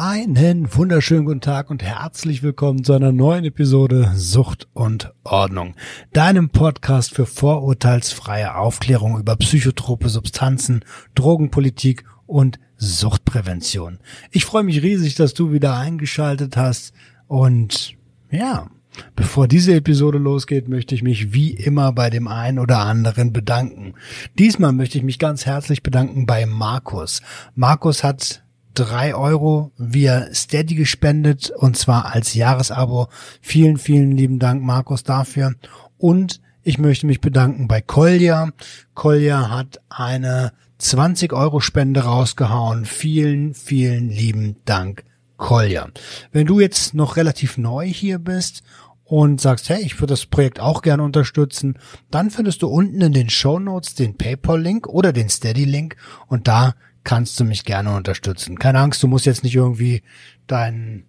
Einen 0.00 0.72
wunderschönen 0.76 1.24
guten 1.24 1.40
Tag 1.40 1.70
und 1.70 1.82
herzlich 1.82 2.44
willkommen 2.44 2.84
zu 2.84 2.92
einer 2.92 3.10
neuen 3.10 3.44
Episode 3.44 4.12
Sucht 4.14 4.68
und 4.72 5.12
Ordnung, 5.24 5.74
deinem 6.12 6.50
Podcast 6.50 7.12
für 7.12 7.26
vorurteilsfreie 7.26 8.54
Aufklärung 8.54 9.18
über 9.18 9.34
psychotrope 9.34 10.08
Substanzen, 10.08 10.84
Drogenpolitik 11.16 12.04
und 12.28 12.60
Suchtprävention. 12.76 13.98
Ich 14.30 14.44
freue 14.44 14.62
mich 14.62 14.84
riesig, 14.84 15.16
dass 15.16 15.34
du 15.34 15.50
wieder 15.50 15.76
eingeschaltet 15.76 16.56
hast 16.56 16.94
und 17.26 17.94
ja, 18.30 18.68
Bevor 19.14 19.46
diese 19.46 19.74
Episode 19.74 20.18
losgeht, 20.18 20.68
möchte 20.68 20.94
ich 20.94 21.02
mich 21.02 21.32
wie 21.32 21.50
immer 21.50 21.92
bei 21.92 22.10
dem 22.10 22.26
einen 22.26 22.58
oder 22.58 22.78
anderen 22.78 23.32
bedanken. 23.32 23.94
Diesmal 24.38 24.72
möchte 24.72 24.98
ich 24.98 25.04
mich 25.04 25.20
ganz 25.20 25.46
herzlich 25.46 25.84
bedanken 25.84 26.26
bei 26.26 26.46
Markus. 26.46 27.22
Markus 27.54 28.02
hat 28.02 28.42
drei 28.78 29.14
Euro 29.14 29.72
via 29.76 30.32
Steady 30.32 30.76
gespendet 30.76 31.50
und 31.50 31.76
zwar 31.76 32.14
als 32.14 32.34
Jahresabo. 32.34 33.08
Vielen, 33.40 33.76
vielen 33.76 34.12
lieben 34.12 34.38
Dank, 34.38 34.62
Markus, 34.62 35.02
dafür. 35.02 35.54
Und 35.96 36.40
ich 36.62 36.78
möchte 36.78 37.06
mich 37.06 37.20
bedanken 37.20 37.66
bei 37.66 37.80
Kolja. 37.80 38.50
Kolja 38.94 39.50
hat 39.50 39.80
eine 39.88 40.52
20 40.78 41.32
Euro 41.32 41.60
Spende 41.60 42.04
rausgehauen. 42.04 42.84
Vielen, 42.84 43.54
vielen 43.54 44.10
lieben 44.10 44.56
Dank, 44.64 45.04
Kolja. 45.36 45.88
Wenn 46.30 46.46
du 46.46 46.60
jetzt 46.60 46.94
noch 46.94 47.16
relativ 47.16 47.58
neu 47.58 47.86
hier 47.86 48.20
bist 48.20 48.62
und 49.02 49.40
sagst, 49.40 49.70
hey, 49.70 49.80
ich 49.82 49.96
würde 49.96 50.12
das 50.12 50.26
Projekt 50.26 50.60
auch 50.60 50.82
gerne 50.82 51.02
unterstützen, 51.02 51.78
dann 52.10 52.30
findest 52.30 52.62
du 52.62 52.68
unten 52.68 53.00
in 53.00 53.12
den 53.12 53.30
Show 53.30 53.58
Notes 53.58 53.94
den 53.94 54.16
PayPal-Link 54.16 54.86
oder 54.86 55.12
den 55.12 55.28
Steady-Link 55.28 55.96
und 56.26 56.46
da 56.46 56.74
kannst 57.08 57.40
du 57.40 57.44
mich 57.44 57.64
gerne 57.64 57.96
unterstützen. 57.96 58.58
Keine 58.58 58.80
Angst, 58.80 59.02
du 59.02 59.08
musst 59.08 59.24
jetzt 59.24 59.42
nicht 59.42 59.54
irgendwie 59.54 60.02
dein 60.46 61.04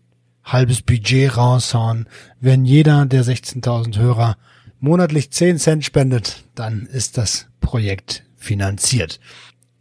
halbes 0.45 0.81
Budget 0.81 1.36
raushauen. 1.36 2.08
Wenn 2.39 2.64
jeder 2.64 3.05
der 3.05 3.25
16.000 3.25 3.97
Hörer 3.97 4.38
monatlich 4.80 5.30
10 5.30 5.58
Cent 5.58 5.83
spendet, 5.83 6.45
dann 6.55 6.86
ist 6.86 7.17
das 7.17 7.47
Projekt 7.59 8.23
finanziert. 8.38 9.20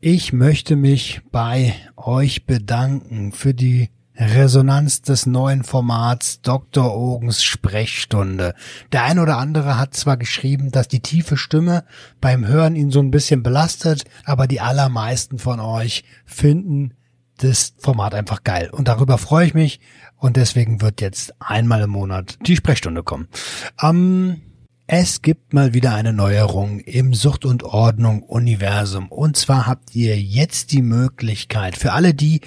Ich 0.00 0.32
möchte 0.32 0.74
mich 0.74 1.20
bei 1.30 1.76
euch 1.96 2.46
bedanken 2.46 3.30
für 3.30 3.54
die 3.54 3.88
Resonanz 4.18 5.02
des 5.02 5.26
neuen 5.26 5.62
Formats 5.62 6.40
Dr. 6.42 6.96
Ogens 6.96 7.44
Sprechstunde. 7.44 8.54
Der 8.92 9.04
ein 9.04 9.20
oder 9.20 9.38
andere 9.38 9.78
hat 9.78 9.94
zwar 9.94 10.16
geschrieben, 10.16 10.72
dass 10.72 10.88
die 10.88 11.00
tiefe 11.00 11.36
Stimme 11.36 11.84
beim 12.20 12.46
Hören 12.46 12.74
ihn 12.74 12.90
so 12.90 13.00
ein 13.00 13.12
bisschen 13.12 13.44
belastet, 13.44 14.04
aber 14.24 14.48
die 14.48 14.60
allermeisten 14.60 15.38
von 15.38 15.60
euch 15.60 16.04
finden 16.24 16.94
das 17.36 17.74
Format 17.78 18.14
einfach 18.14 18.42
geil. 18.42 18.70
Und 18.70 18.88
darüber 18.88 19.18
freue 19.18 19.46
ich 19.46 19.54
mich. 19.54 19.80
Und 20.16 20.36
deswegen 20.36 20.80
wird 20.80 21.00
jetzt 21.00 21.32
einmal 21.38 21.82
im 21.82 21.90
Monat 21.90 22.38
die 22.44 22.56
Sprechstunde 22.56 23.04
kommen. 23.04 23.28
Am 23.76 24.40
es 24.90 25.20
gibt 25.20 25.52
mal 25.52 25.74
wieder 25.74 25.94
eine 25.94 26.14
Neuerung 26.14 26.80
im 26.80 27.12
Sucht 27.12 27.44
und 27.44 27.62
Ordnung 27.62 28.22
Universum. 28.22 29.08
Und 29.08 29.36
zwar 29.36 29.66
habt 29.66 29.94
ihr 29.94 30.18
jetzt 30.18 30.72
die 30.72 30.80
Möglichkeit 30.80 31.76
für 31.76 31.92
alle 31.92 32.14
die, 32.14 32.40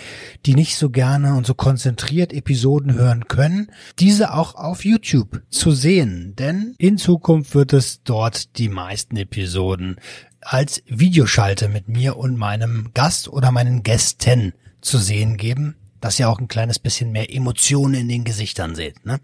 die 0.48 0.56
nicht 0.56 0.76
so 0.76 0.90
gerne 0.90 1.36
und 1.36 1.46
so 1.46 1.54
konzentriert 1.54 2.34
Episoden 2.34 2.96
hören 2.96 3.28
können, 3.28 3.72
diese 4.00 4.34
auch 4.34 4.56
auf 4.56 4.84
YouTube 4.84 5.44
zu 5.52 5.70
sehen. 5.70 6.34
Denn 6.36 6.74
in 6.80 6.98
Zukunft 6.98 7.54
wird 7.54 7.74
es 7.74 8.02
dort 8.02 8.58
die 8.58 8.70
meisten 8.70 9.18
Episoden 9.18 9.98
als 10.42 10.82
Videoschalte 10.88 11.70
mit 11.70 11.90
mir 11.90 12.18
und 12.18 12.38
meinem 12.38 12.90
Gast 12.96 13.28
oder 13.28 13.52
meinen 13.52 13.84
Gästen 13.84 14.54
zu 14.82 14.98
sehen 14.98 15.38
geben, 15.38 15.76
dass 16.00 16.20
ihr 16.20 16.28
auch 16.28 16.40
ein 16.40 16.48
kleines 16.48 16.80
bisschen 16.80 17.12
mehr 17.12 17.32
Emotionen 17.32 17.94
in 17.94 18.10
den 18.10 18.24
Gesichtern 18.24 18.74
seht. 18.74 19.06
Ne? 19.06 19.20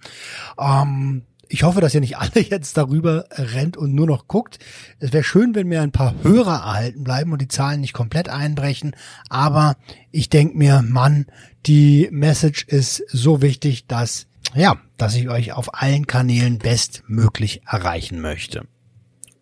Ähm, 0.59 1.23
ich 1.49 1.63
hoffe, 1.63 1.81
dass 1.81 1.93
ihr 1.93 2.01
nicht 2.01 2.17
alle 2.17 2.41
jetzt 2.49 2.77
darüber 2.77 3.25
rennt 3.31 3.77
und 3.77 3.93
nur 3.93 4.07
noch 4.07 4.27
guckt. 4.27 4.59
Es 4.99 5.13
wäre 5.13 5.23
schön, 5.23 5.55
wenn 5.55 5.67
mir 5.67 5.81
ein 5.81 5.91
paar 5.91 6.15
Hörer 6.23 6.55
erhalten 6.55 7.03
bleiben 7.03 7.31
und 7.31 7.41
die 7.41 7.47
Zahlen 7.47 7.81
nicht 7.81 7.93
komplett 7.93 8.29
einbrechen. 8.29 8.95
Aber 9.29 9.75
ich 10.11 10.29
denke 10.29 10.57
mir, 10.57 10.81
Mann, 10.81 11.25
die 11.65 12.09
Message 12.11 12.65
ist 12.65 13.03
so 13.09 13.41
wichtig, 13.41 13.87
dass, 13.87 14.27
ja, 14.55 14.77
dass 14.97 15.15
ich 15.15 15.29
euch 15.29 15.53
auf 15.53 15.81
allen 15.81 16.07
Kanälen 16.07 16.59
bestmöglich 16.59 17.61
erreichen 17.65 18.21
möchte. 18.21 18.65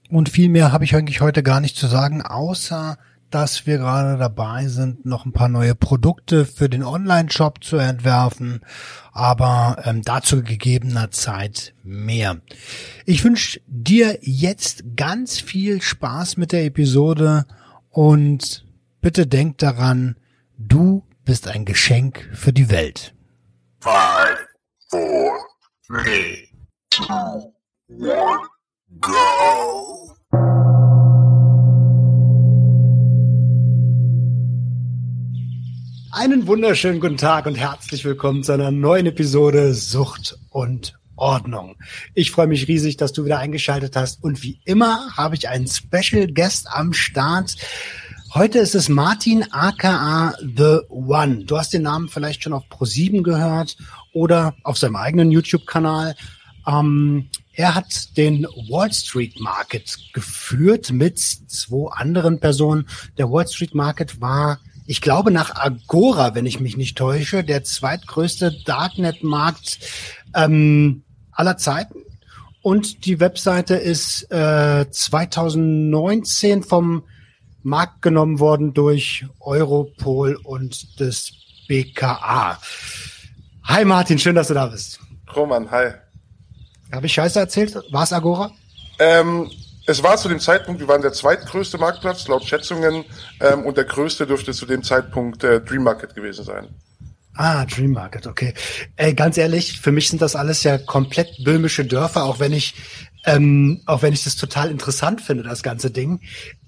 Und 0.09 0.29
viel 0.29 0.49
mehr 0.49 0.71
habe 0.71 0.83
ich 0.83 0.95
eigentlich 0.95 1.21
heute 1.21 1.43
gar 1.43 1.59
nicht 1.59 1.77
zu 1.77 1.87
sagen, 1.87 2.21
außer 2.21 2.97
dass 3.35 3.65
wir 3.65 3.79
gerade 3.79 4.17
dabei 4.17 4.67
sind, 4.67 5.05
noch 5.05 5.25
ein 5.25 5.33
paar 5.33 5.49
neue 5.49 5.75
Produkte 5.75 6.45
für 6.45 6.69
den 6.69 6.83
Online-Shop 6.83 7.63
zu 7.63 7.75
entwerfen, 7.75 8.61
aber 9.15 9.77
ähm, 9.85 10.01
dazu 10.01 10.43
gegebener 10.43 11.09
Zeit 11.09 11.73
mehr. 11.83 12.41
Ich 13.05 13.23
wünsche 13.23 13.61
dir 13.65 14.19
jetzt 14.21 14.83
ganz 14.97 15.39
viel 15.39 15.81
Spaß 15.81 16.35
mit 16.35 16.51
der 16.51 16.65
Episode 16.65 17.45
und 17.91 18.65
bitte 18.99 19.25
denk 19.25 19.57
daran, 19.59 20.17
du 20.57 21.01
bist 21.23 21.47
ein 21.47 21.63
Geschenk 21.63 22.29
für 22.33 22.51
die 22.51 22.69
Welt. 22.69 23.15
Five, 23.79 24.47
four, 24.89 25.31
three, 25.87 26.49
two, 26.89 27.53
one, 27.87 28.39
go! 28.99 29.84
Einen 36.17 36.47
wunderschönen 36.47 37.01
guten 37.01 37.17
Tag 37.17 37.45
und 37.45 37.55
herzlich 37.55 38.05
willkommen 38.05 38.41
zu 38.41 38.53
einer 38.53 38.71
neuen 38.71 39.05
Episode 39.05 39.73
Sucht 39.73 40.39
und 40.49 40.97
Ordnung. 41.17 41.75
Ich 42.13 42.31
freue 42.31 42.47
mich 42.47 42.69
riesig, 42.69 42.95
dass 42.95 43.11
du 43.11 43.25
wieder 43.25 43.39
eingeschaltet 43.39 43.97
hast 43.97 44.23
und 44.23 44.41
wie 44.41 44.61
immer 44.63 45.13
habe 45.17 45.35
ich 45.35 45.49
einen 45.49 45.67
Special 45.67 46.31
Guest 46.31 46.69
am 46.71 46.93
Start. 46.93 47.57
Heute 48.33 48.59
ist 48.59 48.75
es 48.75 48.87
Martin 48.87 49.43
aka 49.51 50.33
The 50.39 50.79
One. 50.87 51.43
Du 51.43 51.57
hast 51.57 51.73
den 51.73 51.81
Namen 51.81 52.07
vielleicht 52.07 52.43
schon 52.43 52.53
auf 52.53 52.63
Pro7 52.69 53.21
gehört 53.21 53.75
oder 54.13 54.55
auf 54.63 54.77
seinem 54.77 54.95
eigenen 54.95 55.31
YouTube-Kanal. 55.31 56.15
Ähm, 56.65 57.27
er 57.51 57.75
hat 57.75 58.15
den 58.15 58.45
Wall 58.69 58.93
Street 58.93 59.37
Market 59.41 59.97
geführt 60.13 60.93
mit 60.93 61.19
zwei 61.19 61.91
anderen 61.91 62.39
Personen. 62.39 62.87
Der 63.17 63.29
Wall 63.29 63.49
Street 63.49 63.75
Market 63.75 64.21
war 64.21 64.61
ich 64.85 65.01
glaube 65.01 65.31
nach 65.31 65.55
Agora, 65.55 66.35
wenn 66.35 66.45
ich 66.45 66.59
mich 66.59 66.77
nicht 66.77 66.97
täusche, 66.97 67.43
der 67.43 67.63
zweitgrößte 67.63 68.55
Darknet-Markt 68.65 69.79
ähm, 70.33 71.03
aller 71.31 71.57
Zeiten. 71.57 71.99
Und 72.61 73.05
die 73.05 73.19
Webseite 73.19 73.75
ist 73.75 74.31
äh, 74.31 74.89
2019 74.89 76.63
vom 76.63 77.03
Markt 77.63 78.01
genommen 78.01 78.39
worden 78.39 78.73
durch 78.73 79.25
Europol 79.39 80.35
und 80.43 80.99
das 80.99 81.31
BKA. 81.67 82.59
Hi 83.63 83.85
Martin, 83.85 84.19
schön, 84.19 84.35
dass 84.35 84.47
du 84.49 84.53
da 84.53 84.67
bist. 84.67 84.99
Roman, 85.35 85.69
hi. 85.71 85.91
Habe 86.91 87.07
ich 87.07 87.13
Scheiße 87.13 87.39
erzählt? 87.39 87.75
War 87.91 88.03
es 88.03 88.13
Agora? 88.13 88.51
Ähm, 88.99 89.49
es 89.85 90.01
war 90.03 90.17
zu 90.17 90.29
dem 90.29 90.39
Zeitpunkt, 90.39 90.79
wir 90.79 90.87
waren 90.87 91.01
der 91.01 91.13
zweitgrößte 91.13 91.77
Marktplatz 91.77 92.27
laut 92.27 92.43
Schätzungen 92.45 93.05
ähm, 93.39 93.65
und 93.65 93.77
der 93.77 93.85
größte 93.85 94.25
dürfte 94.25 94.53
zu 94.53 94.65
dem 94.65 94.83
Zeitpunkt 94.83 95.43
äh, 95.43 95.61
Dream 95.61 95.83
Market 95.83 96.15
gewesen 96.15 96.43
sein. 96.43 96.67
Ah, 97.35 97.65
Dream 97.65 97.91
Market, 97.91 98.27
okay. 98.27 98.53
Ey, 98.95 99.13
ganz 99.13 99.37
ehrlich, 99.37 99.79
für 99.81 99.91
mich 99.91 100.09
sind 100.09 100.21
das 100.21 100.35
alles 100.35 100.63
ja 100.63 100.77
komplett 100.77 101.43
böhmische 101.43 101.85
Dörfer, 101.85 102.23
auch 102.23 102.39
wenn 102.39 102.53
ich, 102.53 102.75
ähm, 103.25 103.81
auch 103.85 104.01
wenn 104.01 104.13
ich 104.13 104.23
das 104.23 104.37
total 104.37 104.71
interessant 104.71 105.21
finde, 105.21 105.43
das 105.43 105.61
ganze 105.61 105.91
Ding. 105.91 106.21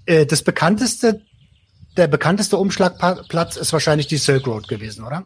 Äh, 0.06 0.26
das 0.26 0.44
bekannteste, 0.44 1.22
der 1.96 2.08
bekannteste 2.08 2.58
Umschlagplatz 2.58 3.56
ist 3.56 3.74
wahrscheinlich 3.74 4.08
die 4.08 4.18
Silk 4.18 4.46
Road 4.46 4.68
gewesen, 4.68 5.06
oder? 5.06 5.26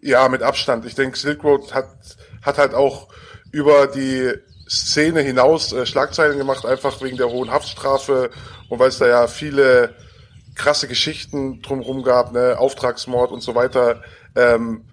Ja, 0.00 0.28
mit 0.28 0.42
Abstand. 0.42 0.86
Ich 0.86 0.94
denke, 0.94 1.18
Silk 1.18 1.44
Road 1.44 1.72
hat, 1.74 1.88
hat 2.42 2.58
halt 2.58 2.74
auch 2.74 3.08
über 3.52 3.86
die 3.86 4.32
Szene 4.74 5.20
hinaus 5.20 5.72
äh, 5.72 5.86
Schlagzeilen 5.86 6.38
gemacht, 6.38 6.66
einfach 6.66 7.00
wegen 7.02 7.16
der 7.16 7.30
hohen 7.30 7.50
Haftstrafe 7.50 8.30
und 8.68 8.78
weil 8.78 8.88
es 8.88 8.98
da 8.98 9.06
ja 9.06 9.26
viele 9.26 9.94
krasse 10.54 10.88
Geschichten 10.88 11.62
drumherum 11.62 12.02
gab, 12.02 12.32
ne, 12.32 12.56
Auftragsmord 12.58 13.32
und 13.32 13.42
so 13.42 13.54
weiter, 13.54 14.02
ähm, 14.36 14.84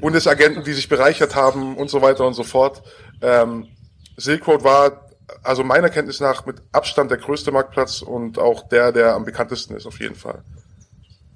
Bundesagenten, 0.00 0.64
die 0.64 0.72
sich 0.72 0.88
bereichert 0.88 1.34
haben 1.34 1.76
und 1.76 1.90
so 1.90 2.02
weiter 2.02 2.26
und 2.26 2.34
so 2.34 2.44
fort. 2.44 2.82
Ähm, 3.20 3.68
Silk 4.16 4.46
Road 4.46 4.64
war 4.64 5.08
also 5.42 5.64
meiner 5.64 5.88
Kenntnis 5.88 6.20
nach 6.20 6.44
mit 6.46 6.56
Abstand 6.72 7.10
der 7.10 7.18
größte 7.18 7.52
Marktplatz 7.52 8.02
und 8.02 8.38
auch 8.38 8.68
der, 8.68 8.92
der 8.92 9.14
am 9.14 9.24
bekanntesten 9.24 9.74
ist, 9.74 9.86
auf 9.86 9.98
jeden 10.00 10.14
Fall. 10.14 10.42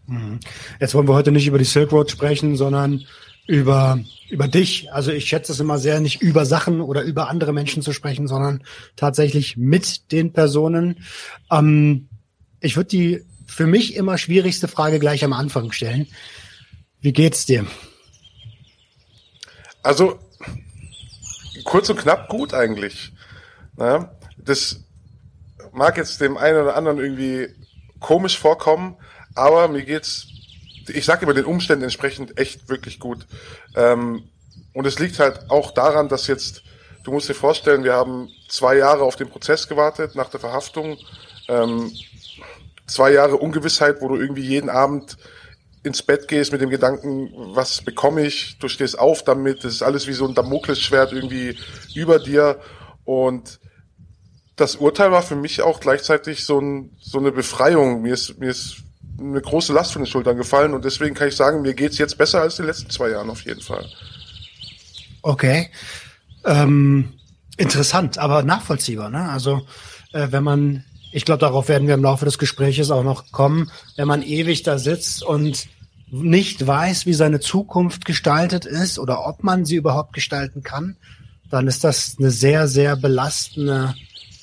Mhm. 0.07 0.41
Jetzt 0.81 0.95
wollen 0.95 1.09
wir 1.09 1.15
heute 1.15 1.33
nicht 1.33 1.47
über 1.47 1.59
die 1.59 1.65
Silk 1.65 1.93
Road 1.93 2.11
sprechen, 2.11 2.57
sondern 2.57 3.05
über, 3.47 4.01
über 4.29 4.49
dich. 4.49 4.93
Also 4.93 5.13
ich 5.13 5.27
schätze 5.27 5.53
es 5.53 5.61
immer 5.61 5.79
sehr, 5.79 6.01
nicht 6.01 6.21
über 6.23 6.45
Sachen 6.47 6.81
oder 6.81 7.03
über 7.03 7.29
andere 7.29 7.53
Menschen 7.53 7.83
zu 7.83 7.93
sprechen, 7.93 8.27
sondern 8.27 8.63
tatsächlich 8.97 9.57
mit 9.57 10.13
den 10.13 10.33
Personen. 10.33 11.05
Ähm, 11.51 12.09
ich 12.61 12.77
würde 12.77 12.89
die 12.89 13.25
für 13.47 13.67
mich 13.67 13.95
immer 13.95 14.19
schwierigste 14.19 14.69
Frage 14.69 14.99
gleich 14.99 15.25
am 15.25 15.33
Anfang 15.33 15.73
stellen. 15.73 16.09
Wie 17.01 17.13
geht's 17.13 17.47
dir? 17.47 17.67
Also 19.83 20.19
kurz 21.65 21.89
und 21.91 22.01
knapp 22.01 22.29
gut 22.29 22.55
eigentlich. 22.55 23.13
Na, 23.77 24.11
das 24.37 24.81
mag 25.73 25.97
jetzt 25.97 26.21
dem 26.21 26.37
einen 26.37 26.63
oder 26.63 26.75
anderen 26.75 26.99
irgendwie 26.99 27.49
komisch 28.01 28.39
vorkommen, 28.39 28.97
aber 29.35 29.69
mir 29.69 29.85
geht's, 29.85 30.27
ich 30.91 31.05
sage 31.05 31.25
immer 31.25 31.35
den 31.35 31.45
Umständen 31.45 31.85
entsprechend 31.85 32.39
echt 32.39 32.69
wirklich 32.69 32.99
gut. 32.99 33.27
Ähm, 33.75 34.31
und 34.73 34.87
es 34.87 34.99
liegt 34.99 35.19
halt 35.19 35.51
auch 35.51 35.71
daran, 35.71 36.09
dass 36.09 36.27
jetzt, 36.27 36.63
du 37.05 37.11
musst 37.11 37.29
dir 37.29 37.35
vorstellen, 37.35 37.85
wir 37.85 37.95
haben 37.95 38.29
zwei 38.49 38.77
Jahre 38.77 39.05
auf 39.05 39.17
den 39.17 39.29
Prozess 39.29 39.69
gewartet 39.69 40.15
nach 40.15 40.29
der 40.29 40.41
Verhaftung. 40.41 40.99
Ähm, 41.49 41.93
zwei 42.87 43.13
Jahre 43.13 43.37
Ungewissheit, 43.37 44.01
wo 44.01 44.09
du 44.09 44.17
irgendwie 44.17 44.45
jeden 44.45 44.71
Abend 44.71 45.17
ins 45.83 46.03
Bett 46.03 46.27
gehst 46.27 46.53
mit 46.53 46.61
dem 46.61 46.71
Gedanken, 46.71 47.31
was 47.55 47.81
bekomme 47.81 48.27
ich? 48.27 48.59
Du 48.59 48.69
stehst 48.69 48.99
auf 48.99 49.23
damit, 49.23 49.65
das 49.65 49.75
ist 49.75 49.83
alles 49.83 50.09
wie 50.09 50.13
so 50.13 50.27
ein 50.27 50.35
Damoklesschwert 50.35 51.13
irgendwie 51.13 51.57
über 51.95 52.19
dir. 52.19 52.61
Und 53.05 53.61
das 54.57 54.77
Urteil 54.77 55.13
war 55.13 55.23
für 55.23 55.37
mich 55.37 55.63
auch 55.63 55.79
gleichzeitig 55.81 56.45
so, 56.45 56.59
ein, 56.61 56.97
so 57.01 57.19
eine 57.19 57.31
Befreiung. 57.31 58.03
Mir 58.03 58.15
ist, 58.15 58.39
mir 58.39 58.51
ist 58.51 58.83
eine 59.19 59.41
große 59.41 59.73
Last 59.73 59.93
von 59.93 60.03
den 60.03 60.11
Schultern 60.11 60.37
gefallen 60.37 60.75
und 60.75 60.85
deswegen 60.85 61.15
kann 61.15 61.29
ich 61.29 61.37
sagen, 61.37 61.63
mir 61.63 61.75
geht's 61.75 61.99
jetzt 61.99 62.19
besser 62.19 62.41
als 62.41 62.57
die 62.57 62.63
letzten 62.63 62.91
zwei 62.91 63.11
Jahren 63.11 63.31
auf 63.31 63.45
jeden 63.45 63.61
Fall. 63.61 63.87
Okay. 65.23 65.71
Ähm, 66.45 67.15
interessant, 67.57 68.19
aber 68.19 68.43
nachvollziehbar. 68.43 69.11
Ne? 69.11 69.29
Also 69.29 69.67
äh, 70.13 70.29
wenn 70.31 70.45
man, 70.45 70.85
ich 71.13 71.25
glaube, 71.25 71.41
darauf 71.41 71.69
werden 71.69 71.89
wir 71.89 71.95
im 71.95 72.03
Laufe 72.03 72.25
des 72.25 72.39
Gespräches 72.39 72.91
auch 72.91 73.03
noch 73.03 73.33
kommen, 73.33 73.71
wenn 73.97 74.09
man 74.09 74.23
ewig 74.23 74.63
da 74.63 74.79
sitzt 74.79 75.23
und 75.23 75.69
nicht 76.11 76.67
weiß, 76.67 77.07
wie 77.07 77.15
seine 77.15 77.41
Zukunft 77.41 78.05
gestaltet 78.05 78.65
ist 78.65 78.99
oder 78.99 79.27
ob 79.27 79.43
man 79.43 79.65
sie 79.65 79.77
überhaupt 79.77 80.13
gestalten 80.13 80.63
kann, 80.63 80.97
dann 81.51 81.67
ist 81.67 81.85
das 81.85 82.17
eine 82.19 82.31
sehr, 82.31 82.69
sehr 82.69 82.97
belastende 82.97 83.95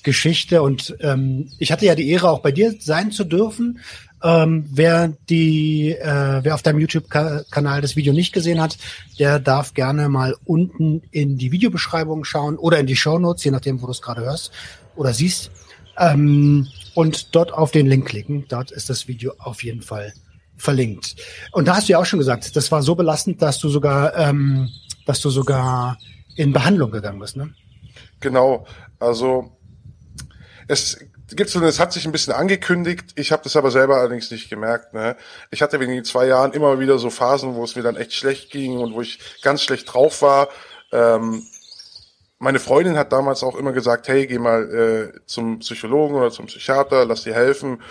Geschichte. 0.03 0.61
Und 0.61 0.95
ähm, 0.99 1.51
ich 1.59 1.71
hatte 1.71 1.85
ja 1.85 1.95
die 1.95 2.09
Ehre, 2.09 2.29
auch 2.29 2.39
bei 2.39 2.51
dir 2.51 2.75
sein 2.79 3.11
zu 3.11 3.23
dürfen. 3.23 3.79
Ähm, 4.23 4.65
wer 4.71 5.09
die, 5.29 5.91
äh, 5.91 6.39
wer 6.43 6.55
auf 6.55 6.61
deinem 6.61 6.79
YouTube-Kanal 6.79 7.81
das 7.81 7.97
Video 7.97 8.13
nicht 8.13 8.31
gesehen 8.31 8.61
hat, 8.61 8.77
der 9.19 9.39
darf 9.39 9.73
gerne 9.73 10.07
mal 10.07 10.35
unten 10.45 11.01
in 11.11 11.37
die 11.37 11.51
Videobeschreibung 11.51 12.23
schauen 12.23 12.57
oder 12.57 12.79
in 12.79 12.87
die 12.87 12.95
Show 12.95 13.19
Notes, 13.19 13.43
je 13.43 13.51
nachdem, 13.51 13.81
wo 13.81 13.85
du 13.85 13.91
es 13.91 14.01
gerade 14.01 14.21
hörst 14.21 14.51
oder 14.95 15.13
siehst. 15.13 15.51
Ähm, 15.97 16.67
und 16.95 17.35
dort 17.35 17.53
auf 17.53 17.71
den 17.71 17.87
Link 17.87 18.07
klicken. 18.07 18.45
Dort 18.47 18.71
ist 18.71 18.89
das 18.89 19.07
Video 19.07 19.33
auf 19.39 19.63
jeden 19.63 19.81
Fall 19.81 20.13
verlinkt. 20.55 21.15
Und 21.51 21.67
da 21.67 21.75
hast 21.75 21.89
du 21.89 21.93
ja 21.93 21.99
auch 21.99 22.05
schon 22.05 22.19
gesagt, 22.19 22.55
das 22.55 22.71
war 22.71 22.81
so 22.81 22.95
belastend, 22.95 23.41
dass 23.41 23.59
du 23.59 23.69
sogar, 23.69 24.15
ähm, 24.15 24.69
dass 25.05 25.19
du 25.19 25.29
sogar 25.29 25.97
in 26.35 26.53
Behandlung 26.53 26.91
gegangen 26.91 27.19
bist, 27.19 27.35
ne? 27.35 27.53
Genau. 28.19 28.65
Also 28.99 29.57
es 30.67 30.97
gibt 31.27 31.49
so, 31.49 31.63
es 31.63 31.79
hat 31.79 31.93
sich 31.93 32.05
ein 32.05 32.11
bisschen 32.11 32.33
angekündigt. 32.33 33.11
Ich 33.15 33.31
habe 33.31 33.43
das 33.43 33.55
aber 33.55 33.71
selber 33.71 33.97
allerdings 33.97 34.29
nicht 34.31 34.49
gemerkt. 34.49 34.93
Ne? 34.93 35.15
Ich 35.51 35.61
hatte 35.61 35.79
wegen 35.79 35.93
den 35.93 36.03
zwei 36.03 36.27
Jahren 36.27 36.53
immer 36.53 36.79
wieder 36.79 36.99
so 36.99 37.09
Phasen, 37.09 37.55
wo 37.55 37.63
es 37.63 37.75
mir 37.75 37.83
dann 37.83 37.95
echt 37.95 38.13
schlecht 38.13 38.51
ging 38.51 38.77
und 38.77 38.93
wo 38.93 39.01
ich 39.01 39.19
ganz 39.41 39.61
schlecht 39.61 39.93
drauf 39.93 40.21
war. 40.21 40.49
Ähm, 40.91 41.43
meine 42.39 42.59
Freundin 42.59 42.97
hat 42.97 43.13
damals 43.13 43.41
auch 43.41 43.55
immer 43.55 43.71
gesagt, 43.71 44.09
hey, 44.09 44.27
geh 44.27 44.37
mal 44.37 45.13
äh, 45.15 45.25
zum 45.25 45.59
Psychologen 45.59 46.15
oder 46.15 46.29
zum 46.29 46.47
Psychiater, 46.47 47.05
lass 47.05 47.23
dir 47.23 47.33
helfen. 47.33 47.81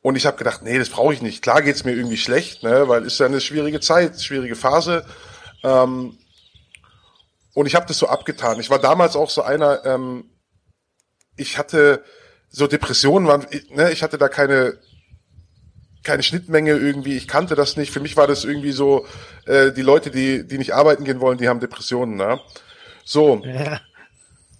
Und 0.00 0.14
ich 0.14 0.26
habe 0.26 0.36
gedacht, 0.36 0.62
nee, 0.62 0.78
das 0.78 0.90
brauche 0.90 1.12
ich 1.12 1.22
nicht. 1.22 1.42
Klar 1.42 1.62
geht's 1.62 1.84
mir 1.84 1.92
irgendwie 1.92 2.16
schlecht, 2.16 2.62
ne, 2.62 2.86
weil 2.86 3.04
ist 3.04 3.18
ja 3.18 3.26
eine 3.26 3.40
schwierige 3.40 3.80
Zeit, 3.80 4.22
schwierige 4.22 4.54
Phase. 4.54 5.04
Ähm, 5.64 6.16
und 7.54 7.66
ich 7.66 7.74
habe 7.74 7.86
das 7.86 7.98
so 7.98 8.06
abgetan. 8.06 8.60
Ich 8.60 8.70
war 8.70 8.78
damals 8.78 9.16
auch 9.16 9.30
so 9.30 9.42
einer, 9.42 9.84
ähm, 9.84 10.30
ich 11.36 11.58
hatte 11.58 12.04
so 12.50 12.66
Depressionen 12.66 13.28
waren, 13.28 13.46
ne, 13.70 13.92
ich 13.92 14.02
hatte 14.02 14.18
da 14.18 14.28
keine 14.28 14.78
keine 16.06 16.22
Schnittmenge 16.22 16.70
irgendwie, 16.70 17.16
ich 17.16 17.26
kannte 17.26 17.56
das 17.56 17.76
nicht. 17.76 17.92
Für 17.92 18.00
mich 18.00 18.16
war 18.16 18.28
das 18.28 18.44
irgendwie 18.44 18.70
so, 18.70 19.06
äh, 19.44 19.72
die 19.72 19.82
Leute, 19.82 20.10
die, 20.10 20.46
die 20.46 20.56
nicht 20.56 20.72
arbeiten 20.72 21.04
gehen 21.04 21.20
wollen, 21.20 21.36
die 21.36 21.48
haben 21.48 21.58
Depressionen, 21.58 22.14
ne? 22.14 22.40
So. 23.04 23.42
Ja, 23.44 23.80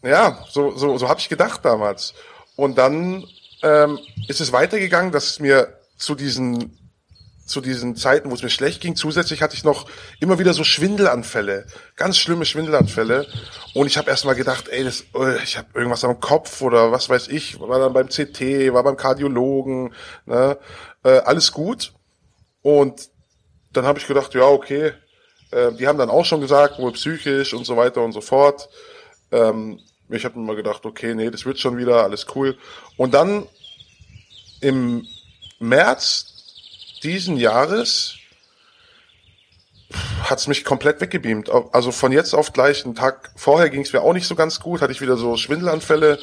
ja 0.03 0.45
so, 0.51 0.77
so, 0.77 0.99
so 0.99 1.09
habe 1.09 1.21
ich 1.21 1.29
gedacht 1.29 1.65
damals. 1.65 2.15
Und 2.57 2.77
dann 2.79 3.25
ähm, 3.63 4.01
ist 4.27 4.41
es 4.41 4.53
weitergegangen, 4.53 5.13
dass 5.13 5.31
es 5.31 5.41
mir 5.41 5.79
zu 5.97 6.17
diesen 6.17 6.86
zu 7.47 7.61
diesen 7.61 7.97
Zeiten, 7.97 8.31
wo 8.31 8.35
es 8.35 8.43
mir 8.43 8.51
schlecht 8.51 8.81
ging. 8.81 8.97
Zusätzlich 8.97 9.41
hatte 9.41 9.55
ich 9.55 9.65
noch 9.65 9.89
immer 10.21 10.39
wieder 10.39 10.53
so 10.53 10.65
Schwindelanfälle, 10.65 11.67
ganz 11.95 12.19
schlimme 12.19 12.45
Schwindelanfälle. 12.45 13.27
Und 13.73 13.87
ich 13.87 13.97
habe 13.97 14.11
erst 14.11 14.25
mal 14.25 14.35
gedacht, 14.35 14.69
ey, 14.69 14.85
das, 14.85 15.05
äh, 15.15 15.43
ich 15.43 15.57
habe 15.57 15.69
irgendwas 15.75 16.05
am 16.05 16.21
Kopf 16.21 16.61
oder 16.61 16.93
was 16.93 17.09
weiß 17.09 17.29
ich. 17.29 17.59
War 17.61 17.79
dann 17.79 17.93
beim 17.93 18.09
CT, 18.09 18.73
war 18.73 18.83
beim 18.83 18.97
Kardiologen, 18.97 19.95
ne? 20.27 20.59
äh, 21.05 21.19
alles 21.21 21.53
gut. 21.53 21.93
Und 22.63 23.09
dann 23.73 23.87
habe 23.87 23.99
ich 23.99 24.07
gedacht, 24.07 24.35
ja 24.35 24.45
okay. 24.45 24.93
Äh, 25.53 25.73
die 25.73 25.87
haben 25.87 25.99
dann 25.99 26.11
auch 26.11 26.25
schon 26.25 26.41
gesagt, 26.41 26.79
wohl 26.79 26.93
psychisch 26.93 27.55
und 27.55 27.65
so 27.65 27.77
weiter 27.77 28.03
und 28.03 28.13
so 28.13 28.21
fort. 28.21 28.69
Ähm, 29.31 29.81
ich 30.09 30.25
habe 30.25 30.39
mir 30.39 30.47
mal 30.47 30.57
gedacht, 30.57 30.85
okay, 30.85 31.15
nee, 31.15 31.31
das 31.31 31.47
wird 31.47 31.59
schon 31.59 31.77
wieder, 31.79 32.03
alles 32.03 32.27
cool. 32.35 32.57
Und 32.97 33.15
dann 33.15 33.47
im 34.61 35.07
März 35.59 36.36
diesen 37.07 37.37
Jahres 37.37 38.17
hat's 40.25 40.49
mich 40.49 40.65
komplett 40.65 41.01
weggebeamt. 41.01 41.49
Also 41.73 41.93
von 41.93 42.11
jetzt 42.11 42.35
auf 42.35 42.53
gleich, 42.53 42.85
einen 42.85 42.97
Tag 42.97 43.31
vorher 43.37 43.71
ging 43.71 43.83
es 43.83 43.93
mir 43.93 44.03
auch 44.03 44.13
nicht 44.13 44.27
so 44.27 44.35
ganz 44.35 44.59
gut, 44.59 44.81
hatte 44.81 44.93
ich 44.93 45.01
wieder 45.01 45.17
so 45.17 45.37
Schwindelanfälle 45.37 46.19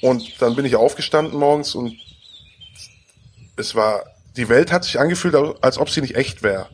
und 0.00 0.42
dann 0.42 0.56
bin 0.56 0.64
ich 0.64 0.74
aufgestanden 0.74 1.38
morgens 1.38 1.74
und 1.76 1.96
es 3.56 3.76
war, 3.76 4.02
die 4.36 4.48
Welt 4.48 4.72
hat 4.72 4.84
sich 4.84 4.98
angefühlt, 4.98 5.36
als 5.62 5.78
ob 5.78 5.90
sie 5.90 6.00
nicht 6.00 6.16
echt 6.16 6.42
wäre. 6.42 6.68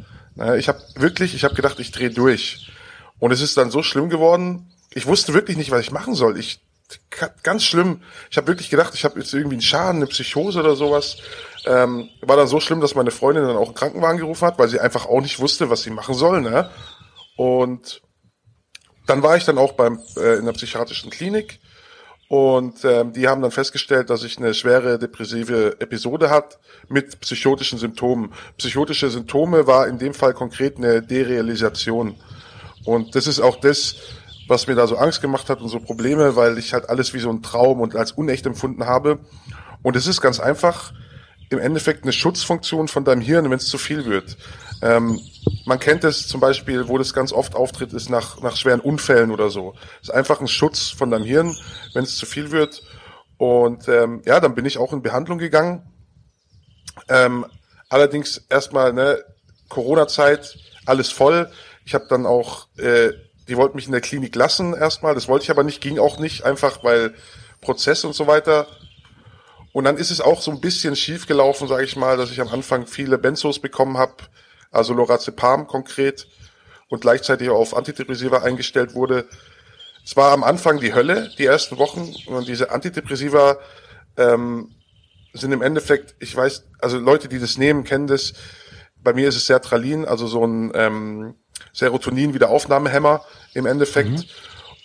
Ich 0.57 0.69
habe 0.69 0.83
wirklich, 0.97 1.35
ich 1.35 1.45
habe 1.45 1.55
gedacht, 1.55 1.79
ich 1.79 1.93
drehe 1.93 2.11
durch. 2.11 2.71
Und 3.19 3.31
es 3.31 3.41
ist 3.41 3.57
dann 3.57 3.71
so 3.71 3.83
schlimm 3.83 4.09
geworden, 4.09 4.73
ich 4.93 5.07
wusste 5.07 5.35
wirklich 5.35 5.57
nicht, 5.57 5.71
was 5.71 5.83
ich 5.83 5.93
machen 5.93 6.15
soll. 6.15 6.39
Ich 6.39 6.61
ganz 7.43 7.65
schlimm. 7.65 8.03
Ich 8.31 8.37
habe 8.37 8.47
wirklich 8.47 8.71
gedacht, 8.71 8.95
ich 8.95 9.05
habe 9.05 9.19
jetzt 9.19 9.33
irgendwie 9.33 9.55
einen 9.55 9.63
Schaden, 9.63 9.97
eine 9.97 10.07
Psychose 10.07 10.61
oder 10.61 10.77
sowas. 10.77 11.17
Ähm, 11.67 12.11
war 12.21 12.37
dann 12.37 12.47
so 12.47 12.61
schlimm, 12.61 12.81
dass 12.81 12.95
meine 12.95 13.11
Freundin 13.11 13.47
dann 13.47 13.57
auch 13.57 13.67
einen 13.67 13.75
Krankenwagen 13.75 14.19
gerufen 14.19 14.47
hat, 14.47 14.59
weil 14.59 14.69
sie 14.69 14.81
einfach 14.81 15.07
auch 15.07 15.21
nicht 15.21 15.41
wusste, 15.41 15.71
was 15.71 15.83
sie 15.83 15.91
machen 15.91 16.15
soll. 16.15 16.43
Ne? 16.43 16.69
Und 17.37 18.03
dann 19.07 19.23
war 19.23 19.37
ich 19.37 19.45
dann 19.45 19.59
auch 19.59 19.73
beim 19.73 20.01
äh, 20.17 20.37
in 20.37 20.45
der 20.45 20.53
psychiatrischen 20.53 21.11
Klinik 21.11 21.61
und 22.29 22.85
ähm, 22.85 23.13
die 23.13 23.29
haben 23.29 23.43
dann 23.43 23.51
festgestellt, 23.51 24.11
dass 24.11 24.25
ich 24.25 24.39
eine 24.39 24.55
schwere 24.55 24.99
depressive 24.99 25.77
Episode 25.81 26.31
hat 26.31 26.59
mit 26.89 27.21
psychotischen 27.21 27.79
Symptomen. 27.79 28.33
Psychotische 28.57 29.11
Symptome 29.11 29.67
war 29.67 29.87
in 29.87 29.99
dem 29.99 30.15
Fall 30.15 30.33
konkret 30.33 30.79
eine 30.79 31.03
Derealisation. 31.03 32.17
Und 32.85 33.15
das 33.15 33.27
ist 33.27 33.41
auch 33.41 33.61
das, 33.61 33.97
was 34.49 34.67
mir 34.67 34.75
da 34.75 34.87
so 34.87 34.97
Angst 34.97 35.21
gemacht 35.21 35.49
hat 35.49 35.61
und 35.61 35.69
so 35.69 35.81
Probleme, 35.81 36.35
weil 36.35 36.59
ich 36.59 36.73
halt 36.73 36.89
alles 36.89 37.15
wie 37.15 37.21
so 37.21 37.31
ein 37.31 37.43
Traum 37.43 37.81
und 37.81 37.95
als 37.95 38.13
unecht 38.13 38.47
empfunden 38.47 38.87
habe. 38.87 39.21
Und 39.83 39.97
es 39.97 40.07
ist 40.07 40.21
ganz 40.21 40.41
einfach 40.41 40.93
im 41.51 41.59
Endeffekt 41.59 42.05
eine 42.05 42.13
Schutzfunktion 42.13 42.89
von 42.89 43.05
deinem 43.05 43.21
Hirn, 43.21 43.51
wenn 43.51 43.59
es 43.59 43.67
zu 43.67 43.79
viel 43.79 44.05
wird. 44.05 44.37
Ähm, 44.83 45.21
man 45.65 45.79
kennt 45.79 46.05
es 46.05 46.27
zum 46.27 46.41
Beispiel, 46.41 46.89
wo 46.89 46.99
das 46.99 47.15
ganz 47.15 47.33
oft 47.33 47.55
auftritt, 47.55 47.93
ist 47.93 48.11
nach, 48.11 48.41
nach 48.41 48.57
schweren 48.57 48.81
Unfällen 48.81 49.31
oder 49.31 49.51
so. 49.51 49.75
Ist 50.03 50.13
einfach 50.13 50.41
ein 50.41 50.49
Schutz 50.49 50.89
von 50.89 51.11
deinem 51.11 51.25
Hirn, 51.25 51.57
wenn 51.95 52.05
es 52.05 52.17
zu 52.17 52.27
viel 52.27 52.51
wird. 52.51 52.83
Und 53.37 53.89
ähm, 53.89 54.23
ja, 54.25 54.41
dann 54.41 54.55
bin 54.55 54.65
ich 54.65 54.79
auch 54.79 54.93
in 54.93 55.03
Behandlung 55.03 55.39
gegangen. 55.39 55.83
Ähm, 57.09 57.47
allerdings 57.89 58.39
erstmal 58.49 58.93
ne, 58.93 59.25
Corona-Zeit, 59.69 60.57
alles 60.87 61.11
voll. 61.11 61.51
Ich 61.85 61.95
habe 61.95 62.07
dann 62.09 62.27
auch 62.27 62.69
äh, 62.79 63.13
die 63.49 63.57
wollten 63.57 63.77
mich 63.77 63.87
in 63.87 63.93
der 63.93 64.01
Klinik 64.01 64.35
lassen 64.35 64.75
erstmal. 64.75 65.15
Das 65.15 65.29
wollte 65.29 65.45
ich 65.45 65.51
aber 65.51 65.65
nicht, 65.65 65.81
ging 65.81 65.99
auch 65.99 66.19
nicht, 66.19 66.45
einfach 66.45 66.83
weil 66.83 67.15
Prozess 67.61 68.05
und 68.05 68.15
so 68.15 68.27
weiter. 68.27 68.67
Und 69.75 69.83
dann 69.83 69.97
ist 69.97 70.13
es 70.13 70.21
auch 70.21 70.41
so 70.41 70.53
ein 70.53 70.61
bisschen 70.61 70.95
schief 70.95 71.27
gelaufen, 71.27 71.67
sage 71.67 71.83
ich 71.83 71.97
mal, 71.97 72.17
dass 72.17 72.31
ich 72.31 72.41
am 72.41 72.47
Anfang 72.47 72.87
viele 72.87 73.19
Benzos 73.19 73.59
bekommen 73.59 73.99
habe, 73.99 74.15
also 74.71 74.95
Lorazepam 74.95 75.67
konkret, 75.67 76.29
und 76.89 77.01
gleichzeitig 77.01 77.51
auf 77.51 77.77
Antidepressiva 77.77 78.39
eingestellt 78.45 78.95
wurde. 78.95 79.27
es 80.05 80.17
war 80.17 80.31
am 80.31 80.45
Anfang 80.45 80.79
die 80.79 80.95
Hölle, 80.95 81.29
die 81.39 81.47
ersten 81.47 81.77
Wochen. 81.79 82.15
Und 82.27 82.47
diese 82.47 82.71
Antidepressiva 82.71 83.59
ähm, 84.17 84.77
sind 85.33 85.51
im 85.51 85.61
Endeffekt, 85.61 86.15
ich 86.21 86.37
weiß, 86.37 86.67
also 86.79 87.01
Leute, 87.01 87.27
die 87.27 87.41
das 87.41 87.59
nehmen, 87.59 87.83
kennen 87.83 88.07
das. 88.07 88.35
Bei 89.03 89.13
mir 89.13 89.29
ist 89.29 89.35
es 89.35 89.47
Sertralin, 89.47 90.05
also 90.05 90.29
so 90.29 90.47
ein 90.47 90.71
ähm, 90.77 91.35
Serotonin-Wiederaufnahmehemmer 91.73 93.25
im 93.55 93.67
Endeffekt. 93.67 94.11
Mhm. 94.11 94.25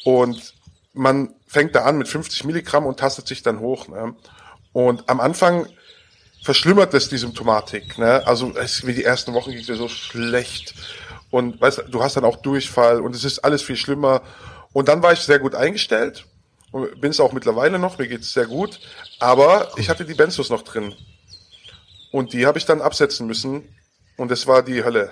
Und 0.03 0.55
man 0.93 1.35
fängt 1.45 1.75
da 1.75 1.83
an 1.83 1.99
mit 1.99 2.07
50 2.07 2.43
Milligramm 2.45 2.87
und 2.87 2.99
tastet 2.99 3.27
sich 3.27 3.43
dann 3.43 3.59
hoch. 3.59 3.87
Ne? 3.87 4.15
Und 4.87 5.09
am 5.09 5.19
Anfang 5.19 5.67
verschlimmert 6.43 6.93
es 6.93 7.09
die 7.09 7.17
Symptomatik. 7.17 7.97
Ne? 7.97 8.25
Also 8.25 8.55
es, 8.55 8.85
wie 8.87 8.93
die 8.93 9.03
ersten 9.03 9.33
Wochen 9.33 9.51
ging 9.51 9.59
es 9.59 9.65
dir 9.65 9.75
so 9.75 9.89
schlecht. 9.89 10.73
Und 11.31 11.59
weißt 11.59 11.83
du, 11.89 12.01
hast 12.01 12.15
dann 12.15 12.23
auch 12.23 12.37
Durchfall 12.37 13.01
und 13.01 13.13
es 13.13 13.23
ist 13.23 13.39
alles 13.39 13.61
viel 13.61 13.75
schlimmer. 13.75 14.21
Und 14.71 14.87
dann 14.87 15.03
war 15.03 15.11
ich 15.11 15.19
sehr 15.19 15.39
gut 15.39 15.53
eingestellt 15.53 16.25
bin 16.71 17.11
es 17.11 17.19
auch 17.19 17.33
mittlerweile 17.33 17.79
noch, 17.79 17.97
mir 17.97 18.07
geht 18.07 18.21
es 18.21 18.33
sehr 18.33 18.45
gut. 18.45 18.79
Aber 19.19 19.71
ich 19.77 19.89
hatte 19.89 20.05
die 20.05 20.13
Benzos 20.13 20.49
noch 20.49 20.61
drin. 20.61 20.93
Und 22.11 22.33
die 22.33 22.45
habe 22.45 22.57
ich 22.57 22.65
dann 22.65 22.81
absetzen 22.81 23.27
müssen. 23.27 23.75
Und 24.17 24.31
es 24.31 24.47
war 24.47 24.63
die 24.63 24.83
Hölle. 24.83 25.11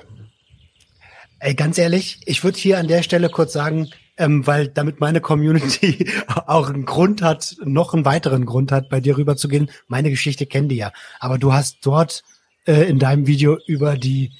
Ey, 1.39 1.55
ganz 1.55 1.77
ehrlich, 1.77 2.19
ich 2.25 2.43
würde 2.43 2.57
hier 2.57 2.77
an 2.77 2.87
der 2.87 3.03
Stelle 3.03 3.29
kurz 3.29 3.53
sagen, 3.53 3.89
ähm, 4.17 4.45
weil 4.45 4.67
damit 4.67 4.99
meine 4.99 5.21
Community 5.21 6.09
auch 6.47 6.69
einen 6.69 6.85
Grund 6.85 7.21
hat, 7.21 7.55
noch 7.63 7.93
einen 7.93 8.05
weiteren 8.05 8.45
Grund 8.45 8.71
hat, 8.71 8.89
bei 8.89 8.99
dir 8.99 9.17
rüberzugehen. 9.17 9.69
Meine 9.87 10.09
Geschichte 10.09 10.45
kennen 10.45 10.69
die 10.69 10.77
ja. 10.77 10.91
Aber 11.19 11.37
du 11.37 11.53
hast 11.53 11.77
dort 11.83 12.23
äh, 12.65 12.89
in 12.89 12.99
deinem 12.99 13.27
Video 13.27 13.57
über 13.67 13.97
die, 13.97 14.31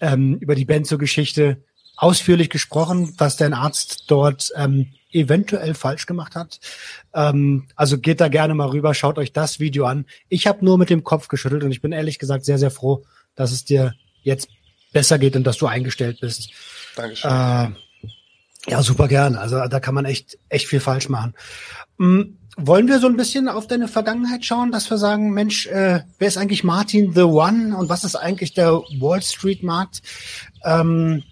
ähm, 0.00 0.36
über 0.38 0.54
die 0.54 0.64
Benzo-Geschichte 0.64 1.62
ausführlich 1.96 2.50
gesprochen, 2.50 3.14
was 3.18 3.36
dein 3.36 3.54
Arzt 3.54 4.04
dort 4.08 4.52
ähm, 4.56 4.92
eventuell 5.12 5.74
falsch 5.74 6.06
gemacht 6.06 6.34
hat. 6.34 6.60
Ähm, 7.14 7.66
also 7.74 7.98
geht 7.98 8.20
da 8.20 8.28
gerne 8.28 8.54
mal 8.54 8.68
rüber, 8.68 8.92
schaut 8.94 9.18
euch 9.18 9.32
das 9.32 9.60
Video 9.60 9.86
an. 9.86 10.04
Ich 10.28 10.46
habe 10.46 10.64
nur 10.64 10.78
mit 10.78 10.90
dem 10.90 11.04
Kopf 11.04 11.28
geschüttelt 11.28 11.64
und 11.64 11.70
ich 11.70 11.80
bin 11.80 11.92
ehrlich 11.92 12.18
gesagt 12.18 12.44
sehr, 12.44 12.58
sehr 12.58 12.70
froh, 12.70 13.04
dass 13.34 13.52
es 13.52 13.64
dir 13.64 13.94
jetzt 14.22 14.48
besser 14.92 15.18
geht 15.18 15.36
und 15.36 15.44
dass 15.44 15.56
du 15.56 15.66
eingestellt 15.66 16.20
bist. 16.20 16.50
Dankeschön. 16.96 17.30
Äh, 17.30 17.70
ja, 18.66 18.82
super 18.82 19.08
gern. 19.08 19.36
Also 19.36 19.66
da 19.66 19.80
kann 19.80 19.94
man 19.94 20.04
echt, 20.04 20.38
echt 20.48 20.66
viel 20.66 20.80
falsch 20.80 21.08
machen. 21.08 21.34
Mhm. 21.98 22.38
Wollen 22.58 22.88
wir 22.88 23.00
so 23.00 23.06
ein 23.06 23.18
bisschen 23.18 23.48
auf 23.48 23.66
deine 23.66 23.86
Vergangenheit 23.86 24.46
schauen, 24.46 24.72
dass 24.72 24.88
wir 24.90 24.96
sagen, 24.96 25.32
Mensch, 25.32 25.66
äh, 25.66 26.00
wer 26.18 26.28
ist 26.28 26.38
eigentlich 26.38 26.64
Martin 26.64 27.12
the 27.12 27.22
One 27.22 27.76
und 27.76 27.90
was 27.90 28.02
ist 28.02 28.16
eigentlich 28.16 28.54
der 28.54 28.72
Wall 28.98 29.20
Street 29.20 29.62
Markt? 29.62 30.00
Ähm, 30.64 31.22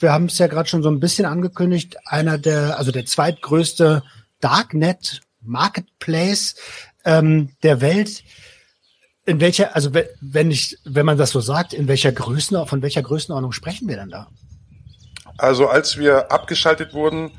wir 0.00 0.12
haben 0.12 0.24
es 0.24 0.38
ja 0.38 0.48
gerade 0.48 0.68
schon 0.68 0.82
so 0.82 0.90
ein 0.90 0.98
bisschen 0.98 1.24
angekündigt, 1.24 1.96
einer 2.04 2.36
der, 2.36 2.78
also 2.78 2.90
der 2.90 3.06
zweitgrößte 3.06 4.02
Darknet 4.40 5.20
Marketplace 5.40 6.56
ähm, 7.04 7.50
der 7.62 7.80
Welt. 7.80 8.24
In 9.24 9.40
welcher, 9.40 9.76
also 9.76 9.92
wenn 10.20 10.50
ich, 10.50 10.78
wenn 10.84 11.06
man 11.06 11.16
das 11.16 11.30
so 11.30 11.40
sagt, 11.40 11.74
in 11.74 11.86
welcher 11.86 12.10
Größenordnung, 12.10 12.68
von 12.68 12.82
welcher 12.82 13.02
Größenordnung 13.02 13.52
sprechen 13.52 13.88
wir 13.88 13.96
denn 13.96 14.10
da? 14.10 14.28
Also 15.38 15.68
als 15.68 15.98
wir 15.98 16.30
abgeschaltet 16.30 16.94
wurden, 16.94 17.30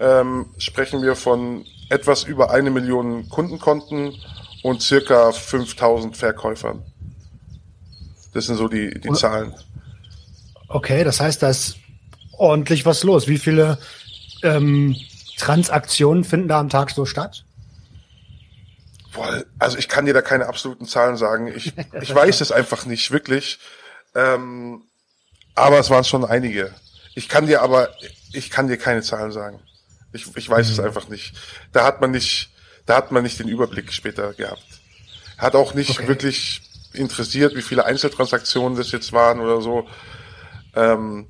ähm, 0.00 0.46
sprechen 0.58 1.02
wir 1.02 1.16
von 1.16 1.64
etwas 1.88 2.24
über 2.24 2.50
eine 2.50 2.70
Million 2.70 3.28
Kundenkonten 3.28 4.14
und 4.62 4.82
circa 4.82 5.32
5000 5.32 6.16
Verkäufern. 6.16 6.82
Das 8.34 8.46
sind 8.46 8.56
so 8.56 8.68
die, 8.68 9.00
die 9.00 9.12
Zahlen. 9.12 9.54
Okay, 10.68 11.02
das 11.02 11.20
heißt, 11.20 11.42
da 11.42 11.48
ist 11.48 11.76
ordentlich 12.32 12.84
was 12.84 13.02
los. 13.02 13.26
Wie 13.26 13.38
viele 13.38 13.78
ähm, 14.42 14.94
Transaktionen 15.38 16.24
finden 16.24 16.48
da 16.48 16.60
am 16.60 16.68
Tag 16.68 16.90
so 16.90 17.06
statt? 17.06 17.44
Boah, 19.12 19.44
also 19.58 19.78
ich 19.78 19.88
kann 19.88 20.06
dir 20.06 20.14
da 20.14 20.20
keine 20.20 20.46
absoluten 20.46 20.86
Zahlen 20.86 21.16
sagen. 21.16 21.48
Ich, 21.48 21.72
ich 22.00 22.14
weiß 22.14 22.40
es 22.40 22.52
einfach 22.52 22.84
nicht, 22.86 23.10
wirklich. 23.10 23.58
Ähm, 24.14 24.82
aber 25.54 25.78
es 25.78 25.90
waren 25.90 26.04
schon 26.04 26.24
einige. 26.24 26.72
Ich 27.18 27.28
kann 27.28 27.48
dir 27.48 27.62
aber, 27.62 27.90
ich 28.32 28.48
kann 28.48 28.68
dir 28.68 28.76
keine 28.76 29.02
Zahlen 29.02 29.32
sagen. 29.32 29.58
Ich, 30.12 30.24
ich 30.36 30.48
weiß 30.48 30.68
mhm. 30.68 30.72
es 30.72 30.78
einfach 30.78 31.08
nicht. 31.08 31.34
Da 31.72 31.84
hat 31.84 32.00
man 32.00 32.12
nicht, 32.12 32.50
da 32.86 32.96
hat 32.96 33.10
man 33.10 33.24
nicht 33.24 33.40
den 33.40 33.48
Überblick 33.48 33.92
später 33.92 34.34
gehabt. 34.34 34.62
Hat 35.36 35.56
auch 35.56 35.74
nicht 35.74 35.98
okay. 35.98 36.06
wirklich 36.06 36.62
interessiert, 36.92 37.56
wie 37.56 37.62
viele 37.62 37.84
Einzeltransaktionen 37.84 38.78
das 38.78 38.92
jetzt 38.92 39.12
waren 39.12 39.40
oder 39.40 39.60
so. 39.60 39.88
Ähm, 40.76 41.26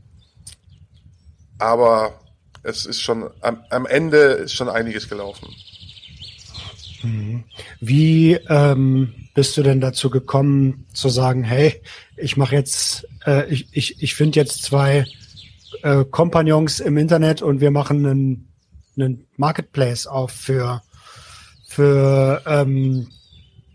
aber 1.56 2.20
es 2.62 2.84
ist 2.84 3.00
schon 3.00 3.30
am, 3.40 3.64
am 3.70 3.86
Ende 3.86 4.18
ist 4.18 4.52
schon 4.52 4.68
einiges 4.68 5.08
gelaufen. 5.08 5.48
Mhm. 7.02 7.44
Wie 7.80 8.34
ähm, 8.34 9.14
bist 9.34 9.56
du 9.56 9.62
denn 9.62 9.80
dazu 9.80 10.10
gekommen 10.10 10.86
zu 10.92 11.08
sagen, 11.08 11.44
hey, 11.44 11.80
ich 12.18 12.36
mache 12.36 12.54
jetzt, 12.54 13.08
äh, 13.24 13.46
ich, 13.48 13.68
ich, 13.72 14.02
ich 14.02 14.14
finde 14.14 14.38
jetzt 14.38 14.62
zwei 14.64 15.06
äh, 15.82 16.04
Kompagnons 16.04 16.80
im 16.80 16.96
Internet 16.96 17.42
und 17.42 17.60
wir 17.60 17.70
machen 17.70 18.06
einen, 18.06 18.48
einen 18.96 19.26
Marketplace 19.36 20.06
auf 20.06 20.30
für, 20.30 20.82
für 21.66 22.42
ähm, 22.46 23.08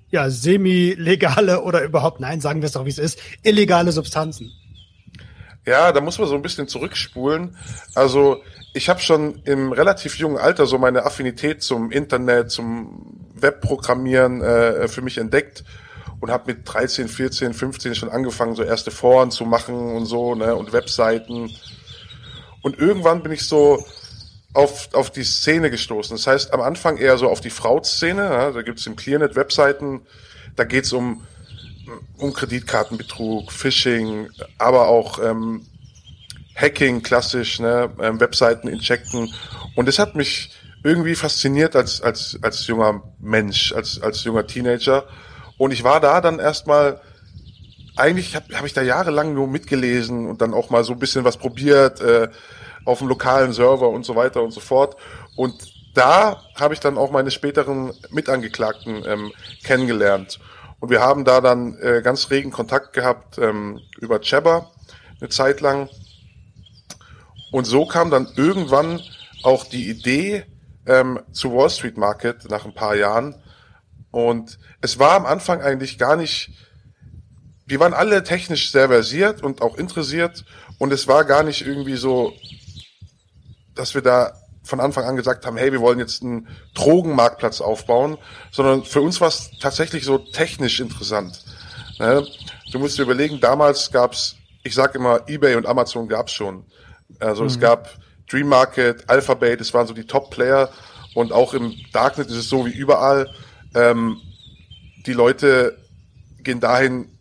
ja, 0.10 0.30
semi-legale 0.30 1.62
oder 1.62 1.84
überhaupt, 1.84 2.20
nein, 2.20 2.42
sagen 2.42 2.62
wir 2.62 2.68
es 2.68 2.74
doch, 2.74 2.86
wie 2.86 2.90
es 2.90 3.00
ist, 3.00 3.20
illegale 3.42 3.92
Substanzen. 3.92 4.52
Ja, 5.66 5.92
da 5.92 6.02
muss 6.02 6.20
man 6.20 6.28
so 6.28 6.36
ein 6.36 6.42
bisschen 6.42 6.68
zurückspulen. 6.68 7.56
Also 7.96 8.44
ich 8.74 8.90
habe 8.90 9.00
schon 9.00 9.42
im 9.46 9.72
relativ 9.72 10.18
jungen 10.18 10.38
Alter 10.38 10.66
so 10.66 10.78
meine 10.78 11.06
Affinität 11.06 11.64
zum 11.64 11.90
Internet, 11.90 12.52
zum 12.52 13.18
Webprogrammieren 13.34 14.42
äh, 14.42 14.88
für 14.88 15.02
mich 15.02 15.18
entdeckt 15.18 15.64
und 16.20 16.32
habe 16.32 16.54
mit 16.54 16.62
13, 16.66 17.08
14, 17.08 17.54
15 17.54 17.96
schon 17.96 18.10
angefangen, 18.10 18.56
so 18.56 18.64
erste 18.64 18.92
Foren 18.92 19.32
zu 19.32 19.46
machen 19.46 19.76
und 19.76 20.06
so, 20.06 20.36
ne, 20.36 20.56
und 20.56 20.74
Webseiten. 20.74 21.50
Und 22.64 22.80
irgendwann 22.80 23.22
bin 23.22 23.32
ich 23.32 23.46
so 23.46 23.86
auf, 24.56 24.90
auf 24.94 25.12
die 25.12 25.24
Szene 25.24 25.70
gestoßen. 25.70 26.16
Das 26.16 26.26
heißt, 26.26 26.54
am 26.54 26.62
Anfang 26.62 26.98
eher 26.98 27.18
so 27.20 27.30
auf 27.30 27.42
die 27.42 27.52
Fraud-Szene. 27.52 28.24
Ja, 28.24 28.52
da 28.52 28.64
gibt's 28.64 28.88
im 28.88 28.96
Clearnet 28.96 29.36
Webseiten, 29.36 30.02
da 30.56 30.64
geht's 30.64 30.92
um 30.92 31.24
um 32.18 32.34
Kreditkartenbetrug, 32.34 33.52
Phishing, 33.52 34.30
aber 34.58 34.88
auch 34.88 35.20
ähm, 35.20 35.66
Hacking, 36.56 37.02
klassisch, 37.04 37.60
ne, 37.60 37.90
ähm, 38.00 38.20
Webseiten 38.20 38.68
injecten. 38.68 39.34
Und 39.76 39.88
das 39.88 40.00
hat 40.00 40.16
mich 40.16 40.52
irgendwie 40.84 41.16
fasziniert 41.16 41.76
als, 41.76 42.02
als, 42.02 42.38
als 42.42 42.68
junger 42.68 43.04
Mensch, 43.20 43.74
als, 43.74 44.02
als 44.02 44.24
junger 44.24 44.46
Teenager. 44.46 45.06
Und 45.58 45.72
ich 45.72 45.84
war 45.84 46.00
da 46.00 46.22
dann 46.22 46.40
erstmal, 46.40 47.02
eigentlich 47.96 48.36
habe 48.36 48.58
hab 48.58 48.66
ich 48.66 48.74
da 48.74 48.82
jahrelang 48.82 49.34
nur 49.34 49.48
mitgelesen 49.48 50.28
und 50.28 50.42
dann 50.42 50.54
auch 50.54 50.70
mal 50.70 50.84
so 50.84 50.94
ein 50.94 51.00
bisschen 51.00 51.24
was 51.24 51.38
probiert, 51.38 52.02
äh, 52.02 52.30
auf 52.86 53.00
dem 53.00 53.08
lokalen 53.08 53.54
Server 53.54 53.90
und 53.90 54.06
so 54.06 54.16
weiter 54.16 54.44
und 54.44 54.52
so 54.52 54.60
fort. 54.60 54.98
Und 55.36 55.54
da 55.94 56.42
habe 56.56 56.74
ich 56.74 56.80
dann 56.80 56.98
auch 56.98 57.12
meine 57.12 57.32
späteren 57.32 57.94
Mitangeklagten 58.10 59.04
ähm, 59.06 59.32
kennengelernt. 59.64 60.40
Und 60.80 60.90
wir 60.90 61.02
haben 61.02 61.24
da 61.24 61.40
dann 61.40 61.78
äh, 61.80 62.02
ganz 62.04 62.30
regen 62.30 62.52
Kontakt 62.52 62.94
gehabt 62.94 63.38
ähm, 63.38 63.80
über 64.00 64.20
Jabber 64.22 64.72
eine 65.20 65.30
Zeit 65.30 65.62
lang. 65.62 65.88
Und 67.52 67.66
so 67.66 67.86
kam 67.86 68.10
dann 68.10 68.28
irgendwann 68.36 69.00
auch 69.44 69.66
die 69.66 69.90
Idee 69.90 70.46
ähm, 70.86 71.20
zu 71.32 71.54
Wall 71.54 71.70
Street 71.70 71.98
Market 71.98 72.50
nach 72.50 72.66
ein 72.66 72.74
paar 72.74 72.96
Jahren. 72.96 73.36
Und 74.12 74.60
es 74.82 75.00
war 75.00 75.12
am 75.12 75.26
Anfang 75.26 75.62
eigentlich 75.62 75.98
gar 75.98 76.16
nicht, 76.16 76.52
wir 77.66 77.80
waren 77.80 77.94
alle 77.94 78.24
technisch 78.24 78.72
sehr 78.72 78.90
versiert 78.90 79.42
und 79.42 79.62
auch 79.62 79.78
interessiert. 79.78 80.46
Und 80.80 80.92
es 80.92 81.08
war 81.08 81.24
gar 81.24 81.44
nicht 81.44 81.66
irgendwie 81.66 81.96
so, 81.96 82.34
dass 83.76 83.94
wir 83.96 84.02
da 84.02 84.34
von 84.64 84.80
Anfang 84.80 85.06
an 85.06 85.16
gesagt 85.16 85.46
haben, 85.46 85.58
hey, 85.58 85.72
wir 85.72 85.82
wollen 85.82 86.00
jetzt 86.00 86.24
einen 86.24 86.48
Drogenmarktplatz 86.74 87.62
aufbauen, 87.62 88.18
sondern 88.52 88.84
für 88.84 89.02
uns 89.02 89.20
war 89.20 89.28
es 89.28 89.52
tatsächlich 89.60 90.06
so 90.06 90.18
technisch 90.18 90.80
interessant. 90.80 91.44
Ne? 92.00 92.26
Du 92.72 92.80
musst 92.80 92.98
dir 92.98 93.04
überlegen, 93.04 93.40
damals 93.40 93.92
gab's, 93.92 94.38
ich 94.64 94.74
sag 94.74 94.96
immer, 94.96 95.28
eBay 95.28 95.56
und 95.56 95.66
Amazon 95.66 96.08
gab's 96.08 96.32
schon. 96.32 96.66
Also 97.20 97.44
mhm. 97.44 97.50
es 97.50 97.60
gab 97.60 97.90
Dream 98.30 98.48
Market, 98.48 99.10
Alphabet, 99.10 99.60
das 99.60 99.74
waren 99.74 99.86
so 99.86 99.94
die 99.94 100.06
Top-Player 100.06 100.70
und 101.14 101.32
auch 101.34 101.54
im 101.54 101.76
Darknet 101.92 102.30
ist 102.30 102.38
es 102.38 102.50
so 102.50 102.66
wie 102.66 102.72
überall. 102.72 103.30
Ähm, 103.76 104.18
die 105.06 105.14
Leute 105.14 105.78
gehen 106.42 106.62
dahin, 106.62 107.13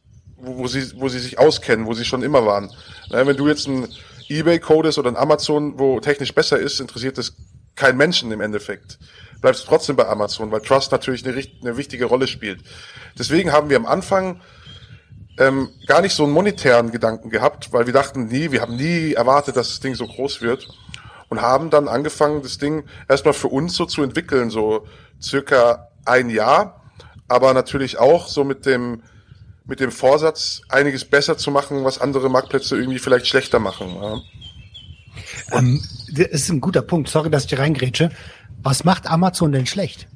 wo, 0.43 0.59
wo, 0.59 0.67
sie, 0.67 0.93
wo 1.01 1.09
sie 1.09 1.19
sich 1.19 1.39
auskennen, 1.39 1.87
wo 1.87 1.95
sie 1.95 2.05
schon 2.05 2.23
immer 2.23 2.45
waren. 2.45 2.67
Ne? 3.11 3.27
Wenn 3.27 3.37
du 3.37 3.49
jetzt 3.49 3.67
ein 3.67 3.89
eBay-Code 4.29 4.89
ist 4.89 4.99
oder 4.99 5.11
ein 5.11 5.17
Amazon, 5.17 5.79
wo 5.79 6.01
technisch 6.01 6.35
besser 6.35 6.59
ist, 6.59 6.81
interessiert 6.81 7.19
es 7.19 7.37
keinen 7.75 7.97
Menschen 7.97 8.31
im 8.33 8.41
Endeffekt. 8.41 8.99
Bleibst 9.41 9.67
trotzdem 9.67 9.97
bei 9.97 10.07
Amazon, 10.07 10.51
weil 10.51 10.61
Trust 10.61 10.93
natürlich 10.93 11.27
eine, 11.27 11.43
eine 11.63 11.77
wichtige 11.77 12.05
Rolle 12.05 12.27
spielt. 12.27 12.61
Deswegen 13.19 13.53
haben 13.53 13.71
wir 13.71 13.77
am 13.77 13.87
Anfang 13.87 14.41
ähm, 15.39 15.71
gar 15.87 16.03
nicht 16.03 16.15
so 16.15 16.25
einen 16.25 16.33
monetären 16.33 16.91
Gedanken 16.91 17.31
gehabt, 17.31 17.73
weil 17.73 17.87
wir 17.87 17.93
dachten 17.93 18.27
nie, 18.27 18.53
wir 18.53 18.61
haben 18.61 18.77
nie 18.77 19.15
erwartet, 19.15 19.57
dass 19.57 19.69
das 19.69 19.81
Ding 19.81 19.95
so 19.95 20.07
groß 20.07 20.43
wird. 20.43 20.69
und 21.33 21.41
haben 21.41 21.71
dann 21.71 21.89
angefangen, 21.89 22.43
das 22.43 22.59
Ding 22.59 22.85
erstmal 23.09 23.33
für 23.33 23.49
uns 23.49 23.75
so 23.75 23.87
zu 23.87 24.03
entwickeln, 24.03 24.51
so 24.51 24.87
circa 25.19 25.89
ein 26.05 26.29
Jahr, 26.29 26.83
aber 27.27 27.55
natürlich 27.55 27.99
auch 27.99 28.29
so 28.29 28.45
mit 28.45 28.67
dem 28.67 29.03
mit 29.65 29.81
dem 29.81 29.93
Vorsatz, 29.93 30.63
einiges 30.69 31.05
besser 31.05 31.37
zu 31.37 31.51
machen, 31.51 31.85
was 31.85 32.01
andere 32.01 32.29
Marktplätze 32.29 32.77
irgendwie 32.77 32.99
vielleicht 32.99 33.27
schlechter 33.27 33.59
machen. 33.59 33.97
Ja. 34.01 34.21
Ähm, 35.59 35.83
das 36.13 36.29
ist 36.29 36.49
ein 36.51 36.61
guter 36.61 36.83
Punkt. 36.83 37.09
Sorry, 37.09 37.31
dass 37.31 37.45
ich 37.45 37.51
hier 37.51 37.59
reingrätsche. 37.59 38.11
Was 38.63 38.85
macht 38.85 39.07
Amazon 39.07 39.53
denn 39.53 39.67
schlecht? 39.67 40.09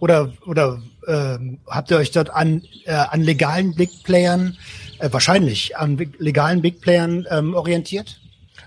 Oder 0.00 0.32
oder 0.46 0.80
ähm, 1.06 1.58
habt 1.66 1.90
ihr 1.90 1.96
euch 1.96 2.12
dort 2.12 2.30
an 2.30 2.62
äh, 2.84 2.92
an 2.92 3.22
legalen 3.22 3.74
Big 3.74 4.04
Playern 4.04 4.56
äh, 5.00 5.08
wahrscheinlich 5.10 5.76
an 5.76 5.96
legalen 6.18 6.62
Big 6.62 6.80
Playern 6.80 7.26
ähm, 7.30 7.54
orientiert? 7.54 8.20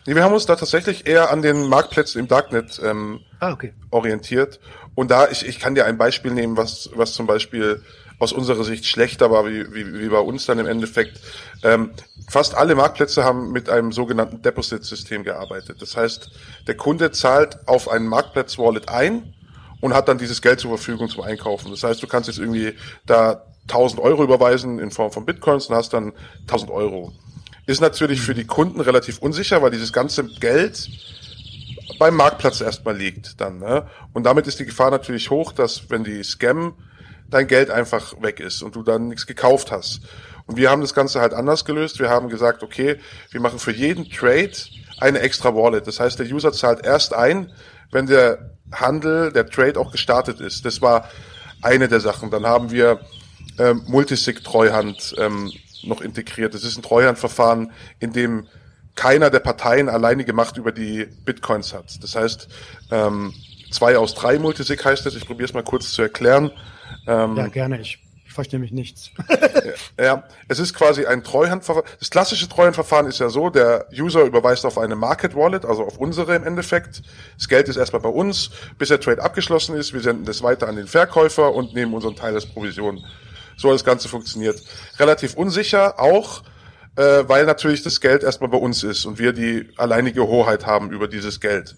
Nee, 0.05 0.15
wir 0.15 0.23
haben 0.23 0.33
uns 0.33 0.45
da 0.47 0.55
tatsächlich 0.55 1.07
eher 1.07 1.31
an 1.31 1.41
den 1.41 1.67
Marktplätzen 1.67 2.19
im 2.19 2.27
Darknet 2.27 2.81
ähm, 2.83 3.19
ah, 3.39 3.51
okay. 3.51 3.73
orientiert. 3.91 4.59
Und 4.95 5.11
da, 5.11 5.29
ich, 5.29 5.47
ich 5.47 5.59
kann 5.59 5.75
dir 5.75 5.85
ein 5.85 5.97
Beispiel 5.97 6.31
nehmen, 6.31 6.57
was, 6.57 6.89
was 6.95 7.13
zum 7.13 7.27
Beispiel 7.27 7.83
aus 8.21 8.33
unserer 8.33 8.63
Sicht 8.63 8.85
schlechter 8.85 9.31
war, 9.31 9.47
wie, 9.47 9.73
wie, 9.73 9.99
wie 9.99 10.09
bei 10.09 10.19
uns 10.19 10.45
dann 10.45 10.59
im 10.59 10.67
Endeffekt. 10.67 11.19
Ähm, 11.63 11.91
fast 12.29 12.53
alle 12.53 12.75
Marktplätze 12.75 13.23
haben 13.23 13.51
mit 13.51 13.67
einem 13.67 13.91
sogenannten 13.91 14.43
Deposit-System 14.43 15.23
gearbeitet. 15.23 15.81
Das 15.81 15.97
heißt, 15.97 16.29
der 16.67 16.77
Kunde 16.77 17.11
zahlt 17.11 17.67
auf 17.67 17.89
einen 17.89 18.05
Marktplatz-Wallet 18.05 18.89
ein 18.89 19.33
und 19.81 19.95
hat 19.95 20.07
dann 20.07 20.19
dieses 20.19 20.43
Geld 20.43 20.59
zur 20.59 20.69
Verfügung 20.69 21.09
zum 21.09 21.23
Einkaufen. 21.23 21.71
Das 21.71 21.83
heißt, 21.83 22.01
du 22.03 22.07
kannst 22.07 22.27
jetzt 22.27 22.37
irgendwie 22.37 22.75
da 23.07 23.43
1000 23.63 23.99
Euro 23.99 24.23
überweisen 24.23 24.77
in 24.77 24.91
Form 24.91 25.11
von 25.11 25.25
Bitcoins 25.25 25.65
und 25.65 25.75
hast 25.75 25.93
dann 25.93 26.13
1000 26.41 26.69
Euro. 26.69 27.11
Ist 27.65 27.81
natürlich 27.81 28.21
für 28.21 28.35
die 28.35 28.45
Kunden 28.45 28.81
relativ 28.81 29.17
unsicher, 29.17 29.63
weil 29.63 29.71
dieses 29.71 29.93
ganze 29.93 30.25
Geld 30.25 30.89
beim 31.97 32.15
Marktplatz 32.15 32.61
erstmal 32.61 32.95
liegt 32.95 33.41
dann. 33.41 33.57
Ne? 33.57 33.87
Und 34.13 34.25
damit 34.25 34.45
ist 34.45 34.59
die 34.59 34.65
Gefahr 34.65 34.91
natürlich 34.91 35.31
hoch, 35.31 35.53
dass 35.53 35.89
wenn 35.89 36.03
die 36.03 36.23
scammen, 36.23 36.73
dein 37.31 37.47
Geld 37.47 37.71
einfach 37.71 38.21
weg 38.21 38.39
ist 38.39 38.61
und 38.61 38.75
du 38.75 38.83
dann 38.83 39.07
nichts 39.07 39.25
gekauft 39.25 39.71
hast. 39.71 40.01
Und 40.45 40.57
wir 40.57 40.69
haben 40.69 40.81
das 40.81 40.93
Ganze 40.93 41.21
halt 41.21 41.33
anders 41.33 41.65
gelöst. 41.65 41.99
Wir 41.99 42.09
haben 42.09 42.29
gesagt, 42.29 42.61
okay, 42.61 42.97
wir 43.31 43.41
machen 43.41 43.57
für 43.57 43.71
jeden 43.71 44.09
Trade 44.09 44.51
eine 44.99 45.19
extra 45.19 45.55
Wallet. 45.55 45.87
Das 45.87 45.99
heißt, 45.99 46.19
der 46.19 46.27
User 46.27 46.51
zahlt 46.51 46.85
erst 46.85 47.13
ein, 47.13 47.51
wenn 47.91 48.05
der 48.05 48.51
Handel, 48.71 49.31
der 49.31 49.49
Trade 49.49 49.79
auch 49.79 49.91
gestartet 49.91 50.39
ist. 50.39 50.65
Das 50.65 50.81
war 50.81 51.09
eine 51.61 51.87
der 51.87 51.99
Sachen. 51.99 52.31
Dann 52.31 52.45
haben 52.45 52.71
wir 52.71 52.99
ähm, 53.57 53.83
Multisig-Treuhand 53.87 55.15
ähm, 55.17 55.51
noch 55.83 56.01
integriert. 56.01 56.53
Das 56.53 56.63
ist 56.63 56.77
ein 56.77 56.83
Treuhandverfahren, 56.83 57.71
in 57.99 58.13
dem 58.13 58.47
keiner 58.95 59.29
der 59.29 59.39
Parteien 59.39 59.89
alleinige 59.89 60.33
Macht 60.33 60.57
über 60.57 60.71
die 60.71 61.05
Bitcoins 61.25 61.73
hat. 61.73 62.03
Das 62.03 62.15
heißt, 62.15 62.47
ähm, 62.91 63.33
zwei 63.71 63.97
aus 63.97 64.13
drei 64.13 64.37
Multisig 64.37 64.83
heißt 64.83 65.05
es. 65.05 65.15
Ich 65.15 65.25
probiere 65.25 65.45
es 65.45 65.53
mal 65.53 65.63
kurz 65.63 65.91
zu 65.91 66.01
erklären. 66.01 66.51
Ähm, 67.07 67.35
ja, 67.35 67.47
gerne. 67.47 67.79
Ich, 67.79 67.99
ich 68.25 68.33
verstehe 68.33 68.59
mich 68.59 68.71
nichts. 68.71 69.11
ja, 69.99 70.23
es 70.47 70.59
ist 70.59 70.73
quasi 70.73 71.05
ein 71.05 71.21
Treuhandverfahren. 71.21 71.89
Das 71.99 72.09
klassische 72.09 72.47
Treuhandverfahren 72.47 73.07
ist 73.07 73.19
ja 73.19 73.29
so, 73.29 73.49
der 73.49 73.87
User 73.93 74.23
überweist 74.23 74.65
auf 74.65 74.77
eine 74.77 74.95
Market 74.95 75.35
Wallet, 75.35 75.65
also 75.65 75.83
auf 75.83 75.97
unsere 75.97 76.35
im 76.35 76.45
Endeffekt. 76.45 77.01
Das 77.37 77.49
Geld 77.49 77.67
ist 77.67 77.75
erstmal 77.75 78.01
bei 78.01 78.09
uns, 78.09 78.51
bis 78.77 78.87
der 78.87 79.01
Trade 79.01 79.21
abgeschlossen 79.21 79.75
ist. 79.75 79.93
Wir 79.93 79.99
senden 79.99 80.23
das 80.23 80.41
weiter 80.43 80.69
an 80.69 80.77
den 80.77 80.87
Verkäufer 80.87 81.53
und 81.53 81.73
nehmen 81.73 81.93
unseren 81.93 82.15
Teil 82.15 82.33
des 82.33 82.45
Provision. 82.45 83.03
So 83.57 83.69
das 83.71 83.83
Ganze 83.83 84.07
funktioniert. 84.07 84.63
Relativ 84.97 85.33
unsicher 85.33 85.99
auch, 85.99 86.43
äh, 86.95 87.23
weil 87.27 87.45
natürlich 87.45 87.83
das 87.83 87.99
Geld 87.99 88.23
erstmal 88.23 88.49
bei 88.49 88.57
uns 88.57 88.83
ist 88.83 89.05
und 89.05 89.19
wir 89.19 89.33
die 89.33 89.67
alleinige 89.75 90.25
Hoheit 90.25 90.65
haben 90.65 90.91
über 90.91 91.09
dieses 91.09 91.41
Geld. 91.41 91.75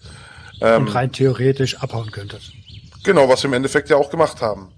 Ähm, 0.60 0.82
und 0.82 0.94
rein 0.94 1.10
theoretisch 1.10 1.78
abhauen 1.78 2.12
könntet. 2.12 2.52
Genau, 3.02 3.28
was 3.28 3.42
wir 3.42 3.48
im 3.48 3.54
Endeffekt 3.54 3.90
ja 3.90 3.96
auch 3.96 4.08
gemacht 4.08 4.40
haben 4.40 4.72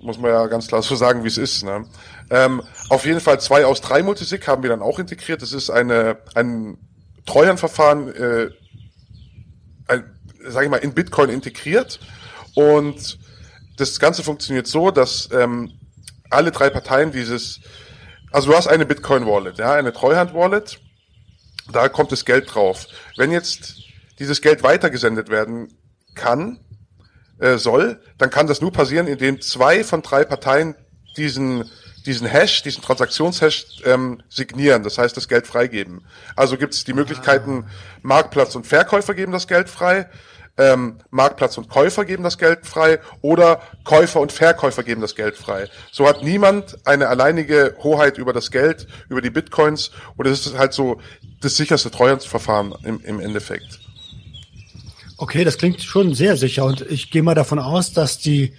muss 0.00 0.18
man 0.18 0.30
ja 0.30 0.46
ganz 0.46 0.68
klar 0.68 0.82
so 0.82 0.94
sagen, 0.94 1.24
wie 1.24 1.28
es 1.28 1.38
ist. 1.38 1.64
Ne? 1.64 1.84
Ähm, 2.30 2.62
auf 2.88 3.04
jeden 3.04 3.20
Fall 3.20 3.40
zwei 3.40 3.64
aus 3.64 3.80
drei 3.80 4.02
Multisig 4.02 4.46
haben 4.46 4.62
wir 4.62 4.70
dann 4.70 4.82
auch 4.82 4.98
integriert. 4.98 5.42
Das 5.42 5.52
ist 5.52 5.70
eine, 5.70 6.18
ein 6.34 6.78
Treuhandverfahren, 7.26 8.14
äh, 8.14 8.50
ein, 9.88 10.04
sag 10.46 10.64
ich 10.64 10.70
mal, 10.70 10.76
in 10.76 10.94
Bitcoin 10.94 11.30
integriert. 11.30 12.00
Und 12.54 13.18
das 13.76 13.98
Ganze 13.98 14.22
funktioniert 14.22 14.66
so, 14.66 14.90
dass 14.90 15.28
ähm, 15.32 15.72
alle 16.30 16.50
drei 16.50 16.70
Parteien 16.70 17.12
dieses, 17.12 17.60
also 18.30 18.50
du 18.50 18.56
hast 18.56 18.66
eine 18.66 18.86
Bitcoin-Wallet, 18.86 19.58
ja, 19.58 19.72
eine 19.72 19.92
Treuhand-Wallet, 19.92 20.80
da 21.72 21.88
kommt 21.88 22.12
das 22.12 22.24
Geld 22.24 22.52
drauf. 22.54 22.86
Wenn 23.16 23.30
jetzt 23.30 23.76
dieses 24.18 24.40
Geld 24.42 24.62
weitergesendet 24.62 25.28
werden 25.28 25.72
kann, 26.14 26.60
äh, 27.38 27.56
soll, 27.56 28.00
dann 28.18 28.30
kann 28.30 28.46
das 28.46 28.60
nur 28.60 28.72
passieren, 28.72 29.06
indem 29.06 29.40
zwei 29.40 29.84
von 29.84 30.02
drei 30.02 30.24
Parteien 30.24 30.74
diesen 31.16 31.64
diesen 32.06 32.26
Hash, 32.26 32.62
diesen 32.62 32.82
Transaktionshash 32.82 33.82
ähm, 33.84 34.22
signieren, 34.30 34.82
das 34.82 34.96
heißt 34.96 35.16
das 35.16 35.28
Geld 35.28 35.46
freigeben. 35.46 36.06
Also 36.36 36.56
gibt 36.56 36.72
es 36.72 36.84
die 36.84 36.94
Möglichkeiten, 36.94 37.66
Marktplatz 38.00 38.54
und 38.54 38.66
Verkäufer 38.66 39.12
geben 39.12 39.32
das 39.32 39.46
Geld 39.46 39.68
frei, 39.68 40.08
ähm, 40.56 40.98
Marktplatz 41.10 41.58
und 41.58 41.68
Käufer 41.68 42.04
geben 42.04 42.24
das 42.24 42.38
Geld 42.38 42.66
frei 42.66 42.98
oder 43.20 43.60
Käufer 43.84 44.20
und 44.20 44.32
Verkäufer 44.32 44.82
geben 44.82 45.00
das 45.00 45.14
Geld 45.14 45.36
frei. 45.36 45.68
So 45.92 46.08
hat 46.08 46.22
niemand 46.22 46.78
eine 46.86 47.08
alleinige 47.08 47.76
Hoheit 47.82 48.18
über 48.18 48.32
das 48.32 48.50
Geld, 48.50 48.86
über 49.08 49.20
die 49.20 49.30
Bitcoins 49.30 49.90
und 50.16 50.26
das 50.26 50.46
ist 50.46 50.58
halt 50.58 50.72
so 50.72 51.00
das 51.40 51.56
sicherste 51.56 51.90
Treuhandsverfahren 51.90 52.74
im, 52.84 53.00
im 53.02 53.20
Endeffekt. 53.20 53.77
Okay, 55.18 55.44
das 55.44 55.58
klingt 55.58 55.82
schon 55.82 56.14
sehr 56.14 56.36
sicher 56.36 56.64
und 56.64 56.80
ich 56.80 57.10
gehe 57.10 57.22
mal 57.22 57.34
davon 57.34 57.58
aus, 57.58 57.92
dass 57.92 58.18
die 58.18 58.54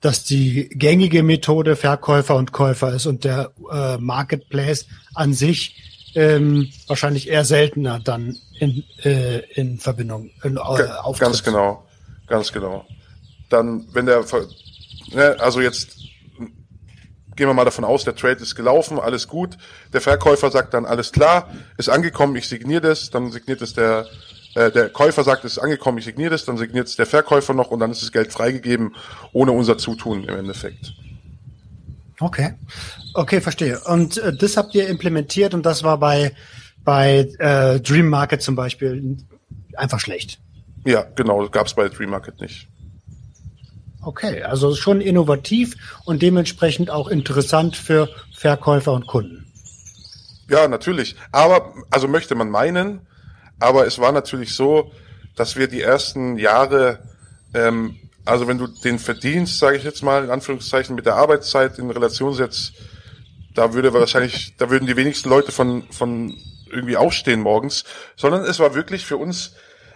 dass 0.00 0.22
die 0.24 0.68
gängige 0.68 1.22
Methode 1.22 1.74
Verkäufer 1.74 2.36
und 2.36 2.52
Käufer 2.52 2.94
ist 2.94 3.06
und 3.06 3.24
der 3.24 3.50
äh, 3.72 3.96
Marketplace 3.98 4.86
an 5.14 5.32
sich 5.32 6.10
ähm, 6.14 6.70
wahrscheinlich 6.86 7.28
eher 7.28 7.44
seltener 7.44 7.98
dann 7.98 8.36
in, 8.58 8.84
äh, 9.02 9.40
in 9.54 9.78
Verbindung 9.78 10.30
in, 10.44 10.56
äh, 10.56 10.60
auftritt. 10.60 11.20
Ganz 11.20 11.42
genau, 11.42 11.86
ganz 12.26 12.52
genau. 12.52 12.86
Dann, 13.48 13.86
wenn 13.92 14.06
der, 14.06 14.24
ne, 15.12 15.36
also 15.40 15.60
jetzt 15.60 15.96
gehen 17.34 17.48
wir 17.48 17.54
mal 17.54 17.64
davon 17.64 17.84
aus, 17.84 18.04
der 18.04 18.14
Trade 18.14 18.42
ist 18.42 18.54
gelaufen, 18.54 18.98
alles 18.98 19.28
gut. 19.28 19.58
Der 19.92 20.00
Verkäufer 20.00 20.50
sagt 20.50 20.72
dann, 20.72 20.86
alles 20.86 21.12
klar, 21.12 21.50
ist 21.76 21.88
angekommen, 21.88 22.36
ich 22.36 22.48
signiere 22.48 22.80
das, 22.80 23.10
dann 23.10 23.30
signiert 23.30 23.60
es 23.60 23.74
der 23.74 24.06
äh, 24.56 24.72
der 24.72 24.88
Käufer 24.88 25.22
sagt, 25.22 25.44
es 25.44 25.52
ist 25.52 25.58
angekommen, 25.58 25.98
ich 25.98 26.04
signiere 26.04 26.30
das, 26.30 26.44
dann 26.44 26.56
signiert 26.56 26.88
es 26.88 26.96
der 26.96 27.06
Verkäufer 27.06 27.54
noch 27.54 27.70
und 27.70 27.78
dann 27.78 27.90
ist 27.90 28.02
das 28.02 28.10
Geld 28.10 28.32
freigegeben, 28.32 28.96
ohne 29.32 29.52
unser 29.52 29.78
Zutun 29.78 30.24
im 30.24 30.34
Endeffekt. 30.34 30.94
Okay, 32.18 32.54
okay, 33.14 33.40
verstehe. 33.40 33.78
Und 33.80 34.16
äh, 34.16 34.34
das 34.34 34.56
habt 34.56 34.74
ihr 34.74 34.88
implementiert 34.88 35.52
und 35.52 35.64
das 35.64 35.84
war 35.84 35.98
bei 35.98 36.32
bei 36.86 37.28
äh, 37.38 37.80
Dream 37.80 38.08
Market 38.08 38.40
zum 38.40 38.54
Beispiel 38.54 39.18
einfach 39.76 40.00
schlecht. 40.00 40.38
Ja, 40.86 41.04
genau, 41.16 41.42
das 41.42 41.50
gab 41.50 41.66
es 41.66 41.74
bei 41.74 41.88
Dream 41.88 42.10
Market 42.10 42.40
nicht. 42.40 42.68
Okay, 44.00 44.42
also 44.42 44.74
schon 44.76 45.00
innovativ 45.00 45.74
und 46.04 46.22
dementsprechend 46.22 46.90
auch 46.90 47.08
interessant 47.08 47.76
für 47.76 48.08
Verkäufer 48.32 48.92
und 48.92 49.08
Kunden. 49.08 49.52
Ja, 50.48 50.68
natürlich. 50.68 51.16
Aber, 51.32 51.74
also 51.90 52.06
möchte 52.06 52.36
man 52.36 52.48
meinen, 52.48 53.00
aber 53.58 53.86
es 53.86 53.98
war 53.98 54.12
natürlich 54.12 54.54
so, 54.54 54.92
dass 55.34 55.56
wir 55.56 55.68
die 55.68 55.82
ersten 55.82 56.38
Jahre, 56.38 56.98
ähm, 57.54 57.96
also 58.24 58.48
wenn 58.48 58.58
du 58.58 58.66
den 58.66 58.98
Verdienst, 58.98 59.58
sage 59.58 59.76
ich 59.76 59.84
jetzt 59.84 60.02
mal 60.02 60.24
in 60.24 60.30
Anführungszeichen, 60.30 60.94
mit 60.94 61.06
der 61.06 61.16
Arbeitszeit 61.16 61.78
in 61.78 61.90
Relation 61.90 62.34
setzt, 62.34 62.72
da 63.54 63.72
würde 63.72 63.92
wahrscheinlich, 63.94 64.56
da 64.58 64.70
würden 64.70 64.86
die 64.86 64.96
wenigsten 64.96 65.28
Leute 65.28 65.52
von 65.52 65.84
von 65.90 66.34
irgendwie 66.70 66.96
aufstehen 66.96 67.40
morgens, 67.40 67.84
sondern 68.16 68.42
es 68.42 68.58
war 68.58 68.74
wirklich 68.74 69.06
für 69.06 69.16
uns 69.16 69.52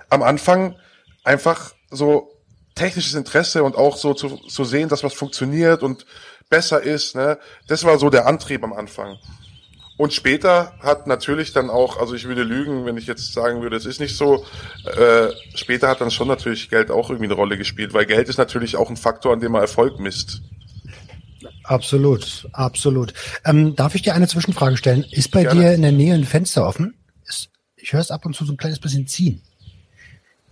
am 0.08 0.22
Anfang 0.22 0.76
einfach 1.24 1.72
so 1.90 2.30
technisches 2.74 3.14
Interesse 3.14 3.62
und 3.64 3.76
auch 3.76 3.96
so 3.96 4.14
zu, 4.14 4.36
zu 4.36 4.64
sehen, 4.64 4.88
dass 4.88 5.04
was 5.04 5.14
funktioniert 5.14 5.82
und 5.82 6.06
besser 6.48 6.80
ist. 6.82 7.14
Ne? 7.14 7.38
Das 7.66 7.84
war 7.84 7.98
so 7.98 8.10
der 8.10 8.26
Antrieb 8.26 8.64
am 8.64 8.72
Anfang. 8.72 9.18
Und 10.00 10.14
später 10.14 10.72
hat 10.80 11.06
natürlich 11.06 11.52
dann 11.52 11.68
auch, 11.68 12.00
also 12.00 12.14
ich 12.14 12.24
würde 12.24 12.42
lügen, 12.42 12.86
wenn 12.86 12.96
ich 12.96 13.06
jetzt 13.06 13.34
sagen 13.34 13.60
würde, 13.60 13.76
es 13.76 13.84
ist 13.84 14.00
nicht 14.00 14.16
so, 14.16 14.46
äh, 14.86 15.26
später 15.54 15.88
hat 15.88 16.00
dann 16.00 16.10
schon 16.10 16.26
natürlich 16.26 16.70
Geld 16.70 16.90
auch 16.90 17.10
irgendwie 17.10 17.26
eine 17.26 17.34
Rolle 17.34 17.58
gespielt, 17.58 17.92
weil 17.92 18.06
Geld 18.06 18.26
ist 18.30 18.38
natürlich 18.38 18.76
auch 18.76 18.88
ein 18.88 18.96
Faktor, 18.96 19.34
an 19.34 19.40
dem 19.40 19.52
man 19.52 19.60
Erfolg 19.60 20.00
misst. 20.00 20.40
Absolut, 21.64 22.48
absolut. 22.52 23.12
Ähm, 23.44 23.76
darf 23.76 23.94
ich 23.94 24.00
dir 24.00 24.14
eine 24.14 24.26
Zwischenfrage 24.26 24.78
stellen? 24.78 25.04
Ist 25.10 25.32
bei 25.32 25.42
Gerne. 25.42 25.60
dir 25.60 25.74
in 25.74 25.82
der 25.82 25.92
Nähe 25.92 26.14
ein 26.14 26.24
Fenster 26.24 26.66
offen? 26.66 26.94
Ist, 27.26 27.50
ich 27.76 27.92
höre 27.92 28.00
es 28.00 28.10
ab 28.10 28.24
und 28.24 28.34
zu 28.34 28.46
so 28.46 28.54
ein 28.54 28.56
kleines 28.56 28.78
bisschen 28.78 29.06
ziehen. 29.06 29.42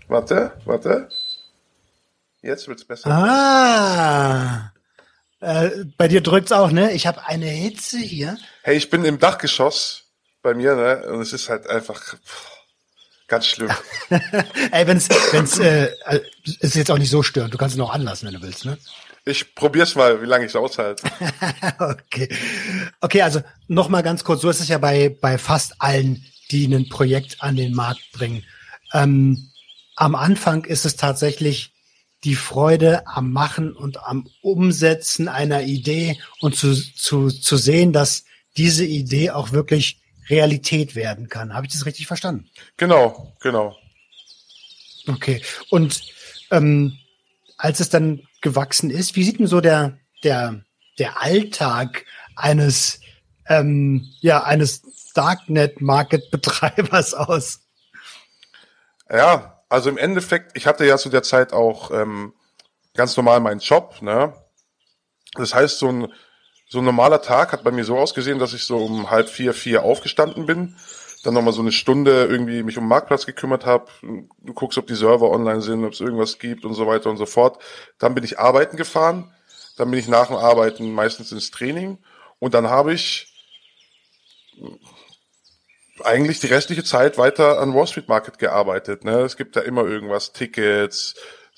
Warte, 0.09 0.53
warte. 0.67 1.09
Jetzt 2.43 2.69
wird's 2.69 2.85
besser. 2.85 3.09
Ah, 3.11 4.73
äh, 5.41 5.71
bei 5.97 6.09
dir 6.09 6.21
drückt's 6.21 6.53
auch, 6.53 6.71
ne? 6.71 6.93
Ich 6.93 7.07
habe 7.07 7.27
eine 7.27 7.47
Hitze 7.47 7.99
hier. 7.99 8.37
Hey, 8.63 8.77
ich 8.77 8.91
bin 8.91 9.05
im 9.05 9.19
Dachgeschoss 9.19 10.05
bei 10.43 10.55
mir, 10.55 10.75
ne? 10.75 11.07
Und 11.09 11.21
es 11.21 11.33
ist 11.33 11.49
halt 11.49 11.69
einfach. 11.69 12.17
Ganz 13.29 13.47
schlimm. 13.47 13.71
Ey, 14.73 14.87
wenn's, 14.87 15.09
wenn's, 15.33 15.59
äh, 15.59 15.91
äh, 16.07 16.21
ist 16.61 16.75
jetzt 16.75 16.91
auch 16.91 16.97
nicht 16.97 17.11
so 17.11 17.23
störend. 17.23 17.53
Du 17.53 17.59
kannst 17.59 17.75
es 17.75 17.79
noch 17.79 17.93
anlassen, 17.93 18.27
wenn 18.27 18.35
du 18.35 18.43
willst, 18.43 18.65
ne? 18.65 18.79
Ich 19.27 19.55
probier's 19.55 19.95
mal, 19.95 20.23
wie 20.23 20.27
lange 20.27 20.47
ich 20.47 20.53
es 20.53 20.57
aushalte. 20.57 21.03
okay. 21.79 22.35
Okay, 23.03 23.21
also 23.21 23.43
noch 23.67 23.91
mal 23.91 24.03
ganz 24.03 24.25
kurz. 24.25 24.41
So 24.41 24.49
ist 24.49 24.61
es 24.61 24.69
ja 24.69 24.79
bei, 24.79 25.15
bei 25.21 25.37
fast 25.37 25.75
allen, 25.79 26.25
die 26.51 26.65
ein 26.65 26.89
Projekt 26.89 27.43
an 27.43 27.57
den 27.57 27.75
Markt 27.75 28.11
bringen. 28.13 28.45
Ähm, 28.95 29.51
am 29.97 30.15
Anfang 30.15 30.65
ist 30.65 30.87
es 30.87 30.97
tatsächlich 30.97 31.75
die 32.25 32.35
Freude 32.35 33.07
am 33.07 33.33
Machen 33.33 33.73
und 33.73 34.03
am 34.03 34.29
Umsetzen 34.43 35.29
einer 35.29 35.63
Idee 35.63 36.19
und 36.41 36.57
zu, 36.57 36.75
zu, 36.75 37.29
zu 37.29 37.57
sehen, 37.57 37.93
dass 37.93 38.25
diese 38.57 38.85
Idee 38.85 39.31
auch 39.31 39.53
wirklich 39.53 40.01
Realität 40.29 40.95
werden 40.95 41.29
kann. 41.29 41.55
Habe 41.55 41.67
ich 41.67 41.73
das 41.73 41.87
richtig 41.87 42.07
verstanden? 42.07 42.51
Genau, 42.77 43.35
genau. 43.41 43.77
Okay. 45.07 45.43
Und 45.71 46.03
ähm, 46.51 46.99
als 47.57 47.81
es 47.81 47.89
dann 47.89 48.27
gewachsen 48.41 48.91
ist, 48.91 49.17
wie 49.17 49.25
sieht 49.25 49.39
denn 49.39 49.47
so 49.47 49.61
der, 49.61 49.99
der, 50.25 50.63
der 50.99 51.23
Alltag 51.23 52.05
eines, 52.37 53.01
ähm, 53.47 54.09
ja, 54.21 54.43
eines 54.43 54.83
Darknet-Market-Betreibers 55.15 57.15
aus? 57.15 57.61
Ja, 59.11 59.58
also 59.69 59.91
im 59.91 59.99
Endeffekt, 59.99 60.57
ich 60.57 60.67
hatte 60.67 60.85
ja 60.87 60.97
zu 60.97 61.09
der 61.09 61.23
Zeit 61.23 61.53
auch 61.53 61.91
ähm, 61.91 62.33
ganz 62.95 63.17
normal 63.17 63.41
meinen 63.41 63.61
Job, 63.61 64.01
ne? 64.01 64.35
Das 65.35 65.55
heißt, 65.55 65.79
so 65.79 65.89
ein, 65.89 66.13
so 66.69 66.79
ein 66.79 66.85
normaler 66.85 67.23
Tag 67.23 67.53
hat 67.53 67.65
bei 67.65 67.71
mir 67.71 67.85
so 67.85 67.99
ausgesehen, 67.99 68.39
dass 68.39 68.55
ich 68.55 68.65
so 68.65 68.79
um 68.79 69.11
halb 69.11 69.29
vier, 69.29 69.55
vier 69.55 69.83
aufgestanden 69.83 70.47
bin, 70.47 70.77
dann 71.23 71.35
nochmal 71.35 71.53
so 71.53 71.61
eine 71.61 71.73
Stunde 71.73 72.25
irgendwie 72.25 72.63
mich 72.63 72.79
um 72.79 72.85
den 72.85 72.89
Marktplatz 72.89 73.27
gekümmert 73.27 73.67
habe, 73.67 73.87
du 74.03 74.55
guckst, 74.55 74.79
ob 74.79 74.87
die 74.87 74.95
Server 74.95 75.31
online 75.31 75.61
sind, 75.61 75.85
ob 75.85 75.93
es 75.93 76.01
irgendwas 76.01 76.39
gibt 76.39 76.65
und 76.65 76.75
so 76.75 76.87
weiter 76.87 77.11
und 77.11 77.17
so 77.17 77.27
fort. 77.27 77.63
Dann 77.99 78.15
bin 78.15 78.25
ich 78.25 78.39
arbeiten 78.39 78.77
gefahren, 78.77 79.33
dann 79.77 79.91
bin 79.91 80.01
ich 80.01 80.09
nach 80.09 80.29
dem 80.29 80.37
Arbeiten 80.37 80.93
meistens 80.93 81.33
ins 81.33 81.51
Training 81.51 81.99
und 82.39 82.55
dann 82.55 82.69
habe 82.69 82.95
ich 82.95 83.33
eigentlich 86.05 86.41
die 86.41 86.47
restliche 86.47 86.85
Zeit 86.85 87.19
weiter 87.19 87.61
an 87.61 87.75
Wall 87.75 87.87
Street 87.87 88.09
Market 88.09 88.39
gearbeitet. 88.39 89.05
Ne? 89.05 89.21
Es 89.21 89.37
gibt 89.37 89.57
da 89.57 89.61
immer 89.61 89.85
irgendwas, 89.85 90.33
Tickets, 90.33 91.15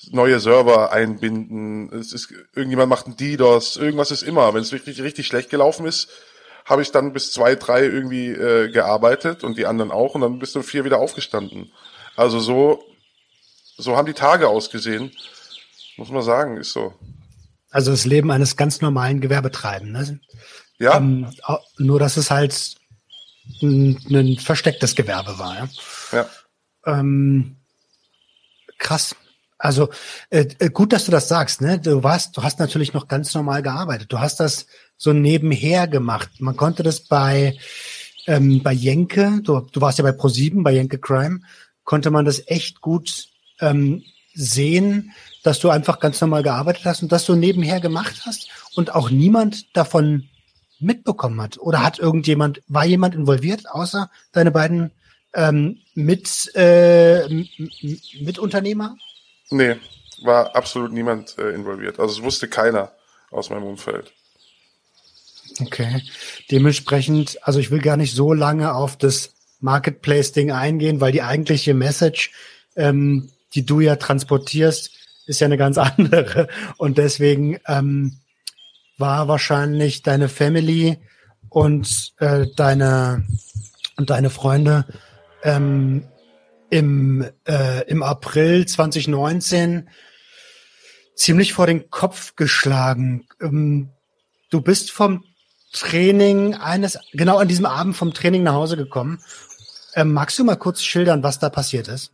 neue 0.09 0.39
Server 0.39 0.91
einbinden, 0.91 1.91
es 1.93 2.13
ist, 2.13 2.33
irgendjemand 2.55 2.89
macht 2.89 3.07
ein 3.07 3.17
DDoS, 3.17 3.77
irgendwas 3.77 4.11
ist 4.11 4.23
immer. 4.23 4.53
Wenn 4.53 4.61
es 4.61 4.73
richtig, 4.73 5.01
richtig 5.01 5.27
schlecht 5.27 5.49
gelaufen 5.49 5.85
ist, 5.85 6.09
habe 6.65 6.81
ich 6.81 6.91
dann 6.91 7.13
bis 7.13 7.31
zwei, 7.31 7.55
drei 7.55 7.83
irgendwie 7.83 8.29
äh, 8.29 8.71
gearbeitet 8.71 9.43
und 9.43 9.57
die 9.57 9.65
anderen 9.65 9.91
auch 9.91 10.15
und 10.15 10.21
dann 10.21 10.39
bist 10.39 10.55
du 10.55 10.61
vier 10.61 10.85
wieder 10.85 10.99
aufgestanden. 10.99 11.71
Also 12.15 12.39
so, 12.39 12.83
so 13.77 13.95
haben 13.95 14.05
die 14.05 14.13
Tage 14.13 14.47
ausgesehen, 14.47 15.11
muss 15.97 16.09
man 16.09 16.23
sagen, 16.23 16.57
ist 16.57 16.73
so. 16.73 16.93
Also 17.69 17.91
das 17.91 18.05
Leben 18.05 18.31
eines 18.31 18.57
ganz 18.57 18.81
normalen 18.81 19.21
Gewerbetreibenden. 19.21 19.93
Ne? 19.93 20.19
Ja. 20.77 20.97
Ähm, 20.97 21.31
nur, 21.77 21.99
dass 21.99 22.17
es 22.17 22.31
halt 22.31 22.75
ein, 23.61 23.97
ein 24.09 24.37
verstecktes 24.37 24.95
Gewerbe 24.95 25.37
war. 25.39 25.55
Ja. 25.55 25.69
ja. 26.11 26.29
Ähm, 26.85 27.57
krass. 28.77 29.15
Also 29.57 29.89
äh, 30.31 30.47
äh, 30.57 30.69
gut, 30.69 30.91
dass 30.91 31.05
du 31.05 31.11
das 31.11 31.27
sagst. 31.27 31.61
Ne? 31.61 31.79
Du 31.79 32.03
warst, 32.03 32.35
du 32.35 32.43
hast 32.43 32.59
natürlich 32.59 32.93
noch 32.93 33.07
ganz 33.07 33.33
normal 33.33 33.61
gearbeitet. 33.61 34.11
Du 34.11 34.19
hast 34.19 34.39
das 34.39 34.65
so 34.97 35.13
nebenher 35.13 35.87
gemacht. 35.87 36.29
Man 36.39 36.57
konnte 36.57 36.81
das 36.81 37.01
bei 37.01 37.57
ähm, 38.27 38.63
bei 38.63 38.73
Jenke. 38.73 39.39
Du, 39.43 39.59
du 39.59 39.81
warst 39.81 39.99
ja 39.99 40.03
bei 40.03 40.11
Pro7 40.11 40.63
bei 40.63 40.71
Jenke 40.71 40.97
Crime. 40.97 41.41
Konnte 41.83 42.11
man 42.11 42.25
das 42.25 42.47
echt 42.47 42.81
gut 42.81 43.27
ähm, 43.59 44.03
sehen, 44.33 45.11
dass 45.43 45.59
du 45.59 45.69
einfach 45.69 45.99
ganz 45.99 46.21
normal 46.21 46.43
gearbeitet 46.43 46.85
hast 46.85 47.03
und 47.03 47.11
das 47.11 47.25
so 47.25 47.35
nebenher 47.35 47.79
gemacht 47.79 48.21
hast 48.25 48.49
und 48.75 48.95
auch 48.95 49.09
niemand 49.09 49.75
davon 49.75 50.29
mitbekommen 50.81 51.41
hat? 51.41 51.57
Oder 51.57 51.83
hat 51.83 51.99
irgendjemand, 51.99 52.61
war 52.67 52.85
jemand 52.85 53.15
involviert, 53.15 53.69
außer 53.69 54.09
deine 54.31 54.51
beiden 54.51 54.91
ähm, 55.33 55.77
mit, 55.93 56.51
äh, 56.55 57.27
Mitunternehmer? 58.19 58.97
Nee, 59.49 59.75
war 60.23 60.55
absolut 60.55 60.91
niemand 60.91 61.37
äh, 61.37 61.51
involviert. 61.51 61.99
Also 61.99 62.15
es 62.15 62.23
wusste 62.23 62.47
keiner 62.47 62.91
aus 63.31 63.49
meinem 63.49 63.63
Umfeld. 63.63 64.13
Okay. 65.59 66.01
Dementsprechend, 66.49 67.37
also 67.45 67.59
ich 67.59 67.71
will 67.71 67.81
gar 67.81 67.97
nicht 67.97 68.15
so 68.15 68.33
lange 68.33 68.73
auf 68.73 68.97
das 68.97 69.33
Marketplace-Ding 69.59 70.51
eingehen, 70.51 71.01
weil 71.01 71.11
die 71.11 71.21
eigentliche 71.21 71.73
Message, 71.73 72.31
ähm, 72.75 73.29
die 73.53 73.65
du 73.65 73.79
ja 73.79 73.95
transportierst, 73.95 74.91
ist 75.27 75.39
ja 75.39 75.45
eine 75.45 75.57
ganz 75.57 75.77
andere. 75.77 76.47
Und 76.77 76.97
deswegen 76.97 77.59
ähm, 77.67 78.17
war 79.01 79.27
wahrscheinlich 79.27 80.03
deine 80.03 80.29
Family 80.29 80.97
und 81.49 82.13
äh, 82.19 82.47
deine 82.55 83.25
und 83.97 84.09
deine 84.09 84.29
Freunde 84.29 84.85
ähm, 85.43 86.07
im, 86.69 87.29
äh, 87.47 87.87
im 87.87 88.01
April 88.01 88.65
2019 88.65 89.89
ziemlich 91.15 91.53
vor 91.53 91.67
den 91.67 91.89
Kopf 91.89 92.35
geschlagen. 92.35 93.27
Ähm, 93.41 93.89
du 94.49 94.61
bist 94.61 94.91
vom 94.91 95.23
Training 95.73 96.55
eines, 96.55 96.97
genau 97.11 97.37
an 97.37 97.47
diesem 97.47 97.65
Abend 97.65 97.95
vom 97.95 98.13
Training 98.13 98.43
nach 98.43 98.53
Hause 98.53 98.77
gekommen. 98.77 99.21
Ähm, 99.93 100.13
magst 100.13 100.39
du 100.39 100.43
mal 100.43 100.55
kurz 100.55 100.81
schildern, 100.81 101.23
was 101.23 101.39
da 101.39 101.49
passiert 101.49 101.87
ist? 101.87 102.11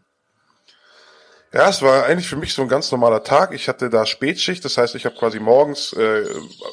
Ja, 1.54 1.70
es 1.70 1.82
war 1.82 2.06
eigentlich 2.06 2.28
für 2.28 2.36
mich 2.36 2.54
so 2.54 2.62
ein 2.62 2.68
ganz 2.68 2.92
normaler 2.92 3.24
Tag. 3.24 3.54
Ich 3.54 3.70
hatte 3.70 3.90
da 3.90 4.06
Spätschicht, 4.06 4.66
das 4.66 4.78
heißt, 4.78 4.96
ich 4.96 5.06
habe 5.06 5.16
quasi 5.16 5.40
morgens 5.40 5.94
äh, 5.94 6.26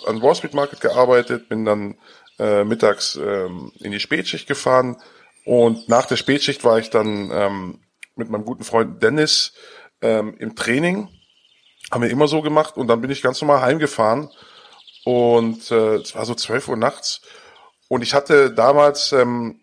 an 0.06 0.20
Wall 0.20 0.34
Street 0.34 0.54
Market 0.54 0.80
gearbeitet, 0.80 1.48
bin 1.48 1.64
dann 1.64 1.96
äh, 2.40 2.64
mittags 2.64 3.14
ähm, 3.14 3.70
in 3.78 3.92
die 3.92 4.00
Spätschicht 4.00 4.48
gefahren 4.48 4.96
und 5.44 5.88
nach 5.88 6.06
der 6.06 6.16
Spätschicht 6.16 6.64
war 6.64 6.78
ich 6.78 6.90
dann 6.90 7.30
ähm, 7.32 7.80
mit 8.16 8.30
meinem 8.30 8.44
guten 8.44 8.64
Freund 8.64 9.00
Dennis 9.00 9.52
ähm, 10.02 10.34
im 10.38 10.56
Training. 10.56 11.08
Haben 11.92 12.02
wir 12.02 12.10
immer 12.10 12.26
so 12.26 12.42
gemacht 12.42 12.76
und 12.76 12.88
dann 12.88 13.00
bin 13.00 13.10
ich 13.10 13.22
ganz 13.22 13.40
normal 13.40 13.60
heimgefahren 13.60 14.28
und 15.04 15.70
äh, 15.70 15.96
es 15.96 16.16
war 16.16 16.26
so 16.26 16.34
12 16.34 16.68
Uhr 16.68 16.76
nachts 16.76 17.20
und 17.86 18.02
ich 18.02 18.12
hatte 18.12 18.50
damals 18.50 19.12
ähm, 19.12 19.60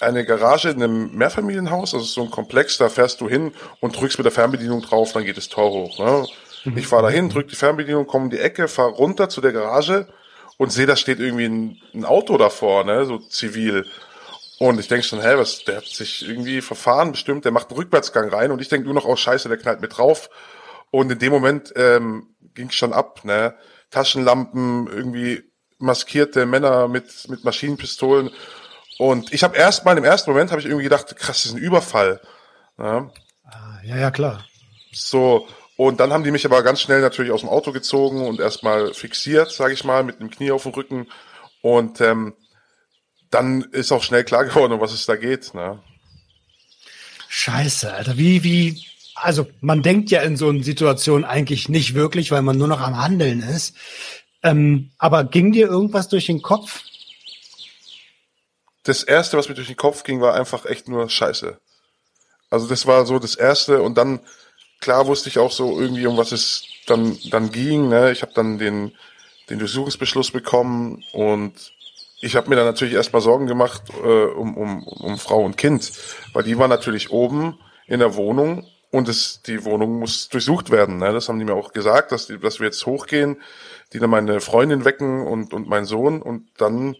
eine 0.00 0.24
Garage 0.24 0.70
in 0.70 0.82
einem 0.82 1.16
Mehrfamilienhaus, 1.16 1.94
also 1.94 2.04
so 2.04 2.22
ein 2.22 2.30
Komplex, 2.30 2.78
da 2.78 2.88
fährst 2.88 3.20
du 3.20 3.28
hin 3.28 3.52
und 3.80 3.98
drückst 3.98 4.18
mit 4.18 4.26
der 4.26 4.32
Fernbedienung 4.32 4.82
drauf, 4.82 5.12
dann 5.12 5.24
geht 5.24 5.36
das 5.36 5.48
Tor 5.48 5.70
hoch. 5.70 5.98
Ne? 5.98 6.26
Mhm. 6.64 6.78
Ich 6.78 6.86
fahre 6.86 7.04
da 7.04 7.10
hin, 7.10 7.30
drück 7.30 7.48
die 7.48 7.56
Fernbedienung, 7.56 8.06
komme 8.06 8.24
in 8.24 8.30
die 8.30 8.38
Ecke, 8.38 8.68
fahre 8.68 8.90
runter 8.90 9.28
zu 9.28 9.40
der 9.40 9.52
Garage 9.52 10.06
und 10.58 10.72
sehe, 10.72 10.86
da 10.86 10.96
steht 10.96 11.20
irgendwie 11.20 11.46
ein, 11.46 11.80
ein, 11.94 12.04
Auto 12.04 12.36
davor, 12.36 12.84
ne, 12.84 13.06
so 13.06 13.18
zivil. 13.18 13.86
Und 14.58 14.80
ich 14.80 14.88
denke 14.88 15.04
schon, 15.04 15.20
hä, 15.20 15.34
was, 15.36 15.64
der 15.64 15.78
hat 15.78 15.86
sich 15.86 16.26
irgendwie 16.26 16.60
verfahren 16.62 17.12
bestimmt, 17.12 17.44
der 17.44 17.52
macht 17.52 17.70
einen 17.70 17.78
Rückwärtsgang 17.78 18.28
rein 18.28 18.50
und 18.50 18.60
ich 18.60 18.68
denke 18.68 18.86
nur 18.86 18.94
noch, 18.94 19.04
oh 19.04 19.16
scheiße, 19.16 19.48
der 19.48 19.58
knallt 19.58 19.80
mit 19.80 19.96
drauf. 19.96 20.30
Und 20.90 21.10
in 21.10 21.18
dem 21.18 21.32
Moment 21.32 21.72
ähm, 21.76 22.34
ging 22.54 22.70
schon 22.70 22.92
ab, 22.92 23.24
ne? 23.24 23.54
Taschenlampen, 23.90 24.86
irgendwie 24.86 25.42
maskierte 25.78 26.46
Männer 26.46 26.88
mit, 26.88 27.28
mit 27.28 27.44
Maschinenpistolen 27.44 28.30
und 28.98 29.32
ich 29.32 29.42
habe 29.44 29.56
erst 29.56 29.84
mal 29.84 29.96
im 29.98 30.04
ersten 30.04 30.30
Moment 30.30 30.50
habe 30.50 30.60
ich 30.60 30.66
irgendwie 30.66 30.84
gedacht, 30.84 31.14
krass, 31.16 31.42
das 31.42 31.46
ist 31.46 31.54
ein 31.54 31.58
Überfall. 31.58 32.20
Ja. 32.78 33.10
Ah, 33.44 33.78
ja, 33.84 33.96
ja, 33.96 34.10
klar. 34.10 34.44
So, 34.92 35.46
und 35.76 36.00
dann 36.00 36.12
haben 36.12 36.24
die 36.24 36.30
mich 36.30 36.46
aber 36.46 36.62
ganz 36.62 36.80
schnell 36.80 37.02
natürlich 37.02 37.32
aus 37.32 37.40
dem 37.40 37.50
Auto 37.50 37.72
gezogen 37.72 38.26
und 38.26 38.40
erstmal 38.40 38.94
fixiert, 38.94 39.50
sage 39.50 39.74
ich 39.74 39.84
mal, 39.84 40.02
mit 40.04 40.20
dem 40.20 40.30
Knie 40.30 40.50
auf 40.50 40.62
dem 40.62 40.72
Rücken. 40.72 41.06
Und 41.60 42.00
ähm, 42.00 42.34
dann 43.30 43.62
ist 43.72 43.92
auch 43.92 44.02
schnell 44.02 44.24
klar 44.24 44.44
geworden, 44.46 44.72
um 44.72 44.80
was 44.80 44.92
es 44.92 45.04
da 45.04 45.16
geht. 45.16 45.52
Ne? 45.52 45.78
Scheiße, 47.28 47.92
Alter. 47.92 48.16
Wie, 48.16 48.42
wie, 48.42 48.86
also 49.14 49.46
man 49.60 49.82
denkt 49.82 50.10
ja 50.10 50.22
in 50.22 50.38
so 50.38 50.48
einer 50.48 50.62
Situation 50.62 51.24
eigentlich 51.24 51.68
nicht 51.68 51.94
wirklich, 51.94 52.30
weil 52.30 52.42
man 52.42 52.56
nur 52.56 52.68
noch 52.68 52.80
am 52.80 52.96
Handeln 52.96 53.42
ist. 53.42 53.76
Ähm, 54.42 54.92
aber 54.96 55.24
ging 55.24 55.52
dir 55.52 55.66
irgendwas 55.66 56.08
durch 56.08 56.26
den 56.26 56.40
Kopf? 56.40 56.82
Das 58.88 59.02
erste, 59.02 59.36
was 59.36 59.48
mir 59.48 59.54
durch 59.54 59.66
den 59.66 59.76
Kopf 59.76 60.04
ging, 60.04 60.20
war 60.20 60.34
einfach 60.34 60.64
echt 60.64 60.88
nur 60.88 61.08
Scheiße. 61.08 61.58
Also 62.50 62.66
das 62.68 62.86
war 62.86 63.06
so 63.06 63.18
das 63.18 63.34
erste 63.34 63.82
und 63.82 63.96
dann 63.98 64.20
klar 64.80 65.06
wusste 65.06 65.28
ich 65.28 65.38
auch 65.38 65.52
so 65.52 65.80
irgendwie 65.80 66.06
um 66.06 66.16
was 66.16 66.32
es 66.32 66.64
dann 66.86 67.18
dann 67.30 67.50
ging. 67.50 67.88
Ne? 67.88 68.12
Ich 68.12 68.22
habe 68.22 68.32
dann 68.34 68.58
den 68.58 68.92
den 69.50 69.58
Durchsuchungsbeschluss 69.58 70.30
bekommen 70.30 71.04
und 71.12 71.72
ich 72.20 72.34
habe 72.34 72.48
mir 72.48 72.56
dann 72.56 72.64
natürlich 72.64 72.94
erstmal 72.94 73.22
Sorgen 73.22 73.46
gemacht 73.46 73.82
äh, 74.02 74.24
um, 74.24 74.56
um, 74.56 74.86
um 74.86 75.18
Frau 75.18 75.44
und 75.44 75.56
Kind, 75.56 75.92
weil 76.32 76.42
die 76.42 76.58
war 76.58 76.68
natürlich 76.68 77.10
oben 77.10 77.58
in 77.86 78.00
der 78.00 78.16
Wohnung 78.16 78.66
und 78.90 79.08
es, 79.08 79.42
die 79.42 79.64
Wohnung 79.64 79.98
muss 79.98 80.28
durchsucht 80.28 80.70
werden. 80.70 80.98
Ne? 80.98 81.12
Das 81.12 81.28
haben 81.28 81.38
die 81.38 81.44
mir 81.44 81.54
auch 81.54 81.72
gesagt, 81.72 82.12
dass, 82.12 82.26
die, 82.26 82.38
dass 82.38 82.58
wir 82.58 82.66
jetzt 82.66 82.84
hochgehen, 82.86 83.40
die 83.92 83.98
dann 83.98 84.10
meine 84.10 84.40
Freundin 84.40 84.84
wecken 84.84 85.26
und, 85.26 85.52
und 85.52 85.68
mein 85.68 85.84
Sohn 85.84 86.22
und 86.22 86.48
dann 86.56 86.96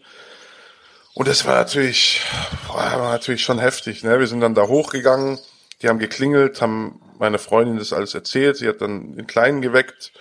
Und 1.17 1.27
das 1.27 1.47
war 1.47 1.55
natürlich, 1.55 2.21
war 2.67 3.11
natürlich 3.11 3.41
schon 3.41 3.57
heftig. 3.57 4.03
Ne? 4.03 4.19
Wir 4.19 4.27
sind 4.27 4.39
dann 4.39 4.53
da 4.53 4.67
hochgegangen, 4.67 5.39
die 5.81 5.89
haben 5.89 5.97
geklingelt, 5.97 6.61
haben 6.61 7.01
meine 7.17 7.39
Freundin 7.39 7.79
das 7.79 7.91
alles 7.91 8.13
erzählt, 8.13 8.57
sie 8.57 8.67
hat 8.67 8.81
dann 8.81 9.15
den 9.15 9.25
Kleinen 9.25 9.61
geweckt 9.61 10.11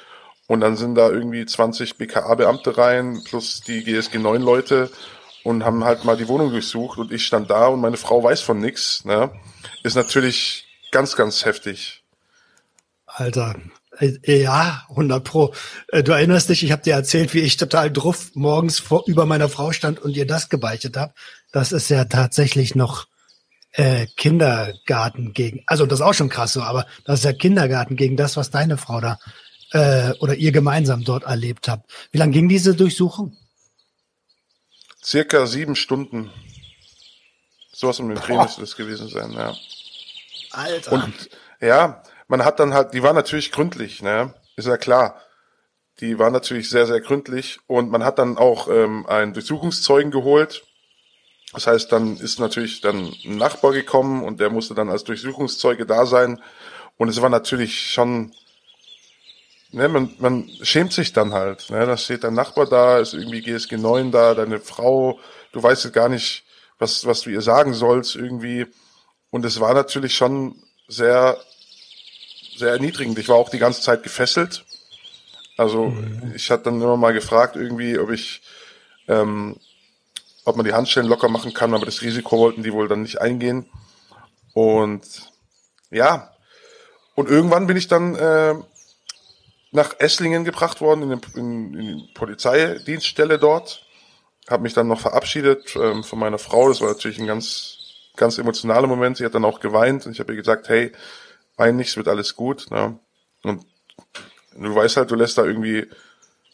und 0.47 0.63
dann 0.63 0.75
sind 0.75 0.95
da 0.95 1.11
irgendwie 1.11 1.45
20 1.45 1.99
BKA-Beamte 1.99 2.79
rein, 2.79 3.21
plus 3.27 3.61
die 3.61 3.85
GSG 3.85 4.17
9 4.17 4.41
Leute 4.41 4.91
und 5.45 5.67
haben 5.67 5.85
halt 5.85 6.07
mal 6.07 6.17
die 6.17 6.29
Wohnung 6.29 6.51
durchsucht 6.51 6.97
und 6.97 7.13
ich 7.13 7.27
stand 7.27 7.51
da 7.51 7.67
und 7.67 7.83
meine 7.83 7.99
Frau 7.99 8.23
weiß 8.23 8.41
von 8.41 8.59
nix. 8.59 9.05
Ne? 9.05 9.31
Ist 9.83 9.97
natürlich 9.97 10.67
ganz, 10.93 11.15
ganz 11.15 11.45
heftig. 11.45 12.05
Alter, 13.05 13.55
ja, 14.01 14.85
100 14.91 15.25
pro. 15.25 15.55
Äh, 15.89 16.03
du 16.03 16.13
erinnerst 16.13 16.49
dich, 16.49 16.63
ich 16.63 16.73
habe 16.73 16.83
dir 16.83 16.95
erzählt, 16.95 17.35
wie 17.35 17.41
ich 17.41 17.57
total 17.57 17.91
druff 17.91 18.31
morgens 18.35 18.79
vor, 18.79 19.05
über 19.07 19.27
meiner 19.27 19.49
Frau 19.49 19.73
stand 19.73 20.01
und 20.01 20.17
ihr 20.17 20.27
das 20.27 20.49
gebeichtet 20.49 20.97
habe. 20.97 21.15
Das 21.53 21.73
ist 21.73 21.89
ja 21.89 22.05
tatsächlich 22.05 22.75
noch 22.75 23.07
äh, 23.73 24.07
Kindergarten 24.17 25.33
gegen, 25.33 25.63
also 25.67 25.87
das 25.87 26.01
ist 26.01 26.07
auch 26.07 26.15
schon 26.15 26.29
krass 26.29 26.53
so, 26.53 26.63
aber 26.63 26.87
das 27.05 27.21
ist 27.21 27.25
ja 27.25 27.33
Kindergarten 27.33 27.97
gegen 27.97 28.17
das, 28.17 28.37
was 28.37 28.51
deine 28.51 28.79
Frau 28.79 29.01
da 29.01 29.19
äh, 29.73 30.13
oder 30.21 30.35
ihr 30.35 30.53
gemeinsam 30.53 31.05
dort 31.05 31.25
erlebt 31.25 31.69
habt. 31.69 31.91
Wie 32.11 32.19
lange 32.19 32.33
ging 32.33 32.49
diese 32.49 32.75
Durchsuchung? 32.75 33.37
Circa 35.03 35.47
sieben 35.47 35.77
Stunden. 35.77 36.31
Sowas 37.73 38.01
um 38.01 38.09
den 38.09 38.19
Dreh 38.19 38.37
müsste 38.37 38.63
das 38.63 38.77
gewesen 38.77 39.09
sein, 39.09 39.33
ja. 39.33 39.55
Alter. 40.51 40.93
Und 40.93 41.31
ja, 41.61 42.03
man 42.29 42.45
hat 42.45 42.61
dann 42.61 42.75
halt, 42.75 42.95
die 42.95 43.03
war 43.03 43.13
natürlich 43.13 43.53
gründlich, 43.53 44.03
ne? 44.03 44.35
Ist 44.57 44.69
ja 44.69 44.77
klar. 44.77 45.21
Die 46.01 46.19
war 46.19 46.31
natürlich 46.31 46.69
sehr, 46.69 46.87
sehr 46.87 47.01
gründlich 47.01 47.59
und 47.67 47.91
man 47.91 48.05
hat 48.05 48.19
dann 48.19 48.37
auch 48.37 48.69
ähm, 48.69 49.07
einen 49.07 49.33
Durchsuchungszeugen 49.33 50.11
geholt. 50.11 50.63
Das 51.53 51.67
heißt, 51.67 51.91
dann 51.91 52.17
ist 52.19 52.39
natürlich 52.39 52.81
dann 52.83 53.15
ein 53.25 53.37
Nachbar 53.39 53.73
gekommen 53.73 54.23
und 54.23 54.41
der 54.41 54.51
musste 54.51 54.75
dann 54.75 54.91
als 54.91 55.05
Durchsuchungszeuge 55.05 55.87
da 55.87 56.05
sein. 56.05 56.43
Und 56.99 57.09
es 57.09 57.23
war 57.23 57.31
natürlich 57.31 57.91
schon, 57.93 58.35
ne, 59.71 59.89
man, 59.89 60.15
man 60.19 60.51
schämt 60.63 60.93
sich 60.93 61.13
dann 61.13 61.33
halt. 61.33 61.71
Ne? 61.71 61.87
Da 61.87 61.97
steht 61.97 62.25
dein 62.25 62.35
Nachbar 62.35 62.67
da, 62.67 62.99
ist 62.99 63.15
irgendwie 63.15 63.41
GSG 63.41 63.79
9 63.79 64.11
da, 64.11 64.35
deine 64.35 64.61
Frau, 64.61 65.19
du 65.53 65.63
weißt 65.63 65.85
jetzt 65.85 65.95
gar 65.95 66.09
nicht, 66.11 66.45
was, 66.79 67.07
was 67.07 67.23
du 67.23 67.31
ihr 67.31 67.43
sagen 67.43 67.73
sollst 67.73 68.17
irgendwie. 68.17 68.67
Und 69.31 69.45
es 69.45 69.61
war 69.61 69.73
natürlich 69.73 70.15
schon 70.15 70.63
sehr 70.89 71.39
sehr 72.59 72.73
erniedrigend. 72.73 73.19
Ich 73.19 73.29
war 73.29 73.37
auch 73.37 73.49
die 73.49 73.59
ganze 73.59 73.81
Zeit 73.81 74.03
gefesselt. 74.03 74.65
Also 75.57 75.87
mhm. 75.87 76.33
ich 76.35 76.51
hatte 76.51 76.65
dann 76.65 76.81
immer 76.81 76.97
mal 76.97 77.13
gefragt 77.13 77.57
irgendwie, 77.57 77.99
ob 77.99 78.11
ich, 78.11 78.43
ähm, 79.09 79.57
ob 80.45 80.57
man 80.57 80.67
die 80.67 80.75
Handschellen 80.75 81.09
locker 81.09 81.29
machen 81.29 81.55
kann, 81.55 81.75
aber 81.75 81.87
das 81.87 82.03
Risiko 82.03 82.39
wollten 82.39 82.63
die 82.63 82.73
wohl 82.73 82.89
dann 82.89 83.03
nicht 83.03 83.21
eingehen. 83.21 83.67
Und 84.53 85.33
ja, 85.91 86.31
und 87.15 87.29
irgendwann 87.29 87.67
bin 87.67 87.77
ich 87.77 87.89
dann 87.89 88.15
äh, 88.15 88.55
nach 89.73 89.95
Esslingen 89.99 90.45
gebracht 90.45 90.81
worden, 90.81 91.03
in, 91.03 91.09
den, 91.11 91.21
in, 91.35 91.75
in 91.75 91.99
die 91.99 92.09
Polizeidienststelle 92.15 93.39
dort. 93.39 93.87
Habe 94.49 94.63
mich 94.63 94.75
dann 94.75 94.87
noch 94.87 95.01
verabschiedet 95.01 95.75
ähm, 95.77 96.05
von 96.05 96.19
meiner 96.19 96.39
Frau. 96.39 96.69
Das 96.69 96.81
war 96.81 96.89
natürlich 96.89 97.19
ein 97.19 97.27
ganz, 97.27 97.79
ganz 98.17 98.39
emotionaler 98.39 98.87
Moment. 98.87 99.17
Sie 99.17 99.25
hat 99.25 99.35
dann 99.35 99.45
auch 99.45 99.61
geweint 99.61 100.07
und 100.07 100.13
ich 100.13 100.21
habe 100.21 100.33
ihr 100.33 100.39
gesagt, 100.39 100.69
hey, 100.69 100.93
es 101.57 101.97
wird 101.97 102.09
alles 102.09 102.37
gut. 102.37 102.71
Ne? 102.71 102.99
Und 103.43 103.67
du 104.57 104.75
weißt 104.75 104.97
halt, 104.97 105.11
du 105.11 105.15
lässt 105.15 105.39
da 105.39 105.45
irgendwie 105.45 105.87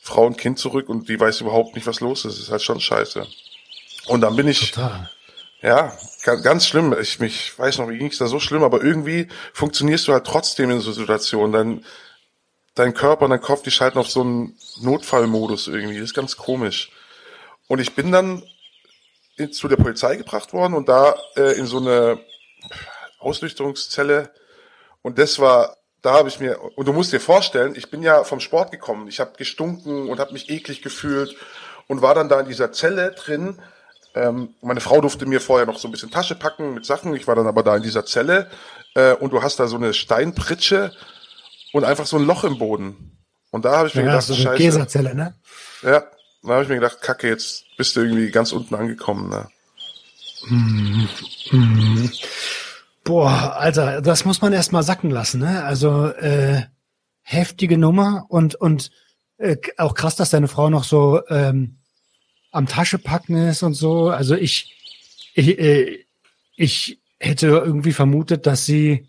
Frau 0.01 0.27
und 0.27 0.39
Kind 0.39 0.59
zurück 0.59 0.89
und 0.89 1.09
die 1.09 1.19
weiß 1.19 1.41
überhaupt 1.41 1.75
nicht, 1.75 1.87
was 1.87 2.01
los 2.01 2.25
ist. 2.25 2.37
Das 2.37 2.45
ist 2.45 2.51
halt 2.51 2.63
schon 2.63 2.81
scheiße. 2.81 3.27
Und 4.07 4.21
dann 4.21 4.35
bin 4.35 4.49
ich, 4.49 4.73
Total. 4.73 5.11
ja, 5.63 5.97
ganz 6.25 6.67
schlimm. 6.67 6.95
Ich 7.01 7.21
mich 7.21 7.57
weiß 7.59 7.79
noch, 7.79 7.89
wie 7.89 7.99
ging 7.99 8.09
es 8.09 8.19
da 8.19 8.27
so 8.27 8.41
schlimm, 8.41 8.65
aber 8.65 8.83
irgendwie 8.83 9.29
funktionierst 9.53 10.09
du 10.09 10.13
halt 10.13 10.27
trotzdem 10.27 10.71
in 10.71 10.81
so 10.81 10.93
Situationen. 10.93 11.53
Dein, 11.53 11.85
dein 12.75 12.95
Körper 12.95 13.27
und 13.27 13.31
dein 13.31 13.41
Kopf, 13.41 13.63
die 13.63 13.71
schalten 13.71 13.99
auf 13.99 14.11
so 14.11 14.23
einen 14.23 14.57
Notfallmodus 14.81 15.69
irgendwie. 15.69 15.99
Das 15.99 16.07
ist 16.07 16.15
ganz 16.15 16.37
komisch. 16.37 16.91
Und 17.69 17.79
ich 17.79 17.95
bin 17.95 18.11
dann 18.11 18.43
zu 19.53 19.69
der 19.69 19.77
Polizei 19.77 20.17
gebracht 20.17 20.53
worden 20.53 20.75
und 20.75 20.89
da 20.89 21.17
äh, 21.37 21.59
in 21.59 21.67
so 21.67 21.79
eine 21.79 22.21
Auslüchterungszelle 23.19 24.33
und 25.03 25.19
das 25.19 25.39
war, 25.39 25.77
da 26.01 26.15
habe 26.15 26.29
ich 26.29 26.41
mir, 26.41 26.59
und 26.77 26.87
du 26.87 26.93
musst 26.93 27.13
dir 27.13 27.21
vorstellen, 27.21 27.75
ich 27.77 27.91
bin 27.91 28.03
ja 28.03 28.25
vom 28.25 28.41
Sport 28.41 28.71
gekommen. 28.71 29.09
Ich 29.09 29.21
habe 29.21 29.33
gestunken 29.37 30.09
und 30.09 30.19
habe 30.19 30.33
mich 30.33 30.49
eklig 30.49 30.83
gefühlt 30.83 31.37
und 31.89 32.03
war 32.03 32.15
dann 32.15 32.29
da 32.29 32.41
in 32.41 32.49
dieser 32.49 32.73
Zelle 32.73 33.13
drin. 33.13 33.61
Ähm, 34.15 34.55
meine 34.61 34.81
Frau 34.81 35.01
durfte 35.01 35.27
mir 35.27 35.41
vorher 35.41 35.67
noch 35.67 35.79
so 35.79 35.89
ein 35.89 35.91
bisschen 35.91 36.11
Tasche 36.11 36.35
packen 36.35 36.75
mit 36.75 36.85
Sachen. 36.85 37.15
Ich 37.15 37.27
war 37.27 37.35
dann 37.35 37.47
aber 37.47 37.63
da 37.63 37.77
in 37.77 37.83
dieser 37.83 38.05
Zelle 38.05 38.51
äh, 38.95 39.13
und 39.15 39.33
du 39.33 39.43
hast 39.43 39.59
da 39.59 39.67
so 39.67 39.77
eine 39.77 39.95
Steinpritsche 39.95 40.93
und 41.73 41.85
einfach 41.85 42.07
so 42.07 42.17
ein 42.19 42.27
Loch 42.27 42.45
im 42.45 42.59
Boden. 42.59 43.19
Und 43.51 43.65
da 43.65 43.77
habe 43.77 43.89
ich 43.89 43.95
mir 43.95 44.03
ja, 44.03 44.09
gedacht, 44.09 44.27
so 44.27 44.35
eine 44.35 44.43
Scheiße. 44.43 44.57
ne? 45.15 45.35
Ja, 45.83 46.05
da 46.43 46.49
habe 46.49 46.63
ich 46.63 46.69
mir 46.69 46.77
gedacht, 46.77 47.01
Kacke, 47.01 47.29
jetzt 47.29 47.65
bist 47.77 47.97
du 47.97 48.01
irgendwie 48.01 48.31
ganz 48.31 48.53
unten 48.53 48.75
angekommen. 48.75 49.29
Ne? 49.29 49.49
Mm, 50.49 51.09
mm. 51.51 52.11
Boah, 53.05 53.57
Alter, 53.57 54.01
das 54.01 54.25
muss 54.25 54.41
man 54.43 54.53
erst 54.53 54.73
mal 54.73 54.83
sacken 54.83 55.11
lassen, 55.11 55.41
ne? 55.41 55.65
Also 55.65 56.07
äh, 56.07 56.63
heftige 57.23 57.79
Nummer 57.79 58.27
und 58.29 58.55
und 58.55 58.91
äh, 59.39 59.57
auch 59.77 59.95
krass, 59.95 60.17
dass 60.17 60.31
deine 60.31 60.49
Frau 60.49 60.71
noch 60.71 60.85
so 60.85 61.21
ähm, 61.29 61.79
am 62.53 62.67
Tasche 62.67 62.99
packen 62.99 63.37
ist 63.49 63.63
und 63.63 63.75
so. 63.75 64.11
Also 64.11 64.35
ich 64.37 64.79
ich, 65.35 65.59
äh, 65.59 66.05
ich 66.57 67.01
hätte 67.19 67.49
irgendwie 67.49 67.93
vermutet, 67.93 68.47
dass 68.47 68.67
sie 68.67 69.09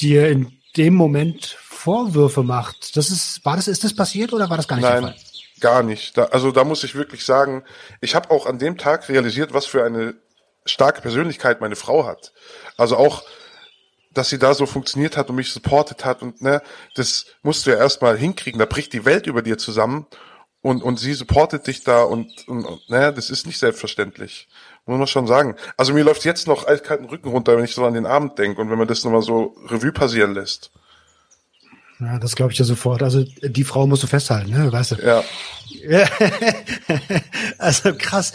dir 0.00 0.28
in 0.28 0.52
dem 0.76 0.94
Moment 0.94 1.56
Vorwürfe 1.60 2.42
macht. 2.42 2.96
Das 2.96 3.10
ist 3.10 3.44
war 3.44 3.56
das 3.56 3.68
ist 3.68 3.84
das 3.84 3.94
passiert 3.94 4.32
oder 4.32 4.48
war 4.48 4.56
das 4.56 4.68
gar 4.68 4.76
nicht 4.76 4.84
Nein. 4.84 5.02
der 5.02 5.12
Fall? 5.12 5.20
Gar 5.60 5.82
nicht. 5.82 6.16
Da, 6.16 6.24
also 6.24 6.50
da 6.50 6.64
muss 6.64 6.84
ich 6.84 6.94
wirklich 6.94 7.24
sagen, 7.24 7.64
ich 8.00 8.14
habe 8.14 8.30
auch 8.30 8.46
an 8.46 8.58
dem 8.58 8.76
Tag 8.76 9.08
realisiert, 9.08 9.54
was 9.54 9.66
für 9.66 9.84
eine 9.84 10.14
starke 10.66 11.00
Persönlichkeit 11.00 11.60
meine 11.60 11.76
Frau 11.76 12.06
hat. 12.06 12.32
Also 12.76 12.96
auch, 12.96 13.24
dass 14.12 14.28
sie 14.30 14.38
da 14.38 14.54
so 14.54 14.66
funktioniert 14.66 15.16
hat 15.16 15.28
und 15.30 15.36
mich 15.36 15.52
supportet 15.52 16.04
hat 16.04 16.22
und 16.22 16.40
ne, 16.40 16.62
das 16.94 17.26
musst 17.42 17.66
du 17.66 17.70
ja 17.70 17.76
erstmal 17.76 18.16
hinkriegen. 18.16 18.58
Da 18.58 18.66
bricht 18.66 18.92
die 18.92 19.04
Welt 19.04 19.26
über 19.26 19.42
dir 19.42 19.58
zusammen 19.58 20.06
und, 20.62 20.82
und 20.82 20.98
sie 20.98 21.14
supportet 21.14 21.66
dich 21.66 21.84
da 21.84 22.02
und, 22.02 22.48
und, 22.48 22.64
und 22.64 22.90
ne, 22.90 23.12
das 23.12 23.30
ist 23.30 23.46
nicht 23.46 23.58
selbstverständlich. 23.58 24.48
Muss 24.86 24.98
man 24.98 25.06
schon 25.06 25.26
sagen. 25.26 25.56
Also 25.76 25.92
mir 25.92 26.04
läuft 26.04 26.24
jetzt 26.24 26.46
noch 26.46 26.66
eiskalten 26.66 27.06
Rücken 27.06 27.28
runter, 27.28 27.56
wenn 27.56 27.64
ich 27.64 27.74
so 27.74 27.84
an 27.84 27.94
den 27.94 28.06
Abend 28.06 28.38
denke 28.38 28.60
und 28.60 28.70
wenn 28.70 28.78
man 28.78 28.88
das 28.88 29.04
nochmal 29.04 29.22
so 29.22 29.56
Revue 29.68 29.92
passieren 29.92 30.34
lässt. 30.34 30.70
Ja, 31.98 32.18
das 32.18 32.36
glaube 32.36 32.52
ich 32.52 32.58
ja 32.58 32.64
sofort. 32.64 33.02
Also 33.02 33.24
die 33.42 33.64
Frau 33.64 33.86
musst 33.86 34.02
du 34.02 34.06
festhalten, 34.06 34.50
ne? 34.50 34.70
Weißt 34.70 34.92
du? 34.92 34.96
Ja. 34.96 35.24
also 37.58 37.94
krass. 37.94 38.32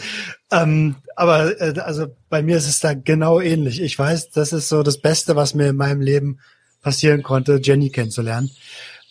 Ähm, 0.52 0.96
aber 1.16 1.60
äh, 1.60 1.80
also 1.80 2.14
bei 2.28 2.42
mir 2.42 2.58
ist 2.58 2.68
es 2.68 2.78
da 2.78 2.92
genau 2.94 3.40
ähnlich. 3.40 3.80
Ich 3.80 3.98
weiß, 3.98 4.30
das 4.30 4.52
ist 4.52 4.68
so 4.68 4.82
das 4.82 4.98
Beste, 4.98 5.34
was 5.34 5.54
mir 5.54 5.68
in 5.68 5.76
meinem 5.76 6.02
Leben 6.02 6.38
passieren 6.82 7.22
konnte, 7.22 7.60
Jenny 7.62 7.90
kennenzulernen. 7.90 8.50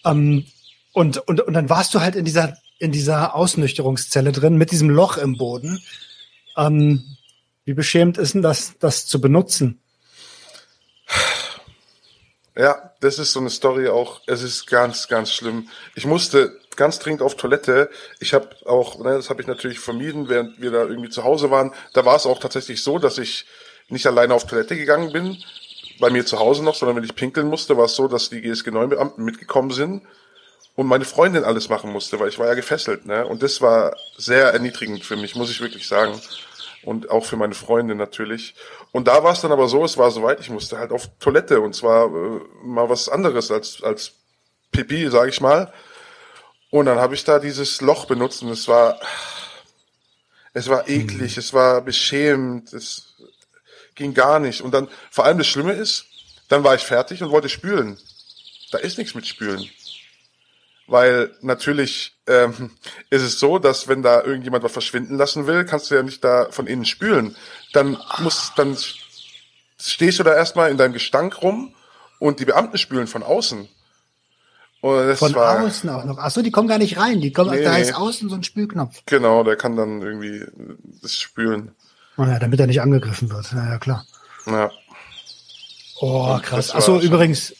Ähm, 0.05 0.45
und, 0.93 1.17
und, 1.17 1.41
und 1.41 1.53
dann 1.53 1.69
warst 1.69 1.93
du 1.95 2.01
halt 2.01 2.15
in 2.15 2.25
dieser, 2.25 2.57
in 2.79 2.91
dieser 2.91 3.35
Ausnüchterungszelle 3.35 4.31
drin 4.31 4.57
mit 4.57 4.71
diesem 4.71 4.89
Loch 4.89 5.17
im 5.17 5.37
Boden. 5.37 5.81
Ähm, 6.57 7.03
wie 7.65 7.73
beschämt 7.73 8.17
ist 8.17 8.35
denn 8.35 8.41
das, 8.41 8.73
das 8.79 9.07
zu 9.07 9.19
benutzen? 9.19 9.79
Ja, 12.55 12.91
das 12.99 13.17
ist 13.17 13.31
so 13.31 13.39
eine 13.39 13.49
Story 13.49 13.87
auch. 13.87 14.21
Es 14.27 14.43
ist 14.43 14.67
ganz, 14.67 15.07
ganz 15.07 15.31
schlimm. 15.31 15.69
Ich 15.95 16.05
musste 16.05 16.59
ganz 16.75 16.99
dringend 16.99 17.21
auf 17.21 17.35
Toilette. 17.35 17.89
Ich 18.19 18.33
habe 18.33 18.49
auch, 18.65 18.99
ne, 18.99 19.13
das 19.13 19.29
habe 19.29 19.41
ich 19.41 19.47
natürlich 19.47 19.79
vermieden, 19.79 20.27
während 20.27 20.61
wir 20.61 20.71
da 20.71 20.83
irgendwie 20.83 21.09
zu 21.09 21.23
Hause 21.23 21.49
waren. 21.49 21.73
Da 21.93 22.05
war 22.05 22.15
es 22.15 22.25
auch 22.25 22.39
tatsächlich 22.39 22.83
so, 22.83 22.99
dass 22.99 23.17
ich 23.17 23.45
nicht 23.87 24.05
alleine 24.05 24.33
auf 24.33 24.45
Toilette 24.45 24.75
gegangen 24.75 25.13
bin, 25.13 25.37
bei 25.99 26.09
mir 26.09 26.25
zu 26.25 26.39
Hause 26.39 26.63
noch, 26.63 26.75
sondern 26.75 26.97
wenn 26.97 27.03
ich 27.03 27.15
pinkeln 27.15 27.47
musste, 27.47 27.77
war 27.77 27.85
es 27.85 27.95
so, 27.95 28.07
dass 28.07 28.29
die 28.29 28.41
GSG 28.41 28.71
9 28.71 28.89
Beamten 28.89 29.23
mitgekommen 29.23 29.71
sind 29.71 30.01
und 30.75 30.87
meine 30.87 31.05
Freundin 31.05 31.43
alles 31.43 31.69
machen 31.69 31.91
musste, 31.91 32.19
weil 32.19 32.29
ich 32.29 32.39
war 32.39 32.47
ja 32.47 32.53
gefesselt, 32.53 33.05
ne? 33.05 33.25
Und 33.25 33.43
das 33.43 33.61
war 33.61 33.95
sehr 34.17 34.51
erniedrigend 34.53 35.05
für 35.05 35.15
mich, 35.15 35.35
muss 35.35 35.51
ich 35.51 35.61
wirklich 35.61 35.87
sagen 35.87 36.19
und 36.83 37.09
auch 37.09 37.25
für 37.25 37.37
meine 37.37 37.53
Freunde 37.53 37.95
natürlich. 37.95 38.55
Und 38.91 39.07
da 39.07 39.23
war 39.23 39.33
es 39.33 39.41
dann 39.41 39.51
aber 39.51 39.67
so, 39.67 39.83
es 39.83 39.97
war 39.97 40.11
soweit, 40.11 40.39
ich 40.39 40.49
musste 40.49 40.77
halt 40.77 40.91
auf 40.91 41.09
Toilette 41.19 41.61
und 41.61 41.75
zwar 41.75 42.07
äh, 42.07 42.39
mal 42.63 42.89
was 42.89 43.09
anderes 43.09 43.51
als 43.51 43.83
als 43.83 44.13
Pipi, 44.71 45.09
sage 45.09 45.29
ich 45.29 45.41
mal. 45.41 45.73
Und 46.69 46.85
dann 46.85 46.99
habe 46.99 47.15
ich 47.15 47.23
da 47.23 47.39
dieses 47.39 47.81
Loch 47.81 48.05
benutzt 48.05 48.43
und 48.43 48.49
es 48.49 48.67
war 48.67 48.99
es 50.53 50.67
war 50.69 50.87
eklig, 50.89 51.37
es 51.37 51.53
war 51.53 51.81
beschämend, 51.81 52.73
es 52.73 53.15
ging 53.95 54.13
gar 54.13 54.39
nicht. 54.39 54.61
Und 54.61 54.71
dann 54.73 54.89
vor 55.09 55.25
allem 55.25 55.37
das 55.37 55.47
Schlimme 55.47 55.73
ist, 55.73 56.05
dann 56.49 56.63
war 56.63 56.75
ich 56.75 56.83
fertig 56.83 57.23
und 57.23 57.31
wollte 57.31 57.49
spülen. 57.49 57.97
Da 58.71 58.77
ist 58.79 58.97
nichts 58.97 59.15
mit 59.15 59.27
spülen. 59.27 59.69
weil 60.87 61.35
natürlich 61.41 62.17
ähm, 62.31 62.71
ist 63.09 63.21
es 63.21 63.39
so, 63.39 63.59
dass 63.59 63.87
wenn 63.87 64.01
da 64.01 64.23
irgendjemand 64.23 64.63
was 64.63 64.71
verschwinden 64.71 65.17
lassen 65.17 65.47
will, 65.47 65.65
kannst 65.65 65.91
du 65.91 65.95
ja 65.95 66.03
nicht 66.03 66.23
da 66.23 66.47
von 66.51 66.67
innen 66.67 66.85
spülen. 66.85 67.35
Dann 67.73 67.97
muss, 68.19 68.53
dann 68.55 68.77
stehst 69.79 70.19
du 70.19 70.23
da 70.23 70.33
erstmal 70.33 70.71
in 70.71 70.77
deinem 70.77 70.93
Gestank 70.93 71.41
rum 71.41 71.73
und 72.19 72.39
die 72.39 72.45
Beamten 72.45 72.77
spülen 72.77 73.07
von 73.07 73.23
außen. 73.23 73.67
Und 74.81 75.15
von 75.15 75.35
war, 75.35 75.63
außen 75.63 75.89
auch 75.89 76.05
noch. 76.05 76.17
Ach 76.17 76.31
so, 76.31 76.41
die 76.41 76.49
kommen 76.49 76.67
gar 76.67 76.79
nicht 76.79 76.97
rein. 76.97 77.21
Die 77.21 77.31
kommen, 77.31 77.51
nee, 77.51 77.63
da 77.63 77.73
nee. 77.73 77.81
ist 77.81 77.95
außen 77.95 78.29
so 78.29 78.35
ein 78.35 78.43
Spülknopf. 78.43 79.03
Genau, 79.05 79.43
der 79.43 79.55
kann 79.55 79.75
dann 79.75 80.01
irgendwie 80.01 80.43
das 81.01 81.15
spülen. 81.17 81.71
Oh 82.17 82.23
ja, 82.23 82.39
damit 82.39 82.59
er 82.59 82.67
nicht 82.67 82.81
angegriffen 82.81 83.29
wird. 83.29 83.51
Ja, 83.51 83.69
ja 83.69 83.77
klar. 83.77 84.05
Ja. 84.47 84.71
Oh, 85.99 86.39
krass. 86.41 86.71
Ach 86.73 86.81
so, 86.81 86.99
übrigens, 86.99 87.53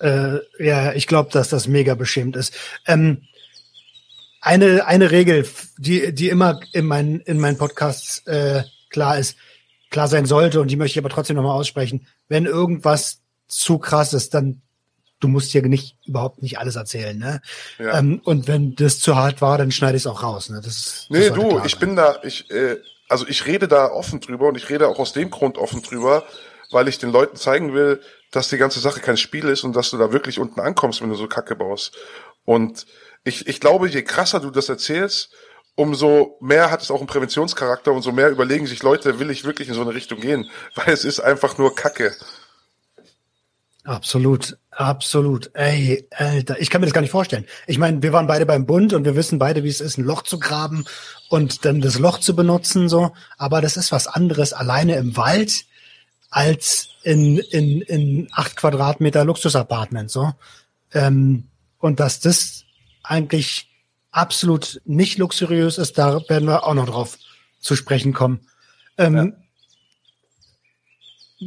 äh, 0.00 0.38
ja, 0.58 0.92
ich 0.92 1.06
glaube, 1.06 1.30
dass 1.30 1.50
das 1.50 1.68
mega 1.68 1.94
beschämt 1.94 2.36
ist. 2.36 2.54
Ähm, 2.86 3.22
eine, 4.44 4.86
eine 4.86 5.10
Regel, 5.10 5.48
die, 5.78 6.14
die 6.14 6.28
immer 6.28 6.60
in 6.72 6.84
meinen, 6.86 7.20
in 7.20 7.40
meinen 7.40 7.56
Podcasts 7.56 8.24
äh, 8.26 8.62
klar 8.90 9.18
ist, 9.18 9.36
klar 9.90 10.06
sein 10.06 10.26
sollte, 10.26 10.60
und 10.60 10.70
die 10.70 10.76
möchte 10.76 10.98
ich 10.98 11.04
aber 11.04 11.12
trotzdem 11.12 11.36
nochmal 11.36 11.58
aussprechen. 11.58 12.06
Wenn 12.28 12.44
irgendwas 12.44 13.20
zu 13.48 13.78
krass 13.78 14.12
ist, 14.12 14.34
dann 14.34 14.60
du 15.20 15.28
musst 15.28 15.52
hier 15.52 15.62
nicht 15.62 15.96
überhaupt 16.04 16.42
nicht 16.42 16.58
alles 16.58 16.76
erzählen, 16.76 17.16
ne? 17.16 17.40
Ja. 17.78 17.98
Ähm, 17.98 18.20
und 18.24 18.46
wenn 18.46 18.74
das 18.74 19.00
zu 19.00 19.16
hart 19.16 19.40
war, 19.40 19.56
dann 19.56 19.72
schneide 19.72 19.96
ich 19.96 20.02
es 20.02 20.06
auch 20.06 20.22
raus. 20.22 20.50
Ne? 20.50 20.60
Das, 20.62 20.66
das 20.74 21.06
nee, 21.08 21.30
du, 21.30 21.62
ich 21.64 21.78
bin 21.78 21.96
da, 21.96 22.18
ich, 22.22 22.50
äh, 22.50 22.76
also 23.08 23.26
ich 23.26 23.46
rede 23.46 23.66
da 23.66 23.86
offen 23.86 24.20
drüber 24.20 24.48
und 24.48 24.56
ich 24.56 24.68
rede 24.68 24.86
auch 24.88 24.98
aus 24.98 25.14
dem 25.14 25.30
Grund 25.30 25.56
offen 25.56 25.82
drüber, 25.82 26.24
weil 26.70 26.88
ich 26.88 26.98
den 26.98 27.10
Leuten 27.10 27.36
zeigen 27.36 27.72
will, 27.72 28.02
dass 28.32 28.50
die 28.50 28.58
ganze 28.58 28.80
Sache 28.80 29.00
kein 29.00 29.16
Spiel 29.16 29.48
ist 29.48 29.64
und 29.64 29.74
dass 29.74 29.90
du 29.90 29.96
da 29.96 30.12
wirklich 30.12 30.38
unten 30.38 30.60
ankommst, 30.60 31.00
wenn 31.00 31.08
du 31.08 31.14
so 31.14 31.28
Kacke 31.28 31.56
baust. 31.56 31.96
Und 32.44 32.84
ich, 33.24 33.46
ich 33.48 33.60
glaube, 33.60 33.88
je 33.88 34.02
krasser 34.02 34.40
du 34.40 34.50
das 34.50 34.68
erzählst, 34.68 35.30
umso 35.74 36.38
mehr 36.40 36.70
hat 36.70 36.82
es 36.82 36.90
auch 36.90 36.98
einen 36.98 37.06
Präventionscharakter 37.06 37.92
und 37.92 38.02
so 38.02 38.12
mehr 38.12 38.30
überlegen 38.30 38.66
sich 38.66 38.82
Leute, 38.82 39.18
will 39.18 39.30
ich 39.30 39.44
wirklich 39.44 39.68
in 39.68 39.74
so 39.74 39.80
eine 39.80 39.94
Richtung 39.94 40.20
gehen? 40.20 40.48
Weil 40.74 40.92
es 40.92 41.04
ist 41.04 41.20
einfach 41.20 41.58
nur 41.58 41.74
Kacke. 41.74 42.14
Absolut, 43.84 44.56
absolut. 44.70 45.50
Ey, 45.52 46.08
Alter, 46.10 46.58
ich 46.58 46.70
kann 46.70 46.80
mir 46.80 46.86
das 46.86 46.94
gar 46.94 47.02
nicht 47.02 47.10
vorstellen. 47.10 47.44
Ich 47.66 47.76
meine, 47.76 48.02
wir 48.02 48.14
waren 48.14 48.26
beide 48.26 48.46
beim 48.46 48.64
Bund 48.64 48.94
und 48.94 49.04
wir 49.04 49.14
wissen 49.14 49.38
beide, 49.38 49.62
wie 49.62 49.68
es 49.68 49.82
ist, 49.82 49.98
ein 49.98 50.04
Loch 50.04 50.22
zu 50.22 50.38
graben 50.38 50.86
und 51.28 51.66
dann 51.66 51.82
das 51.82 51.98
Loch 51.98 52.18
zu 52.18 52.34
benutzen, 52.34 52.88
so. 52.88 53.12
Aber 53.36 53.60
das 53.60 53.76
ist 53.76 53.92
was 53.92 54.06
anderes 54.06 54.54
alleine 54.54 54.96
im 54.96 55.18
Wald 55.18 55.66
als 56.30 56.88
in, 57.02 57.36
in, 57.36 57.82
in 57.82 58.28
acht 58.32 58.56
Quadratmeter 58.56 59.22
Luxusapartment, 59.26 60.10
so. 60.10 60.32
Ähm, 60.94 61.48
und 61.78 62.00
dass 62.00 62.20
das 62.20 62.63
eigentlich 63.04 63.70
absolut 64.10 64.80
nicht 64.84 65.18
luxuriös 65.18 65.78
ist, 65.78 65.98
da 65.98 66.20
werden 66.28 66.48
wir 66.48 66.64
auch 66.64 66.74
noch 66.74 66.86
drauf 66.86 67.18
zu 67.60 67.76
sprechen 67.76 68.12
kommen. 68.12 68.40
Ähm, 68.98 69.16
ja. 69.16 69.26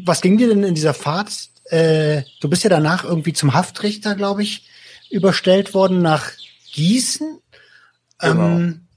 Was 0.05 0.21
ging 0.21 0.37
dir 0.37 0.47
denn 0.47 0.63
in 0.63 0.75
dieser 0.75 0.93
Fahrt? 0.93 1.49
Äh, 1.65 2.23
du 2.39 2.49
bist 2.49 2.63
ja 2.63 2.69
danach 2.69 3.03
irgendwie 3.03 3.33
zum 3.33 3.53
Haftrichter, 3.53 4.15
glaube 4.15 4.43
ich, 4.43 4.67
überstellt 5.09 5.73
worden 5.73 6.01
nach 6.01 6.31
Gießen. 6.71 7.39
Genau. 8.19 8.45
Ähm, 8.45 8.87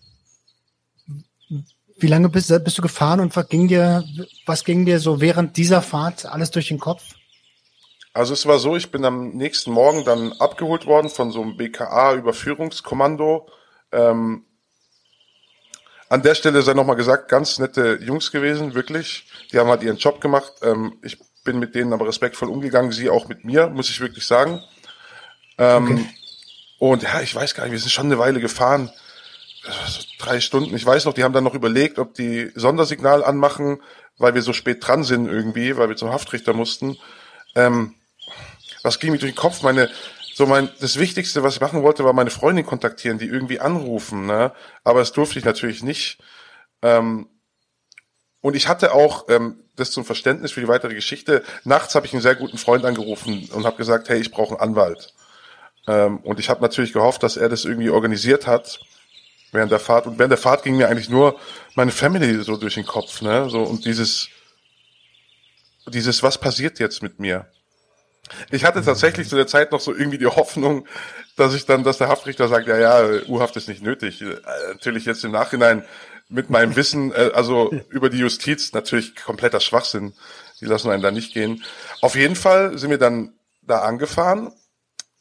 wie 1.99 2.07
lange 2.07 2.29
bist, 2.29 2.53
bist 2.64 2.79
du 2.79 2.83
gefahren 2.83 3.20
und 3.20 3.37
was 3.37 3.49
ging 3.49 3.68
dir, 3.68 4.05
was 4.46 4.64
ging 4.64 4.87
dir 4.87 5.01
so 5.01 5.20
während 5.20 5.57
dieser 5.57 5.83
Fahrt 5.83 6.27
alles 6.27 6.51
durch 6.51 6.68
den 6.68 6.79
Kopf? 6.79 7.14
Also 8.12 8.33
es 8.33 8.46
war 8.46 8.59
so, 8.59 8.77
ich 8.77 8.90
bin 8.90 9.05
am 9.05 9.31
nächsten 9.31 9.70
Morgen 9.70 10.05
dann 10.05 10.33
abgeholt 10.35 10.87
worden 10.87 11.11
von 11.11 11.31
so 11.31 11.42
einem 11.42 11.57
BKA-Überführungskommando. 11.57 13.49
Ähm, 13.92 14.44
an 16.09 16.23
der 16.23 16.35
Stelle 16.35 16.62
sei 16.62 16.75
nochmal 16.75 16.96
gesagt, 16.96 17.29
ganz 17.29 17.59
nette 17.59 17.99
Jungs 18.03 18.33
gewesen, 18.33 18.75
wirklich. 18.75 19.27
Die 19.53 19.59
haben 19.59 19.68
halt 19.68 19.83
ihren 19.83 19.96
Job 19.96 20.20
gemacht. 20.20 20.53
Ähm, 20.62 20.99
ich 21.03 21.18
bin 21.44 21.59
mit 21.59 21.75
denen 21.75 21.92
aber 21.92 22.09
respektvoll 22.09 22.49
umgegangen, 22.49 22.90
sie 22.92 23.11
auch 23.11 23.29
mit 23.29 23.44
mir, 23.44 23.68
muss 23.68 23.90
ich 23.90 24.01
wirklich 24.01 24.27
sagen. 24.27 24.62
Ähm, 25.59 25.92
okay. 25.92 26.07
Und 26.79 27.03
ja, 27.05 27.20
ich 27.20 27.35
weiß 27.35 27.55
gar 27.55 27.64
nicht, 27.64 27.73
wir 27.73 27.79
sind 27.79 27.92
schon 27.92 28.07
eine 28.07 28.18
Weile 28.18 28.40
gefahren 28.40 28.90
so 29.62 30.03
drei 30.18 30.40
Stunden. 30.40 30.75
Ich 30.75 30.87
weiß 30.87 31.05
noch, 31.05 31.14
die 31.14 31.25
haben 31.25 31.33
dann 31.33 31.44
noch 31.44 31.55
überlegt, 31.55 31.99
ob 31.99 32.14
die 32.14 32.51
Sondersignal 32.55 33.25
anmachen, 33.25 33.83
weil 34.18 34.35
wir 34.35 34.42
so 34.42 34.53
spät 34.53 34.87
dran 34.87 35.05
sind 35.05 35.27
irgendwie, 35.27 35.77
weil 35.77 35.88
wir 35.88 35.96
zum 35.96 36.12
Haftrichter 36.12 36.53
mussten. 36.53 36.96
Ähm, 37.55 37.94
was 38.83 38.99
ging 38.99 39.12
mir 39.12 39.19
durch 39.19 39.33
den 39.33 39.37
Kopf? 39.37 39.62
Meine, 39.62 39.90
so 40.35 40.47
mein, 40.47 40.71
das 40.81 40.99
Wichtigste, 40.99 41.43
was 41.43 41.55
ich 41.55 41.61
machen 41.61 41.83
wollte, 41.83 42.05
war 42.05 42.12
meine 42.12 42.31
Freundin 42.31 42.64
kontaktieren, 42.64 43.19
die 43.19 43.27
irgendwie 43.27 43.61
anrufen, 43.61 44.27
ne? 44.27 44.53
Aber 44.85 45.01
das 45.01 45.12
durfte 45.12 45.38
ich 45.38 45.45
natürlich 45.45 45.83
nicht. 45.83 46.19
Ähm, 46.83 47.29
und 48.40 48.57
ich 48.57 48.69
hatte 48.69 48.95
auch 48.95 49.27
ähm, 49.29 49.62
das 49.77 49.90
zum 49.90 50.05
Verständnis 50.05 50.53
für 50.53 50.61
die 50.61 50.69
weitere 50.69 50.95
Geschichte. 50.95 51.43
Nachts 51.64 51.95
habe 51.95 52.07
ich 52.07 52.12
einen 52.12 52.23
sehr 52.23 52.37
guten 52.37 52.59
Freund 52.59 52.85
angerufen 52.85 53.49
und 53.53 53.66
habe 53.66 53.77
gesagt, 53.77 54.09
hey, 54.09 54.21
ich 54.21 54.31
brauche 54.31 54.55
einen 54.55 54.71
Anwalt. 54.71 55.14
Ähm, 55.87 56.19
und 56.19 56.38
ich 56.40 56.49
habe 56.49 56.62
natürlich 56.62 56.93
gehofft, 56.93 57.23
dass 57.23 57.37
er 57.37 57.49
das 57.49 57.64
irgendwie 57.64 57.90
organisiert 57.90 58.47
hat 58.47 58.81
während 59.53 59.73
der 59.73 59.81
Fahrt. 59.81 60.07
Und 60.07 60.19
während 60.19 60.31
der 60.31 60.38
Fahrt 60.38 60.62
ging 60.62 60.77
mir 60.77 60.88
eigentlich 60.88 61.09
nur 61.09 61.38
meine 61.75 61.90
Family 61.90 62.43
so 62.43 62.57
durch 62.57 62.75
den 62.75 62.87
Kopf, 62.87 63.21
ne? 63.21 63.51
So, 63.51 63.62
und 63.62 63.85
dieses, 63.85 64.29
dieses, 65.87 66.23
was 66.23 66.38
passiert 66.38 66.79
jetzt 66.79 67.03
mit 67.03 67.19
mir? 67.19 67.47
Ich 68.51 68.64
hatte 68.64 68.83
tatsächlich 68.83 69.29
zu 69.29 69.37
der 69.37 69.47
Zeit 69.47 69.73
noch 69.73 69.81
so 69.81 69.95
irgendwie 69.95 70.19
die 70.19 70.27
Hoffnung, 70.27 70.87
dass 71.37 71.55
ich 71.55 71.66
dann, 71.66 71.85
dass 71.85 71.99
der 71.99 72.09
Haftrichter 72.09 72.49
sagt, 72.49 72.66
ja, 72.66 72.79
ja, 72.79 73.23
U-Haft 73.29 73.57
ist 73.57 73.69
nicht 73.69 73.83
nötig. 73.83 74.23
Äh, 74.23 74.37
natürlich 74.69 75.05
jetzt 75.05 75.25
im 75.25 75.33
Nachhinein 75.33 75.85
mit 76.29 76.49
meinem 76.49 76.77
Wissen, 76.77 77.12
äh, 77.12 77.31
also 77.35 77.73
über 77.88 78.11
die 78.11 78.19
Justiz, 78.19 78.73
natürlich 78.73 79.16
kompletter 79.16 79.61
Schwachsinn. 79.61 80.14
Die 80.61 80.66
lassen 80.66 80.90
einen 80.90 81.03
da 81.03 81.11
nicht 81.11 81.33
gehen. 81.33 81.64
Auf 82.01 82.14
jeden 82.14 82.37
Fall 82.37 82.79
sind 82.79 82.90
wir 82.90 82.99
dann 82.99 83.35
da 83.62 83.81
angefahren 83.81 84.53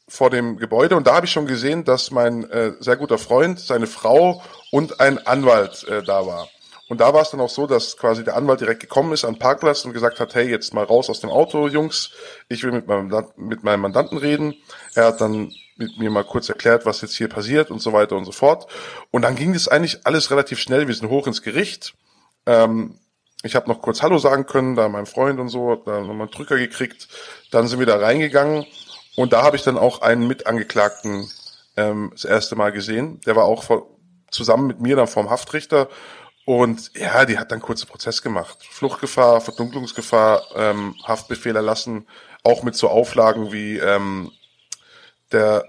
vor 0.08 0.28
dem 0.28 0.56
Gebäude 0.56 0.96
und 0.96 1.06
da 1.06 1.14
habe 1.14 1.26
ich 1.26 1.32
schon 1.32 1.46
gesehen, 1.46 1.84
dass 1.84 2.10
mein 2.10 2.48
äh, 2.50 2.72
sehr 2.80 2.96
guter 2.96 3.16
Freund, 3.16 3.60
seine 3.60 3.86
Frau 3.86 4.42
und 4.72 5.00
ein 5.00 5.24
Anwalt 5.24 5.84
äh, 5.84 6.02
da 6.02 6.26
war. 6.26 6.48
Und 6.90 7.00
da 7.00 7.14
war 7.14 7.22
es 7.22 7.30
dann 7.30 7.38
auch 7.38 7.48
so, 7.48 7.68
dass 7.68 7.96
quasi 7.96 8.24
der 8.24 8.36
Anwalt 8.36 8.60
direkt 8.60 8.80
gekommen 8.80 9.12
ist 9.12 9.24
an 9.24 9.38
Parkplatz 9.38 9.84
und 9.84 9.92
gesagt 9.92 10.18
hat, 10.18 10.34
hey, 10.34 10.50
jetzt 10.50 10.74
mal 10.74 10.82
raus 10.82 11.08
aus 11.08 11.20
dem 11.20 11.30
Auto, 11.30 11.68
Jungs, 11.68 12.10
ich 12.48 12.64
will 12.64 12.72
mit 12.72 12.88
meinem, 12.88 13.26
mit 13.36 13.62
meinem 13.62 13.82
Mandanten 13.82 14.18
reden. 14.18 14.56
Er 14.96 15.04
hat 15.06 15.20
dann 15.20 15.52
mit 15.76 15.98
mir 15.98 16.10
mal 16.10 16.24
kurz 16.24 16.48
erklärt, 16.48 16.86
was 16.86 17.00
jetzt 17.00 17.14
hier 17.14 17.28
passiert 17.28 17.70
und 17.70 17.80
so 17.80 17.92
weiter 17.92 18.16
und 18.16 18.24
so 18.24 18.32
fort. 18.32 18.66
Und 19.12 19.22
dann 19.22 19.36
ging 19.36 19.52
das 19.52 19.68
eigentlich 19.68 20.04
alles 20.04 20.32
relativ 20.32 20.58
schnell. 20.58 20.88
Wir 20.88 20.94
sind 20.96 21.08
hoch 21.08 21.28
ins 21.28 21.42
Gericht. 21.42 21.94
Ähm, 22.46 22.98
ich 23.44 23.54
habe 23.54 23.68
noch 23.68 23.82
kurz 23.82 24.02
Hallo 24.02 24.18
sagen 24.18 24.46
können, 24.46 24.74
da 24.74 24.88
meinem 24.88 25.06
Freund 25.06 25.38
und 25.38 25.48
so, 25.48 25.76
da 25.76 26.00
nochmal 26.00 26.22
einen 26.22 26.30
Drücker 26.32 26.58
gekriegt. 26.58 27.06
Dann 27.52 27.68
sind 27.68 27.78
wir 27.78 27.86
da 27.86 27.98
reingegangen 27.98 28.66
und 29.14 29.32
da 29.32 29.42
habe 29.42 29.54
ich 29.54 29.62
dann 29.62 29.78
auch 29.78 30.02
einen 30.02 30.26
Mitangeklagten 30.26 31.30
ähm, 31.76 32.10
das 32.14 32.24
erste 32.24 32.56
Mal 32.56 32.72
gesehen. 32.72 33.20
Der 33.26 33.36
war 33.36 33.44
auch 33.44 33.62
vor, 33.62 33.86
zusammen 34.32 34.66
mit 34.66 34.80
mir 34.80 34.96
dann 34.96 35.06
vorm 35.06 35.30
Haftrichter. 35.30 35.88
Und 36.44 36.90
ja, 36.94 37.24
die 37.24 37.38
hat 37.38 37.52
dann 37.52 37.60
kurzen 37.60 37.86
Prozess 37.86 38.22
gemacht. 38.22 38.66
Fluchtgefahr, 38.68 39.40
Verdunklungsgefahr, 39.40 40.42
ähm, 40.56 40.96
Haftbefehl 41.04 41.54
erlassen, 41.54 42.06
auch 42.42 42.62
mit 42.62 42.74
so 42.74 42.88
Auflagen 42.88 43.52
wie 43.52 43.78
ähm, 43.78 44.32
der 45.32 45.64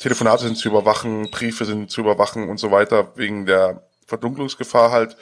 Telefonate 0.00 0.44
sind 0.44 0.56
zu 0.56 0.68
überwachen, 0.68 1.30
Briefe 1.30 1.64
sind 1.64 1.90
zu 1.90 2.00
überwachen 2.00 2.48
und 2.48 2.58
so 2.58 2.70
weiter, 2.70 3.12
wegen 3.16 3.46
der 3.46 3.82
Verdunklungsgefahr 4.06 4.90
halt. 4.90 5.16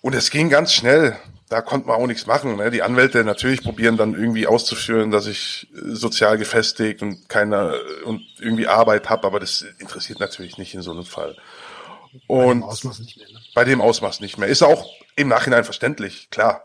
Und 0.00 0.14
es 0.14 0.30
ging 0.30 0.50
ganz 0.50 0.72
schnell 0.72 1.16
da 1.52 1.60
konnte 1.60 1.86
man 1.86 1.96
auch 1.96 2.06
nichts 2.06 2.26
machen. 2.26 2.56
Ne? 2.56 2.70
Die 2.70 2.82
Anwälte 2.82 3.22
natürlich 3.24 3.62
probieren 3.62 3.98
dann 3.98 4.14
irgendwie 4.14 4.46
auszuführen, 4.46 5.10
dass 5.10 5.26
ich 5.26 5.68
sozial 5.74 6.38
gefestigt 6.38 7.02
und 7.02 7.28
keine 7.28 7.74
und 8.04 8.22
irgendwie 8.40 8.68
Arbeit 8.68 9.10
habe, 9.10 9.26
aber 9.26 9.38
das 9.38 9.62
interessiert 9.78 10.18
natürlich 10.18 10.56
nicht 10.56 10.74
in 10.74 10.80
so 10.80 10.92
einem 10.92 11.04
Fall. 11.04 11.36
Und 12.26 12.46
bei 12.46 12.54
dem 12.54 12.62
Ausmaß 12.62 12.98
nicht 13.00 13.16
mehr. 13.16 13.28
Ne? 13.28 13.40
Bei 13.54 13.64
dem 13.64 13.80
Ausmaß 13.80 14.20
nicht 14.20 14.38
mehr. 14.38 14.48
Ist 14.48 14.62
auch 14.62 14.86
im 15.16 15.28
Nachhinein 15.28 15.64
verständlich, 15.64 16.30
klar. 16.30 16.64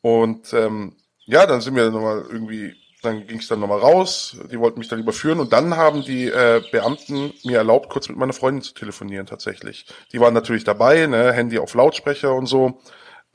Und 0.00 0.52
ähm, 0.52 0.96
ja, 1.26 1.46
dann 1.46 1.60
sind 1.60 1.74
wir 1.74 1.90
nochmal 1.90 2.24
irgendwie, 2.30 2.74
dann 3.02 3.26
ging 3.26 3.38
es 3.38 3.48
dann 3.48 3.60
nochmal 3.60 3.80
raus, 3.80 4.36
die 4.50 4.58
wollten 4.58 4.78
mich 4.78 4.88
dann 4.88 5.00
überführen 5.00 5.40
und 5.40 5.52
dann 5.52 5.76
haben 5.76 6.02
die 6.02 6.26
äh, 6.26 6.62
Beamten 6.72 7.32
mir 7.44 7.58
erlaubt, 7.58 7.90
kurz 7.90 8.08
mit 8.08 8.16
meiner 8.16 8.32
Freundin 8.32 8.62
zu 8.62 8.74
telefonieren 8.74 9.26
tatsächlich. 9.26 9.86
Die 10.12 10.20
waren 10.20 10.34
natürlich 10.34 10.64
dabei, 10.64 11.06
ne, 11.06 11.32
Handy 11.32 11.58
auf 11.58 11.74
Lautsprecher 11.74 12.34
und 12.34 12.46
so. 12.46 12.80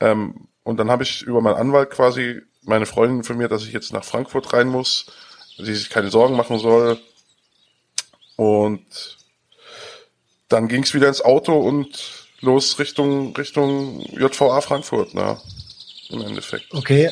Ähm, 0.00 0.48
und 0.64 0.78
dann 0.78 0.90
habe 0.90 1.02
ich 1.02 1.22
über 1.22 1.40
meinen 1.40 1.56
Anwalt 1.56 1.90
quasi 1.90 2.42
meine 2.62 2.86
Freundin 2.86 3.18
informiert, 3.18 3.52
dass 3.52 3.64
ich 3.64 3.72
jetzt 3.72 3.92
nach 3.92 4.04
Frankfurt 4.04 4.52
rein 4.52 4.68
muss, 4.68 5.06
sie 5.56 5.74
sich 5.74 5.90
keine 5.90 6.10
Sorgen 6.10 6.36
machen 6.36 6.58
soll. 6.58 6.98
Und 8.36 9.18
dann 10.54 10.68
ging 10.68 10.82
es 10.82 10.94
wieder 10.94 11.08
ins 11.08 11.20
Auto 11.20 11.54
und 11.58 11.88
los 12.40 12.78
Richtung 12.78 13.34
Richtung 13.36 14.00
JVA 14.00 14.60
Frankfurt, 14.60 15.14
ne? 15.14 15.38
Im 16.10 16.22
Endeffekt. 16.22 16.72
Okay. 16.72 17.10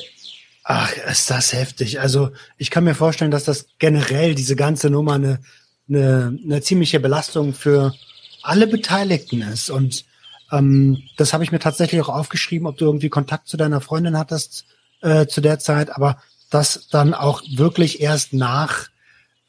Ach, 0.65 0.93
ist 1.11 1.29
das 1.31 1.53
heftig. 1.53 2.01
Also 2.01 2.31
ich 2.57 2.71
kann 2.71 2.85
mir 2.85 2.95
vorstellen, 2.95 3.33
dass 3.33 3.45
das 3.45 3.67
generell 3.79 4.35
diese 4.35 4.55
ganze 4.55 4.91
Nummer 4.91 5.15
eine 5.15 5.41
eine, 5.89 6.39
eine 6.45 6.61
ziemliche 6.63 7.01
Belastung 7.01 7.55
für 7.55 7.95
alle 8.43 8.67
Beteiligten 8.67 9.43
ist. 9.43 9.71
Und 9.71 10.05
ähm, 10.51 11.03
das 11.17 11.33
habe 11.33 11.45
ich 11.45 11.53
mir 11.53 11.59
tatsächlich 11.59 12.01
auch 12.01 12.09
aufgeschrieben, 12.09 12.67
ob 12.67 12.79
du 12.79 12.85
irgendwie 12.87 13.09
Kontakt 13.09 13.49
zu 13.49 13.57
deiner 13.57 13.81
Freundin 13.81 14.19
hattest 14.19 14.67
äh, 15.01 15.27
zu 15.27 15.41
der 15.41 15.59
Zeit, 15.59 15.95
aber 15.95 16.19
das 16.51 16.89
dann 16.91 17.15
auch 17.15 17.43
wirklich 17.51 18.01
erst 18.01 18.33
nach 18.35 18.89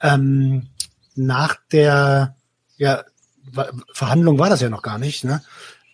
ähm, 0.02 0.68
nach 1.16 1.58
der 1.72 2.36
ja, 2.78 3.04
Verhandlung 3.94 4.39
war 4.39 4.50
das 4.50 4.62
ja 4.62 4.70
noch 4.70 4.82
gar 4.82 4.98
nicht, 4.98 5.24
ne? 5.24 5.41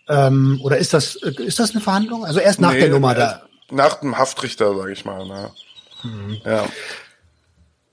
Ähm, 0.07 0.59
oder 0.63 0.77
ist 0.77 0.93
das 0.93 1.15
ist 1.15 1.59
das 1.59 1.71
eine 1.71 1.81
Verhandlung? 1.81 2.25
Also 2.25 2.39
erst 2.39 2.59
nach 2.59 2.73
nee, 2.73 2.79
der 2.79 2.89
Nummer 2.89 3.13
da. 3.13 3.43
Nach 3.71 3.99
dem 3.99 4.17
Haftrichter, 4.17 4.75
sage 4.75 4.91
ich 4.91 5.05
mal. 5.05 5.27
Ne? 5.27 5.51
Mhm. 6.03 6.37
Ja. 6.43 6.65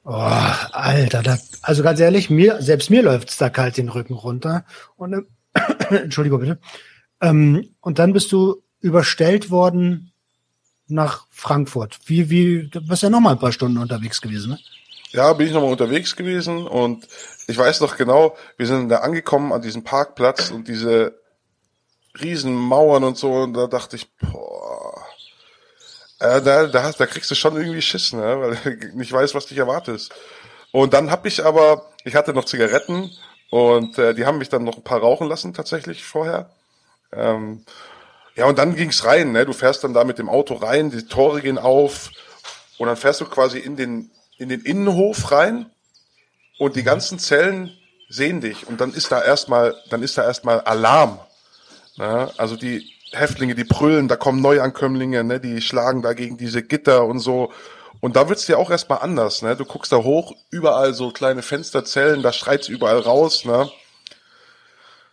Oh, 0.05 0.13
Alter, 0.73 1.23
da, 1.23 1.37
also 1.63 1.83
ganz 1.83 2.01
ehrlich, 2.01 2.31
mir, 2.31 2.63
selbst 2.63 2.91
mir 2.91 3.03
läuft's 3.03 3.37
da 3.37 3.51
kalt 3.51 3.77
den 3.77 3.89
Rücken 3.89 4.15
runter. 4.15 4.65
Und 4.97 5.27
äh, 5.53 5.61
Entschuldigung 5.95 6.41
bitte. 6.41 6.59
Ähm, 7.21 7.71
und 7.81 7.99
dann 7.99 8.13
bist 8.13 8.33
du 8.33 8.63
überstellt 8.81 9.51
worden 9.51 10.13
nach 10.87 11.27
Frankfurt. 11.31 11.99
Wie, 12.07 12.31
wie, 12.31 12.69
du 12.69 12.81
bist 12.87 13.03
ja 13.03 13.11
noch 13.11 13.21
mal 13.21 13.33
ein 13.33 13.39
paar 13.39 13.53
Stunden 13.53 13.79
unterwegs 13.79 14.21
gewesen, 14.21 14.51
ne? 14.53 14.59
Ja, 15.11 15.33
bin 15.33 15.47
ich 15.47 15.53
nochmal 15.53 15.73
unterwegs 15.73 16.15
gewesen 16.15 16.67
und 16.67 17.09
ich 17.47 17.57
weiß 17.57 17.81
noch 17.81 17.97
genau, 17.97 18.37
wir 18.57 18.67
sind 18.67 18.89
da 18.89 18.99
angekommen 18.99 19.53
an 19.53 19.63
diesem 19.63 19.85
Parkplatz 19.85 20.51
und 20.51 20.69
diese 20.69 21.21
riesen 22.21 22.55
Mauern 22.55 23.05
und 23.05 23.17
so 23.17 23.33
und 23.33 23.55
da 23.55 23.67
dachte 23.67 23.97
ich, 23.97 24.09
boah, 24.17 25.07
äh, 26.19 26.41
da, 26.41 26.67
da, 26.67 26.93
da 26.93 27.07
kriegst 27.07 27.31
du 27.31 27.35
schon 27.35 27.57
irgendwie 27.57 27.83
Schiss, 27.83 28.13
ne? 28.13 28.41
weil 28.41 28.57
du 28.57 28.87
nicht 28.97 29.13
weißt, 29.13 29.35
was 29.35 29.47
dich 29.47 29.59
erwartet. 29.59 30.09
Und 30.73 30.93
dann 30.93 31.11
habe 31.11 31.29
ich 31.29 31.45
aber, 31.45 31.91
ich 32.05 32.15
hatte 32.15 32.33
noch 32.33 32.45
Zigaretten 32.45 33.11
und 33.51 33.99
äh, 33.99 34.15
die 34.15 34.27
haben 34.27 34.39
mich 34.39 34.49
dann 34.49 34.65
noch 34.65 34.77
ein 34.77 34.85
paar 34.85 35.01
rauchen 35.01 35.29
lassen 35.29 35.55
tatsächlich 35.55 36.05
vorher. 36.05 36.51
Ähm, 37.13 37.65
ja, 38.35 38.47
und 38.47 38.59
dann 38.59 38.75
ging's 38.75 39.05
rein, 39.05 39.33
ne? 39.33 39.47
Du 39.47 39.53
fährst 39.53 39.85
dann 39.85 39.95
da 39.95 40.05
mit 40.05 40.19
dem 40.19 40.29
Auto 40.29 40.55
rein, 40.55 40.91
die 40.91 41.07
Tore 41.07 41.41
gehen 41.41 41.59
auf 41.59 42.11
und 42.79 42.89
dann 42.89 42.97
fährst 42.97 43.21
du 43.21 43.27
quasi 43.27 43.59
in 43.59 43.77
den, 43.77 44.11
in 44.37 44.49
den 44.49 44.61
Innenhof 44.63 45.31
rein 45.33 45.71
und 46.59 46.77
die 46.77 46.83
ganzen 46.83 47.19
Zellen 47.19 47.77
sehen 48.09 48.41
dich 48.41 48.67
und 48.67 48.81
dann 48.81 48.93
ist 48.93 49.11
da 49.13 49.23
erstmal, 49.23 49.75
dann 49.91 50.03
ist 50.03 50.17
da 50.17 50.25
erstmal 50.25 50.61
Alarm. 50.61 51.19
Ne? 51.97 52.31
Also 52.37 52.57
die 52.57 52.91
Häftlinge, 53.13 53.55
die 53.55 53.65
brüllen, 53.65 54.09
da 54.09 54.17
kommen 54.17 54.41
Neuankömmlinge, 54.41 55.25
ne, 55.25 55.41
die 55.41 55.61
schlagen 55.61 56.03
da 56.03 56.13
gegen 56.13 56.37
diese 56.37 56.63
Gitter 56.63 57.05
und 57.05 57.21
so. 57.21 57.53
Und 58.01 58.17
da 58.17 58.29
wird's 58.29 58.47
dir 58.47 58.59
auch 58.59 58.71
erstmal 58.71 58.99
anders, 58.99 59.43
ne? 59.43 59.57
Du 59.57 59.65
guckst 59.65 59.91
da 59.91 59.97
hoch, 59.97 60.35
überall 60.51 60.93
so 60.93 61.11
kleine 61.11 61.43
Fensterzellen, 61.43 62.23
da 62.23 62.33
schreit's 62.33 62.69
überall 62.69 62.99
raus, 62.99 63.45
ne? 63.45 63.71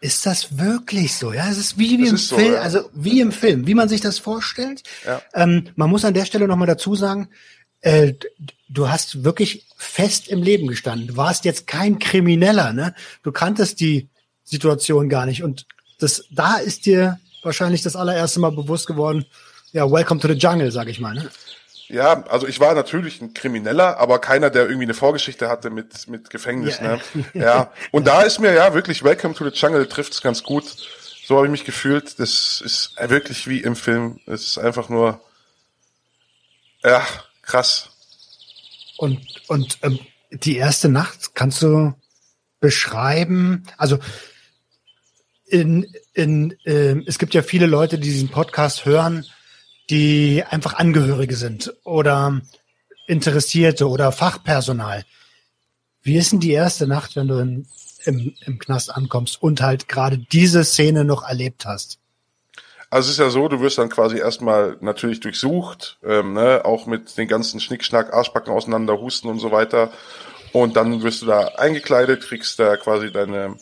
Ist 0.01 0.25
das 0.25 0.57
wirklich 0.57 1.15
so? 1.15 1.31
Ja, 1.31 1.49
es 1.49 1.57
ist 1.57 1.77
wie, 1.77 1.97
wie 1.97 2.09
im 2.09 2.17
so, 2.17 2.35
Film, 2.35 2.55
ja. 2.55 2.59
also 2.59 2.89
wie 2.93 3.21
im 3.21 3.31
Film, 3.31 3.67
wie 3.67 3.73
man 3.73 3.87
sich 3.87 4.01
das 4.01 4.19
vorstellt. 4.19 4.83
Ja. 5.05 5.21
Ähm, 5.33 5.69
man 5.77 5.89
muss 5.89 6.03
an 6.03 6.13
der 6.13 6.25
Stelle 6.25 6.45
nochmal 6.45 6.67
dazu 6.67 6.93
sagen, 6.93 7.29
äh, 7.83 8.13
du 8.69 8.89
hast 8.89 9.23
wirklich 9.23 9.67
fest 9.77 10.29
im 10.29 10.41
Leben 10.41 10.67
gestanden. 10.67 11.07
Du 11.07 11.17
warst 11.17 11.45
jetzt 11.45 11.67
kein 11.67 11.99
Krimineller, 11.99 12.73
ne? 12.73 12.95
Du 13.21 13.31
kanntest 13.31 13.79
die 13.79 14.09
Situation 14.43 15.09
gar 15.09 15.25
nicht. 15.25 15.43
Und 15.43 15.67
das, 15.99 16.25
da 16.31 16.55
ist 16.55 16.85
dir 16.85 17.19
wahrscheinlich 17.43 17.81
das 17.81 17.95
allererste 17.95 18.39
Mal 18.39 18.51
bewusst 18.51 18.87
geworden, 18.87 19.25
ja, 19.73 19.89
welcome 19.89 20.19
to 20.19 20.27
the 20.27 20.33
jungle, 20.33 20.71
sag 20.71 20.87
ich 20.87 20.99
mal. 20.99 21.13
Ne? 21.13 21.29
Ja, 21.87 22.23
also 22.27 22.47
ich 22.47 22.59
war 22.59 22.73
natürlich 22.73 23.21
ein 23.21 23.33
Krimineller, 23.33 23.97
aber 23.97 24.19
keiner, 24.19 24.49
der 24.49 24.63
irgendwie 24.63 24.85
eine 24.85 24.93
Vorgeschichte 24.93 25.49
hatte 25.49 25.69
mit, 25.69 26.07
mit 26.07 26.29
Gefängnis. 26.29 26.79
Ja. 26.79 26.95
Ne? 26.95 27.01
ja. 27.33 27.73
Und 27.91 28.07
da 28.07 28.21
ist 28.21 28.39
mir 28.39 28.53
ja 28.53 28.73
wirklich 28.73 29.03
Welcome 29.03 29.33
to 29.33 29.49
the 29.49 29.55
Jungle 29.55 29.87
trifft's 29.87 30.21
ganz 30.21 30.43
gut. 30.43 30.63
So 31.25 31.35
habe 31.35 31.47
ich 31.47 31.51
mich 31.51 31.65
gefühlt. 31.65 32.19
Das 32.19 32.61
ist 32.63 32.95
wirklich 32.99 33.47
wie 33.47 33.59
im 33.59 33.75
Film. 33.75 34.19
Es 34.25 34.47
ist 34.47 34.57
einfach 34.57 34.89
nur, 34.89 35.19
ja, 36.83 37.05
krass. 37.43 37.89
Und, 38.97 39.21
und 39.47 39.77
ähm, 39.83 39.99
die 40.31 40.57
erste 40.57 40.89
Nacht 40.89 41.35
kannst 41.35 41.61
du 41.61 41.93
beschreiben? 42.59 43.63
Also 43.77 43.99
in, 45.45 45.85
in, 46.13 46.57
äh, 46.63 46.95
es 47.05 47.19
gibt 47.19 47.33
ja 47.33 47.43
viele 47.43 47.67
Leute, 47.67 47.99
die 47.99 48.09
diesen 48.09 48.29
Podcast 48.29 48.85
hören, 48.85 49.25
die 49.89 50.43
einfach 50.49 50.73
Angehörige 50.73 51.35
sind 51.35 51.73
oder 51.83 52.41
Interessierte 53.05 53.87
oder 53.89 54.11
Fachpersonal. 54.11 55.05
Wie 56.01 56.15
ist 56.15 56.31
denn 56.31 56.39
die 56.39 56.51
erste 56.51 56.87
Nacht, 56.87 57.15
wenn 57.15 57.27
du 57.27 57.39
in, 57.39 57.67
im, 58.05 58.33
im 58.45 58.59
Knast 58.59 58.91
ankommst 58.91 59.41
und 59.41 59.61
halt 59.61 59.87
gerade 59.87 60.17
diese 60.17 60.63
Szene 60.63 61.03
noch 61.03 61.27
erlebt 61.27 61.65
hast? 61.65 61.99
Also 62.93 63.07
es 63.07 63.13
ist 63.13 63.19
ja 63.19 63.31
so, 63.31 63.47
du 63.47 63.59
wirst 63.59 63.79
dann 63.79 63.89
quasi 63.89 64.19
erstmal 64.19 64.77
natürlich 64.79 65.19
durchsucht, 65.19 65.97
ähm, 66.03 66.33
ne, 66.33 66.61
auch 66.63 66.85
mit 66.85 67.17
den 67.17 67.27
ganzen 67.27 67.59
Schnickschnack, 67.59 68.13
Arschbacken 68.13 68.53
auseinander, 68.53 69.01
Husten 69.01 69.29
und 69.29 69.39
so 69.39 69.51
weiter. 69.51 69.91
Und 70.51 70.75
dann 70.75 71.01
wirst 71.01 71.23
du 71.23 71.25
da 71.25 71.39
eingekleidet, 71.57 72.21
kriegst 72.21 72.59
da 72.59 72.77
quasi 72.77 73.11
deine 73.11 73.57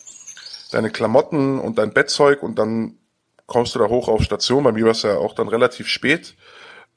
deine 0.71 0.89
Klamotten 0.89 1.59
und 1.59 1.77
dein 1.77 1.93
Bettzeug 1.93 2.43
und 2.43 2.59
dann 2.59 2.97
kommst 3.45 3.73
du 3.73 3.79
da 3.79 3.87
hoch 3.87 4.09
auf 4.09 4.21
Station. 4.21 4.65
Bei 4.65 4.73
mir 4.73 4.83
war 4.83 4.91
es 4.91 5.03
ja 5.03 5.15
auch 5.15 5.33
dann 5.33 5.47
relativ 5.47 5.87
spät. 5.87 6.35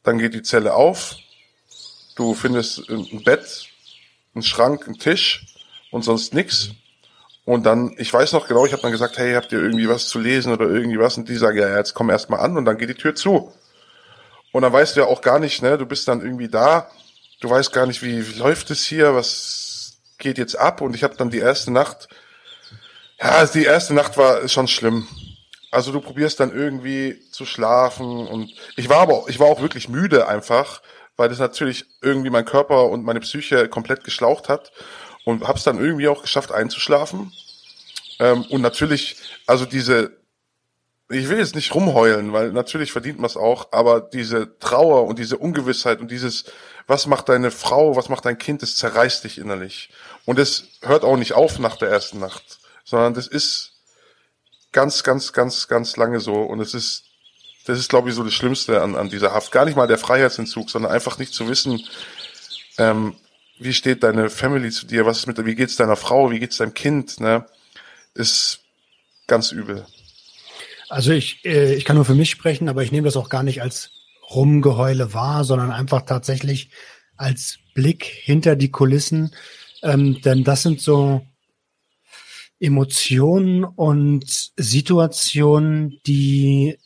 Dann 0.03 0.19
geht 0.19 0.35
die 0.35 0.43
Zelle 0.43 0.75
auf. 0.75 1.15
Du 2.17 2.35
findest 2.35 2.91
ein 2.91 3.23
Bett, 3.23 3.69
einen 4.35 4.43
Schrank, 4.43 4.89
einen 4.89 4.99
Tisch 4.99 5.47
und 5.93 6.03
sonst 6.03 6.35
nix. 6.35 6.71
Und 7.45 7.67
dann, 7.67 7.95
ich 7.99 8.13
weiß 8.13 8.33
noch 8.33 8.49
genau, 8.49 8.65
ich 8.65 8.73
habe 8.73 8.83
dann 8.83 8.93
gesagt, 8.93 9.19
hey, 9.19 9.35
habt 9.35 9.53
ihr 9.53 9.61
irgendwie 9.61 9.89
was 9.89 10.09
zu 10.09 10.19
lesen 10.19 10.53
oder 10.53 10.67
irgendwie 10.67 10.99
was? 10.99 11.17
Und 11.19 11.29
die 11.29 11.37
sagen, 11.37 11.59
ja, 11.59 11.77
jetzt 11.77 11.95
komm 11.95 12.11
erst 12.11 12.31
mal 12.31 12.39
an 12.39 12.57
und 12.57 12.65
dann 12.65 12.79
geht 12.79 12.89
die 12.89 12.95
Tür 12.95 13.15
zu. 13.15 13.53
Und 14.53 14.63
dann 14.63 14.73
weißt 14.73 14.97
du 14.97 15.01
ja 15.01 15.07
auch 15.07 15.21
gar 15.21 15.39
nicht, 15.39 15.63
ne, 15.63 15.77
du 15.77 15.85
bist 15.85 16.09
dann 16.09 16.23
irgendwie 16.23 16.49
da, 16.49 16.89
du 17.41 17.51
weißt 17.51 17.73
gar 17.73 17.87
nicht, 17.87 18.03
wie, 18.03 18.27
wie 18.27 18.39
läuft 18.39 18.71
es 18.71 18.85
hier, 18.85 19.15
was 19.15 19.99
geht 20.19 20.39
jetzt 20.39 20.59
ab? 20.59 20.81
Und 20.81 20.95
ich 20.95 21.05
habe 21.05 21.17
dann 21.17 21.31
die 21.31 21.41
erste 21.41 21.71
Nacht 21.71 22.09
ja, 23.23 23.47
die 23.47 23.65
erste 23.65 23.95
Nacht 23.95 24.17
war 24.17 24.47
schon 24.49 24.69
schlimm. 24.69 25.07
Also 25.71 25.93
du 25.93 26.01
probierst 26.01 26.39
dann 26.41 26.55
irgendwie 26.55 27.21
zu 27.31 27.47
schlafen 27.47 28.27
und 28.27 28.53
ich 28.77 28.89
war 28.89 29.01
aber 29.01 29.25
ich 29.29 29.41
war 29.41 29.49
auch 29.49 29.61
wirklich 29.61 29.89
müde 29.89 30.29
einfach, 30.29 30.83
weil 31.17 31.29
das 31.29 31.39
natürlich 31.39 31.87
irgendwie 32.01 32.31
mein 32.31 32.45
Körper 32.45 32.89
und 32.91 33.05
meine 33.05 33.21
Psyche 33.21 33.69
komplett 33.69 34.05
geschlaucht 34.05 34.49
hat 34.49 34.73
und 35.25 35.47
hab's 35.47 35.65
dann 35.65 35.79
irgendwie 35.79 36.09
auch 36.09 36.23
geschafft 36.23 36.53
einzuschlafen. 36.53 37.33
Ähm, 38.21 38.43
und 38.51 38.61
natürlich, 38.61 39.17
also 39.47 39.65
diese, 39.65 40.17
ich 41.11 41.29
will 41.29 41.39
jetzt 41.39 41.55
nicht 41.55 41.75
rumheulen, 41.75 42.33
weil 42.33 42.53
natürlich 42.53 42.93
verdient 42.93 43.19
man 43.19 43.27
es 43.27 43.37
auch, 43.37 43.69
aber 43.73 44.01
diese 44.01 44.59
Trauer 44.59 45.05
und 45.05 45.19
diese 45.19 45.39
Ungewissheit 45.39 46.01
und 46.01 46.11
dieses, 46.11 46.45
was 46.87 47.07
macht 47.07 47.29
deine 47.29 47.51
Frau, 47.51 47.97
was 47.97 48.09
macht 48.09 48.25
dein 48.25 48.39
Kind, 48.39 48.63
das 48.63 48.77
zerreißt 48.77 49.25
dich 49.25 49.39
innerlich. 49.39 49.91
Und 50.25 50.39
es 50.39 50.69
hört 50.83 51.05
auch 51.05 51.17
nicht 51.17 51.33
auf 51.33 51.59
nach 51.59 51.77
der 51.77 51.89
ersten 51.89 52.19
Nacht 52.19 52.59
sondern 52.85 53.15
das 53.15 53.27
ist 53.27 53.73
ganz, 54.73 55.03
ganz, 55.03 55.33
ganz, 55.33 55.69
ganz 55.69 55.97
lange 55.97 56.21
so 56.21 56.43
und 56.43 56.61
es 56.61 56.75
ist, 56.75 57.05
das 57.67 57.79
ist, 57.79 57.89
glaube 57.89 58.11
ich, 58.11 58.15
so 58.15 58.23
das 58.23 58.35
Schlimmste 58.35 58.83
an, 58.83 58.95
an 58.95 59.09
dieser 59.09 59.33
Haft. 59.33 59.51
Gar 59.51 59.65
nicht 59.65 59.77
mal 59.77 59.87
der 59.87 59.99
Freiheitsentzug, 59.99 60.69
sondern 60.69 60.93
einfach 60.93 61.19
nicht 61.19 61.33
zu 61.33 61.49
wissen, 61.49 61.83
ähm, 62.77 63.17
wie 63.59 63.73
steht 63.73 64.03
deine 64.03 64.31
Family 64.31 64.71
zu 64.71 64.87
dir, 64.87 65.07
was 65.07 65.19
ist 65.19 65.27
mit, 65.27 65.45
wie 65.45 65.55
geht's 65.55 65.77
deiner 65.77 65.97
Frau, 65.97 66.31
wie 66.31 66.39
geht's 66.39 66.59
deinem 66.59 66.75
Kind, 66.75 67.21
ne, 67.21 67.47
ist 68.15 68.61
ganz 69.27 69.53
übel. 69.53 69.87
Also 70.89 71.13
ich, 71.13 71.45
äh, 71.45 71.75
ich 71.75 71.85
kann 71.85 71.97
nur 71.97 72.05
für 72.05 72.15
mich 72.15 72.31
sprechen, 72.31 72.69
aber 72.69 72.83
ich 72.83 72.93
nehme 72.93 73.07
das 73.07 73.17
auch 73.17 73.29
gar 73.29 73.43
nicht 73.43 73.63
als 73.63 73.91
Rumgeheule 74.31 75.13
wahr, 75.13 75.45
sondern 75.45 75.71
einfach 75.71 76.03
tatsächlich 76.03 76.71
als 77.17 77.59
Blick 77.75 78.05
hinter 78.05 78.57
die 78.57 78.71
Kulissen. 78.71 79.35
Ähm, 79.83 80.21
denn 80.23 80.45
das 80.45 80.63
sind 80.63 80.81
so 80.81 81.27
Emotionen 82.61 83.65
und 83.65 84.25
Situationen, 84.57 86.01
die, 86.07 86.79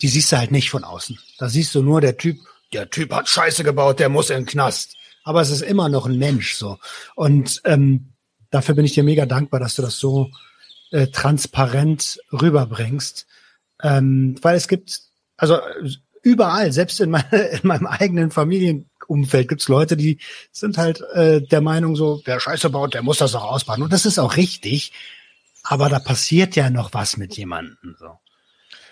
die 0.00 0.08
siehst 0.08 0.32
du 0.32 0.38
halt 0.38 0.50
nicht 0.50 0.70
von 0.70 0.84
außen. 0.84 1.18
Da 1.38 1.48
siehst 1.48 1.74
du 1.74 1.82
nur, 1.82 2.00
der 2.00 2.16
Typ, 2.16 2.38
der 2.72 2.88
Typ 2.88 3.12
hat 3.12 3.28
Scheiße 3.28 3.64
gebaut, 3.64 3.98
der 3.98 4.08
muss 4.08 4.30
in 4.30 4.36
den 4.36 4.46
Knast. 4.46 4.96
Aber 5.30 5.42
es 5.42 5.50
ist 5.50 5.62
immer 5.62 5.88
noch 5.88 6.06
ein 6.06 6.18
Mensch 6.18 6.54
so. 6.54 6.78
Und 7.14 7.60
ähm, 7.64 8.14
dafür 8.50 8.74
bin 8.74 8.84
ich 8.84 8.94
dir 8.94 9.04
mega 9.04 9.26
dankbar, 9.26 9.60
dass 9.60 9.76
du 9.76 9.82
das 9.82 9.96
so 9.96 10.28
äh, 10.90 11.06
transparent 11.06 12.18
rüberbringst. 12.32 13.28
Ähm, 13.80 14.34
weil 14.42 14.56
es 14.56 14.66
gibt, 14.66 15.02
also 15.36 15.60
überall, 16.24 16.72
selbst 16.72 16.98
in, 16.98 17.10
meine, 17.10 17.30
in 17.30 17.60
meinem 17.62 17.86
eigenen 17.86 18.32
Familienumfeld 18.32 19.46
gibt's 19.46 19.68
Leute, 19.68 19.96
die 19.96 20.18
sind 20.50 20.78
halt 20.78 21.00
äh, 21.12 21.40
der 21.40 21.60
Meinung 21.60 21.94
so, 21.94 22.20
wer 22.24 22.40
Scheiße 22.40 22.68
baut, 22.68 22.94
der 22.94 23.02
muss 23.02 23.18
das 23.18 23.36
auch 23.36 23.52
ausbauen. 23.52 23.82
Und 23.82 23.92
das 23.92 24.06
ist 24.06 24.18
auch 24.18 24.36
richtig. 24.36 24.90
Aber 25.62 25.88
da 25.88 26.00
passiert 26.00 26.56
ja 26.56 26.70
noch 26.70 26.92
was 26.92 27.18
mit 27.18 27.36
jemandem. 27.36 27.94
So. 28.00 28.18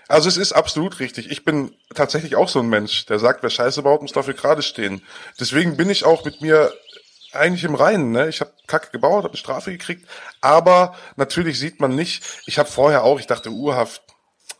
Also 0.09 0.29
es 0.29 0.39
ist 0.39 0.53
absolut 0.53 1.01
richtig. 1.01 1.31
Ich 1.31 1.45
bin 1.45 1.77
tatsächlich 1.95 2.35
auch 2.35 2.49
so 2.49 2.61
ein 2.61 2.69
Mensch, 2.69 3.05
der 3.07 3.19
sagt, 3.19 3.43
wer 3.43 3.51
Scheiße 3.51 3.83
baut, 3.83 4.01
muss 4.01 4.13
dafür 4.13 4.35
gerade 4.35 4.63
stehen. 4.63 5.03
Deswegen 5.39 5.77
bin 5.77 5.91
ich 5.91 6.05
auch 6.05 6.25
mit 6.25 6.41
mir 6.41 6.73
eigentlich 7.33 7.65
im 7.65 7.75
Reinen. 7.75 8.13
Ne? 8.13 8.29
Ich 8.29 8.41
habe 8.41 8.53
Kacke 8.67 8.91
gebaut, 8.91 9.25
habe 9.25 9.29
eine 9.29 9.37
Strafe 9.37 9.71
gekriegt, 9.71 10.09
aber 10.41 10.97
natürlich 11.17 11.59
sieht 11.59 11.79
man 11.79 11.95
nicht. 11.95 12.25
Ich 12.47 12.59
habe 12.59 12.71
vorher 12.71 13.05
auch, 13.05 13.21
ich 13.21 13.27
dachte, 13.27 13.51
Urhaft 13.51 14.03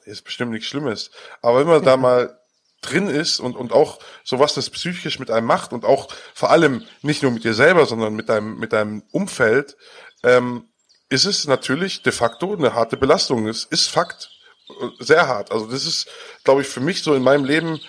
ist 0.05 0.23
bestimmt 0.23 0.53
nichts 0.53 0.69
Schlimmes, 0.69 1.11
aber 1.43 1.61
wenn 1.61 1.67
man 1.67 1.83
da 1.83 1.97
mal 1.97 2.39
drin 2.81 3.09
ist 3.09 3.41
und, 3.41 3.57
und 3.57 3.73
auch 3.73 3.99
so 4.23 4.39
was 4.39 4.55
das 4.55 4.71
psychisch 4.71 5.19
mit 5.19 5.31
einem 5.31 5.47
macht 5.47 5.73
und 5.73 5.85
auch 5.85 6.09
vor 6.35 6.51
allem 6.51 6.85
nicht 7.03 7.23
nur 7.23 7.33
mit 7.33 7.45
dir 7.45 7.55
selber, 7.55 7.87
sondern 7.87 8.15
mit 8.15 8.29
deinem, 8.29 8.59
mit 8.59 8.73
deinem 8.73 9.03
Umfeld, 9.11 9.77
ähm, 10.23 10.69
ist 11.09 11.25
es 11.25 11.47
natürlich 11.47 12.03
de 12.03 12.13
facto 12.13 12.53
eine 12.53 12.75
harte 12.75 12.97
Belastung. 12.97 13.49
Es 13.49 13.65
ist 13.65 13.89
Fakt. 13.89 14.38
Sehr 14.99 15.27
hart. 15.27 15.51
Also 15.51 15.67
das 15.67 15.87
ist, 15.87 16.09
glaube 16.45 16.63
ich, 16.63 16.69
für 16.69 16.81
mich 16.81 17.03
so 17.03 17.15
in 17.15 17.23
meinem 17.23 17.45
Leben 17.45 17.81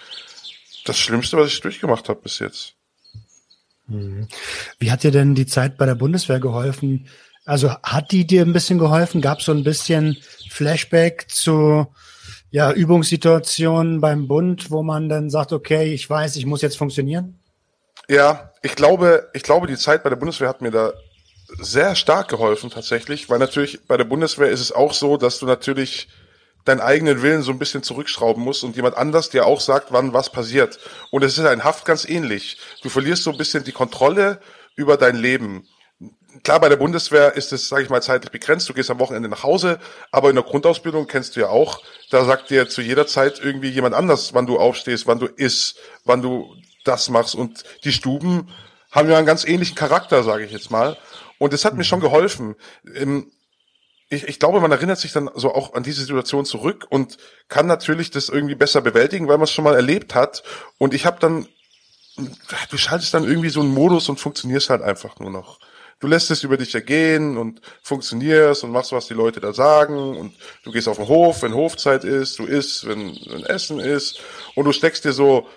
das 0.85 0.97
Schlimmste, 0.97 1.37
was 1.37 1.49
ich 1.49 1.61
durchgemacht 1.61 2.09
habe 2.09 2.21
bis 2.21 2.39
jetzt. 2.39 2.73
Mhm. 3.87 4.27
Wie 4.77 4.91
hat 4.91 5.03
dir 5.03 5.11
denn 5.11 5.35
die 5.35 5.45
Zeit 5.45 5.77
bei 5.77 5.85
der 5.85 5.95
Bundeswehr 5.95 6.39
geholfen? 6.39 7.07
Also 7.45 7.71
hat 7.83 8.11
die 8.11 8.25
dir 8.25 8.43
ein 8.43 8.53
bisschen 8.53 8.79
geholfen? 8.79 9.21
Gab 9.21 9.39
es 9.39 9.45
so 9.45 9.51
ein 9.51 9.63
bisschen 9.63 10.17
Flashback 10.49 11.29
zu 11.29 11.87
ja, 12.51 12.71
Übungssituationen 12.71 14.01
beim 14.01 14.27
Bund, 14.27 14.71
wo 14.71 14.83
man 14.83 15.09
dann 15.09 15.29
sagt, 15.29 15.53
okay, 15.53 15.93
ich 15.93 16.09
weiß, 16.09 16.35
ich 16.35 16.45
muss 16.45 16.61
jetzt 16.61 16.77
funktionieren? 16.77 17.39
Ja, 18.07 18.51
ich 18.63 18.75
glaube, 18.75 19.29
ich 19.33 19.43
glaube, 19.43 19.67
die 19.67 19.77
Zeit 19.77 20.03
bei 20.03 20.09
der 20.09 20.15
Bundeswehr 20.15 20.49
hat 20.49 20.61
mir 20.61 20.71
da 20.71 20.93
sehr 21.59 21.95
stark 21.95 22.27
geholfen 22.27 22.69
tatsächlich, 22.69 23.29
weil 23.29 23.39
natürlich 23.39 23.85
bei 23.87 23.97
der 23.97 24.03
Bundeswehr 24.03 24.49
ist 24.49 24.61
es 24.61 24.71
auch 24.71 24.93
so, 24.93 25.17
dass 25.17 25.39
du 25.39 25.45
natürlich 25.45 26.07
deinen 26.65 26.81
eigenen 26.81 27.21
Willen 27.21 27.41
so 27.41 27.51
ein 27.51 27.59
bisschen 27.59 27.83
zurückschrauben 27.83 28.43
musst 28.43 28.63
und 28.63 28.75
jemand 28.75 28.97
anders 28.97 29.29
dir 29.29 29.45
auch 29.45 29.61
sagt, 29.61 29.91
wann 29.91 30.13
was 30.13 30.31
passiert. 30.31 30.79
Und 31.11 31.23
es 31.23 31.37
ist 31.37 31.45
ein 31.45 31.63
Haft 31.63 31.85
ganz 31.85 32.05
ähnlich. 32.07 32.57
Du 32.81 32.89
verlierst 32.89 33.23
so 33.23 33.31
ein 33.31 33.37
bisschen 33.37 33.63
die 33.63 33.71
Kontrolle 33.71 34.39
über 34.75 34.97
dein 34.97 35.15
Leben. 35.15 35.67
Klar, 36.43 36.59
bei 36.59 36.69
der 36.69 36.75
Bundeswehr 36.77 37.33
ist 37.33 37.51
es, 37.53 37.67
sage 37.67 37.83
ich 37.83 37.89
mal, 37.89 38.01
zeitlich 38.01 38.31
begrenzt. 38.31 38.69
Du 38.69 38.73
gehst 38.73 38.91
am 38.91 38.99
Wochenende 38.99 39.29
nach 39.29 39.43
Hause, 39.43 39.79
aber 40.11 40.29
in 40.29 40.35
der 40.35 40.45
Grundausbildung 40.45 41.07
kennst 41.07 41.35
du 41.35 41.41
ja 41.41 41.49
auch, 41.49 41.81
da 42.11 42.23
sagt 42.23 42.49
dir 42.49 42.69
zu 42.69 42.81
jeder 42.81 43.07
Zeit 43.07 43.39
irgendwie 43.43 43.69
jemand 43.69 43.95
anders, 43.95 44.33
wann 44.33 44.45
du 44.45 44.59
aufstehst, 44.59 45.07
wann 45.07 45.19
du 45.19 45.25
isst, 45.25 45.77
wann 46.05 46.21
du 46.21 46.55
das 46.85 47.09
machst. 47.09 47.35
Und 47.35 47.63
die 47.83 47.91
Stuben 47.91 48.49
haben 48.91 49.09
ja 49.09 49.17
einen 49.17 49.25
ganz 49.25 49.43
ähnlichen 49.43 49.75
Charakter, 49.75 50.23
sage 50.23 50.45
ich 50.45 50.51
jetzt 50.51 50.71
mal. 50.71 50.97
Und 51.39 51.53
es 51.53 51.65
hat 51.65 51.75
mir 51.75 51.83
schon 51.83 51.99
geholfen. 51.99 52.55
Ich, 54.09 54.27
ich 54.27 54.39
glaube, 54.39 54.59
man 54.59 54.71
erinnert 54.71 54.97
sich 54.97 55.13
dann 55.13 55.29
so 55.35 55.53
auch 55.53 55.73
an 55.73 55.83
diese 55.83 56.01
Situation 56.01 56.45
zurück 56.45 56.87
und 56.89 57.17
kann 57.47 57.67
natürlich 57.67 58.09
das 58.09 58.29
irgendwie 58.29 58.55
besser 58.55 58.81
bewältigen, 58.81 59.27
weil 59.27 59.37
man 59.37 59.43
es 59.43 59.51
schon 59.51 59.63
mal 59.63 59.75
erlebt 59.75 60.15
hat. 60.15 60.43
Und 60.79 60.93
ich 60.93 61.05
habe 61.05 61.19
dann, 61.19 61.47
du 62.69 62.77
schaltest 62.77 63.13
dann 63.13 63.23
irgendwie 63.23 63.49
so 63.49 63.61
einen 63.61 63.73
Modus 63.73 64.09
und 64.09 64.19
funktionierst 64.19 64.71
halt 64.71 64.81
einfach 64.81 65.19
nur 65.19 65.29
noch. 65.29 65.59
Du 65.99 66.07
lässt 66.07 66.31
es 66.31 66.43
über 66.43 66.55
dich 66.55 66.73
ergehen 66.73 67.37
und 67.37 67.61
funktionierst 67.83 68.63
und 68.63 68.71
machst, 68.71 68.93
was 68.93 69.07
die 69.07 69.13
Leute 69.13 69.41
da 69.41 69.53
sagen 69.53 70.17
und 70.17 70.33
du 70.63 70.71
gehst 70.71 70.87
auf 70.87 70.95
den 70.95 71.09
Hof, 71.09 71.43
wenn 71.43 71.53
Hofzeit 71.53 72.05
ist, 72.05 72.39
du 72.39 72.45
isst, 72.45 72.87
wenn, 72.87 73.17
wenn 73.27 73.43
Essen 73.43 73.79
ist 73.79 74.19
und 74.55 74.63
du 74.63 74.71
steckst 74.71 75.03
dir 75.03 75.11
so 75.11 75.47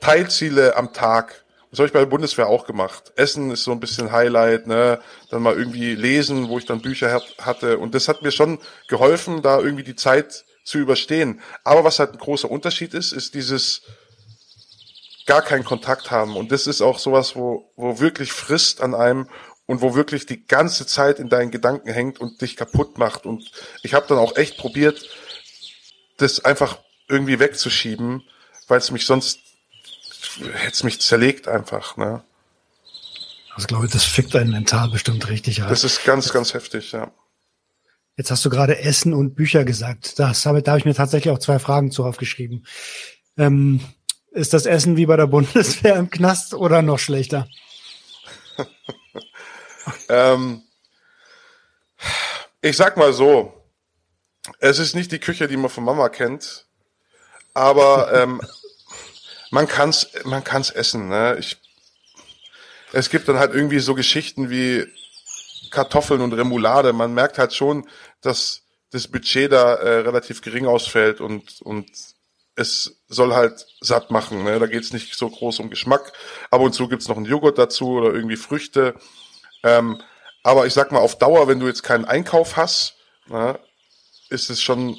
Teilziele 0.00 0.76
am 0.76 0.92
Tag 0.92 1.43
das 1.74 1.80
habe 1.80 1.86
ich 1.88 1.92
bei 1.92 1.98
der 1.98 2.06
Bundeswehr 2.06 2.46
auch 2.46 2.66
gemacht. 2.66 3.12
Essen 3.16 3.50
ist 3.50 3.64
so 3.64 3.72
ein 3.72 3.80
bisschen 3.80 4.12
Highlight, 4.12 4.68
ne? 4.68 5.00
Dann 5.30 5.42
mal 5.42 5.56
irgendwie 5.56 5.96
lesen, 5.96 6.48
wo 6.48 6.58
ich 6.58 6.66
dann 6.66 6.80
Bücher 6.80 7.20
hatte. 7.40 7.78
Und 7.78 7.96
das 7.96 8.06
hat 8.06 8.22
mir 8.22 8.30
schon 8.30 8.60
geholfen, 8.86 9.42
da 9.42 9.58
irgendwie 9.58 9.82
die 9.82 9.96
Zeit 9.96 10.44
zu 10.62 10.78
überstehen. 10.78 11.40
Aber 11.64 11.82
was 11.82 11.98
halt 11.98 12.12
ein 12.12 12.18
großer 12.18 12.48
Unterschied 12.48 12.94
ist, 12.94 13.10
ist 13.10 13.34
dieses 13.34 13.82
gar 15.26 15.42
keinen 15.42 15.64
Kontakt 15.64 16.12
haben. 16.12 16.36
Und 16.36 16.52
das 16.52 16.68
ist 16.68 16.80
auch 16.80 17.00
sowas, 17.00 17.34
wo, 17.34 17.68
wo 17.74 17.98
wirklich 17.98 18.32
frisst 18.32 18.80
an 18.80 18.94
einem 18.94 19.28
und 19.66 19.80
wo 19.80 19.96
wirklich 19.96 20.26
die 20.26 20.46
ganze 20.46 20.86
Zeit 20.86 21.18
in 21.18 21.28
deinen 21.28 21.50
Gedanken 21.50 21.90
hängt 21.90 22.20
und 22.20 22.40
dich 22.40 22.56
kaputt 22.56 22.98
macht. 22.98 23.26
Und 23.26 23.50
ich 23.82 23.94
habe 23.94 24.06
dann 24.08 24.18
auch 24.18 24.36
echt 24.36 24.58
probiert, 24.58 25.08
das 26.18 26.44
einfach 26.44 26.78
irgendwie 27.08 27.40
wegzuschieben, 27.40 28.22
weil 28.68 28.78
es 28.78 28.92
mich 28.92 29.06
sonst 29.06 29.43
hätte 30.52 30.72
es 30.72 30.82
mich 30.82 31.00
zerlegt 31.00 31.48
einfach, 31.48 31.96
ne? 31.96 32.22
Also 33.54 33.66
glaube 33.66 33.86
ich, 33.86 33.92
das 33.92 34.04
fickt 34.04 34.34
einen 34.34 34.50
mental 34.50 34.88
bestimmt 34.88 35.28
richtig 35.28 35.62
ab. 35.62 35.68
Das 35.68 35.84
ist 35.84 36.04
ganz, 36.04 36.32
ganz 36.32 36.54
heftig, 36.54 36.92
ja. 36.92 37.12
Jetzt 38.16 38.30
hast 38.30 38.44
du 38.44 38.50
gerade 38.50 38.78
Essen 38.78 39.12
und 39.12 39.34
Bücher 39.34 39.64
gesagt. 39.64 40.18
Das 40.18 40.46
habe, 40.46 40.62
da 40.62 40.72
habe 40.72 40.78
ich 40.78 40.84
mir 40.84 40.94
tatsächlich 40.94 41.32
auch 41.32 41.38
zwei 41.38 41.58
Fragen 41.58 41.90
zu 41.90 42.04
aufgeschrieben. 42.04 42.66
Ähm, 43.36 43.80
ist 44.30 44.52
das 44.52 44.66
Essen 44.66 44.96
wie 44.96 45.06
bei 45.06 45.16
der 45.16 45.26
Bundeswehr 45.28 45.96
im 45.96 46.10
Knast 46.10 46.54
oder 46.54 46.82
noch 46.82 46.98
schlechter? 46.98 47.48
ähm, 50.08 50.62
ich 52.60 52.76
sag 52.76 52.96
mal 52.96 53.12
so, 53.12 53.52
es 54.58 54.78
ist 54.78 54.94
nicht 54.94 55.12
die 55.12 55.18
Küche, 55.18 55.48
die 55.48 55.56
man 55.56 55.70
von 55.70 55.84
Mama 55.84 56.08
kennt, 56.08 56.66
aber 57.52 58.12
ähm, 58.12 58.40
man 59.54 59.68
kann's, 59.68 60.08
man 60.24 60.42
kann's 60.42 60.70
essen. 60.70 61.08
Ne? 61.08 61.36
Ich, 61.38 61.56
es 62.92 63.08
gibt 63.08 63.28
dann 63.28 63.38
halt 63.38 63.54
irgendwie 63.54 63.78
so 63.78 63.94
Geschichten 63.94 64.50
wie 64.50 64.84
Kartoffeln 65.70 66.20
und 66.20 66.32
Remoulade. 66.32 66.92
Man 66.92 67.14
merkt 67.14 67.38
halt 67.38 67.54
schon, 67.54 67.88
dass 68.20 68.62
das 68.90 69.06
Budget 69.06 69.52
da 69.52 69.74
äh, 69.74 70.00
relativ 70.00 70.42
gering 70.42 70.66
ausfällt 70.66 71.20
und 71.20 71.62
und 71.62 71.88
es 72.56 73.00
soll 73.08 73.32
halt 73.34 73.66
satt 73.80 74.10
machen. 74.10 74.44
Ne? 74.44 74.58
Da 74.58 74.66
geht's 74.66 74.92
nicht 74.92 75.14
so 75.14 75.30
groß 75.30 75.60
um 75.60 75.70
Geschmack. 75.70 76.12
Ab 76.50 76.60
und 76.60 76.72
zu 76.72 76.88
gibt's 76.88 77.08
noch 77.08 77.16
einen 77.16 77.26
Joghurt 77.26 77.58
dazu 77.58 77.90
oder 77.92 78.12
irgendwie 78.12 78.36
Früchte. 78.36 78.94
Ähm, 79.62 80.00
aber 80.42 80.66
ich 80.66 80.74
sag 80.74 80.92
mal, 80.92 81.00
auf 81.00 81.18
Dauer, 81.18 81.48
wenn 81.48 81.60
du 81.60 81.66
jetzt 81.66 81.82
keinen 81.82 82.04
Einkauf 82.04 82.56
hast, 82.56 82.96
ne, 83.26 83.58
ist 84.30 84.50
es 84.50 84.62
schon 84.62 84.96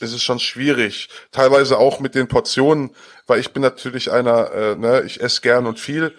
ist 0.00 0.12
es 0.12 0.22
schon 0.22 0.38
schwierig. 0.38 1.08
Teilweise 1.32 1.78
auch 1.78 2.00
mit 2.00 2.14
den 2.14 2.28
Portionen, 2.28 2.94
weil 3.26 3.40
ich 3.40 3.52
bin 3.52 3.62
natürlich 3.62 4.10
einer, 4.10 4.52
äh, 4.52 4.76
ne, 4.76 5.02
ich 5.06 5.20
esse 5.20 5.40
gern 5.40 5.66
und 5.66 5.80
viel. 5.80 6.14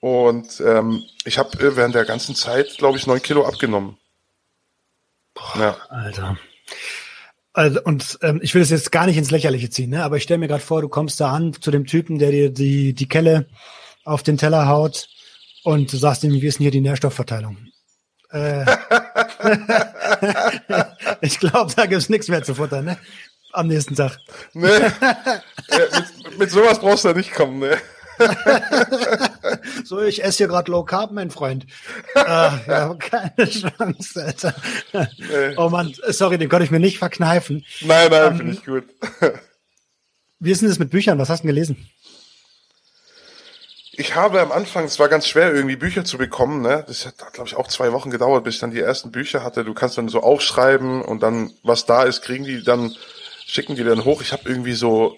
Und 0.00 0.60
ähm, 0.60 1.02
ich 1.24 1.38
habe 1.38 1.58
äh, 1.58 1.76
während 1.76 1.94
der 1.94 2.04
ganzen 2.04 2.34
Zeit, 2.34 2.76
glaube 2.78 2.98
ich, 2.98 3.06
neun 3.06 3.22
Kilo 3.22 3.46
abgenommen. 3.46 3.96
Boah, 5.34 5.58
ja. 5.58 5.76
Alter. 5.88 6.38
Also, 7.52 7.80
und 7.84 8.18
ähm, 8.20 8.40
ich 8.42 8.54
will 8.54 8.60
es 8.60 8.70
jetzt 8.70 8.92
gar 8.92 9.06
nicht 9.06 9.16
ins 9.16 9.30
Lächerliche 9.30 9.70
ziehen, 9.70 9.90
ne? 9.90 10.04
aber 10.04 10.18
ich 10.18 10.24
stelle 10.24 10.38
mir 10.38 10.48
gerade 10.48 10.62
vor, 10.62 10.82
du 10.82 10.90
kommst 10.90 11.18
da 11.20 11.32
an 11.32 11.54
zu 11.54 11.70
dem 11.70 11.86
Typen, 11.86 12.18
der 12.18 12.30
dir 12.30 12.50
die, 12.50 12.92
die 12.92 13.08
Kelle 13.08 13.46
auf 14.04 14.22
den 14.22 14.36
Teller 14.36 14.68
haut 14.68 15.08
und 15.64 15.90
du 15.90 15.96
sagst 15.96 16.22
ihm, 16.22 16.32
wie 16.32 16.46
ist 16.46 16.58
denn 16.58 16.64
hier 16.64 16.70
die 16.70 16.82
Nährstoffverteilung? 16.82 17.56
Äh, 18.30 18.66
ich 21.20 21.38
glaube, 21.38 21.72
da 21.74 21.86
gibt's 21.86 22.08
nichts 22.08 22.28
mehr 22.28 22.42
zu 22.42 22.54
futtern, 22.54 22.84
ne? 22.84 22.98
Am 23.52 23.68
nächsten 23.68 23.94
Tag. 23.94 24.18
Nee. 24.52 24.68
mit, 24.68 26.38
mit 26.38 26.50
sowas 26.50 26.78
brauchst 26.78 27.04
du 27.04 27.08
ja 27.08 27.14
nicht 27.14 27.32
kommen, 27.32 27.58
ne? 27.58 27.78
so, 29.84 30.02
ich 30.02 30.24
esse 30.24 30.38
hier 30.38 30.48
gerade 30.48 30.70
Low 30.70 30.84
Carb, 30.84 31.12
mein 31.12 31.30
Freund. 31.30 31.66
Ach, 32.14 32.66
ja, 32.66 32.94
keine 32.94 33.50
Chance, 33.50 34.24
Alter. 34.24 34.54
Nee. 34.92 35.54
Oh 35.56 35.68
Mann, 35.68 35.94
sorry, 36.08 36.38
den 36.38 36.48
konnte 36.48 36.64
ich 36.64 36.70
mir 36.70 36.80
nicht 36.80 36.98
verkneifen. 36.98 37.64
Nein, 37.82 38.10
nein, 38.10 38.32
um, 38.32 38.36
finde 38.36 38.52
ich 38.52 38.64
gut. 38.64 38.84
wie 40.38 40.50
ist 40.50 40.62
denn 40.62 40.68
das 40.68 40.78
mit 40.78 40.90
Büchern? 40.90 41.18
Was 41.18 41.28
hast 41.28 41.40
du 41.42 41.46
denn 41.46 41.54
gelesen? 41.54 41.88
Ich 43.98 44.14
habe 44.14 44.42
am 44.42 44.52
Anfang, 44.52 44.84
es 44.84 44.98
war 44.98 45.08
ganz 45.08 45.26
schwer, 45.26 45.54
irgendwie 45.54 45.76
Bücher 45.76 46.04
zu 46.04 46.18
bekommen. 46.18 46.60
Ne? 46.60 46.84
Das 46.86 47.06
hat, 47.06 47.32
glaube 47.32 47.48
ich, 47.48 47.56
auch 47.56 47.66
zwei 47.66 47.92
Wochen 47.92 48.10
gedauert, 48.10 48.44
bis 48.44 48.56
ich 48.56 48.60
dann 48.60 48.70
die 48.70 48.80
ersten 48.80 49.10
Bücher 49.10 49.42
hatte. 49.42 49.64
Du 49.64 49.72
kannst 49.72 49.96
dann 49.96 50.08
so 50.08 50.20
aufschreiben 50.20 51.00
und 51.00 51.22
dann, 51.22 51.52
was 51.62 51.86
da 51.86 52.02
ist, 52.02 52.20
kriegen 52.20 52.44
die 52.44 52.62
dann, 52.62 52.94
schicken 53.46 53.74
die 53.74 53.84
dann 53.84 54.04
hoch. 54.04 54.20
Ich 54.20 54.32
habe 54.32 54.46
irgendwie 54.46 54.74
so, 54.74 55.16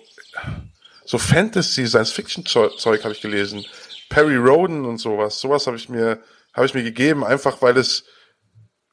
so 1.05 1.19
Fantasy, 1.19 1.89
Science-Fiction-Zeug 1.89 3.03
habe 3.03 3.13
ich 3.13 3.21
gelesen. 3.21 3.67
Perry 4.11 4.37
Roden 4.37 4.85
und 4.85 4.99
sowas. 4.99 5.41
Sowas 5.41 5.67
habe 5.67 5.77
ich 5.77 5.89
mir, 5.89 6.21
habe 6.53 6.67
ich 6.67 6.75
mir 6.75 6.85
gegeben, 6.85 7.25
einfach 7.25 7.61
weil 7.61 7.77
es, 7.77 8.05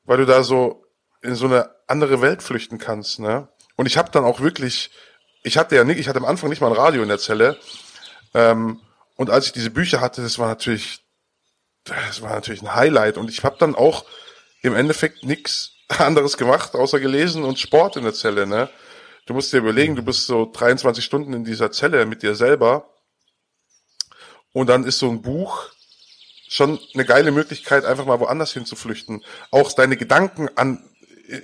weil 0.05 0.17
du 0.17 0.25
da 0.25 0.41
so 0.41 0.83
in 1.21 1.35
so 1.35 1.45
eine 1.45 1.69
andere 1.87 2.21
Welt 2.21 2.41
flüchten 2.41 2.79
kannst. 2.79 3.19
Ne? 3.19 3.49
Und 3.75 3.85
ich 3.85 3.97
habe 3.97 4.09
dann 4.09 4.23
auch 4.23 4.39
wirklich, 4.39 4.89
ich 5.43 5.59
hatte 5.59 5.75
ja 5.75 5.83
nicht, 5.83 5.99
ich 5.99 6.07
hatte 6.07 6.19
am 6.19 6.25
Anfang 6.25 6.49
nicht 6.49 6.61
mal 6.61 6.71
ein 6.71 6.73
Radio 6.73 7.03
in 7.03 7.09
der 7.09 7.19
Zelle. 7.19 7.59
Ähm, 8.33 8.79
und 9.15 9.29
als 9.29 9.47
ich 9.47 9.53
diese 9.53 9.69
Bücher 9.69 10.01
hatte, 10.01 10.21
das 10.21 10.39
war 10.39 10.47
natürlich, 10.47 10.99
das 11.83 12.21
war 12.21 12.31
natürlich 12.31 12.61
ein 12.61 12.75
Highlight. 12.75 13.17
Und 13.17 13.29
ich 13.29 13.43
habe 13.43 13.57
dann 13.59 13.75
auch 13.75 14.05
im 14.61 14.75
Endeffekt 14.75 15.23
nichts 15.23 15.71
anderes 15.87 16.37
gemacht, 16.37 16.73
außer 16.75 16.99
gelesen 16.99 17.43
und 17.43 17.59
Sport 17.59 17.95
in 17.97 18.03
der 18.03 18.13
Zelle. 18.13 18.45
Ne? 18.45 18.69
Du 19.25 19.33
musst 19.33 19.53
dir 19.53 19.57
überlegen, 19.57 19.95
du 19.95 20.03
bist 20.03 20.25
so 20.25 20.51
23 20.51 21.03
Stunden 21.03 21.33
in 21.33 21.45
dieser 21.45 21.71
Zelle 21.71 22.05
mit 22.05 22.23
dir 22.23 22.35
selber. 22.35 22.91
Und 24.51 24.67
dann 24.67 24.83
ist 24.83 24.99
so 24.99 25.09
ein 25.09 25.21
Buch 25.21 25.69
schon 26.47 26.79
eine 26.93 27.05
geile 27.05 27.31
Möglichkeit, 27.31 27.85
einfach 27.85 28.05
mal 28.05 28.19
woanders 28.19 28.53
hinzuflüchten. 28.53 29.23
Auch 29.51 29.73
deine 29.73 29.97
Gedanken 29.97 30.49
an, 30.55 30.87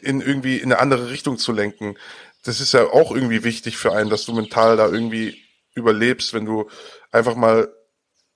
in 0.02 0.22
irgendwie 0.22 0.58
in 0.58 0.72
eine 0.72 0.80
andere 0.80 1.10
Richtung 1.10 1.38
zu 1.38 1.52
lenken. 1.52 1.98
Das 2.44 2.60
ist 2.60 2.74
ja 2.74 2.86
auch 2.86 3.12
irgendwie 3.12 3.44
wichtig 3.44 3.78
für 3.78 3.94
einen, 3.94 4.10
dass 4.10 4.26
du 4.26 4.34
mental 4.34 4.78
da 4.78 4.88
irgendwie 4.88 5.42
überlebst, 5.74 6.34
wenn 6.34 6.46
du 6.46 6.70
einfach 7.12 7.36
mal 7.36 7.70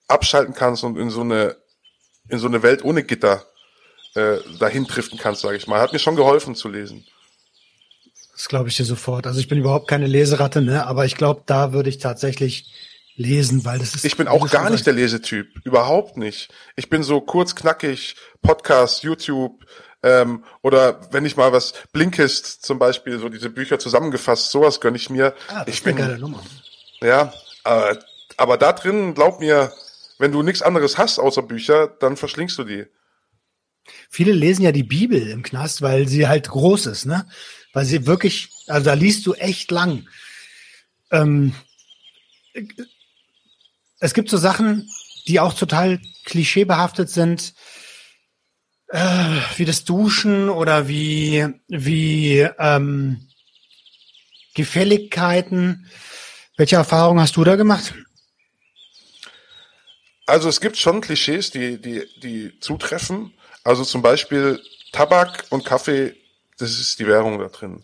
abschalten 0.07 0.53
kannst 0.53 0.83
und 0.83 0.97
in 0.97 1.09
so 1.09 1.21
eine 1.21 1.55
in 2.27 2.39
so 2.39 2.47
eine 2.47 2.63
Welt 2.63 2.83
ohne 2.83 3.03
Gitter 3.03 3.45
äh, 4.15 4.37
dahin 4.59 4.85
driften 4.85 5.19
kannst, 5.19 5.41
sage 5.41 5.57
ich 5.57 5.67
mal. 5.67 5.79
Hat 5.79 5.93
mir 5.93 5.99
schon 5.99 6.15
geholfen 6.15 6.55
zu 6.55 6.69
lesen. 6.69 7.05
Das 8.33 8.47
glaube 8.47 8.69
ich 8.69 8.75
dir 8.75 8.85
sofort. 8.85 9.27
Also 9.27 9.39
ich 9.39 9.47
bin 9.47 9.59
überhaupt 9.59 9.87
keine 9.87 10.07
Leseratte, 10.07 10.61
ne? 10.61 10.87
aber 10.87 11.05
ich 11.05 11.15
glaube, 11.15 11.43
da 11.45 11.71
würde 11.71 11.89
ich 11.89 11.99
tatsächlich 11.99 12.71
lesen, 13.15 13.63
weil 13.63 13.79
das 13.79 13.95
ist. 13.95 14.05
Ich 14.05 14.17
bin 14.17 14.27
auch 14.27 14.49
gar 14.49 14.69
nicht 14.69 14.85
der 14.85 14.93
Lesetyp, 14.93 15.47
überhaupt 15.63 16.17
nicht. 16.17 16.49
Ich 16.75 16.89
bin 16.89 17.03
so 17.03 17.21
kurz 17.21 17.55
knackig, 17.55 18.15
Podcast, 18.41 19.03
YouTube 19.03 19.65
ähm, 20.03 20.43
oder 20.61 20.99
wenn 21.11 21.25
ich 21.25 21.35
mal 21.35 21.51
was 21.51 21.73
Blinkist 21.91 22.63
zum 22.63 22.77
Beispiel, 22.77 23.17
so 23.19 23.29
diese 23.29 23.49
Bücher 23.49 23.79
zusammengefasst, 23.79 24.51
sowas 24.51 24.79
gönne 24.79 24.97
ich 24.97 25.09
mir. 25.09 25.33
Ah, 25.47 25.59
das 25.59 25.67
ich 25.67 25.75
ist 25.75 25.83
bin, 25.83 25.97
eine 25.97 26.07
geile 26.07 26.19
Nummer. 26.19 26.43
Ja, 27.01 27.33
aber, 27.63 27.97
aber 28.37 28.57
da 28.57 28.73
drin, 28.73 29.13
glaub 29.13 29.39
mir, 29.39 29.71
wenn 30.19 30.31
du 30.31 30.43
nichts 30.43 30.61
anderes 30.61 30.97
hast 30.97 31.19
außer 31.19 31.41
Bücher, 31.41 31.87
dann 31.87 32.17
verschlingst 32.17 32.57
du 32.57 32.63
die. 32.63 32.85
Viele 34.09 34.31
lesen 34.31 34.63
ja 34.63 34.71
die 34.71 34.83
Bibel 34.83 35.27
im 35.27 35.43
Knast, 35.43 35.81
weil 35.81 36.07
sie 36.07 36.27
halt 36.27 36.49
groß 36.49 36.87
ist, 36.87 37.05
ne? 37.05 37.27
Weil 37.73 37.85
sie 37.85 38.07
wirklich, 38.07 38.49
also 38.67 38.85
da 38.85 38.93
liest 38.93 39.25
du 39.25 39.33
echt 39.33 39.69
lang. 39.69 40.07
Ähm, 41.11 41.53
es 43.99 44.13
gibt 44.13 44.29
so 44.29 44.37
Sachen, 44.37 44.89
die 45.27 45.39
auch 45.39 45.53
total 45.53 45.99
klischeebehaftet 46.25 47.09
sind, 47.09 47.53
äh, 48.87 49.39
wie 49.57 49.65
das 49.65 49.83
Duschen 49.83 50.49
oder 50.49 50.87
wie, 50.87 51.45
wie 51.67 52.47
ähm, 52.59 53.27
Gefälligkeiten. 54.55 55.87
Welche 56.57 56.77
Erfahrungen 56.77 57.19
hast 57.19 57.35
du 57.35 57.43
da 57.43 57.55
gemacht? 57.55 57.93
Also 60.25 60.49
es 60.49 60.59
gibt 60.59 60.77
schon 60.77 61.01
Klischees, 61.01 61.51
die, 61.51 61.79
die, 61.79 62.07
die 62.19 62.59
zutreffen. 62.59 63.33
Also 63.63 63.83
zum 63.83 64.01
Beispiel 64.01 64.61
Tabak 64.91 65.45
und 65.49 65.65
Kaffee, 65.65 66.15
das 66.57 66.79
ist 66.79 66.99
die 66.99 67.07
Währung 67.07 67.39
da 67.39 67.47
drin. 67.47 67.83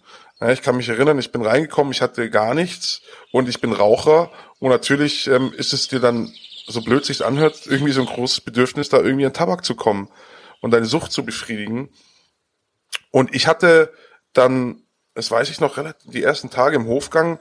Ich 0.50 0.64
kann 0.64 0.78
mich 0.78 0.90
erinnern, 0.90 1.20
ich 1.20 1.32
bin 1.32 1.44
reingekommen, 1.44 1.94
ich 1.94 2.02
hatte 2.02 2.30
gar 2.32 2.56
nichts 2.56 3.02
und 3.32 3.48
ich 3.48 3.62
bin 3.62 3.74
Raucher 3.74 4.32
und 4.60 4.72
natürlich 4.72 5.28
ähm, 5.28 5.54
ist 5.56 5.72
es 5.72 5.88
dir 5.88 6.00
dann, 6.00 6.34
so 6.68 6.82
blöd 6.82 7.06
sich 7.06 7.24
anhört, 7.24 7.68
irgendwie 7.68 7.92
so 7.92 8.02
ein 8.02 8.08
großes 8.08 8.42
Bedürfnis, 8.42 8.90
da 8.90 8.98
irgendwie 8.98 9.26
an 9.26 9.34
Tabak 9.34 9.64
zu 9.64 9.76
kommen 9.76 10.10
und 10.62 10.72
deine 10.72 10.86
Sucht 10.86 11.12
zu 11.12 11.24
befriedigen. 11.24 11.90
Und 13.12 13.36
ich 13.36 13.46
hatte 13.46 13.94
dann, 14.34 14.82
das 15.14 15.30
weiß 15.30 15.50
ich 15.50 15.60
noch, 15.60 15.78
relativ, 15.78 16.12
die 16.12 16.24
ersten 16.24 16.50
Tage 16.50 16.76
im 16.76 16.88
Hofgang, 16.88 17.40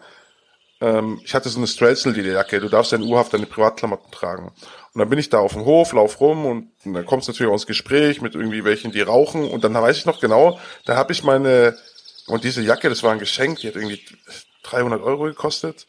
ähm, 0.80 1.20
ich 1.24 1.34
hatte 1.34 1.48
so 1.48 1.58
eine 1.58 1.66
Strelzel-Jacke, 1.66 2.60
du 2.60 2.68
darfst 2.68 2.92
ja 2.92 2.98
in 2.98 3.04
Urhaft 3.04 3.34
deine 3.34 3.46
Privatklamotten 3.46 4.10
tragen. 4.10 4.46
Und 4.92 4.98
dann 4.98 5.08
bin 5.08 5.18
ich 5.18 5.28
da 5.28 5.38
auf 5.38 5.52
dem 5.52 5.64
Hof, 5.64 5.92
lauf 5.92 6.20
rum 6.20 6.46
und, 6.46 6.70
und 6.84 6.94
dann 6.94 7.06
kommst 7.06 7.28
du 7.28 7.32
natürlich 7.32 7.52
aus 7.52 7.66
Gespräch 7.66 8.20
mit 8.20 8.34
irgendwie 8.34 8.64
welchen, 8.64 8.90
die 8.92 9.00
rauchen. 9.02 9.48
Und 9.48 9.62
dann 9.64 9.74
weiß 9.74 9.96
ich 9.98 10.06
noch 10.06 10.20
genau, 10.20 10.58
da 10.86 10.96
habe 10.96 11.12
ich 11.12 11.22
meine, 11.22 11.76
und 12.26 12.44
diese 12.44 12.62
Jacke, 12.62 12.88
das 12.88 13.02
war 13.02 13.12
ein 13.12 13.18
Geschenk, 13.18 13.60
die 13.60 13.68
hat 13.68 13.76
irgendwie 13.76 14.00
300 14.64 15.00
Euro 15.02 15.24
gekostet, 15.24 15.86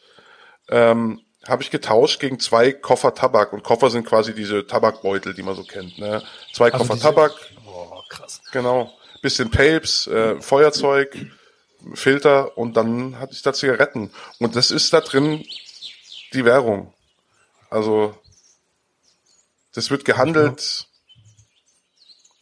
ähm, 0.68 1.20
habe 1.48 1.62
ich 1.62 1.70
getauscht 1.72 2.20
gegen 2.20 2.38
zwei 2.38 2.72
Koffer 2.72 3.14
Tabak. 3.14 3.52
Und 3.52 3.64
Koffer 3.64 3.90
sind 3.90 4.06
quasi 4.06 4.32
diese 4.34 4.64
Tabakbeutel, 4.66 5.34
die 5.34 5.42
man 5.42 5.56
so 5.56 5.64
kennt. 5.64 5.98
Ne? 5.98 6.22
Zwei 6.52 6.66
Also 6.66 6.78
Koffer 6.78 6.94
diese- 6.94 7.04
Tabak, 7.06 7.32
Oh, 7.66 8.00
krass. 8.08 8.40
genau. 8.52 8.92
Bisschen 9.22 9.50
Tapes, 9.50 10.06
äh, 10.06 10.40
Feuerzeug, 10.40 11.16
Filter 11.94 12.56
und 12.56 12.76
dann 12.76 13.18
hatte 13.18 13.32
ich 13.34 13.42
da 13.42 13.52
Zigaretten. 13.52 14.10
Und 14.38 14.56
das 14.56 14.70
ist 14.70 14.92
da 14.92 15.00
drin 15.00 15.44
die 16.32 16.44
Währung. 16.44 16.92
Also 17.70 18.14
das 19.74 19.90
wird 19.90 20.04
gehandelt. 20.04 20.86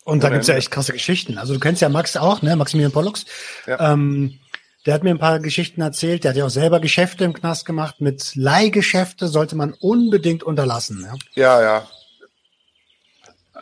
Und 0.04 0.22
da 0.22 0.28
Ohne 0.28 0.36
gibt's 0.36 0.48
ja 0.48 0.56
echt 0.56 0.70
krasse 0.70 0.92
Geschichten. 0.92 1.38
Also 1.38 1.54
du 1.54 1.60
kennst 1.60 1.82
ja 1.82 1.88
Max 1.88 2.16
auch, 2.16 2.42
ne? 2.42 2.56
Maximilian 2.56 2.92
Pollux. 2.92 3.26
Ja. 3.66 3.92
Ähm, 3.92 4.40
der 4.86 4.94
hat 4.94 5.04
mir 5.04 5.10
ein 5.10 5.18
paar 5.18 5.40
Geschichten 5.40 5.82
erzählt. 5.82 6.24
Der 6.24 6.30
hat 6.30 6.36
ja 6.36 6.46
auch 6.46 6.50
selber 6.50 6.80
Geschäfte 6.80 7.24
im 7.24 7.34
Knast 7.34 7.66
gemacht. 7.66 8.00
Mit 8.00 8.34
Leihgeschäfte 8.34 9.28
sollte 9.28 9.54
man 9.54 9.74
unbedingt 9.74 10.42
unterlassen. 10.42 11.06
Ja, 11.34 11.60
ja. 11.60 11.88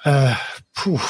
Ja? 0.05 0.31
Äh, 0.31 0.35
puh. 0.75 1.01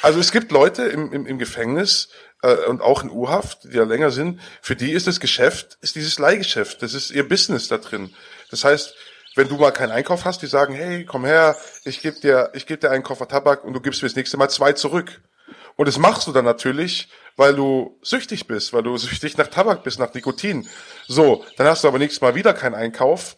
Also 0.00 0.20
es 0.20 0.32
gibt 0.32 0.52
Leute 0.52 0.84
im, 0.84 1.12
im, 1.12 1.26
im 1.26 1.38
Gefängnis 1.38 2.08
äh, 2.42 2.66
und 2.66 2.80
auch 2.80 3.02
in 3.02 3.10
U-Haft, 3.10 3.64
die 3.64 3.76
ja 3.76 3.84
länger 3.84 4.10
sind, 4.10 4.40
für 4.62 4.76
die 4.76 4.92
ist 4.92 5.06
das 5.06 5.20
Geschäft, 5.20 5.78
ist 5.80 5.96
dieses 5.96 6.18
Leihgeschäft. 6.18 6.82
Das 6.82 6.94
ist 6.94 7.10
ihr 7.10 7.28
Business 7.28 7.68
da 7.68 7.78
drin. 7.78 8.14
Das 8.50 8.64
heißt, 8.64 8.94
wenn 9.34 9.48
du 9.48 9.56
mal 9.56 9.70
keinen 9.70 9.92
Einkauf 9.92 10.24
hast, 10.24 10.42
die 10.42 10.46
sagen, 10.46 10.74
hey, 10.74 11.04
komm 11.04 11.24
her, 11.24 11.56
ich 11.84 12.00
gebe 12.00 12.18
dir, 12.20 12.50
ich 12.54 12.66
gebe 12.66 12.80
dir 12.80 12.90
einen 12.90 13.04
Koffer 13.04 13.28
Tabak 13.28 13.64
und 13.64 13.72
du 13.72 13.80
gibst 13.80 14.02
mir 14.02 14.08
das 14.08 14.16
nächste 14.16 14.36
Mal 14.36 14.48
zwei 14.48 14.72
zurück. 14.72 15.20
Und 15.76 15.86
das 15.86 15.98
machst 15.98 16.26
du 16.26 16.32
dann 16.32 16.44
natürlich, 16.44 17.08
weil 17.36 17.54
du 17.54 17.98
süchtig 18.02 18.46
bist, 18.46 18.72
weil 18.72 18.82
du 18.82 18.96
süchtig 18.98 19.36
nach 19.36 19.46
Tabak 19.46 19.84
bist, 19.84 19.98
nach 19.98 20.12
Nikotin. 20.12 20.68
So, 21.06 21.44
dann 21.56 21.66
hast 21.66 21.84
du 21.84 21.88
aber 21.88 21.98
nächstes 21.98 22.20
Mal 22.20 22.34
wieder 22.34 22.52
keinen 22.52 22.74
Einkauf 22.74 23.36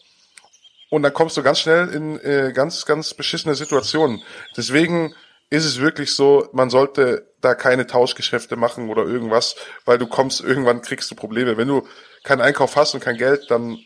und 0.89 1.03
dann 1.03 1.13
kommst 1.13 1.37
du 1.37 1.43
ganz 1.43 1.61
schnell 1.61 1.89
in 1.89 2.19
äh, 2.21 2.53
ganz, 2.55 2.87
ganz 2.87 3.15
beschissene 3.15 3.55
Situationen. 3.55 4.23
Deswegen 4.57 5.15
ist 5.51 5.65
es 5.65 5.81
wirklich 5.81 6.15
so, 6.15 6.49
man 6.53 6.71
sollte 6.71 7.30
da 7.41 7.55
keine 7.55 7.87
Tauschgeschäfte 7.87 8.57
machen 8.57 8.89
oder 8.89 9.05
irgendwas, 9.05 9.57
weil 9.85 9.99
du 9.99 10.07
kommst, 10.07 10.41
irgendwann 10.41 10.83
kriegst 10.83 11.11
du 11.11 11.15
Probleme. 11.15 11.57
Wenn 11.57 11.69
du 11.69 11.87
keinen 12.23 12.41
Einkauf 12.41 12.77
hast 12.77 12.95
und 12.95 13.01
kein 13.01 13.17
Geld, 13.17 13.51
dann 13.51 13.79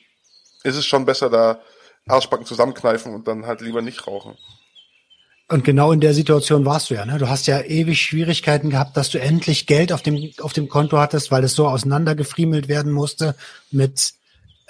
ist 0.62 0.76
es 0.76 0.86
schon 0.86 1.04
besser, 1.04 1.30
da 1.30 1.60
Arschbacken 2.06 2.46
zusammenkneifen 2.46 3.14
und 3.14 3.28
dann 3.28 3.46
halt 3.46 3.60
lieber 3.60 3.82
nicht 3.82 4.06
rauchen. 4.06 4.36
Und 5.48 5.62
genau 5.62 5.92
in 5.92 6.00
der 6.00 6.14
Situation 6.14 6.64
warst 6.64 6.88
du 6.88 6.94
ja. 6.94 7.04
Ne? 7.04 7.18
Du 7.18 7.28
hast 7.28 7.46
ja 7.46 7.60
ewig 7.60 8.00
Schwierigkeiten 8.00 8.70
gehabt, 8.70 8.96
dass 8.96 9.10
du 9.10 9.20
endlich 9.20 9.66
Geld 9.66 9.92
auf 9.92 10.00
dem 10.00 10.32
auf 10.40 10.54
dem 10.54 10.68
Konto 10.68 10.98
hattest, 10.98 11.30
weil 11.30 11.44
es 11.44 11.54
so 11.54 11.68
auseinandergefriemelt 11.68 12.68
werden 12.68 12.92
musste. 12.92 13.36
Mit 13.70 14.14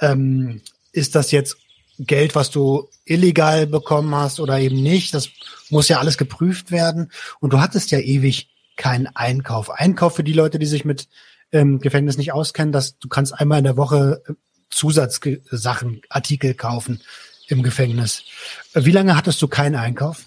ähm, 0.01 0.63
ist 0.91 1.15
das 1.15 1.31
jetzt 1.31 1.57
Geld, 1.99 2.35
was 2.35 2.51
du 2.51 2.89
illegal 3.05 3.69
bekommen 3.69 4.15
hast 4.17 4.41
oder 4.41 4.59
eben 4.59 4.83
nicht? 4.83 5.15
Das 5.15 5.29
muss 5.71 5.89
ja 5.89 6.01
alles 6.01 6.19
geprüft 6.19 6.73
werden. 6.73 7.13
Und 7.39 7.53
du 7.53 7.61
hattest 7.61 7.93
ja 7.93 8.01
ewig 8.01 8.49
keinen 8.77 9.09
Einkauf. 9.09 9.71
Einkauf 9.71 10.17
für 10.17 10.25
die 10.25 10.33
Leute, 10.33 10.59
die 10.59 10.67
sich 10.67 10.85
mit 10.85 11.09
ähm, 11.53 11.81
Gefängnis 11.81 12.17
nicht 12.17 12.33
auskennen, 12.33 12.73
dass 12.73 12.99
du 12.99 13.09
kannst 13.09 13.33
einmal 13.33 13.59
in 13.59 13.65
der 13.65 13.77
Woche 13.77 14.23
äh, 14.29 14.33
Zusatzsachen, 14.71 16.03
Artikel 16.09 16.55
kaufen 16.55 17.01
im 17.49 17.63
Gefängnis. 17.63 18.25
Äh, 18.73 18.85
Wie 18.85 18.93
lange 18.93 19.17
hattest 19.17 19.41
du 19.43 19.49
keinen 19.49 19.77
Einkauf? 19.77 20.27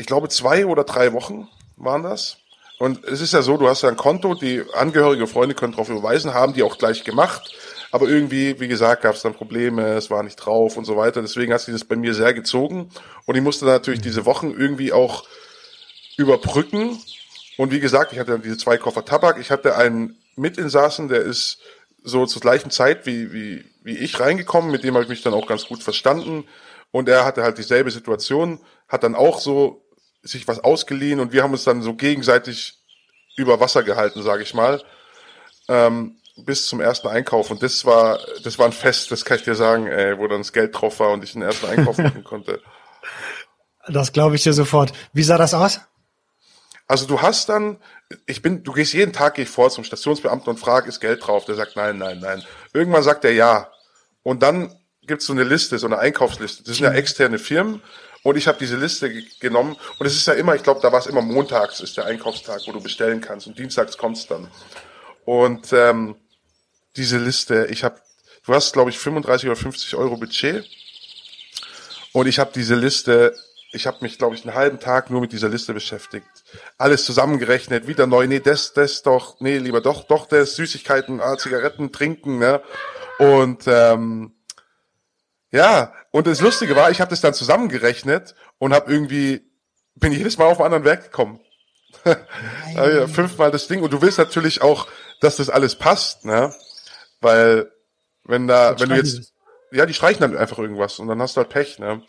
ich 0.00 0.06
glaube, 0.06 0.28
zwei 0.28 0.66
oder 0.66 0.84
drei 0.84 1.12
Wochen 1.12 1.48
waren 1.76 2.02
das. 2.02 2.38
Und 2.78 3.04
es 3.04 3.20
ist 3.20 3.34
ja 3.34 3.42
so, 3.42 3.58
du 3.58 3.68
hast 3.68 3.82
ja 3.82 3.90
ein 3.90 3.96
Konto, 3.96 4.34
die 4.34 4.62
Angehörige 4.72 5.26
Freunde 5.26 5.54
können 5.54 5.72
darauf 5.72 5.90
überweisen, 5.90 6.32
haben 6.32 6.54
die 6.54 6.62
auch 6.62 6.78
gleich 6.78 7.04
gemacht. 7.04 7.52
Aber 7.92 8.08
irgendwie, 8.08 8.58
wie 8.60 8.68
gesagt, 8.68 9.02
gab 9.02 9.16
es 9.16 9.22
dann 9.22 9.34
Probleme, 9.34 9.82
es 9.94 10.10
war 10.10 10.22
nicht 10.22 10.36
drauf 10.36 10.76
und 10.76 10.86
so 10.86 10.96
weiter. 10.96 11.20
Deswegen 11.20 11.52
hat 11.52 11.60
sich 11.60 11.74
das 11.74 11.84
bei 11.84 11.96
mir 11.96 12.14
sehr 12.14 12.32
gezogen. 12.32 12.88
Und 13.26 13.36
ich 13.36 13.42
musste 13.42 13.66
natürlich 13.66 14.00
diese 14.00 14.24
Wochen 14.24 14.50
irgendwie 14.50 14.92
auch 14.92 15.24
überbrücken. 16.16 16.98
Und 17.60 17.72
wie 17.72 17.80
gesagt, 17.80 18.14
ich 18.14 18.18
hatte 18.18 18.30
dann 18.30 18.40
diese 18.40 18.56
zwei 18.56 18.78
Koffer 18.78 19.04
Tabak. 19.04 19.38
Ich 19.38 19.50
hatte 19.50 19.76
einen 19.76 20.16
Mitinsassen, 20.34 21.08
der 21.08 21.20
ist 21.20 21.58
so 22.02 22.24
zur 22.24 22.40
gleichen 22.40 22.70
Zeit 22.70 23.04
wie, 23.04 23.34
wie, 23.34 23.66
wie 23.82 23.98
ich 23.98 24.18
reingekommen. 24.18 24.70
Mit 24.70 24.82
dem 24.82 24.94
habe 24.94 25.04
ich 25.04 25.10
mich 25.10 25.20
dann 25.20 25.34
auch 25.34 25.46
ganz 25.46 25.66
gut 25.66 25.82
verstanden. 25.82 26.48
Und 26.90 27.06
er 27.06 27.26
hatte 27.26 27.42
halt 27.42 27.58
dieselbe 27.58 27.90
Situation, 27.90 28.60
hat 28.88 29.02
dann 29.02 29.14
auch 29.14 29.40
so 29.40 29.84
sich 30.22 30.48
was 30.48 30.60
ausgeliehen 30.60 31.20
und 31.20 31.34
wir 31.34 31.42
haben 31.42 31.52
uns 31.52 31.64
dann 31.64 31.82
so 31.82 31.92
gegenseitig 31.92 32.78
über 33.36 33.60
Wasser 33.60 33.82
gehalten, 33.82 34.22
sage 34.22 34.42
ich 34.42 34.54
mal, 34.54 34.82
ähm, 35.68 36.16
bis 36.38 36.66
zum 36.66 36.80
ersten 36.80 37.08
Einkauf. 37.08 37.50
Und 37.50 37.62
das 37.62 37.84
war, 37.84 38.20
das 38.42 38.58
war 38.58 38.64
ein 38.64 38.72
Fest, 38.72 39.10
das 39.10 39.26
kann 39.26 39.36
ich 39.36 39.44
dir 39.44 39.54
sagen, 39.54 39.86
ey, 39.86 40.16
wo 40.16 40.26
dann 40.28 40.40
das 40.40 40.54
Geld 40.54 40.80
drauf 40.80 40.98
war 40.98 41.10
und 41.10 41.24
ich 41.24 41.34
den 41.34 41.42
ersten 41.42 41.66
Einkauf 41.66 41.98
machen 41.98 42.24
konnte. 42.24 42.62
Das 43.86 44.12
glaube 44.12 44.36
ich 44.36 44.44
dir 44.44 44.54
sofort. 44.54 44.94
Wie 45.12 45.24
sah 45.24 45.36
das 45.36 45.52
aus? 45.52 45.80
Also 46.90 47.06
du 47.06 47.22
hast 47.22 47.48
dann, 47.48 47.78
ich 48.26 48.42
bin, 48.42 48.64
du 48.64 48.72
gehst 48.72 48.94
jeden 48.94 49.12
Tag 49.12 49.34
geh 49.36 49.42
ich 49.42 49.48
vor 49.48 49.70
zum 49.70 49.84
Stationsbeamten 49.84 50.48
und 50.50 50.58
frag, 50.58 50.88
ist 50.88 50.98
Geld 50.98 51.24
drauf? 51.24 51.44
Der 51.44 51.54
sagt 51.54 51.76
nein, 51.76 51.98
nein, 51.98 52.18
nein. 52.18 52.42
Irgendwann 52.72 53.04
sagt 53.04 53.24
er 53.24 53.32
ja. 53.32 53.70
Und 54.24 54.42
dann 54.42 54.74
gibt's 55.06 55.26
so 55.26 55.32
eine 55.32 55.44
Liste, 55.44 55.78
so 55.78 55.86
eine 55.86 56.00
Einkaufsliste. 56.00 56.64
Das 56.64 56.76
sind 56.76 56.84
ja 56.86 56.92
externe 56.92 57.38
Firmen. 57.38 57.80
Und 58.24 58.36
ich 58.36 58.48
habe 58.48 58.58
diese 58.58 58.76
Liste 58.76 59.08
ge- 59.08 59.24
genommen. 59.38 59.76
Und 60.00 60.06
es 60.06 60.16
ist 60.16 60.26
ja 60.26 60.32
immer, 60.34 60.56
ich 60.56 60.64
glaube, 60.64 60.80
da 60.82 60.90
war 60.90 60.98
es 60.98 61.06
immer 61.06 61.22
montags, 61.22 61.78
ist 61.78 61.96
der 61.96 62.06
Einkaufstag, 62.06 62.60
wo 62.66 62.72
du 62.72 62.80
bestellen 62.80 63.20
kannst. 63.20 63.46
Und 63.46 63.56
dienstags 63.56 63.96
kommt's 63.96 64.26
dann. 64.26 64.48
Und 65.24 65.72
ähm, 65.72 66.16
diese 66.96 67.18
Liste, 67.18 67.68
ich 67.70 67.84
habe, 67.84 68.00
du 68.44 68.52
hast, 68.52 68.72
glaube 68.72 68.90
ich, 68.90 68.98
35 68.98 69.48
oder 69.48 69.54
50 69.56 69.94
Euro 69.94 70.16
Budget. 70.16 70.68
Und 72.12 72.26
ich 72.26 72.40
habe 72.40 72.50
diese 72.52 72.74
Liste, 72.74 73.32
ich 73.72 73.86
habe 73.86 73.98
mich, 74.00 74.18
glaube 74.18 74.34
ich, 74.34 74.44
einen 74.44 74.54
halben 74.54 74.80
Tag 74.80 75.10
nur 75.10 75.20
mit 75.20 75.32
dieser 75.32 75.48
Liste 75.48 75.72
beschäftigt. 75.72 76.26
Alles 76.78 77.04
zusammengerechnet, 77.04 77.86
wieder 77.86 78.06
neu, 78.06 78.26
nee, 78.26 78.40
das, 78.40 78.72
das 78.72 79.02
doch, 79.02 79.40
nee, 79.40 79.58
lieber 79.58 79.80
doch, 79.80 80.04
doch 80.04 80.26
das, 80.26 80.56
Süßigkeiten, 80.56 81.20
ah, 81.20 81.36
Zigaretten, 81.36 81.92
Trinken, 81.92 82.38
ne? 82.38 82.62
Und 83.18 83.64
ähm, 83.66 84.34
ja, 85.52 85.92
und 86.10 86.26
das 86.26 86.40
Lustige 86.40 86.74
war, 86.76 86.90
ich 86.90 87.00
habe 87.00 87.10
das 87.10 87.20
dann 87.20 87.34
zusammengerechnet 87.34 88.34
und 88.58 88.72
habe 88.72 88.90
irgendwie 88.90 89.50
bin 89.94 90.12
jedes 90.12 90.38
Mal 90.38 90.46
auf 90.46 90.58
einen 90.58 90.66
anderen 90.66 90.84
Werk 90.84 91.04
gekommen. 91.04 91.40
ja, 92.74 93.06
fünfmal 93.06 93.50
das 93.50 93.68
Ding. 93.68 93.82
Und 93.82 93.92
du 93.92 94.00
willst 94.00 94.18
natürlich 94.18 94.62
auch, 94.62 94.88
dass 95.20 95.36
das 95.36 95.50
alles 95.50 95.76
passt, 95.76 96.24
ne? 96.24 96.54
Weil, 97.20 97.70
wenn 98.24 98.46
da, 98.46 98.78
wenn 98.78 98.88
du 98.88 98.96
jetzt, 98.96 99.32
ja, 99.70 99.86
die 99.86 99.94
streichen 99.94 100.20
dann 100.20 100.36
einfach 100.36 100.58
irgendwas 100.58 100.98
und 100.98 101.08
dann 101.08 101.20
hast 101.20 101.36
du 101.36 101.42
halt 101.42 101.50
Pech, 101.50 101.78
ne? 101.78 102.02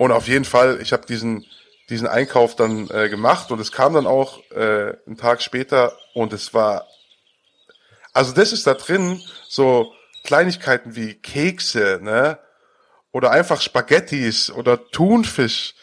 Und 0.00 0.12
auf 0.12 0.28
jeden 0.28 0.46
Fall, 0.46 0.80
ich 0.80 0.94
habe 0.94 1.04
diesen, 1.04 1.44
diesen 1.90 2.06
Einkauf 2.06 2.56
dann 2.56 2.88
äh, 2.88 3.10
gemacht 3.10 3.50
und 3.50 3.60
es 3.60 3.70
kam 3.70 3.92
dann 3.92 4.06
auch 4.06 4.40
äh, 4.50 4.94
einen 5.06 5.18
Tag 5.18 5.42
später 5.42 5.92
und 6.14 6.32
es 6.32 6.54
war, 6.54 6.86
also 8.14 8.32
das 8.32 8.54
ist 8.54 8.66
da 8.66 8.72
drin, 8.72 9.22
so 9.46 9.92
Kleinigkeiten 10.24 10.96
wie 10.96 11.16
Kekse, 11.16 11.98
ne? 12.00 12.38
Oder 13.12 13.30
einfach 13.30 13.60
Spaghettis 13.60 14.50
oder 14.50 14.88
Thunfisch. 14.90 15.74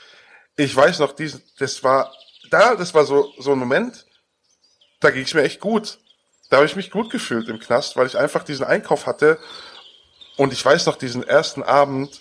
Ich 0.55 0.75
weiß 0.75 0.97
noch, 0.97 1.13
diesen, 1.13 1.43
das 1.59 1.83
war, 1.83 2.11
da, 2.49 2.73
das 2.73 2.95
war 2.95 3.05
so, 3.05 3.31
so 3.37 3.51
ein 3.51 3.59
Moment, 3.59 4.07
da 4.99 5.11
ging 5.11 5.25
es 5.25 5.33
mir 5.35 5.43
echt 5.43 5.59
gut. 5.59 5.99
Da 6.49 6.57
habe 6.57 6.65
ich 6.65 6.75
mich 6.75 6.89
gut 6.89 7.11
gefühlt 7.11 7.49
im 7.49 7.59
Knast, 7.59 7.95
weil 7.95 8.07
ich 8.07 8.17
einfach 8.17 8.43
diesen 8.43 8.65
Einkauf 8.65 9.05
hatte. 9.05 9.37
Und 10.37 10.53
ich 10.53 10.65
weiß 10.65 10.87
noch, 10.87 10.95
diesen 10.95 11.21
ersten 11.21 11.61
Abend, 11.61 12.19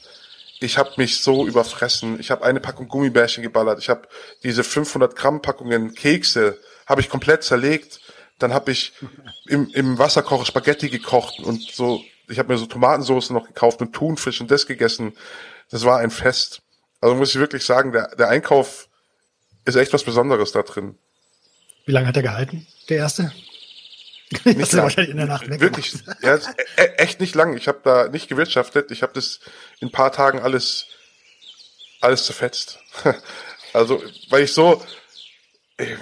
ich 0.60 0.78
habe 0.78 0.92
mich 0.96 1.20
so 1.20 1.46
überfressen. 1.46 2.18
Ich 2.20 2.30
habe 2.30 2.44
eine 2.44 2.60
Packung 2.60 2.88
Gummibärchen 2.88 3.42
geballert. 3.42 3.78
Ich 3.78 3.88
habe 3.88 4.08
diese 4.42 4.64
500 4.64 5.14
Gramm 5.14 5.42
Packungen 5.42 5.94
Kekse, 5.94 6.58
habe 6.86 7.00
ich 7.00 7.08
komplett 7.08 7.42
zerlegt. 7.42 8.00
Dann 8.38 8.52
habe 8.52 8.70
ich 8.70 8.92
im, 9.46 9.68
im 9.70 9.98
Wasserkocher 9.98 10.46
Spaghetti 10.46 10.88
gekocht 10.88 11.40
und 11.40 11.62
so. 11.62 12.02
Ich 12.28 12.38
habe 12.38 12.52
mir 12.52 12.58
so 12.58 12.66
Tomatensauce 12.66 13.30
noch 13.30 13.46
gekauft 13.46 13.80
und 13.80 13.92
Thunfisch 13.92 14.40
und 14.40 14.50
das 14.50 14.66
gegessen. 14.66 15.12
Das 15.70 15.84
war 15.84 15.98
ein 15.98 16.10
Fest. 16.10 16.62
Also 17.00 17.14
muss 17.14 17.30
ich 17.30 17.40
wirklich 17.40 17.64
sagen, 17.64 17.92
der, 17.92 18.14
der 18.16 18.28
Einkauf 18.28 18.88
ist 19.64 19.76
echt 19.76 19.92
was 19.92 20.04
Besonderes 20.04 20.52
da 20.52 20.62
drin. 20.62 20.98
Wie 21.84 21.92
lange 21.92 22.08
hat 22.08 22.16
er 22.16 22.22
gehalten, 22.22 22.66
der 22.88 22.98
erste? 22.98 23.32
Nicht 24.44 24.72
lang. 24.72 24.82
wahrscheinlich 24.84 25.10
in 25.10 25.18
der 25.18 25.26
Nacht 25.26 25.48
Wirklich, 25.60 25.94
ja, 26.22 26.34
e-, 26.34 26.40
e 26.76 26.84
echt 26.96 27.20
nicht 27.20 27.34
lang. 27.34 27.56
Ich 27.56 27.68
habe 27.68 27.80
da 27.84 28.08
nicht 28.08 28.28
gewirtschaftet. 28.28 28.90
Ich 28.90 29.02
habe 29.02 29.12
das 29.12 29.40
in 29.78 29.88
ein 29.88 29.92
paar 29.92 30.10
Tagen 30.10 30.40
alles, 30.40 30.86
alles 32.00 32.26
zerfetzt. 32.26 32.80
also, 33.72 34.02
weil 34.30 34.42
ich 34.42 34.52
so, 34.52 34.82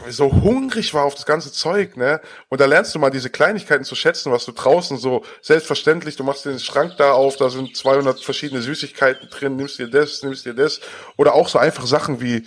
so 0.08 0.32
hungrig 0.32 0.94
war 0.94 1.04
auf 1.04 1.14
das 1.14 1.26
ganze 1.26 1.52
Zeug, 1.52 1.96
ne? 1.96 2.20
Und 2.48 2.60
da 2.60 2.66
lernst 2.66 2.94
du 2.94 2.98
mal 2.98 3.10
diese 3.10 3.28
Kleinigkeiten 3.28 3.84
zu 3.84 3.96
schätzen, 3.96 4.30
was 4.30 4.44
du 4.44 4.52
draußen 4.52 4.98
so 4.98 5.24
selbstverständlich, 5.42 6.16
du 6.16 6.22
machst 6.22 6.44
den 6.44 6.60
Schrank 6.60 6.94
da 6.96 7.12
auf, 7.12 7.36
da 7.36 7.50
sind 7.50 7.76
200 7.76 8.20
verschiedene 8.20 8.62
Süßigkeiten 8.62 9.28
drin, 9.30 9.56
nimmst 9.56 9.78
dir 9.78 9.88
das, 9.88 10.22
nimmst 10.22 10.46
dir 10.46 10.54
das. 10.54 10.80
Oder 11.16 11.34
auch 11.34 11.48
so 11.48 11.58
einfach 11.58 11.86
Sachen 11.86 12.20
wie 12.20 12.44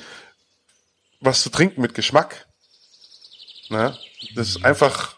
was 1.19 1.43
zu 1.43 1.49
trinken 1.49 1.81
mit 1.81 1.93
Geschmack. 1.93 2.47
Ne? 3.69 3.97
Das 4.35 4.47
ist 4.49 4.63
einfach, 4.63 5.16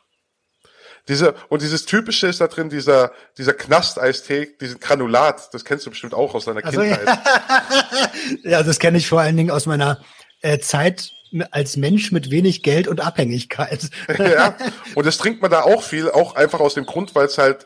diese, 1.10 1.34
und 1.50 1.64
dieses 1.64 1.86
Typische 1.86 2.28
ist 2.28 2.40
da 2.40 2.48
drin, 2.48 2.70
dieser, 2.70 3.12
dieser 3.38 3.54
Knast-Eistee, 3.54 4.56
diesen 4.62 4.80
Granulat, 4.80 5.54
das 5.54 5.66
kennst 5.66 5.86
du 5.88 5.90
bestimmt 5.90 6.14
auch 6.14 6.36
aus 6.36 6.46
deiner 6.46 6.64
also, 6.64 6.82
Kindheit. 6.82 7.06
Ja. 7.06 8.12
ja, 8.52 8.64
das 8.64 8.78
kenne 8.78 9.00
ich 9.00 9.08
vor 9.08 9.20
allen 9.20 9.36
Dingen 9.36 9.50
aus 9.50 9.66
meiner 9.66 10.00
äh, 10.42 10.60
Zeit 10.60 11.12
als 11.52 11.78
Mensch 11.78 12.12
mit 12.12 12.30
wenig 12.30 12.62
Geld 12.62 12.88
und 12.88 13.02
Abhängigkeit. 13.02 13.90
ja, 14.20 14.56
und 14.96 15.06
das 15.06 15.18
trinkt 15.18 15.42
man 15.42 15.50
da 15.50 15.64
auch 15.64 15.82
viel, 15.82 16.10
auch 16.12 16.36
einfach 16.36 16.60
aus 16.60 16.76
dem 16.76 16.86
Grund, 16.86 17.16
weil 17.16 17.26
es 17.26 17.40
halt, 17.40 17.66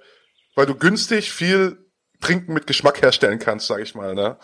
weil 0.55 0.65
du 0.65 0.75
günstig 0.75 1.33
viel 1.33 1.77
Trinken 2.21 2.53
mit 2.53 2.65
Geschmack 2.65 3.01
herstellen 3.01 3.39
kannst, 3.39 3.67
sag 3.67 3.81
ich 3.81 3.93
mal, 3.93 4.15
ne? 4.15 4.37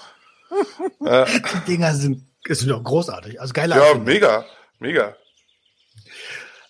Die 0.99 1.65
Dinger 1.67 1.95
sind, 1.95 2.27
sind 2.47 2.69
doch 2.69 2.83
großartig. 2.83 3.39
Also 3.39 3.53
geile 3.53 3.75
Ja, 3.75 3.93
mega, 3.93 4.45
mega. 4.79 5.15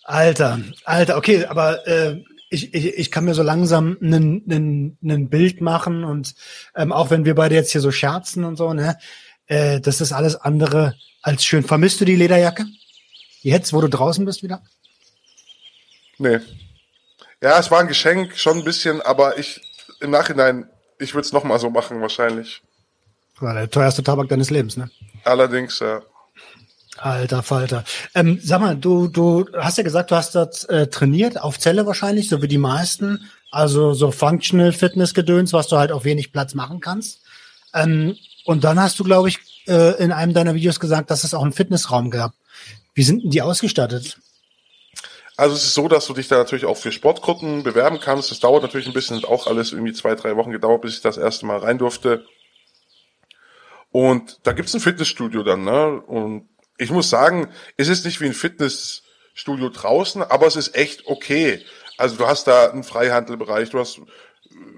Alter, 0.10 0.60
Alter, 0.86 1.18
okay, 1.18 1.46
aber 1.46 1.86
äh, 1.86 2.24
ich, 2.50 2.74
ich, 2.74 2.98
ich 2.98 3.12
kann 3.12 3.26
mir 3.26 3.36
so 3.36 3.44
langsam 3.44 3.96
ein 4.02 5.30
Bild 5.30 5.62
machen 5.62 6.04
und 6.04 6.34
ähm, 6.76 6.92
auch 6.92 7.12
wenn 7.12 7.26
wir 7.26 7.36
beide 7.36 7.54
jetzt 7.54 7.72
hier 7.72 7.82
so 7.82 7.92
scherzen 7.92 8.44
und 8.44 8.56
so, 8.56 8.74
ne, 8.74 8.98
äh, 9.46 9.80
das 9.80 10.02
ist 10.02 10.12
alles 10.12 10.36
andere 10.36 10.96
als 11.22 11.46
schön. 11.46 11.64
Vermisst 11.64 12.02
du 12.02 12.06
die 12.06 12.16
Lederjacke? 12.16 12.66
Jetzt, 13.42 13.72
wo 13.72 13.82
du 13.82 13.88
draußen 13.88 14.26
bist 14.26 14.42
wieder? 14.42 14.64
Nee. 16.18 16.40
Ja, 17.44 17.60
es 17.60 17.70
war 17.70 17.80
ein 17.80 17.88
Geschenk, 17.88 18.36
schon 18.36 18.58
ein 18.58 18.64
bisschen, 18.64 19.04
aber 19.04 19.38
ich 19.38 19.62
im 20.02 20.10
Nachhinein, 20.10 20.68
ich 20.98 21.14
würde 21.14 21.28
es 21.28 21.34
nochmal 21.34 21.60
so 21.60 21.70
machen 21.70 22.02
wahrscheinlich. 22.02 22.64
War 23.40 23.54
der 23.54 23.70
teuerste 23.70 24.02
Tabak 24.02 24.28
deines 24.28 24.50
Lebens, 24.50 24.76
ne? 24.76 24.90
Allerdings, 25.24 25.78
ja. 25.78 26.02
Alter 27.02 27.44
Falter. 27.44 27.84
Ähm, 28.14 28.40
sag 28.44 28.62
mal, 28.62 28.76
du, 28.76 29.08
du 29.08 29.46
hast 29.58 29.78
ja 29.78 29.84
gesagt, 29.84 30.12
du 30.12 30.16
hast 30.16 30.36
dort 30.36 30.70
äh, 30.70 30.88
trainiert, 30.88 31.42
auf 31.42 31.60
Zelle 31.60 31.86
wahrscheinlich, 31.86 32.30
so 32.30 32.42
wie 32.42 32.48
die 32.48 32.58
meisten. 32.58 33.30
Also 33.52 33.94
so 33.94 34.12
Functional 34.12 34.74
Fitness 34.74 35.14
Gedöns, 35.14 35.54
was 35.54 35.68
du 35.68 35.78
halt 35.78 35.92
auf 35.92 36.04
wenig 36.04 36.32
Platz 36.32 36.54
machen 36.54 36.82
kannst. 36.82 37.22
Ähm, 37.74 38.16
und 38.46 38.64
dann 38.64 38.80
hast 38.80 39.00
du, 39.00 39.04
glaube 39.04 39.30
ich, 39.30 39.40
äh, 39.68 40.02
in 40.04 40.12
einem 40.12 40.34
deiner 40.34 40.56
Videos 40.56 40.80
gesagt, 40.80 41.10
dass 41.10 41.24
es 41.24 41.34
auch 41.34 41.44
einen 41.44 41.54
Fitnessraum 41.54 42.12
gab. 42.12 42.34
Wie 42.94 43.04
sind 43.04 43.24
denn 43.24 43.32
die 43.32 43.42
ausgestattet? 43.42 44.18
Also 45.38 45.56
es 45.56 45.64
ist 45.64 45.74
so, 45.74 45.88
dass 45.88 46.06
du 46.06 46.14
dich 46.14 46.28
da 46.28 46.38
natürlich 46.38 46.66
auch 46.66 46.76
für 46.76 46.92
Sportgruppen 46.92 47.64
bewerben 47.64 48.02
kannst. 48.02 48.30
Das 48.30 48.42
dauert 48.42 48.62
natürlich 48.62 48.88
ein 48.88 48.94
bisschen, 48.94 49.16
hat 49.16 49.26
auch 49.26 49.48
alles 49.48 49.72
irgendwie 49.72 49.94
zwei, 49.94 50.16
drei 50.16 50.36
Wochen 50.36 50.52
gedauert, 50.52 50.82
bis 50.82 50.96
ich 50.96 51.02
das 51.02 51.18
erste 51.18 51.46
Mal 51.46 51.60
rein 51.60 51.78
durfte. 51.78 52.26
Und 53.92 54.40
da 54.44 54.52
gibt's 54.52 54.74
ein 54.74 54.82
Fitnessstudio 54.82 55.44
dann, 55.44 55.64
ne? 55.64 56.02
Und 56.02 56.50
ich 56.80 56.92
muss 56.92 57.10
sagen, 57.10 57.50
es 57.78 57.90
ist 57.90 58.06
nicht 58.06 58.22
wie 58.22 58.26
ein 58.26 58.34
Fitnessstudio 58.34 59.70
draußen, 59.70 60.24
aber 60.24 60.48
es 60.48 60.56
ist 60.56 60.76
echt 60.76 61.06
okay. 61.06 61.64
Also 61.98 62.16
du 62.16 62.26
hast 62.26 62.48
da 62.48 62.72
einen 62.72 62.84
Freihandelbereich, 62.84 63.70
du 63.70 63.80
hast 63.80 64.02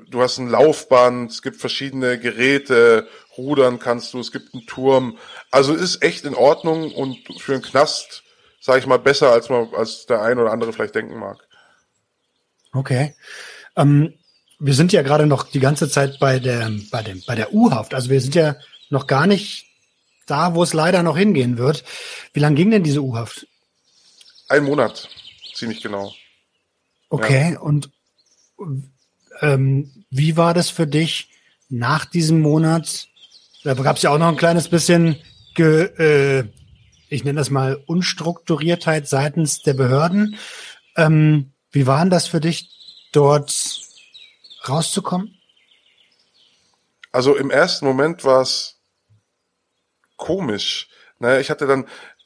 du 0.09 0.21
hast 0.21 0.39
ein 0.39 0.49
Laufband, 0.49 1.31
es 1.31 1.41
gibt 1.41 1.57
verschiedene 1.57 2.19
Geräte, 2.19 3.07
rudern 3.37 3.79
kannst 3.79 4.13
du, 4.13 4.19
es 4.19 4.31
gibt 4.31 4.53
einen 4.53 4.65
Turm. 4.65 5.17
Also 5.51 5.73
ist 5.73 6.03
echt 6.03 6.25
in 6.25 6.35
Ordnung 6.35 6.91
und 6.91 7.17
für 7.39 7.53
einen 7.53 7.61
Knast, 7.61 8.23
sage 8.59 8.79
ich 8.79 8.87
mal, 8.87 8.99
besser 8.99 9.31
als 9.31 9.49
man 9.49 9.73
als 9.73 10.07
der 10.07 10.21
ein 10.21 10.39
oder 10.39 10.51
andere 10.51 10.73
vielleicht 10.73 10.95
denken 10.95 11.17
mag. 11.17 11.37
Okay. 12.73 13.15
Ähm, 13.77 14.15
wir 14.59 14.73
sind 14.73 14.91
ja 14.91 15.03
gerade 15.03 15.27
noch 15.27 15.43
die 15.43 15.59
ganze 15.59 15.87
Zeit 15.87 16.19
bei 16.19 16.39
der 16.39 16.69
bei 16.91 17.03
dem 17.03 17.23
bei 17.25 17.35
der 17.35 17.53
U-Haft. 17.53 17.93
Also 17.93 18.09
wir 18.09 18.21
sind 18.21 18.35
ja 18.35 18.55
noch 18.89 19.07
gar 19.07 19.27
nicht 19.27 19.70
da, 20.31 20.55
wo 20.55 20.63
es 20.63 20.73
leider 20.73 21.03
noch 21.03 21.17
hingehen 21.17 21.57
wird. 21.57 21.83
Wie 22.33 22.39
lange 22.39 22.55
ging 22.55 22.71
denn 22.71 22.83
diese 22.83 23.01
U-Haft? 23.01 23.47
Ein 24.47 24.63
Monat, 24.63 25.09
ziemlich 25.53 25.81
genau. 25.81 26.13
Okay, 27.09 27.53
ja. 27.53 27.59
und 27.59 27.89
ähm, 29.41 30.05
wie 30.09 30.37
war 30.37 30.53
das 30.53 30.69
für 30.69 30.87
dich 30.87 31.29
nach 31.69 32.05
diesem 32.05 32.41
Monat? 32.41 33.07
Da 33.63 33.73
gab 33.73 33.97
es 33.97 34.01
ja 34.01 34.09
auch 34.09 34.17
noch 34.17 34.27
ein 34.27 34.37
kleines 34.37 34.69
bisschen, 34.69 35.17
ge, 35.55 35.89
äh, 35.97 36.45
ich 37.09 37.23
nenne 37.23 37.39
das 37.39 37.49
mal 37.49 37.81
Unstrukturiertheit 37.85 39.07
seitens 39.07 39.61
der 39.61 39.73
Behörden. 39.73 40.37
Ähm, 40.95 41.51
wie 41.71 41.87
war 41.87 41.99
denn 41.99 42.09
das 42.09 42.27
für 42.27 42.39
dich, 42.39 42.69
dort 43.11 43.81
rauszukommen? 44.67 45.37
Also 47.11 47.35
im 47.35 47.51
ersten 47.51 47.85
Moment 47.85 48.23
war 48.23 48.41
es 48.41 48.80
komisch. 50.21 50.87
Ne, 51.19 51.41
ich 51.41 51.49
hatte 51.49 51.67
dann, 51.67 51.85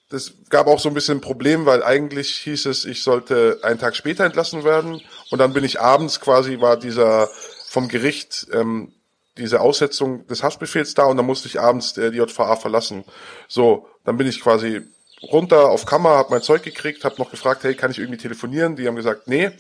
das 0.10 0.34
gab 0.50 0.68
auch 0.68 0.80
so 0.80 0.90
ein 0.90 0.94
bisschen 0.94 1.18
ein 1.18 1.22
Problem, 1.22 1.66
weil 1.66 1.84
eigentlich 1.84 2.36
hieß 2.36 2.68
es, 2.68 2.86
ich 2.86 3.02
sollte 3.02 3.60
einen 3.64 3.80
Tag 3.80 3.96
später 3.96 4.24
entlassen 4.24 4.64
werden 4.64 5.02
und 5.32 5.40
dann 5.40 5.54
bin 5.54 5.64
ich 5.64 5.82
abends 5.82 6.20
quasi, 6.20 6.62
war 6.62 6.78
dieser 6.78 7.28
vom 7.68 7.88
Gericht 7.88 8.48
ähm, 8.54 8.94
diese 9.38 9.60
Aussetzung 9.60 10.28
des 10.28 10.44
Haftbefehls 10.44 10.94
da 10.94 11.06
und 11.06 11.18
dann 11.18 11.26
musste 11.26 11.48
ich 11.48 11.60
abends 11.60 11.98
äh, 11.98 12.12
die 12.12 12.18
JVA 12.18 12.56
verlassen. 12.56 13.04
So, 13.48 13.88
dann 14.06 14.18
bin 14.18 14.28
ich 14.28 14.42
quasi 14.42 14.82
runter 15.24 15.70
auf 15.70 15.86
Kammer, 15.86 16.12
habe 16.12 16.30
mein 16.32 16.42
Zeug 16.42 16.64
gekriegt, 16.64 17.04
habe 17.04 17.16
noch 17.18 17.32
gefragt, 17.32 17.64
hey, 17.64 17.76
kann 17.76 17.92
ich 17.92 18.00
irgendwie 18.00 18.20
telefonieren? 18.20 18.76
Die 18.76 18.88
haben 18.88 18.96
gesagt, 18.96 19.28
nee. 19.28 19.52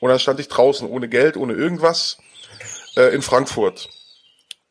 Und 0.00 0.10
dann 0.10 0.18
stand 0.18 0.40
ich 0.40 0.48
draußen 0.48 0.88
ohne 0.88 1.08
Geld, 1.08 1.36
ohne 1.36 1.54
irgendwas 1.54 2.18
äh, 2.96 3.14
in 3.14 3.22
Frankfurt. 3.22 3.88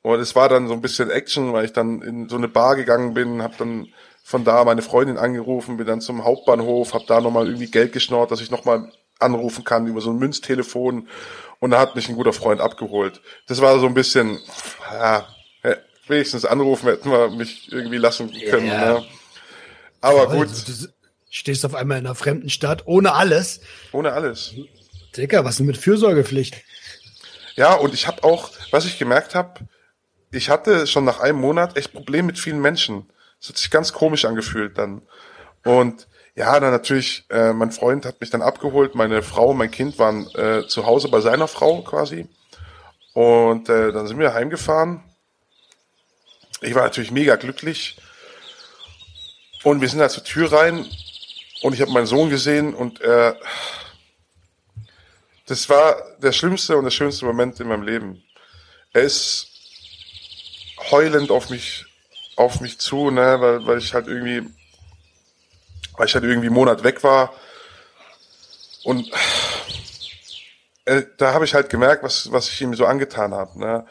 Und 0.01 0.19
es 0.19 0.35
war 0.35 0.49
dann 0.49 0.67
so 0.67 0.73
ein 0.73 0.81
bisschen 0.81 1.09
Action, 1.11 1.53
weil 1.53 1.65
ich 1.65 1.73
dann 1.73 2.01
in 2.01 2.29
so 2.29 2.37
eine 2.37 2.47
Bar 2.47 2.75
gegangen 2.75 3.13
bin, 3.13 3.41
habe 3.41 3.55
dann 3.57 3.87
von 4.23 4.43
da 4.43 4.63
meine 4.63 4.81
Freundin 4.81 5.17
angerufen, 5.17 5.77
bin 5.77 5.87
dann 5.87 6.01
zum 6.01 6.23
Hauptbahnhof, 6.23 6.93
habe 6.93 7.05
da 7.07 7.21
nochmal 7.21 7.47
irgendwie 7.47 7.69
Geld 7.69 7.93
geschnort, 7.93 8.31
dass 8.31 8.41
ich 8.41 8.51
nochmal 8.51 8.91
anrufen 9.19 9.63
kann 9.63 9.87
über 9.87 10.01
so 10.01 10.09
ein 10.09 10.17
Münztelefon. 10.17 11.07
Und 11.59 11.71
da 11.71 11.79
hat 11.79 11.95
mich 11.95 12.09
ein 12.09 12.15
guter 12.15 12.33
Freund 12.33 12.61
abgeholt. 12.61 13.21
Das 13.47 13.61
war 13.61 13.79
so 13.79 13.85
ein 13.85 13.93
bisschen, 13.93 14.39
ja, 14.91 15.27
wenigstens 16.07 16.45
anrufen 16.45 16.89
hätten 16.89 17.11
wir 17.11 17.29
mich 17.29 17.71
irgendwie 17.71 17.97
lassen 17.97 18.31
können. 18.49 18.67
Yeah. 18.67 18.93
Ne? 18.93 19.05
Aber 20.01 20.29
Voll, 20.29 20.45
gut. 20.45 20.67
Du 20.67 20.87
stehst 21.29 21.65
auf 21.65 21.75
einmal 21.75 21.99
in 21.99 22.05
einer 22.05 22.15
fremden 22.15 22.49
Stadt 22.49 22.87
ohne 22.87 23.13
alles. 23.13 23.61
Ohne 23.91 24.11
alles. 24.13 24.53
Dicker, 25.15 25.45
was 25.45 25.57
denn 25.57 25.65
mit 25.65 25.77
Fürsorgepflicht? 25.77 26.61
Ja, 27.55 27.73
und 27.73 27.93
ich 27.93 28.07
habe 28.07 28.23
auch, 28.23 28.49
was 28.71 28.85
ich 28.85 28.97
gemerkt 28.97 29.35
habe, 29.35 29.61
ich 30.31 30.49
hatte 30.49 30.87
schon 30.87 31.05
nach 31.05 31.19
einem 31.19 31.39
Monat 31.39 31.77
echt 31.77 31.93
Probleme 31.93 32.27
mit 32.27 32.39
vielen 32.39 32.61
Menschen. 32.61 33.09
Es 33.39 33.49
hat 33.49 33.57
sich 33.57 33.69
ganz 33.69 33.91
komisch 33.91 34.25
angefühlt 34.25 34.77
dann. 34.77 35.01
Und 35.63 36.07
ja, 36.35 36.59
dann 36.59 36.71
natürlich, 36.71 37.25
äh, 37.29 37.51
mein 37.53 37.71
Freund 37.71 38.05
hat 38.05 38.21
mich 38.21 38.29
dann 38.29 38.41
abgeholt, 38.41 38.95
meine 38.95 39.21
Frau 39.21 39.49
und 39.49 39.57
mein 39.57 39.71
Kind 39.71 39.99
waren 39.99 40.27
äh, 40.35 40.65
zu 40.67 40.85
Hause 40.85 41.09
bei 41.09 41.19
seiner 41.19 41.47
Frau 41.47 41.81
quasi. 41.81 42.27
Und 43.13 43.67
äh, 43.67 43.91
dann 43.91 44.07
sind 44.07 44.19
wir 44.19 44.33
heimgefahren. 44.33 45.03
Ich 46.61 46.73
war 46.75 46.83
natürlich 46.83 47.11
mega 47.11 47.35
glücklich. 47.35 47.97
Und 49.63 49.81
wir 49.81 49.89
sind 49.89 49.99
da 49.99 50.09
zur 50.09 50.23
Tür 50.23 50.51
rein 50.51 50.87
und 51.61 51.73
ich 51.73 51.81
habe 51.81 51.91
meinen 51.91 52.07
Sohn 52.07 52.29
gesehen 52.29 52.73
und 52.73 53.01
äh, 53.01 53.33
das 55.45 55.69
war 55.69 56.01
der 56.19 56.31
schlimmste 56.31 56.77
und 56.77 56.85
der 56.85 56.91
schönste 56.91 57.25
Moment 57.25 57.59
in 57.59 57.67
meinem 57.67 57.83
Leben. 57.83 58.23
Er 58.93 59.03
ist 59.03 59.50
heulend 60.89 61.31
auf 61.31 61.49
mich 61.49 61.85
auf 62.37 62.61
mich 62.61 62.79
zu, 62.79 63.11
ne, 63.11 63.37
weil, 63.39 63.65
weil 63.67 63.77
ich 63.77 63.93
halt 63.93 64.07
irgendwie 64.07 64.49
weil 65.97 66.07
ich 66.07 66.13
halt 66.15 66.23
irgendwie 66.23 66.47
einen 66.47 66.55
Monat 66.55 66.83
weg 66.83 67.03
war 67.03 67.33
und 68.83 69.11
äh, 70.85 71.03
da 71.17 71.33
habe 71.33 71.45
ich 71.45 71.53
halt 71.53 71.69
gemerkt, 71.69 72.03
was 72.03 72.31
was 72.31 72.49
ich 72.49 72.61
ihm 72.61 72.73
so 72.73 72.85
angetan 72.85 73.33
habe, 73.33 73.59
ne. 73.59 73.85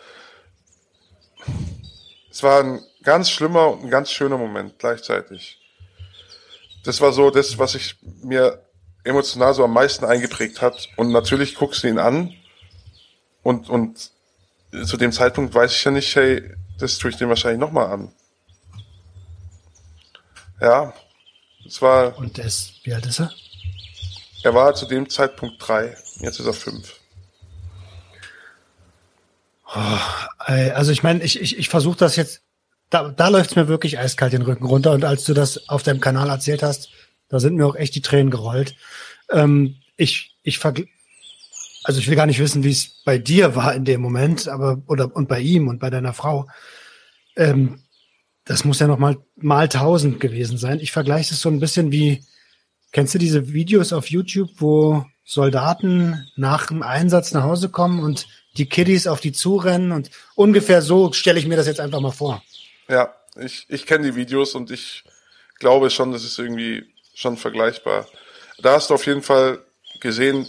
Es 2.31 2.43
war 2.43 2.63
ein 2.63 2.81
ganz 3.03 3.31
schlimmer 3.31 3.73
und 3.73 3.85
ein 3.85 3.91
ganz 3.91 4.11
schöner 4.11 4.39
Moment 4.39 4.79
gleichzeitig 4.79 5.61
das 6.85 7.01
war 7.01 7.13
so 7.13 7.31
das, 7.31 7.59
was 7.59 7.75
ich 7.75 7.97
mir 8.23 8.63
emotional 9.05 9.55
so 9.55 9.65
am 9.65 9.73
meisten 9.73 10.05
eingeprägt 10.05 10.63
hat. 10.63 10.89
Und 10.97 11.11
natürlich 11.11 11.55
guckst 11.55 11.83
du 11.83 11.89
ihn 11.89 11.99
an 11.99 12.35
und, 13.43 13.69
und 13.69 14.11
zu 14.85 14.97
dem 14.97 15.13
Zeitpunkt 15.13 15.55
weiß 15.55 15.73
ich 15.73 15.85
ja 15.85 15.91
nicht, 15.91 16.15
hey, 16.15 16.55
das 16.81 16.99
tue 16.99 17.11
ich 17.11 17.17
dem 17.17 17.29
wahrscheinlich 17.29 17.61
nochmal 17.61 17.87
an. 17.87 18.13
Ja, 20.61 20.93
es 21.67 21.81
war. 21.81 22.17
Und 22.19 22.37
der 22.37 22.47
ist, 22.47 22.75
wie 22.85 22.93
alt 22.93 23.07
ist 23.07 23.21
er? 23.21 23.33
Er 24.43 24.55
war 24.55 24.75
zu 24.75 24.87
dem 24.87 25.09
Zeitpunkt 25.09 25.57
drei, 25.59 25.97
jetzt 26.21 26.41
ist 26.41 26.47
er 26.47 26.55
fünf. 26.55 26.95
Oh, 29.75 29.99
also 30.39 30.91
ich 30.91 31.03
meine, 31.03 31.23
ich, 31.23 31.41
ich, 31.41 31.59
ich 31.59 31.69
versuche 31.69 31.99
das 31.99 32.17
jetzt 32.17 32.43
da, 32.91 33.09
da 33.09 33.29
läuft's 33.29 33.57
mir 33.57 33.69
wirklich 33.69 33.99
eiskalt 33.99 34.33
den 34.33 34.43
Rücken 34.43 34.67
runter. 34.67 34.93
Und 34.93 35.05
als 35.05 35.25
du 35.25 35.33
das 35.33 35.69
auf 35.69 35.83
deinem 35.83 36.01
Kanal 36.01 36.29
erzählt 36.29 36.63
hast, 36.63 36.91
da 37.29 37.39
sind 37.39 37.55
mir 37.55 37.67
auch 37.67 37.77
echt 37.77 37.95
die 37.95 38.03
Tränen 38.03 38.31
gerollt. 38.31 38.75
Ähm, 39.31 39.77
ich, 39.97 40.37
ich 40.43 40.59
vergl 40.59 40.87
also 41.85 42.01
ich 42.01 42.09
will 42.09 42.17
gar 42.17 42.27
nicht 42.27 42.41
wissen, 42.41 42.65
wie 42.65 42.71
es 42.71 43.03
bei 43.05 43.19
dir 43.19 43.57
war 43.57 43.75
in 43.75 43.85
dem 43.85 44.01
Moment, 44.01 44.49
aber 44.49 44.83
oder 44.87 45.15
und 45.15 45.29
bei 45.29 45.41
ihm 45.41 45.69
und 45.69 45.79
bei 45.79 45.91
deiner 45.91 46.13
Frau. 46.13 46.49
Ähm, 47.37 47.83
das 48.45 48.65
muss 48.65 48.81
ja 48.81 48.87
noch 48.87 48.99
mal 48.99 49.19
mal 49.37 49.69
tausend 49.69 50.21
gewesen 50.21 50.59
sein. 50.59 50.81
Ich 50.81 50.93
vergleiche 50.93 51.35
es 51.35 51.41
so 51.41 51.49
ein 51.49 51.61
bisschen 51.61 51.93
wie, 51.93 52.25
kennst 52.93 53.15
du 53.15 53.19
diese 53.19 53.53
Videos 53.53 53.93
auf 53.93 54.11
YouTube, 54.11 54.51
wo 54.57 55.07
Soldaten 55.25 56.29
nach 56.37 56.67
dem 56.67 56.83
Einsatz 56.83 57.33
nach 57.33 57.45
Hause 57.45 57.69
kommen 57.69 58.03
und 58.03 58.27
die 58.57 58.69
Kiddies 58.69 59.07
auf 59.07 59.21
die 59.21 59.33
zurennen 59.33 59.93
und 59.93 60.11
ungefähr 60.35 60.83
so 60.83 61.13
stelle 61.13 61.39
ich 61.39 61.47
mir 61.47 61.57
das 61.57 61.69
jetzt 61.69 61.81
einfach 61.81 62.01
mal 62.01 62.11
vor. 62.11 62.43
Ja, 62.89 63.15
ich, 63.37 63.67
ich 63.69 63.87
kenne 63.87 64.11
die 64.11 64.17
Videos 64.17 64.55
und 64.57 64.73
ich 64.73 65.05
glaube 65.61 65.91
schon, 65.91 66.11
das 66.11 66.25
ist 66.25 66.39
irgendwie 66.39 66.93
schon 67.15 67.37
vergleichbar. 67.37 68.09
Da 68.59 68.73
hast 68.73 68.91
du 68.91 68.95
auf 68.95 69.07
jeden 69.07 69.23
Fall 69.23 69.61
gesehen, 70.01 70.49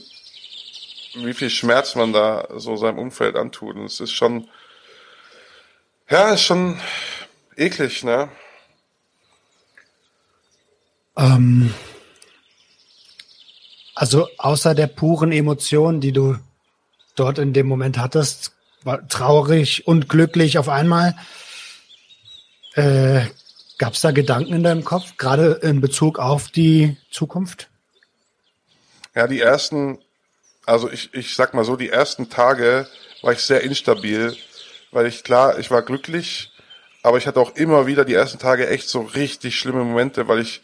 wie 1.14 1.34
viel 1.34 1.49
Schmerz 1.49 1.95
man 1.95 2.14
da 2.14 2.47
so 2.55 2.76
seinem 2.76 2.99
Umfeld 2.99 3.36
antut. 3.36 3.76
Und 3.76 3.86
es 3.86 3.99
ist 3.99 4.12
schon, 4.12 4.47
ja, 6.09 6.34
ist 6.34 6.43
schon 6.43 6.80
eklig, 7.55 8.03
ne? 8.03 8.30
Ähm, 11.18 11.74
also 13.95 14.28
außer 14.38 14.74
der 14.74 14.88
puren 14.88 15.32
Emotion, 15.32 16.01
die 16.01 16.12
du 16.12 16.38
dort 17.16 17.38
in 17.39 17.53
dem 17.53 17.68
Moment 17.68 17.97
hattest, 17.97 18.53
war 18.84 19.07
traurig 19.07 19.88
und 19.88 20.09
glücklich 20.09 20.57
auf 20.57 20.70
einmal, 20.70 21.16
äh, 22.76 23.26
Gab 23.82 23.93
es 23.93 24.01
da 24.01 24.12
Gedanken 24.12 24.53
in 24.53 24.62
deinem 24.62 24.84
Kopf, 24.84 25.18
gerade 25.18 25.53
in 25.64 25.82
Bezug 25.82 26.20
auf 26.20 26.49
die 26.49 26.97
Zukunft? 27.09 27.68
Ja, 29.16 29.26
die 29.26 29.39
ersten, 29.41 29.97
also 30.66 30.89
ich, 30.89 31.14
ich 31.14 31.36
sag 31.36 31.53
mal 31.53 31.66
so, 31.66 31.76
die 31.76 31.89
ersten 31.89 32.30
Tage 32.30 32.88
war 33.22 33.34
ich 33.34 33.39
sehr 33.39 33.62
instabil, 33.62 34.36
weil 34.91 35.07
ich 35.07 35.24
klar, 35.24 35.59
ich 35.59 35.72
war 35.72 35.82
glücklich, 35.82 36.51
aber 37.03 37.18
ich 37.18 37.28
hatte 37.28 37.39
auch 37.39 37.55
immer 37.55 37.88
wieder 37.88 38.05
die 38.05 38.14
ersten 38.14 38.39
Tage 38.39 38.68
echt 38.68 38.89
so 38.89 39.01
richtig 39.01 39.57
schlimme 39.57 39.84
Momente, 39.84 40.28
weil 40.28 40.39
ich 40.39 40.62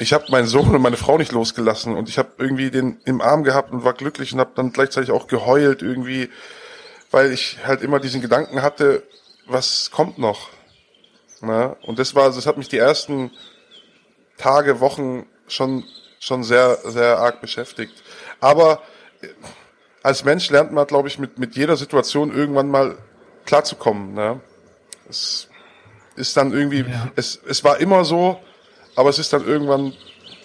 ich 0.00 0.12
habe 0.12 0.26
meinen 0.30 0.46
Sohn 0.46 0.74
und 0.74 0.80
meine 0.80 0.96
Frau 0.96 1.18
nicht 1.18 1.32
losgelassen 1.32 1.96
und 1.96 2.08
ich 2.08 2.18
habe 2.18 2.30
irgendwie 2.38 2.70
den 2.70 3.00
im 3.04 3.20
Arm 3.20 3.42
gehabt 3.42 3.72
und 3.72 3.82
war 3.84 3.94
glücklich 3.94 4.32
und 4.32 4.38
habe 4.38 4.52
dann 4.54 4.72
gleichzeitig 4.72 5.10
auch 5.10 5.26
geheult 5.26 5.82
irgendwie, 5.82 6.30
weil 7.10 7.32
ich 7.32 7.58
halt 7.64 7.82
immer 7.82 7.98
diesen 7.98 8.20
Gedanken 8.20 8.62
hatte, 8.62 9.02
was 9.46 9.90
kommt 9.90 10.18
noch? 10.18 10.50
Na? 11.40 11.76
Und 11.82 11.98
das 11.98 12.14
war, 12.14 12.30
das 12.30 12.46
hat 12.46 12.58
mich 12.58 12.68
die 12.68 12.78
ersten 12.78 13.32
Tage, 14.36 14.78
Wochen 14.78 15.26
schon, 15.48 15.84
schon 16.18 16.44
sehr, 16.44 16.78
sehr 16.84 17.18
arg 17.18 17.40
beschäftigt. 17.40 18.02
Aber 18.40 18.82
äh, 19.20 19.28
als 20.02 20.24
Mensch 20.24 20.50
lernt 20.50 20.72
man, 20.72 20.86
glaube 20.86 21.08
ich, 21.08 21.18
mit, 21.18 21.38
mit 21.38 21.56
jeder 21.56 21.76
Situation 21.76 22.34
irgendwann 22.34 22.68
mal 22.68 22.96
klarzukommen. 23.44 24.14
Ne? 24.14 24.40
Es 25.08 25.48
ist 26.16 26.36
dann 26.36 26.52
irgendwie, 26.52 26.80
ja. 26.80 27.10
es, 27.16 27.40
es 27.48 27.64
war 27.64 27.78
immer 27.78 28.04
so, 28.04 28.40
aber 28.96 29.10
es 29.10 29.18
ist 29.18 29.32
dann 29.32 29.46
irgendwann 29.46 29.92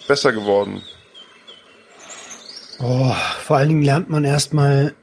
besser 0.06 0.32
geworden. 0.32 0.82
Oh, 2.80 3.14
vor 3.44 3.56
allen 3.56 3.68
Dingen 3.68 3.82
lernt 3.82 4.10
man 4.10 4.24
erstmal, 4.24 4.94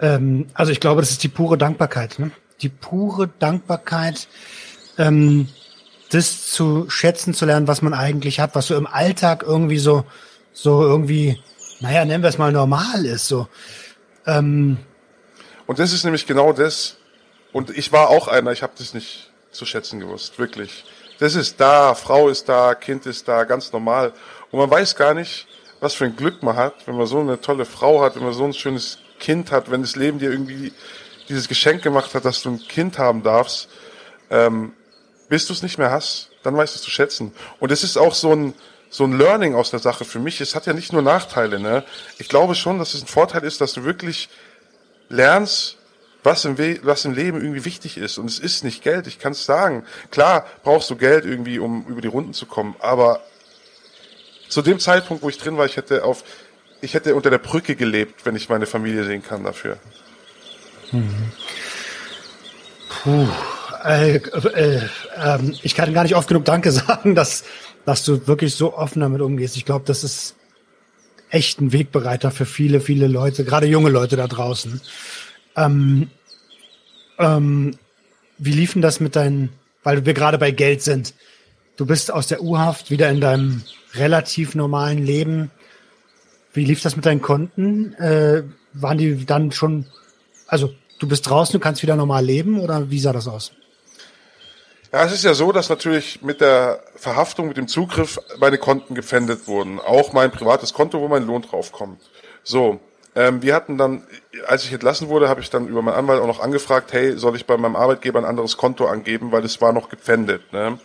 ähm, 0.00 0.48
also 0.54 0.72
ich 0.72 0.80
glaube, 0.80 1.00
das 1.00 1.10
ist 1.10 1.22
die 1.22 1.28
pure 1.28 1.56
Dankbarkeit. 1.58 2.18
Ne? 2.18 2.30
die 2.62 2.68
pure 2.68 3.28
Dankbarkeit, 3.38 4.28
ähm, 4.98 5.48
das 6.10 6.50
zu 6.50 6.88
schätzen 6.88 7.34
zu 7.34 7.44
lernen, 7.46 7.68
was 7.68 7.82
man 7.82 7.94
eigentlich 7.94 8.40
hat, 8.40 8.54
was 8.54 8.68
so 8.68 8.76
im 8.76 8.86
Alltag 8.86 9.42
irgendwie 9.42 9.78
so, 9.78 10.04
so 10.52 10.82
irgendwie, 10.82 11.42
naja, 11.80 12.04
nennen 12.04 12.22
wir 12.22 12.30
es 12.30 12.38
mal 12.38 12.52
normal 12.52 13.04
ist, 13.04 13.28
so. 13.28 13.48
Ähm, 14.26 14.78
und 15.66 15.78
das 15.78 15.92
ist 15.92 16.04
nämlich 16.04 16.26
genau 16.26 16.52
das. 16.52 16.96
Und 17.52 17.70
ich 17.70 17.92
war 17.92 18.10
auch 18.10 18.28
einer, 18.28 18.52
ich 18.52 18.62
habe 18.62 18.74
das 18.78 18.94
nicht 18.94 19.30
zu 19.50 19.64
schätzen 19.66 20.00
gewusst, 20.00 20.38
wirklich. 20.38 20.84
Das 21.18 21.34
ist 21.34 21.60
da, 21.60 21.94
Frau 21.94 22.28
ist 22.28 22.48
da, 22.48 22.74
Kind 22.74 23.06
ist 23.06 23.26
da, 23.26 23.44
ganz 23.44 23.72
normal. 23.72 24.12
Und 24.50 24.58
man 24.58 24.70
weiß 24.70 24.94
gar 24.96 25.14
nicht, 25.14 25.46
was 25.80 25.94
für 25.94 26.04
ein 26.04 26.16
Glück 26.16 26.42
man 26.42 26.56
hat, 26.56 26.86
wenn 26.86 26.96
man 26.96 27.06
so 27.06 27.20
eine 27.20 27.40
tolle 27.40 27.64
Frau 27.64 28.02
hat, 28.02 28.16
wenn 28.16 28.24
man 28.24 28.32
so 28.32 28.44
ein 28.44 28.52
schönes 28.52 28.98
Kind 29.18 29.50
hat, 29.50 29.70
wenn 29.70 29.82
das 29.82 29.96
Leben 29.96 30.18
dir 30.18 30.30
irgendwie 30.30 30.72
dieses 31.28 31.48
Geschenk 31.48 31.82
gemacht 31.82 32.14
hat, 32.14 32.24
dass 32.24 32.42
du 32.42 32.50
ein 32.50 32.58
Kind 32.58 32.98
haben 32.98 33.22
darfst, 33.22 33.68
ähm, 34.30 34.72
bis 35.28 35.46
du 35.46 35.52
es 35.52 35.62
nicht 35.62 35.78
mehr 35.78 35.90
hast, 35.90 36.30
dann 36.42 36.56
weißt 36.56 36.74
du 36.74 36.78
es 36.78 36.82
zu 36.82 36.90
schätzen. 36.90 37.32
Und 37.58 37.72
es 37.72 37.82
ist 37.82 37.96
auch 37.96 38.14
so 38.14 38.32
ein, 38.32 38.54
so 38.90 39.04
ein 39.04 39.18
Learning 39.18 39.54
aus 39.54 39.70
der 39.70 39.80
Sache 39.80 40.04
für 40.04 40.18
mich. 40.18 40.40
Es 40.40 40.54
hat 40.54 40.66
ja 40.66 40.72
nicht 40.72 40.92
nur 40.92 41.02
Nachteile. 41.02 41.58
Ne? 41.58 41.84
Ich 42.18 42.28
glaube 42.28 42.54
schon, 42.54 42.78
dass 42.78 42.94
es 42.94 43.02
ein 43.02 43.08
Vorteil 43.08 43.42
ist, 43.44 43.60
dass 43.60 43.72
du 43.72 43.84
wirklich 43.84 44.28
lernst, 45.08 45.76
was 46.22 46.44
im, 46.44 46.58
was 46.82 47.04
im 47.04 47.14
Leben 47.14 47.40
irgendwie 47.40 47.64
wichtig 47.64 47.98
ist. 47.98 48.18
Und 48.18 48.26
es 48.26 48.38
ist 48.38 48.64
nicht 48.64 48.82
Geld, 48.82 49.06
ich 49.06 49.18
kann 49.18 49.32
es 49.32 49.44
sagen. 49.44 49.84
Klar 50.10 50.46
brauchst 50.64 50.90
du 50.90 50.96
Geld 50.96 51.24
irgendwie, 51.24 51.58
um 51.58 51.86
über 51.86 52.00
die 52.00 52.08
Runden 52.08 52.32
zu 52.32 52.46
kommen. 52.46 52.74
Aber 52.80 53.22
zu 54.48 54.62
dem 54.62 54.78
Zeitpunkt, 54.78 55.22
wo 55.22 55.28
ich 55.28 55.38
drin 55.38 55.56
war, 55.56 55.66
ich 55.66 55.76
hätte 55.76 56.04
auf, 56.04 56.24
ich 56.80 56.94
hätte 56.94 57.14
unter 57.14 57.30
der 57.30 57.38
Brücke 57.38 57.76
gelebt, 57.76 58.24
wenn 58.24 58.36
ich 58.36 58.48
meine 58.48 58.66
Familie 58.66 59.04
sehen 59.04 59.22
kann 59.22 59.44
dafür. 59.44 59.78
Mhm. 60.92 61.32
Puh. 62.88 63.28
Äh, 63.86 64.16
äh, 64.16 64.80
äh, 65.16 65.38
ich 65.62 65.74
kann 65.74 65.94
gar 65.94 66.02
nicht 66.02 66.16
oft 66.16 66.28
genug 66.28 66.44
Danke 66.44 66.72
sagen, 66.72 67.14
dass, 67.14 67.44
dass 67.84 68.04
du 68.04 68.26
wirklich 68.26 68.54
so 68.54 68.74
offen 68.74 69.00
damit 69.00 69.20
umgehst. 69.20 69.56
Ich 69.56 69.64
glaube, 69.64 69.84
das 69.86 70.04
ist 70.04 70.34
echt 71.30 71.60
ein 71.60 71.72
Wegbereiter 71.72 72.30
für 72.30 72.46
viele, 72.46 72.80
viele 72.80 73.06
Leute, 73.06 73.44
gerade 73.44 73.66
junge 73.66 73.90
Leute 73.90 74.16
da 74.16 74.26
draußen. 74.26 74.80
Ähm, 75.56 76.10
ähm, 77.18 77.76
wie 78.38 78.52
liefen 78.52 78.82
das 78.82 79.00
mit 79.00 79.16
deinen, 79.16 79.50
weil 79.82 80.04
wir 80.04 80.14
gerade 80.14 80.38
bei 80.38 80.50
Geld 80.50 80.82
sind? 80.82 81.14
Du 81.76 81.86
bist 81.86 82.12
aus 82.12 82.26
der 82.26 82.42
U-Haft 82.42 82.90
wieder 82.90 83.08
in 83.10 83.20
deinem 83.20 83.62
relativ 83.94 84.54
normalen 84.54 85.04
Leben. 85.04 85.50
Wie 86.52 86.64
lief 86.64 86.82
das 86.82 86.96
mit 86.96 87.06
deinen 87.06 87.22
Konten? 87.22 87.92
Äh, 87.94 88.44
waren 88.72 88.98
die 88.98 89.24
dann 89.26 89.52
schon 89.52 89.86
also 90.46 90.72
du 90.98 91.08
bist 91.08 91.28
draußen, 91.28 91.52
du 91.52 91.58
kannst 91.58 91.82
wieder 91.82 91.96
normal 91.96 92.24
leben 92.24 92.60
oder 92.60 92.90
wie 92.90 93.00
sah 93.00 93.12
das 93.12 93.28
aus? 93.28 93.52
Ja, 94.96 95.04
es 95.04 95.12
ist 95.12 95.24
ja 95.24 95.34
so, 95.34 95.52
dass 95.52 95.68
natürlich 95.68 96.22
mit 96.22 96.40
der 96.40 96.80
Verhaftung, 96.94 97.48
mit 97.48 97.58
dem 97.58 97.68
Zugriff 97.68 98.18
meine 98.38 98.56
Konten 98.56 98.94
gefändet 98.94 99.46
wurden. 99.46 99.78
Auch 99.78 100.14
mein 100.14 100.30
privates 100.30 100.72
Konto, 100.72 101.02
wo 101.02 101.06
mein 101.06 101.26
Lohn 101.26 101.42
draufkommt. 101.42 102.00
So, 102.42 102.80
Ähm, 103.14 103.42
wir 103.42 103.54
hatten 103.54 103.76
dann, 103.76 104.06
als 104.46 104.64
ich 104.64 104.72
entlassen 104.72 105.10
wurde, 105.10 105.28
habe 105.28 105.42
ich 105.42 105.50
dann 105.50 105.68
über 105.68 105.82
meinen 105.82 105.96
Anwalt 105.96 106.22
auch 106.22 106.26
noch 106.26 106.40
angefragt, 106.40 106.94
hey, 106.94 107.18
soll 107.18 107.36
ich 107.36 107.44
bei 107.44 107.58
meinem 107.58 107.76
Arbeitgeber 107.76 108.18
ein 108.18 108.24
anderes 108.24 108.56
Konto 108.56 108.86
angeben, 108.86 109.32
weil 109.32 109.44
es 109.44 109.60
war 109.60 109.74
noch 109.74 109.90
gepfändet. 109.90 110.50
Ne? 110.54 110.78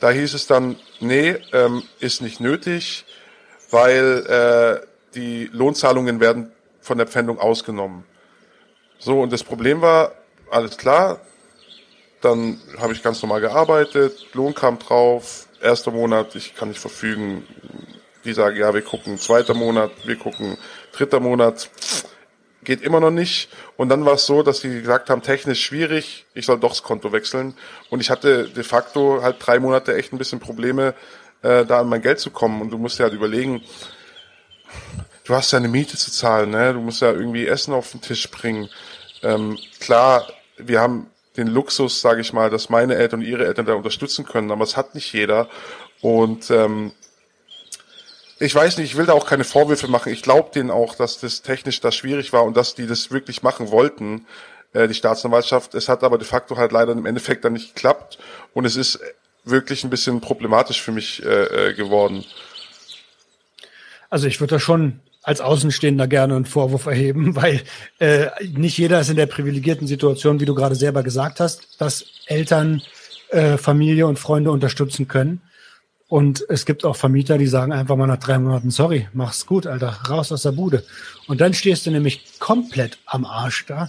Da 0.00 0.10
hieß 0.10 0.34
es 0.34 0.48
dann, 0.48 0.74
nee, 0.98 1.36
ähm, 1.52 1.84
ist 2.00 2.22
nicht 2.22 2.40
nötig, 2.40 3.04
weil 3.70 4.26
äh, 4.82 4.86
die 5.14 5.48
Lohnzahlungen 5.52 6.18
werden 6.18 6.50
von 6.80 6.98
der 6.98 7.06
Pfändung 7.06 7.38
ausgenommen. 7.38 8.02
So, 8.98 9.20
und 9.20 9.32
das 9.32 9.44
Problem 9.44 9.80
war, 9.80 10.10
alles 10.50 10.76
klar, 10.76 11.20
dann 12.24 12.60
habe 12.78 12.92
ich 12.92 13.02
ganz 13.02 13.22
normal 13.22 13.40
gearbeitet, 13.40 14.26
Lohn 14.32 14.54
kam 14.54 14.78
drauf, 14.78 15.46
erster 15.60 15.90
Monat, 15.90 16.34
ich 16.34 16.54
kann 16.54 16.68
nicht 16.68 16.80
verfügen. 16.80 17.46
Die 18.24 18.32
sagen, 18.32 18.56
ja, 18.56 18.72
wir 18.72 18.82
gucken 18.82 19.18
zweiter 19.18 19.54
Monat, 19.54 19.90
wir 20.04 20.16
gucken 20.16 20.56
dritter 20.92 21.20
Monat. 21.20 21.70
Geht 22.62 22.80
immer 22.80 23.00
noch 23.00 23.10
nicht. 23.10 23.50
Und 23.76 23.90
dann 23.90 24.06
war 24.06 24.14
es 24.14 24.24
so, 24.24 24.42
dass 24.42 24.60
sie 24.60 24.80
gesagt 24.80 25.10
haben, 25.10 25.20
technisch 25.20 25.62
schwierig, 25.62 26.24
ich 26.32 26.46
soll 26.46 26.58
doch 26.58 26.70
das 26.70 26.82
Konto 26.82 27.12
wechseln. 27.12 27.54
Und 27.90 28.00
ich 28.00 28.08
hatte 28.08 28.48
de 28.48 28.64
facto 28.64 29.22
halt 29.22 29.36
drei 29.40 29.58
Monate 29.58 29.94
echt 29.94 30.14
ein 30.14 30.18
bisschen 30.18 30.40
Probleme, 30.40 30.94
äh, 31.42 31.66
da 31.66 31.80
an 31.80 31.88
mein 31.90 32.00
Geld 32.00 32.20
zu 32.20 32.30
kommen. 32.30 32.62
Und 32.62 32.70
du 32.70 32.78
musst 32.78 32.98
dir 32.98 33.04
halt 33.04 33.12
überlegen, 33.12 33.62
du 35.24 35.34
hast 35.34 35.52
ja 35.52 35.58
eine 35.58 35.68
Miete 35.68 35.98
zu 35.98 36.10
zahlen, 36.10 36.50
ne? 36.50 36.72
Du 36.72 36.80
musst 36.80 37.02
ja 37.02 37.12
irgendwie 37.12 37.46
Essen 37.46 37.74
auf 37.74 37.90
den 37.90 38.00
Tisch 38.00 38.30
bringen. 38.30 38.70
Ähm, 39.22 39.58
klar, 39.80 40.26
wir 40.56 40.80
haben 40.80 41.10
den 41.36 41.48
Luxus, 41.48 42.00
sage 42.00 42.20
ich 42.20 42.32
mal, 42.32 42.50
dass 42.50 42.70
meine 42.70 42.94
Eltern 42.94 43.20
und 43.20 43.26
ihre 43.26 43.46
Eltern 43.46 43.66
da 43.66 43.74
unterstützen 43.74 44.24
können, 44.24 44.50
aber 44.50 44.64
es 44.64 44.76
hat 44.76 44.94
nicht 44.94 45.12
jeder. 45.12 45.48
Und 46.00 46.50
ähm, 46.50 46.92
ich 48.38 48.54
weiß 48.54 48.78
nicht, 48.78 48.92
ich 48.92 48.96
will 48.96 49.06
da 49.06 49.12
auch 49.12 49.26
keine 49.26 49.44
Vorwürfe 49.44 49.88
machen. 49.88 50.12
Ich 50.12 50.22
glaube 50.22 50.50
denen 50.54 50.70
auch, 50.70 50.94
dass 50.94 51.18
das 51.20 51.42
technisch 51.42 51.80
da 51.80 51.92
schwierig 51.92 52.32
war 52.32 52.44
und 52.44 52.56
dass 52.56 52.74
die 52.74 52.86
das 52.86 53.10
wirklich 53.10 53.42
machen 53.42 53.70
wollten, 53.70 54.26
äh, 54.72 54.88
die 54.88 54.94
Staatsanwaltschaft. 54.94 55.74
Es 55.74 55.88
hat 55.88 56.04
aber 56.04 56.18
de 56.18 56.26
facto 56.26 56.56
halt 56.56 56.72
leider 56.72 56.92
im 56.92 57.06
Endeffekt 57.06 57.44
dann 57.44 57.54
nicht 57.54 57.74
geklappt 57.74 58.18
und 58.52 58.64
es 58.64 58.76
ist 58.76 59.00
wirklich 59.44 59.84
ein 59.84 59.90
bisschen 59.90 60.20
problematisch 60.20 60.82
für 60.82 60.92
mich 60.92 61.24
äh, 61.24 61.68
äh 61.68 61.74
geworden. 61.74 62.24
Also 64.10 64.26
ich 64.26 64.40
würde 64.40 64.56
da 64.56 64.60
schon 64.60 65.00
als 65.24 65.40
Außenstehender 65.40 66.06
gerne 66.06 66.36
einen 66.36 66.44
Vorwurf 66.44 66.86
erheben, 66.86 67.34
weil 67.36 67.62
äh, 67.98 68.26
nicht 68.52 68.78
jeder 68.78 69.00
ist 69.00 69.10
in 69.10 69.16
der 69.16 69.26
privilegierten 69.26 69.86
Situation, 69.86 70.38
wie 70.38 70.44
du 70.44 70.54
gerade 70.54 70.76
selber 70.76 71.02
gesagt 71.02 71.40
hast, 71.40 71.80
dass 71.80 72.04
Eltern, 72.26 72.82
äh, 73.30 73.56
Familie 73.56 74.06
und 74.06 74.18
Freunde 74.18 74.52
unterstützen 74.52 75.08
können. 75.08 75.40
Und 76.06 76.44
es 76.48 76.66
gibt 76.66 76.84
auch 76.84 76.96
Vermieter, 76.96 77.38
die 77.38 77.46
sagen 77.46 77.72
einfach 77.72 77.96
mal 77.96 78.06
nach 78.06 78.18
drei 78.18 78.38
Monaten, 78.38 78.70
sorry, 78.70 79.08
mach's 79.14 79.46
gut, 79.46 79.66
Alter, 79.66 79.98
raus 80.08 80.30
aus 80.30 80.42
der 80.42 80.52
Bude. 80.52 80.84
Und 81.26 81.40
dann 81.40 81.54
stehst 81.54 81.86
du 81.86 81.90
nämlich 81.90 82.38
komplett 82.38 82.98
am 83.06 83.24
Arsch 83.24 83.64
da. 83.66 83.88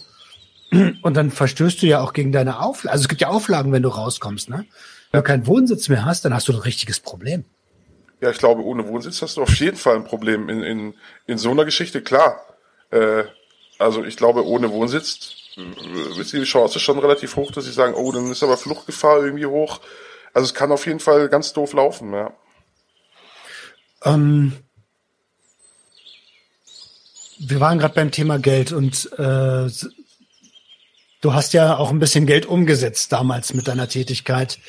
Und 1.02 1.16
dann 1.16 1.30
verstößt 1.30 1.82
du 1.82 1.86
ja 1.86 2.02
auch 2.02 2.14
gegen 2.14 2.32
deine 2.32 2.62
Auflagen. 2.62 2.94
Also 2.94 3.04
es 3.04 3.10
gibt 3.10 3.22
ja 3.22 3.28
Auflagen, 3.28 3.72
wenn 3.72 3.84
du 3.84 3.90
rauskommst, 3.90 4.50
ne? 4.50 4.66
Wenn 5.12 5.20
du 5.20 5.24
keinen 5.24 5.48
Wohnsitz 5.48 5.88
mehr 5.88 6.04
hast, 6.04 6.26
dann 6.26 6.34
hast 6.34 6.48
du 6.48 6.54
ein 6.54 6.60
richtiges 6.60 7.00
Problem. 7.00 7.46
Ja, 8.22 8.30
ich 8.30 8.38
glaube, 8.38 8.64
ohne 8.64 8.88
Wohnsitz 8.88 9.22
hast 9.22 9.38
du 9.38 9.42
auf 9.42 9.56
jeden 9.56 9.78
Fall 9.78 9.96
ein 9.96 10.06
Problem 10.06 10.50
in, 10.50 10.64
in, 10.64 10.94
in 11.28 11.38
so 11.38 11.52
einer 11.52 11.66
Geschichte, 11.66 12.02
klar. 12.02 12.40
Äh, 12.92 13.26
also 13.78 14.04
ich 14.04 14.16
glaube, 14.16 14.46
ohne 14.46 14.72
Wohnsitz 14.72 15.36
äh, 15.58 16.20
ist 16.20 16.34
die 16.34 16.44
Chance 16.44 16.80
schon 16.80 17.00
relativ 17.00 17.36
hoch, 17.36 17.52
dass 17.52 17.66
sie 17.66 17.72
sagen, 17.72 17.94
oh, 17.94 18.12
dann 18.12 18.32
ist 18.32 18.44
aber 18.44 18.58
Fluchtgefahr 18.58 19.24
irgendwie 19.24 19.46
hoch. 19.46 19.82
Also 20.34 20.46
es 20.46 20.54
kann 20.54 20.72
auf 20.72 20.86
jeden 20.86 21.00
Fall 21.00 21.30
ganz 21.30 21.54
doof 21.54 21.74
laufen, 21.74 22.14
ja. 22.14 22.32
Ähm, 24.04 24.54
wir 27.40 27.60
waren 27.60 27.80
gerade 27.80 27.94
beim 27.94 28.12
Thema 28.12 28.40
Geld 28.40 28.72
und 28.72 29.12
äh, 29.18 29.70
du 31.22 31.34
hast 31.34 31.54
ja 31.54 31.78
auch 31.78 31.90
ein 31.90 32.00
bisschen 32.00 32.26
Geld 32.26 32.46
umgesetzt 32.46 33.12
damals 33.12 33.54
mit 33.54 33.68
deiner 33.68 33.90
Tätigkeit, 33.90 34.60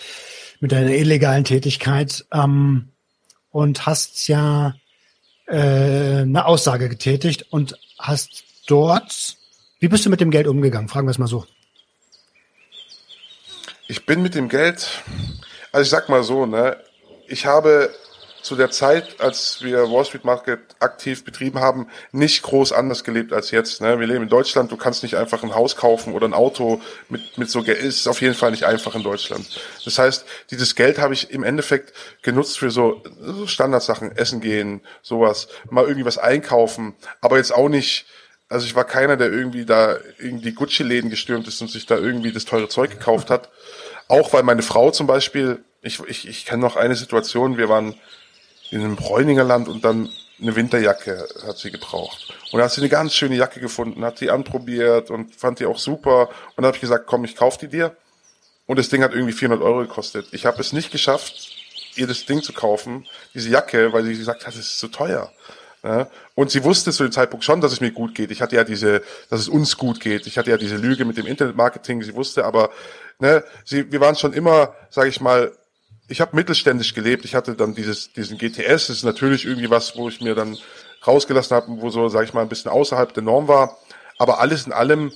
mit 0.61 0.73
deiner 0.73 0.91
illegalen 0.91 1.45
Tätigkeit. 1.45 2.25
Ähm, 2.33 2.89
und 3.57 3.87
hast 3.87 4.29
ja 4.29 4.75
äh, 5.47 5.57
eine 5.57 6.45
Aussage 6.45 6.91
getätigt 6.91 7.47
und 7.49 7.79
hast 7.99 8.45
dort, 8.67 9.39
wie 9.81 9.89
bist 9.89 10.05
du 10.05 10.11
mit 10.11 10.21
dem 10.21 10.31
Geld 10.31 10.47
umgegangen? 10.47 10.91
Fragen 10.91 11.07
wir 11.07 11.11
es 11.13 11.17
mal 11.17 11.27
so. 11.27 11.47
Ich 13.89 14.05
bin 14.05 14.21
mit 14.21 14.35
dem 14.35 14.51
Geld, 14.51 15.03
also 15.73 15.85
ich 15.85 15.89
sag 15.89 16.11
mal 16.11 16.23
so, 16.23 16.45
ne, 16.45 16.77
ich 17.29 17.47
habe 17.47 17.95
zu 18.47 18.55
der 18.55 18.71
Zeit, 18.71 19.21
als 19.21 19.61
wir 19.63 19.91
Wall 19.91 20.05
Street 20.05 20.25
Market 20.25 20.61
aktiv 20.79 21.25
betrieben 21.25 21.59
haben, 21.59 21.89
nicht 22.13 22.45
groß 22.45 22.71
anders 22.71 23.03
gelebt 23.03 23.33
als 23.33 23.51
jetzt. 23.51 23.81
Ne? 23.81 23.99
Wir 23.99 24.07
leben 24.07 24.23
in 24.23 24.29
Deutschland, 24.29 24.71
du 24.71 24.77
kannst 24.77 25.03
nicht 25.03 25.17
einfach 25.17 25.43
ein 25.43 25.53
Haus 25.53 25.75
kaufen 25.75 26.15
oder 26.15 26.29
ein 26.29 26.33
Auto 26.33 26.81
mit, 27.09 27.39
mit 27.39 27.51
so 27.51 27.65
Geld. 27.65 27.81
Ist 27.81 28.07
auf 28.07 28.23
jeden 28.23 28.37
Fall 28.37 28.53
nicht 28.53 28.63
einfach 28.63 28.95
in 28.95 29.03
Deutschland. 29.03 29.61
Das 29.85 29.99
heißt, 29.99 30.25
dieses 30.53 30.77
Geld 30.77 30.99
habe 30.99 31.13
ich 31.13 31.33
im 31.33 31.43
Endeffekt 31.43 31.93
genutzt 32.23 32.57
für 32.61 32.71
so, 32.71 33.03
so 33.21 33.49
Standardsachen, 33.49 34.17
essen 34.17 34.41
gehen, 34.41 34.81
sowas, 35.03 35.49
mal 35.69 35.83
irgendwie 35.83 36.07
was 36.07 36.17
einkaufen, 36.17 36.95
aber 37.21 37.39
jetzt 37.39 37.53
auch 37.53 37.69
nicht, 37.69 38.07
also 38.49 38.65
ich 38.65 38.77
war 38.77 38.85
keiner, 38.85 39.17
der 39.17 39.33
irgendwie 39.33 39.65
da 39.65 39.97
irgendwie 40.19 40.53
Gucci-Läden 40.53 41.11
gestürmt 41.11 41.49
ist 41.49 41.61
und 41.61 41.69
sich 41.69 41.87
da 41.87 41.97
irgendwie 41.97 42.31
das 42.31 42.45
teure 42.45 42.69
Zeug 42.69 42.93
gekauft 42.93 43.29
hat. 43.29 43.51
Auch 44.07 44.33
weil 44.33 44.45
meine 44.45 44.63
Frau 44.63 44.93
zum 44.93 45.09
Beispiel, 45.09 45.65
ich, 45.83 45.99
ich, 46.07 46.29
ich 46.29 46.45
kenne 46.47 46.63
noch 46.63 46.77
eine 46.77 46.95
Situation, 46.95 47.57
wir 47.59 47.69
waren 47.69 47.97
in 48.71 48.81
einem 48.81 48.97
Bräuninger 48.97 49.45
Land 49.45 49.69
und 49.69 49.85
dann 49.85 50.09
eine 50.41 50.55
Winterjacke 50.55 51.27
hat 51.47 51.59
sie 51.59 51.71
gebraucht. 51.71 52.35
Und 52.53 52.59
da 52.59 52.65
hat 52.65 52.73
sie 52.73 52.81
eine 52.81 52.91
ganz 52.91 53.15
schöne 53.15 53.37
Jacke 53.37 53.61
gefunden, 53.61 54.05
hat 54.05 54.21
die 54.21 54.31
anprobiert 54.31 55.11
und 55.11 55.35
fand 55.35 55.61
die 55.61 55.67
auch 55.67 55.79
super. 55.79 56.29
Und 56.29 56.59
dann 56.59 56.67
habe 56.67 56.77
ich 56.77 56.81
gesagt, 56.81 57.07
komm, 57.07 57.25
ich 57.25 57.37
kauf 57.37 57.57
die 57.57 57.69
dir. 57.69 57.97
Und 58.67 58.79
das 58.79 58.89
Ding 58.89 59.03
hat 59.03 59.13
irgendwie 59.13 59.33
400 59.33 59.65
Euro 59.65 59.81
gekostet. 59.81 60.27
Ich 60.33 60.45
habe 60.45 60.61
es 60.61 60.73
nicht 60.73 60.91
geschafft, 60.91 61.57
ihr 61.95 62.07
das 62.07 62.27
Ding 62.27 62.43
zu 62.43 62.53
kaufen, 62.53 63.07
diese 63.35 63.49
Jacke, 63.49 63.93
weil 63.93 64.05
sie 64.05 64.17
gesagt 64.17 64.47
hat, 64.47 64.55
es 64.55 64.61
ist 64.61 64.79
zu 64.79 64.89
teuer. 64.89 65.33
Und 66.35 66.51
sie 66.51 66.65
wusste 66.65 66.91
zu 66.91 67.05
dem 67.05 67.13
Zeitpunkt 67.13 67.45
schon, 67.45 67.61
dass 67.61 67.73
es 67.73 67.81
mir 67.81 67.93
gut 67.93 68.15
geht. 68.15 68.31
Ich 68.31 68.43
hatte 68.43 68.57
ja 68.57 68.65
diese, 68.65 69.03
dass 69.31 69.41
es 69.41 69.49
uns 69.49 69.77
gut 69.77 70.01
geht. 70.01 70.27
Ich 70.27 70.37
hatte 70.37 70.51
ja 70.51 70.57
diese 70.57 70.77
Lüge 70.77 71.05
mit 71.05 71.17
dem 71.17 71.27
Internetmarketing. 71.27 72.03
Sie 72.03 72.15
wusste 72.15 72.45
aber, 72.45 72.71
ne, 73.21 73.45
sie, 73.65 73.91
wir 73.93 74.01
waren 74.01 74.17
schon 74.17 74.33
immer, 74.33 74.75
sage 74.91 75.09
ich 75.09 75.21
mal, 75.21 75.53
ich 76.09 76.21
habe 76.21 76.37
mittelständisch 76.37 76.95
gelebt. 76.95 77.25
Ich 77.25 77.35
hatte 77.35 77.55
dann 77.55 77.75
dieses, 77.75 78.13
diesen 78.13 78.39
GTS. 78.39 78.87
Das 78.87 78.91
ist 78.91 79.05
natürlich 79.05 79.45
irgendwie 79.45 79.71
was, 79.71 79.97
wo 79.97 80.09
ich 80.09 80.21
mir 80.21 80.35
dann 80.35 80.57
rausgelassen 81.07 81.57
habe, 81.57 81.67
wo 81.81 81.91
so, 81.91 82.09
sage 82.09 82.27
ich 82.27 82.35
mal, 82.35 82.43
ein 82.43 82.49
bisschen 82.49 82.71
außerhalb 82.71 83.13
der 83.13 83.23
Norm 83.23 83.49
war. 83.49 83.79
Aber 84.19 84.41
alles 84.41 84.67
in 84.67 84.73
allem 84.73 85.13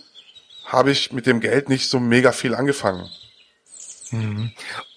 habe 0.64 0.90
ich 0.90 1.12
mit 1.12 1.26
dem 1.26 1.40
Geld 1.40 1.68
nicht 1.68 1.88
so 1.88 1.98
mega 2.00 2.32
viel 2.32 2.54
angefangen. 2.54 3.08
Mhm. 4.10 4.52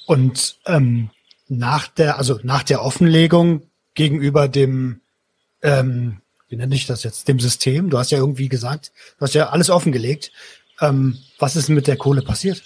Und 0.05 0.57
ähm, 0.65 1.09
nach 1.47 1.87
der, 1.87 2.17
also 2.17 2.39
nach 2.43 2.63
der 2.63 2.83
Offenlegung 2.83 3.63
gegenüber 3.93 4.47
dem, 4.47 5.01
ähm, 5.61 6.21
wie 6.49 6.55
nenne 6.55 6.75
ich 6.75 6.87
das 6.87 7.03
jetzt, 7.03 7.27
dem 7.27 7.39
System, 7.39 7.89
du 7.89 7.97
hast 7.97 8.11
ja 8.11 8.17
irgendwie 8.17 8.49
gesagt, 8.49 8.91
du 9.17 9.21
hast 9.21 9.33
ja 9.33 9.49
alles 9.49 9.69
offengelegt. 9.69 10.31
Ähm, 10.81 11.17
was 11.39 11.55
ist 11.55 11.69
mit 11.69 11.87
der 11.87 11.97
Kohle 11.97 12.21
passiert? 12.21 12.61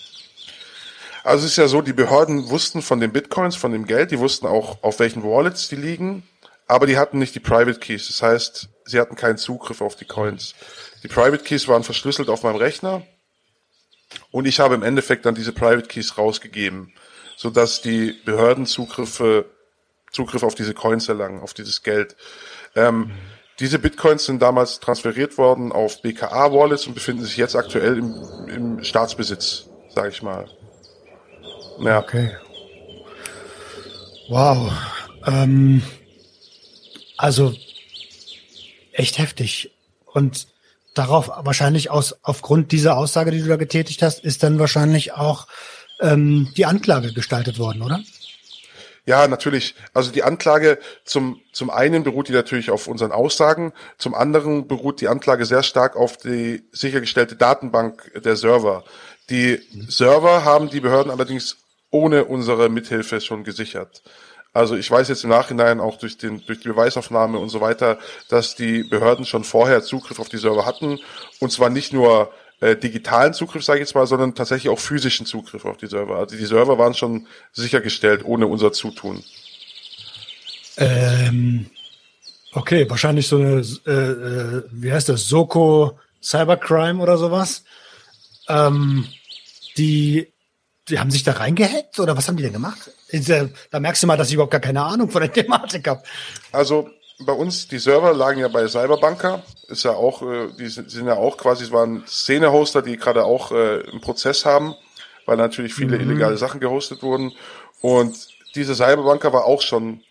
Also 1.27 1.43
es 1.43 1.51
ist 1.51 1.57
ja 1.57 1.67
so, 1.67 1.81
die 1.81 1.91
Behörden 1.91 2.49
wussten 2.49 2.81
von 2.81 3.01
den 3.01 3.11
Bitcoins, 3.11 3.57
von 3.57 3.73
dem 3.73 3.85
Geld, 3.85 4.11
die 4.11 4.19
wussten 4.19 4.47
auch, 4.47 4.81
auf 4.81 4.99
welchen 4.99 5.23
Wallets 5.23 5.67
die 5.67 5.75
liegen, 5.75 6.23
aber 6.67 6.87
die 6.87 6.97
hatten 6.97 7.19
nicht 7.19 7.35
die 7.35 7.41
Private 7.41 7.79
Keys. 7.79 8.07
Das 8.07 8.21
heißt, 8.21 8.69
sie 8.85 8.97
hatten 8.97 9.17
keinen 9.17 9.37
Zugriff 9.37 9.81
auf 9.81 9.97
die 9.97 10.05
Coins. 10.05 10.55
Die 11.03 11.09
Private 11.09 11.43
Keys 11.43 11.67
waren 11.67 11.83
verschlüsselt 11.83 12.29
auf 12.29 12.43
meinem 12.43 12.55
Rechner 12.55 13.05
und 14.31 14.47
ich 14.47 14.61
habe 14.61 14.75
im 14.75 14.83
Endeffekt 14.83 15.25
dann 15.25 15.35
diese 15.35 15.51
Private 15.51 15.89
Keys 15.89 16.17
rausgegeben, 16.17 16.93
sodass 17.35 17.81
die 17.81 18.13
Behörden 18.23 18.65
Zugriffe, 18.65 19.47
Zugriff 20.13 20.43
auf 20.43 20.55
diese 20.55 20.73
Coins 20.73 21.09
erlangen, 21.09 21.41
auf 21.41 21.53
dieses 21.53 21.83
Geld. 21.83 22.15
Ähm. 22.73 23.11
Diese 23.59 23.79
Bitcoins 23.79 24.25
sind 24.25 24.39
damals 24.39 24.79
transferiert 24.79 25.39
worden 25.39 25.71
auf 25.71 26.03
BKA-Wallets 26.03 26.85
und 26.85 26.93
befinden 26.93 27.23
sich 27.23 27.37
jetzt 27.37 27.55
aktuell 27.55 27.97
im, 27.97 28.47
im 28.47 28.83
Staatsbesitz, 28.83 29.65
sage 29.89 30.09
ich 30.09 30.21
mal. 30.21 30.47
Ja. 31.79 31.99
Okay. 31.99 32.31
Wow. 34.29 34.71
Ähm, 35.25 35.81
also 37.17 37.53
echt 38.93 39.17
heftig. 39.19 39.71
Und 40.05 40.47
darauf 40.93 41.29
wahrscheinlich 41.29 41.89
aus 41.89 42.15
aufgrund 42.23 42.71
dieser 42.71 42.97
Aussage, 42.97 43.31
die 43.31 43.41
du 43.41 43.47
da 43.47 43.55
getätigt 43.55 44.01
hast, 44.01 44.23
ist 44.23 44.43
dann 44.43 44.59
wahrscheinlich 44.59 45.13
auch 45.13 45.47
ähm, 45.99 46.51
die 46.57 46.65
Anklage 46.65 47.13
gestaltet 47.13 47.59
worden, 47.59 47.81
oder? 47.81 48.01
Ja, 49.05 49.25
natürlich. 49.27 49.73
Also 49.93 50.11
die 50.11 50.23
Anklage 50.23 50.79
zum, 51.05 51.39
zum 51.53 51.69
einen 51.69 52.03
beruht 52.03 52.27
die 52.27 52.33
natürlich 52.33 52.71
auf 52.71 52.87
unseren 52.87 53.13
Aussagen, 53.13 53.71
zum 53.97 54.13
anderen 54.13 54.67
beruht 54.67 54.99
die 54.99 55.07
Anklage 55.07 55.45
sehr 55.45 55.63
stark 55.63 55.95
auf 55.95 56.17
die 56.17 56.63
sichergestellte 56.73 57.37
Datenbank 57.37 58.11
der 58.21 58.35
Server. 58.35 58.83
Die 59.29 59.61
Server 59.87 60.43
haben 60.43 60.69
die 60.69 60.81
Behörden 60.81 61.09
allerdings 61.09 61.57
ohne 61.89 62.25
unsere 62.25 62.69
Mithilfe 62.69 63.21
schon 63.21 63.43
gesichert. 63.43 64.03
Also 64.53 64.75
ich 64.75 64.89
weiß 64.89 65.07
jetzt 65.09 65.23
im 65.23 65.29
Nachhinein 65.29 65.79
auch 65.79 65.97
durch, 65.97 66.17
den, 66.17 66.43
durch 66.45 66.61
die 66.61 66.69
Beweisaufnahme 66.69 67.37
und 67.37 67.49
so 67.49 67.61
weiter, 67.61 67.99
dass 68.29 68.55
die 68.55 68.83
Behörden 68.83 69.25
schon 69.25 69.43
vorher 69.43 69.83
Zugriff 69.83 70.19
auf 70.19 70.29
die 70.29 70.37
Server 70.37 70.65
hatten. 70.65 70.99
Und 71.39 71.51
zwar 71.51 71.69
nicht 71.69 71.93
nur 71.93 72.31
äh, 72.59 72.75
digitalen 72.75 73.33
Zugriff, 73.33 73.63
sage 73.63 73.79
ich 73.79 73.87
jetzt 73.87 73.93
mal, 73.93 74.07
sondern 74.07 74.33
tatsächlich 74.33 74.71
auch 74.71 74.79
physischen 74.79 75.27
Zugriff 75.27 75.65
auf 75.65 75.77
die 75.77 75.85
Server. 75.85 76.15
Also 76.17 76.35
die 76.35 76.45
Server 76.45 76.77
waren 76.79 76.95
schon 76.95 77.27
sichergestellt, 77.51 78.25
ohne 78.25 78.47
unser 78.47 78.71
Zutun. 78.71 79.23
Ähm, 80.77 81.67
okay, 82.53 82.89
wahrscheinlich 82.89 83.27
so 83.27 83.37
eine, 83.37 83.63
äh, 83.85 83.91
äh, 83.91 84.63
wie 84.71 84.91
heißt 84.91 85.09
das, 85.09 85.27
Soko 85.27 85.99
Cybercrime 86.21 87.01
oder 87.01 87.17
sowas. 87.17 87.63
Ähm, 88.47 89.05
die, 89.77 90.33
die 90.89 90.99
haben 90.99 91.11
sich 91.11 91.23
da 91.23 91.33
reingehackt 91.33 91.99
oder 91.99 92.15
was 92.15 92.27
haben 92.27 92.37
die 92.37 92.43
denn 92.43 92.53
gemacht? 92.53 92.91
Da 93.71 93.79
merkst 93.79 94.03
du 94.03 94.07
mal, 94.07 94.17
dass 94.17 94.29
ich 94.29 94.35
überhaupt 94.35 94.51
gar 94.51 94.61
keine 94.61 94.83
Ahnung 94.83 95.09
von 95.09 95.21
der 95.21 95.31
Thematik 95.33 95.87
habe. 95.87 96.03
Also 96.51 96.89
bei 97.19 97.33
uns, 97.33 97.67
die 97.67 97.79
Server 97.79 98.13
lagen 98.13 98.39
ja 98.39 98.47
bei 98.47 98.67
Cyberbanker, 98.67 99.43
ist 99.67 99.83
ja 99.83 99.91
auch, 99.91 100.21
äh, 100.21 100.49
die 100.57 100.67
sind, 100.67 101.07
ja 101.07 101.15
auch 101.15 101.37
quasi, 101.37 101.65
es 101.65 101.71
waren 101.71 102.05
Szene-Hoster, 102.07 102.81
die 102.81 102.97
gerade 102.97 103.25
auch 103.25 103.51
äh, 103.51 103.79
im 103.91 104.01
Prozess 104.01 104.45
haben, 104.45 104.75
weil 105.25 105.37
natürlich 105.37 105.73
viele 105.73 105.97
mhm. 105.97 106.09
illegale 106.09 106.37
Sachen 106.37 106.59
gehostet 106.59 107.01
wurden. 107.01 107.33
Und 107.81 108.15
diese 108.55 108.75
Cyberbanker 108.75 109.33
war 109.33 109.45
auch 109.45 109.61
schon 109.61 110.03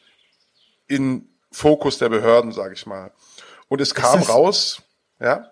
in 0.89 1.29
Fokus 1.53 1.99
der 1.99 2.09
Behörden, 2.09 2.53
sage 2.53 2.75
ich 2.75 2.87
mal. 2.87 3.13
Und 3.69 3.81
es 3.81 3.95
kam 3.95 4.23
raus, 4.23 4.83
ja. 5.21 5.51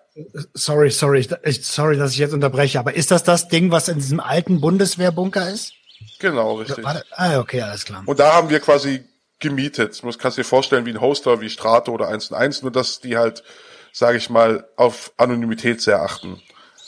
Sorry, 0.53 0.91
sorry, 0.91 1.27
sorry, 1.61 1.97
dass 1.97 2.13
ich 2.13 2.17
jetzt 2.17 2.33
unterbreche, 2.33 2.79
aber 2.79 2.95
ist 2.95 3.11
das 3.11 3.23
das 3.23 3.49
Ding, 3.49 3.71
was 3.71 3.89
in 3.89 3.95
diesem 3.95 4.19
alten 4.19 4.61
Bundeswehrbunker 4.61 5.49
ist? 5.49 5.73
Genau, 6.19 6.55
richtig. 6.55 6.85
Ah, 7.11 7.39
okay, 7.39 7.61
alles 7.61 7.83
klar. 7.83 8.03
Und 8.05 8.19
da 8.19 8.33
haben 8.33 8.49
wir 8.49 8.59
quasi 8.61 9.03
gemietet. 9.39 10.01
Du 10.01 10.09
kannst 10.13 10.37
dir 10.37 10.45
vorstellen 10.45 10.85
wie 10.85 10.91
ein 10.91 11.01
Hoster, 11.01 11.41
wie 11.41 11.49
Strato 11.49 11.91
oder 11.91 12.07
1 12.07 12.31
1, 12.31 12.61
nur 12.61 12.71
dass 12.71 13.01
die 13.01 13.17
halt, 13.17 13.43
sage 13.91 14.17
ich 14.17 14.29
mal, 14.29 14.67
auf 14.77 15.11
Anonymität 15.17 15.81
sehr 15.81 16.01
achten. 16.01 16.41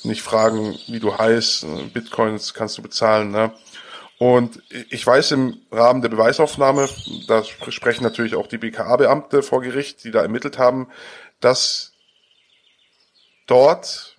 Nicht 0.03 0.21
fragen, 0.21 0.78
wie 0.88 0.99
du 0.99 1.17
heißt, 1.17 1.65
Bitcoins 1.93 2.53
kannst 2.53 2.78
du 2.78 2.82
bezahlen, 2.82 3.32
ne? 3.32 3.51
Und 4.19 4.63
ich 4.89 5.05
weiß 5.05 5.32
im 5.32 5.57
Rahmen 5.71 6.01
der 6.01 6.09
Beweisaufnahme, 6.09 6.89
da 7.28 7.43
sprechen 7.43 8.03
natürlich 8.03 8.36
auch 8.36 8.47
die 8.47 8.57
BKA-Beamte 8.57 9.43
vor 9.43 9.61
Gericht, 9.61 10.03
die 10.03 10.11
da 10.11 10.21
ermittelt 10.21 10.57
haben, 10.57 10.88
dass 11.39 11.93
dort, 13.48 14.18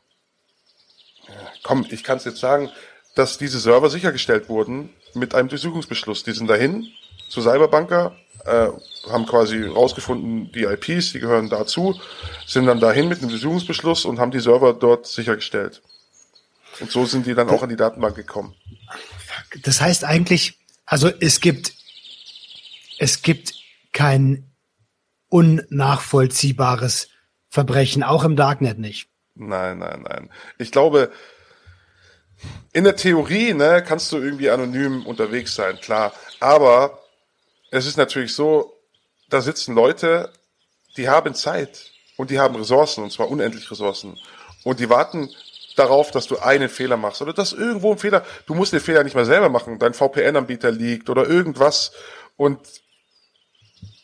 komm, 1.62 1.86
ich 1.90 2.02
kann 2.02 2.18
es 2.18 2.24
jetzt 2.24 2.40
sagen, 2.40 2.70
dass 3.14 3.38
diese 3.38 3.60
Server 3.60 3.90
sichergestellt 3.90 4.48
wurden 4.48 4.90
mit 5.14 5.34
einem 5.34 5.48
Durchsuchungsbeschluss. 5.48 6.24
Die 6.24 6.32
sind 6.32 6.48
dahin 6.48 6.88
zu 7.28 7.42
Cyberbanker, 7.42 8.16
äh, 8.44 8.68
haben 9.10 9.26
quasi 9.26 9.64
rausgefunden, 9.64 10.50
die 10.52 10.64
IPs, 10.64 11.12
die 11.12 11.20
gehören 11.20 11.48
dazu, 11.48 12.00
sind 12.46 12.66
dann 12.66 12.80
dahin 12.80 13.08
mit 13.08 13.18
einem 13.18 13.30
Durchsuchungsbeschluss 13.30 14.04
und 14.04 14.18
haben 14.18 14.30
die 14.30 14.40
Server 14.40 14.72
dort 14.72 15.06
sichergestellt. 15.06 15.82
Und 16.80 16.90
so 16.90 17.04
sind 17.06 17.26
die 17.26 17.34
dann 17.34 17.48
auch 17.50 17.62
an 17.62 17.68
die 17.68 17.76
Datenbank 17.76 18.14
gekommen. 18.14 18.54
Das 19.62 19.80
heißt 19.80 20.04
eigentlich, 20.04 20.58
also 20.86 21.08
es 21.20 21.40
gibt, 21.40 21.72
es 22.98 23.22
gibt 23.22 23.54
kein 23.92 24.50
unnachvollziehbares 25.28 27.08
Verbrechen, 27.50 28.02
auch 28.02 28.24
im 28.24 28.36
Darknet 28.36 28.78
nicht. 28.78 29.08
Nein, 29.38 29.78
nein, 29.78 30.02
nein. 30.02 30.30
Ich 30.58 30.72
glaube, 30.72 31.12
in 32.72 32.84
der 32.84 32.96
Theorie, 32.96 33.54
ne, 33.54 33.84
kannst 33.86 34.12
du 34.12 34.18
irgendwie 34.18 34.50
anonym 34.50 35.06
unterwegs 35.06 35.54
sein, 35.54 35.80
klar. 35.80 36.12
Aber 36.40 36.98
es 37.70 37.86
ist 37.86 37.96
natürlich 37.96 38.34
so, 38.34 38.74
da 39.30 39.40
sitzen 39.40 39.74
Leute, 39.74 40.32
die 40.96 41.08
haben 41.08 41.34
Zeit 41.34 41.90
und 42.16 42.30
die 42.30 42.40
haben 42.40 42.56
Ressourcen, 42.56 43.04
und 43.04 43.12
zwar 43.12 43.30
unendlich 43.30 43.70
Ressourcen. 43.70 44.18
Und 44.64 44.80
die 44.80 44.90
warten 44.90 45.30
darauf, 45.76 46.10
dass 46.10 46.26
du 46.26 46.38
einen 46.38 46.68
Fehler 46.68 46.96
machst 46.96 47.22
oder 47.22 47.32
dass 47.32 47.52
irgendwo 47.52 47.92
ein 47.92 47.98
Fehler, 47.98 48.24
du 48.46 48.54
musst 48.54 48.72
den 48.72 48.80
Fehler 48.80 49.04
nicht 49.04 49.14
mal 49.14 49.24
selber 49.24 49.48
machen, 49.48 49.78
dein 49.78 49.94
VPN-Anbieter 49.94 50.72
liegt 50.72 51.08
oder 51.10 51.26
irgendwas. 51.28 51.92
Und 52.36 52.58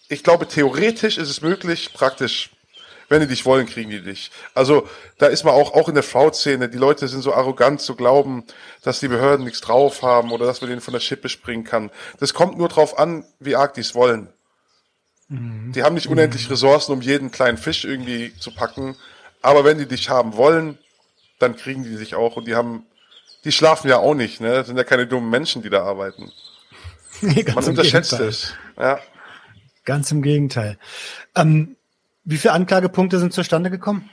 ich 0.09 0.23
glaube, 0.23 0.47
theoretisch 0.47 1.19
ist 1.19 1.31
es 1.31 1.41
möglich, 1.41 1.93
praktisch 1.93 2.54
wenn 3.15 3.21
die 3.21 3.29
dich 3.29 3.47
wollen, 3.47 3.67
kriegen 3.67 3.91
die 3.91 4.03
dich. 4.03 4.33
Also 4.55 4.89
da 5.19 5.27
ist 5.27 5.45
man 5.45 5.55
auch, 5.55 5.73
auch 5.75 5.89
in 5.89 5.95
der 5.95 6.03
Frau-Szene, 6.03 6.69
die 6.69 6.79
Leute 6.79 7.07
sind 7.07 7.23
so 7.23 7.33
arrogant 7.33 7.81
zu 7.81 7.95
glauben, 7.95 8.45
dass 8.83 8.99
die 8.99 9.09
Behörden 9.09 9.45
nichts 9.45 9.61
drauf 9.61 10.03
haben 10.03 10.33
oder 10.33 10.47
dass 10.47 10.61
man 10.61 10.69
denen 10.69 10.81
von 10.81 10.93
der 10.93 11.01
Schippe 11.01 11.29
springen 11.29 11.63
kann. 11.63 11.91
Das 12.19 12.35
kommt 12.35 12.59
nur 12.59 12.69
drauf 12.69 12.99
an, 12.99 13.25
wie 13.39 13.55
arg 13.55 13.75
die 13.75 13.83
es 13.83 13.95
wollen. 13.95 14.29
Mhm. 15.29 15.73
Die 15.73 15.85
haben 15.85 15.95
nicht 15.95 16.09
unendlich 16.09 16.51
Ressourcen, 16.51 16.93
um 16.93 17.01
jeden 17.01 17.31
kleinen 17.31 17.57
Fisch 17.57 17.85
irgendwie 17.85 18.37
zu 18.37 18.53
packen. 18.53 18.97
Aber 19.41 19.65
wenn 19.65 19.79
die 19.79 19.87
dich 19.87 20.11
haben 20.11 20.37
wollen, 20.37 20.77
dann 21.39 21.57
kriegen 21.57 21.85
die 21.85 21.97
dich 21.97 22.15
auch 22.17 22.37
und 22.37 22.47
die 22.47 22.57
haben, 22.57 22.85
die 23.45 23.53
schlafen 23.53 23.89
ja 23.89 23.99
auch 23.99 24.15
nicht, 24.15 24.41
ne? 24.41 24.55
Das 24.55 24.67
sind 24.67 24.77
ja 24.77 24.85
keine 24.85 25.07
dummen 25.07 25.31
Menschen, 25.31 25.63
die 25.63 25.71
da 25.71 25.85
arbeiten. 25.85 26.33
Nee, 27.21 27.45
Man 27.55 27.65
unterschätzt 27.65 28.11
Gegenteil. 28.11 28.29
es. 28.29 28.55
Ja. 28.77 28.99
Ganz 29.85 30.11
im 30.11 30.21
Gegenteil. 30.21 30.79
Ähm, 31.37 31.77
wie 32.25 32.39
viele 32.39 32.55
Anklagepunkte 32.55 33.19
sind 33.19 33.33
zustande 33.33 33.71
gekommen? 33.71 34.11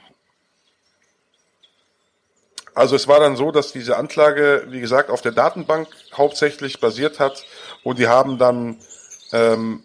Also 2.73 2.95
es 2.95 3.07
war 3.07 3.19
dann 3.19 3.35
so, 3.35 3.51
dass 3.51 3.71
diese 3.71 3.97
Anklage, 3.97 4.65
wie 4.69 4.79
gesagt, 4.79 5.09
auf 5.09 5.21
der 5.21 5.33
Datenbank 5.33 5.87
hauptsächlich 6.13 6.79
basiert 6.79 7.19
hat 7.19 7.43
und 7.83 7.99
die 7.99 8.07
haben 8.07 8.37
dann, 8.37 8.77
ähm, 9.33 9.83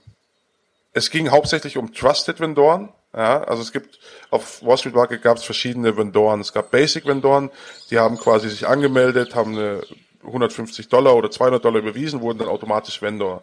es 0.93 1.11
ging 1.11 1.31
hauptsächlich 1.31 1.77
um 1.77 1.93
Trusted 1.93 2.41
Vendoren. 2.41 2.91
Ja, 3.14 3.43
also 3.45 3.62
es 3.62 3.72
gibt 3.72 3.99
auf 4.31 4.62
Wall 4.62 4.77
Street 4.77 4.95
Market 4.95 5.22
gab 5.22 5.39
es 5.39 5.45
verschiedene 5.45 5.97
Vendoren. 5.97 6.41
Es 6.41 6.53
gab 6.53 6.70
Basic 6.70 7.07
Vendoren, 7.07 7.51
die 7.91 7.99
haben 7.99 8.18
quasi 8.18 8.49
sich 8.49 8.66
angemeldet, 8.66 9.35
haben 9.35 9.57
eine 9.57 9.83
150 10.22 10.89
Dollar 10.89 11.16
oder 11.16 11.31
200 11.31 11.64
Dollar 11.64 11.81
überwiesen, 11.81 12.20
wurden 12.20 12.39
dann 12.39 12.49
automatisch 12.49 13.01
Vendor. 13.01 13.43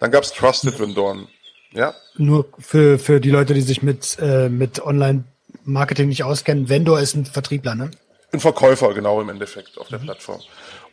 Dann 0.00 0.10
gab 0.10 0.24
es 0.24 0.32
Trusted 0.32 0.78
Vendoren. 0.78 1.28
Ja. 1.74 1.94
Nur 2.16 2.46
für, 2.58 2.98
für 2.98 3.20
die 3.20 3.30
Leute, 3.30 3.52
die 3.52 3.60
sich 3.60 3.82
mit, 3.82 4.16
äh, 4.20 4.48
mit 4.48 4.80
Online-Marketing 4.80 6.08
nicht 6.08 6.22
auskennen, 6.22 6.68
Vendor 6.68 7.00
ist 7.00 7.14
ein 7.14 7.26
Vertriebler, 7.26 7.74
ne? 7.74 7.90
Ein 8.32 8.40
Verkäufer, 8.40 8.94
genau 8.94 9.20
im 9.20 9.28
Endeffekt 9.28 9.76
auf 9.78 9.88
der 9.88 9.98
mhm. 9.98 10.04
Plattform. 10.04 10.40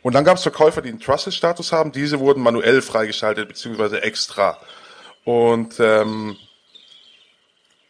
Und 0.02 0.14
dann 0.14 0.24
gab 0.24 0.36
es 0.36 0.42
Verkäufer, 0.42 0.82
die 0.82 0.90
einen 0.90 1.00
Trusted-Status 1.00 1.72
haben. 1.72 1.92
Diese 1.92 2.18
wurden 2.18 2.42
manuell 2.42 2.82
freigeschaltet, 2.82 3.48
beziehungsweise 3.48 4.02
extra. 4.02 4.58
Und 5.24 5.78
ähm, 5.78 6.36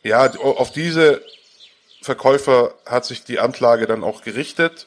ja, 0.03 0.31
auf 0.35 0.73
diese 0.73 1.23
Verkäufer 2.03 2.75
hat 2.85 3.07
sich 3.07 3.25
die 3.25 3.39
Anklage 3.39 3.87
dann 3.87 4.05
auch 4.05 4.23
gerichtet 4.23 4.87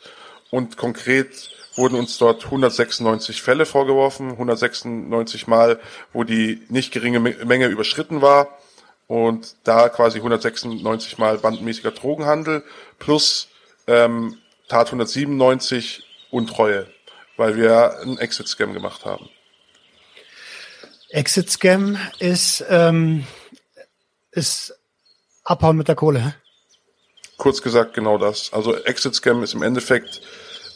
und 0.51 0.77
konkret 0.77 1.54
wurden 1.75 1.95
uns 1.95 2.17
dort 2.17 2.45
196 2.45 3.41
Fälle 3.41 3.65
vorgeworfen, 3.65 4.31
196 4.31 5.47
Mal, 5.47 5.79
wo 6.13 6.23
die 6.23 6.61
nicht 6.69 6.91
geringe 6.91 7.19
Menge 7.19 7.67
überschritten 7.67 8.21
war 8.21 8.57
und 9.07 9.55
da 9.63 9.89
quasi 9.89 10.17
196 10.17 11.17
Mal 11.17 11.37
bandmäßiger 11.37 11.91
Drogenhandel 11.91 12.63
plus 12.99 13.49
ähm, 13.87 14.37
Tat 14.67 14.87
197 14.87 16.03
Untreue, 16.31 16.87
weil 17.37 17.55
wir 17.55 17.99
einen 17.99 18.17
Exit-Scam 18.17 18.73
gemacht 18.73 19.05
haben. 19.05 19.29
Exit-Scam 21.09 21.97
ist, 22.19 22.65
ähm, 22.69 23.25
ist 24.31 24.73
Abhauen 25.43 25.77
mit 25.77 25.87
der 25.87 25.95
Kohle. 25.95 26.35
Kurz 27.37 27.61
gesagt, 27.61 27.93
genau 27.93 28.17
das. 28.17 28.51
Also 28.53 28.75
Exit-Scam 28.75 29.43
ist 29.43 29.53
im 29.53 29.61
Endeffekt 29.61 30.21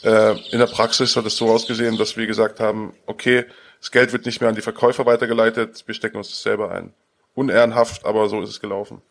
äh, 0.04 0.38
in 0.52 0.60
der 0.60 0.68
Praxis 0.68 1.16
hat 1.16 1.26
es 1.26 1.38
so 1.38 1.50
ausgesehen, 1.50 1.98
dass 1.98 2.18
wir 2.18 2.28
gesagt 2.28 2.60
haben, 2.60 2.94
okay, 3.06 3.46
das 3.80 3.92
Geld 3.92 4.12
wird 4.12 4.26
nicht 4.26 4.42
mehr 4.42 4.50
an 4.50 4.56
die 4.56 4.62
Verkäufer 4.62 5.06
weitergeleitet, 5.06 5.84
wir 5.86 5.96
stecken 5.96 6.18
uns 6.18 6.30
das 6.30 6.42
selber 6.42 6.72
ein. 6.72 6.94
Unehrenhaft, 7.36 8.06
aber 8.06 8.28
so 8.28 8.42
ist 8.42 8.50
es 8.50 8.60
gelaufen. 8.60 9.02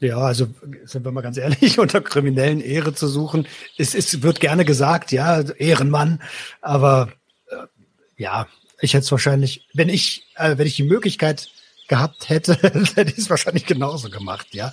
Ja, 0.00 0.18
also 0.18 0.48
sind 0.84 1.04
wir 1.04 1.12
mal 1.12 1.22
ganz 1.22 1.36
ehrlich, 1.36 1.78
unter 1.78 2.00
kriminellen 2.00 2.60
Ehre 2.60 2.94
zu 2.94 3.08
suchen, 3.08 3.46
es, 3.78 3.94
es 3.94 4.22
wird 4.22 4.40
gerne 4.40 4.64
gesagt, 4.64 5.12
ja, 5.12 5.40
Ehrenmann, 5.40 6.20
aber 6.60 7.12
äh, 7.48 7.56
ja, 8.16 8.46
ich 8.80 8.94
hätte 8.94 9.04
es 9.04 9.12
wahrscheinlich, 9.12 9.66
wenn 9.72 9.88
ich, 9.88 10.26
äh, 10.36 10.58
wenn 10.58 10.66
ich 10.66 10.76
die 10.76 10.82
Möglichkeit 10.82 11.48
gehabt 11.88 12.28
hätte, 12.28 12.54
hätte 12.62 13.10
ich 13.10 13.18
es 13.18 13.30
wahrscheinlich 13.30 13.66
genauso 13.66 14.10
gemacht, 14.10 14.48
ja. 14.52 14.72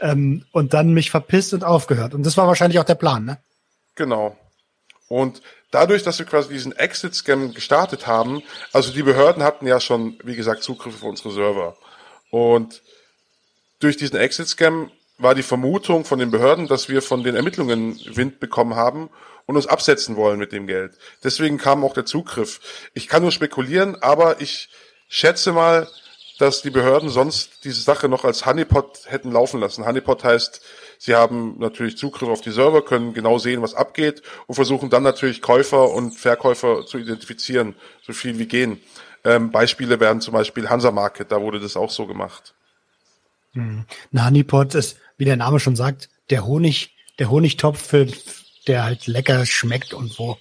Ähm, 0.00 0.44
und 0.52 0.74
dann 0.74 0.92
mich 0.92 1.10
verpisst 1.10 1.54
und 1.54 1.64
aufgehört. 1.64 2.14
Und 2.14 2.24
das 2.24 2.36
war 2.36 2.46
wahrscheinlich 2.46 2.78
auch 2.78 2.84
der 2.84 2.94
Plan, 2.94 3.24
ne? 3.24 3.38
Genau. 3.94 4.36
Und 5.08 5.42
dadurch, 5.70 6.02
dass 6.02 6.18
wir 6.18 6.26
quasi 6.26 6.48
diesen 6.48 6.72
Exit-Scam 6.72 7.54
gestartet 7.54 8.06
haben, 8.06 8.42
also 8.72 8.92
die 8.92 9.02
Behörden 9.02 9.42
hatten 9.42 9.66
ja 9.66 9.80
schon, 9.80 10.18
wie 10.24 10.36
gesagt, 10.36 10.62
Zugriff 10.62 10.96
auf 10.96 11.02
unsere 11.02 11.32
Server. 11.32 11.76
Und 12.30 12.82
durch 13.80 13.96
diesen 13.96 14.16
Exit-Scam 14.16 14.90
war 15.18 15.34
die 15.34 15.42
Vermutung 15.42 16.04
von 16.04 16.18
den 16.18 16.30
Behörden, 16.30 16.66
dass 16.66 16.88
wir 16.88 17.02
von 17.02 17.22
den 17.22 17.36
Ermittlungen 17.36 18.00
Wind 18.16 18.40
bekommen 18.40 18.74
haben 18.74 19.10
und 19.46 19.56
uns 19.56 19.66
absetzen 19.66 20.16
wollen 20.16 20.38
mit 20.38 20.52
dem 20.52 20.66
Geld. 20.66 20.96
Deswegen 21.22 21.58
kam 21.58 21.84
auch 21.84 21.94
der 21.94 22.06
Zugriff. 22.06 22.60
Ich 22.94 23.08
kann 23.08 23.22
nur 23.22 23.30
spekulieren, 23.30 24.00
aber 24.02 24.40
ich 24.40 24.70
schätze 25.08 25.52
mal, 25.52 25.88
dass 26.38 26.62
die 26.62 26.70
Behörden 26.70 27.08
sonst 27.10 27.64
diese 27.64 27.80
Sache 27.80 28.08
noch 28.08 28.24
als 28.24 28.44
Honeypot 28.44 29.02
hätten 29.04 29.30
laufen 29.30 29.60
lassen. 29.60 29.86
Honeypot 29.86 30.24
heißt, 30.24 30.60
sie 31.04 31.14
haben 31.14 31.56
natürlich 31.58 31.98
Zugriff 31.98 32.30
auf 32.30 32.40
die 32.40 32.50
Server, 32.50 32.82
können 32.82 33.12
genau 33.12 33.38
sehen, 33.38 33.60
was 33.60 33.74
abgeht 33.74 34.22
und 34.46 34.54
versuchen 34.54 34.88
dann 34.88 35.02
natürlich 35.02 35.42
Käufer 35.42 35.90
und 35.90 36.12
Verkäufer 36.12 36.86
zu 36.86 36.96
identifizieren, 36.96 37.74
so 38.02 38.14
viel 38.14 38.38
wie 38.38 38.46
gehen. 38.46 38.80
Ähm, 39.22 39.50
Beispiele 39.50 40.00
wären 40.00 40.22
zum 40.22 40.32
Beispiel 40.32 40.70
Hansa 40.70 40.90
Market, 40.90 41.30
da 41.30 41.42
wurde 41.42 41.60
das 41.60 41.76
auch 41.76 41.90
so 41.90 42.06
gemacht. 42.06 42.54
Hm. 43.52 43.84
Ein 44.14 44.24
Honeypot 44.24 44.74
ist, 44.74 44.96
wie 45.18 45.26
der 45.26 45.36
Name 45.36 45.60
schon 45.60 45.76
sagt, 45.76 46.08
der 46.30 46.46
Honig, 46.46 46.94
der 47.18 47.30
Honigtopf, 47.30 47.94
der 48.66 48.84
halt 48.84 49.06
lecker 49.06 49.44
schmeckt 49.44 49.92
und 49.92 50.18
wo 50.18 50.38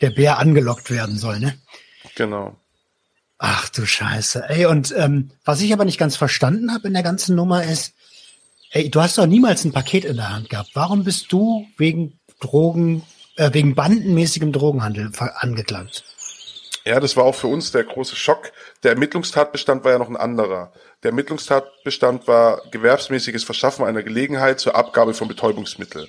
der 0.00 0.10
Bär 0.10 0.38
angelockt 0.38 0.92
werden 0.92 1.18
soll, 1.18 1.40
ne? 1.40 1.58
Genau. 2.14 2.56
Ach 3.38 3.68
du 3.68 3.84
Scheiße. 3.84 4.48
Ey, 4.48 4.66
und 4.66 4.94
ähm, 4.96 5.30
was 5.44 5.60
ich 5.60 5.72
aber 5.72 5.84
nicht 5.84 5.98
ganz 5.98 6.16
verstanden 6.16 6.72
habe 6.72 6.86
in 6.86 6.94
der 6.94 7.02
ganzen 7.02 7.34
Nummer 7.34 7.64
ist, 7.64 7.94
ey, 8.70 8.90
du 8.90 9.00
hast 9.00 9.18
doch 9.18 9.26
niemals 9.26 9.64
ein 9.64 9.72
Paket 9.72 10.04
in 10.04 10.16
der 10.16 10.30
Hand 10.30 10.50
gehabt. 10.50 10.70
Warum 10.74 11.04
bist 11.04 11.32
du 11.32 11.66
wegen 11.76 12.18
Drogen, 12.40 13.02
äh, 13.36 13.52
wegen 13.52 13.74
bandenmäßigem 13.74 14.52
Drogenhandel 14.52 15.10
angeklagt? 15.36 16.04
Ja, 16.84 17.00
das 17.00 17.16
war 17.16 17.24
auch 17.24 17.34
für 17.34 17.48
uns 17.48 17.70
der 17.72 17.84
große 17.84 18.16
Schock. 18.16 18.52
Der 18.82 18.92
Ermittlungstatbestand 18.92 19.84
war 19.84 19.92
ja 19.92 19.98
noch 19.98 20.08
ein 20.08 20.16
anderer. 20.16 20.72
Der 21.02 21.10
Ermittlungstatbestand 21.10 22.26
war 22.26 22.62
gewerbsmäßiges 22.70 23.44
Verschaffen 23.44 23.84
einer 23.84 24.02
Gelegenheit 24.02 24.60
zur 24.60 24.74
Abgabe 24.74 25.12
von 25.12 25.28
Betäubungsmittel. 25.28 26.08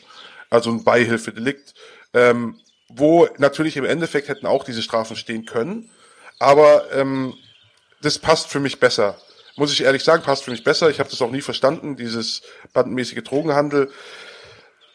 Also 0.50 0.72
ein 0.72 0.84
Beihilfedelikt, 0.84 1.74
ähm, 2.14 2.60
wo 2.88 3.28
natürlich 3.38 3.76
im 3.78 3.86
Endeffekt 3.86 4.30
hätten 4.30 4.48
auch 4.48 4.64
diese 4.64 4.82
Strafen 4.82 5.16
stehen 5.16 5.46
können 5.46 5.92
aber 6.40 6.92
ähm, 6.94 7.36
das 8.02 8.18
passt 8.18 8.48
für 8.48 8.62
mich 8.62 8.80
besser. 8.80 9.18
Muss 9.60 9.74
ich 9.74 9.84
ehrlich 9.84 10.06
sagen, 10.06 10.24
passt 10.24 10.46
für 10.46 10.52
mich 10.52 10.64
besser. 10.64 10.90
Ich 10.90 11.02
habe 11.02 11.10
das 11.10 11.22
auch 11.22 11.32
nie 11.32 11.42
verstanden, 11.42 11.98
dieses 11.98 12.44
bandenmäßige 12.72 13.22
Drogenhandel. 13.26 13.92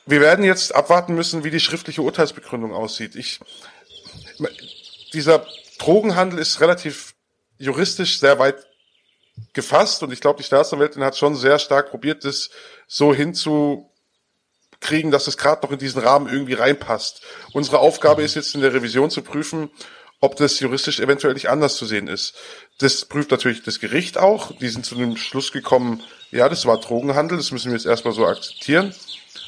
Wir 0.06 0.22
werden 0.22 0.42
jetzt 0.42 0.74
abwarten 0.74 1.14
müssen, 1.14 1.44
wie 1.44 1.50
die 1.50 1.60
schriftliche 1.60 2.00
Urteilsbegründung 2.00 2.72
aussieht. 2.72 3.14
Ich, 3.14 3.40
dieser 5.12 5.46
Drogenhandel 5.78 6.38
ist 6.38 6.62
relativ 6.62 7.14
juristisch 7.58 8.18
sehr 8.18 8.38
weit 8.38 8.66
gefasst 9.52 10.02
und 10.02 10.14
ich 10.14 10.22
glaube, 10.22 10.38
die 10.38 10.44
Staatsanwältin 10.44 11.04
hat 11.04 11.18
schon 11.18 11.36
sehr 11.36 11.58
stark 11.58 11.90
probiert, 11.90 12.24
das 12.24 12.48
so 12.86 13.12
hinzukriegen, 13.12 15.10
dass 15.10 15.26
es 15.26 15.36
gerade 15.36 15.66
noch 15.66 15.72
in 15.72 15.78
diesen 15.78 16.00
Rahmen 16.00 16.32
irgendwie 16.32 16.54
reinpasst. 16.54 17.20
Unsere 17.52 17.80
Aufgabe 17.80 18.22
ist 18.22 18.34
jetzt 18.34 18.54
in 18.54 18.62
der 18.62 18.72
Revision 18.72 19.10
zu 19.10 19.20
prüfen, 19.20 19.70
ob 20.20 20.36
das 20.36 20.58
juristisch 20.58 21.00
eventuell 21.00 21.34
nicht 21.34 21.50
anders 21.50 21.76
zu 21.76 21.84
sehen 21.84 22.08
ist. 22.08 22.34
Das 22.78 23.04
prüft 23.04 23.30
natürlich 23.30 23.62
das 23.62 23.78
Gericht 23.78 24.18
auch. 24.18 24.56
Die 24.58 24.68
sind 24.68 24.84
zu 24.84 24.96
dem 24.96 25.16
Schluss 25.16 25.52
gekommen, 25.52 26.02
ja, 26.30 26.48
das 26.48 26.66
war 26.66 26.80
Drogenhandel, 26.80 27.36
das 27.36 27.52
müssen 27.52 27.70
wir 27.70 27.76
jetzt 27.76 27.86
erstmal 27.86 28.14
so 28.14 28.26
akzeptieren. 28.26 28.94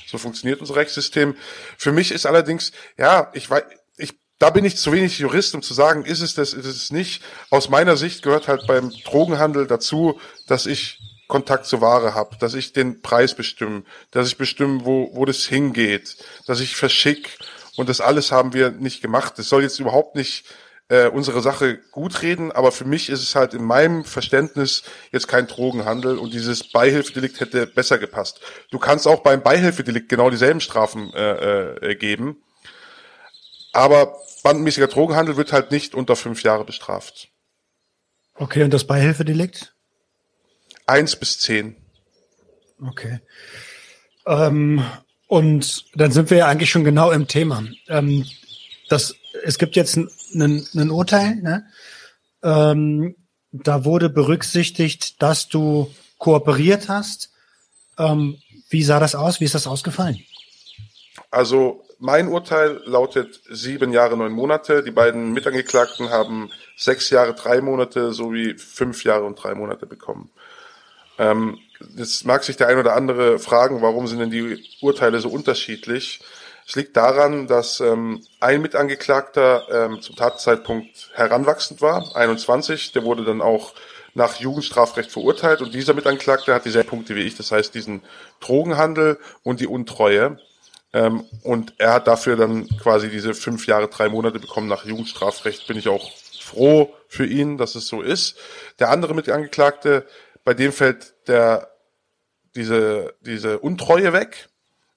So 0.06 0.18
funktioniert 0.18 0.60
unser 0.60 0.76
Rechtssystem. 0.76 1.34
Für 1.76 1.90
mich 1.90 2.12
ist 2.12 2.26
allerdings, 2.26 2.70
ja, 2.96 3.30
ich 3.34 3.50
weiß, 3.50 3.64
ich, 3.96 4.14
da 4.38 4.50
bin 4.50 4.64
ich 4.64 4.76
zu 4.76 4.92
wenig 4.92 5.18
Jurist, 5.18 5.54
um 5.54 5.62
zu 5.62 5.74
sagen, 5.74 6.04
ist 6.04 6.20
es 6.20 6.34
das, 6.34 6.52
ist 6.52 6.66
es 6.66 6.92
nicht. 6.92 7.22
Aus 7.50 7.68
meiner 7.68 7.96
Sicht 7.96 8.22
gehört 8.22 8.46
halt 8.46 8.66
beim 8.68 8.92
Drogenhandel 9.04 9.66
dazu, 9.66 10.20
dass 10.46 10.66
ich 10.66 11.00
Kontakt 11.26 11.66
zur 11.66 11.80
Ware 11.80 12.14
habe, 12.14 12.36
dass 12.38 12.54
ich 12.54 12.72
den 12.72 13.02
Preis 13.02 13.34
bestimme, 13.34 13.82
dass 14.12 14.28
ich 14.28 14.36
bestimme, 14.36 14.84
wo, 14.84 15.10
wo 15.12 15.24
das 15.24 15.44
hingeht, 15.44 16.16
dass 16.46 16.60
ich 16.60 16.76
verschick 16.76 17.38
und 17.76 17.88
das 17.88 18.00
alles 18.00 18.30
haben 18.30 18.52
wir 18.52 18.70
nicht 18.70 19.02
gemacht. 19.02 19.34
Das 19.36 19.48
soll 19.48 19.62
jetzt 19.62 19.80
überhaupt 19.80 20.14
nicht 20.14 20.44
äh, 20.88 21.08
unsere 21.08 21.42
Sache 21.42 21.78
gut 21.90 22.22
reden, 22.22 22.52
aber 22.52 22.70
für 22.70 22.84
mich 22.84 23.08
ist 23.08 23.22
es 23.22 23.34
halt 23.34 23.54
in 23.54 23.64
meinem 23.64 24.04
Verständnis 24.04 24.84
jetzt 25.10 25.26
kein 25.26 25.46
Drogenhandel 25.46 26.18
und 26.18 26.32
dieses 26.32 26.70
Beihilfedelikt 26.70 27.40
hätte 27.40 27.66
besser 27.66 27.98
gepasst. 27.98 28.40
Du 28.70 28.78
kannst 28.78 29.06
auch 29.06 29.22
beim 29.22 29.42
Beihilfedelikt 29.42 30.08
genau 30.08 30.30
dieselben 30.30 30.60
Strafen 30.60 31.12
äh, 31.12 31.90
äh, 31.90 31.94
geben, 31.96 32.36
aber 33.72 34.16
bandenmäßiger 34.44 34.86
Drogenhandel 34.86 35.36
wird 35.36 35.52
halt 35.52 35.72
nicht 35.72 35.94
unter 35.94 36.14
fünf 36.14 36.42
Jahre 36.44 36.64
bestraft. 36.64 37.28
Okay, 38.34 38.62
und 38.62 38.72
das 38.72 38.84
Beihilfedelikt? 38.84 39.74
Eins 40.86 41.16
bis 41.16 41.40
zehn. 41.40 41.74
Okay. 42.80 43.20
Ähm, 44.26 44.84
und 45.26 45.86
dann 45.96 46.12
sind 46.12 46.30
wir 46.30 46.38
ja 46.38 46.46
eigentlich 46.46 46.70
schon 46.70 46.84
genau 46.84 47.10
im 47.10 47.26
Thema. 47.26 47.64
Ähm, 47.88 48.24
das 48.88 49.16
es 49.44 49.58
gibt 49.58 49.76
jetzt 49.76 49.96
ein, 49.96 50.08
ein, 50.36 50.66
ein 50.74 50.90
Urteil, 50.90 51.36
ne? 51.36 51.66
ähm, 52.42 53.16
da 53.52 53.84
wurde 53.84 54.08
berücksichtigt, 54.08 55.22
dass 55.22 55.48
du 55.48 55.90
kooperiert 56.18 56.88
hast. 56.88 57.30
Ähm, 57.98 58.38
wie 58.68 58.82
sah 58.82 59.00
das 59.00 59.14
aus? 59.14 59.40
Wie 59.40 59.44
ist 59.44 59.54
das 59.54 59.66
ausgefallen? 59.66 60.20
Also 61.30 61.84
mein 61.98 62.28
Urteil 62.28 62.80
lautet 62.84 63.40
sieben 63.50 63.92
Jahre, 63.92 64.16
neun 64.16 64.32
Monate. 64.32 64.82
Die 64.82 64.90
beiden 64.90 65.32
Mitangeklagten 65.32 66.10
haben 66.10 66.50
sechs 66.76 67.10
Jahre, 67.10 67.34
drei 67.34 67.60
Monate 67.60 68.12
sowie 68.12 68.54
fünf 68.58 69.04
Jahre 69.04 69.24
und 69.24 69.42
drei 69.42 69.54
Monate 69.54 69.86
bekommen. 69.86 70.30
Ähm, 71.18 71.58
jetzt 71.96 72.26
mag 72.26 72.44
sich 72.44 72.56
der 72.56 72.68
ein 72.68 72.78
oder 72.78 72.94
andere 72.94 73.38
fragen, 73.38 73.80
warum 73.80 74.06
sind 74.06 74.18
denn 74.18 74.30
die 74.30 74.62
Urteile 74.82 75.20
so 75.20 75.30
unterschiedlich? 75.30 76.20
Es 76.66 76.74
liegt 76.74 76.96
daran, 76.96 77.46
dass 77.46 77.78
ähm, 77.80 78.22
ein 78.40 78.60
Mitangeklagter 78.60 79.66
ähm, 79.70 80.02
zum 80.02 80.16
Tatzeitpunkt 80.16 81.10
heranwachsend 81.14 81.80
war, 81.80 82.16
21. 82.16 82.92
Der 82.92 83.04
wurde 83.04 83.24
dann 83.24 83.40
auch 83.40 83.74
nach 84.14 84.36
Jugendstrafrecht 84.40 85.12
verurteilt 85.12 85.60
und 85.60 85.74
dieser 85.74 85.94
Mitangeklagte 85.94 86.52
hat 86.54 86.64
dieselben 86.64 86.88
Punkte 86.88 87.14
wie 87.14 87.22
ich, 87.22 87.36
das 87.36 87.52
heißt 87.52 87.74
diesen 87.74 88.02
Drogenhandel 88.40 89.18
und 89.42 89.60
die 89.60 89.66
Untreue. 89.66 90.40
Ähm, 90.92 91.24
und 91.42 91.74
er 91.78 91.92
hat 91.92 92.08
dafür 92.08 92.36
dann 92.36 92.66
quasi 92.82 93.10
diese 93.10 93.34
fünf 93.34 93.66
Jahre, 93.66 93.88
drei 93.88 94.08
Monate 94.08 94.40
bekommen 94.40 94.66
nach 94.66 94.84
Jugendstrafrecht. 94.84 95.68
Bin 95.68 95.76
ich 95.76 95.88
auch 95.88 96.10
froh 96.40 96.92
für 97.06 97.26
ihn, 97.26 97.58
dass 97.58 97.74
es 97.76 97.86
so 97.86 98.02
ist. 98.02 98.38
Der 98.80 98.90
andere 98.90 99.14
Mitangeklagte, 99.14 100.06
bei 100.44 100.54
dem 100.54 100.72
fällt 100.72 101.14
der 101.28 101.70
diese, 102.56 103.14
diese 103.20 103.58
Untreue 103.58 104.12
weg 104.12 104.48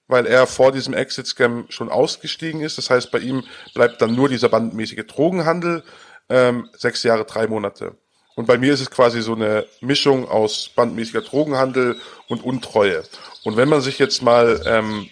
weil 0.09 0.25
er 0.25 0.47
vor 0.47 0.73
diesem 0.73 0.93
Exit-Scam 0.93 1.67
schon 1.69 1.89
ausgestiegen 1.89 2.61
ist. 2.61 2.77
Das 2.77 2.89
heißt, 2.89 3.11
bei 3.11 3.19
ihm 3.19 3.43
bleibt 3.73 4.01
dann 4.01 4.15
nur 4.15 4.27
dieser 4.27 4.49
bandmäßige 4.49 5.05
Drogenhandel, 5.07 5.83
ähm, 6.27 6.67
sechs 6.75 7.03
Jahre, 7.03 7.23
drei 7.23 7.47
Monate. 7.47 7.95
Und 8.35 8.47
bei 8.47 8.57
mir 8.57 8.73
ist 8.73 8.81
es 8.81 8.89
quasi 8.89 9.21
so 9.21 9.35
eine 9.35 9.65
Mischung 9.81 10.27
aus 10.27 10.69
bandmäßiger 10.75 11.21
Drogenhandel 11.21 11.97
und 12.27 12.43
Untreue. 12.43 13.03
Und 13.43 13.55
wenn 13.55 13.69
man 13.69 13.81
sich 13.81 13.99
jetzt 13.99 14.21
mal 14.23 14.61
ähm, 14.65 15.09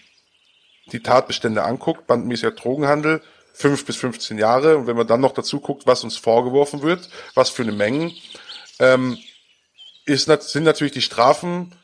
die 0.91 1.01
Tatbestände 1.01 1.63
anguckt, 1.63 2.07
bandmäßiger 2.07 2.51
Drogenhandel, 2.51 3.21
fünf 3.53 3.85
bis 3.85 3.97
15 3.97 4.37
Jahre, 4.39 4.77
und 4.77 4.87
wenn 4.87 4.97
man 4.97 5.07
dann 5.07 5.21
noch 5.21 5.33
dazu 5.33 5.59
guckt, 5.59 5.85
was 5.85 6.03
uns 6.03 6.17
vorgeworfen 6.17 6.81
wird, 6.81 7.09
was 7.35 7.49
für 7.49 7.63
eine 7.63 7.71
Mengen, 7.71 8.13
ähm, 8.79 9.17
ist, 10.05 10.25
sind 10.25 10.63
natürlich 10.63 10.93
die 10.93 11.01
Strafen 11.01 11.75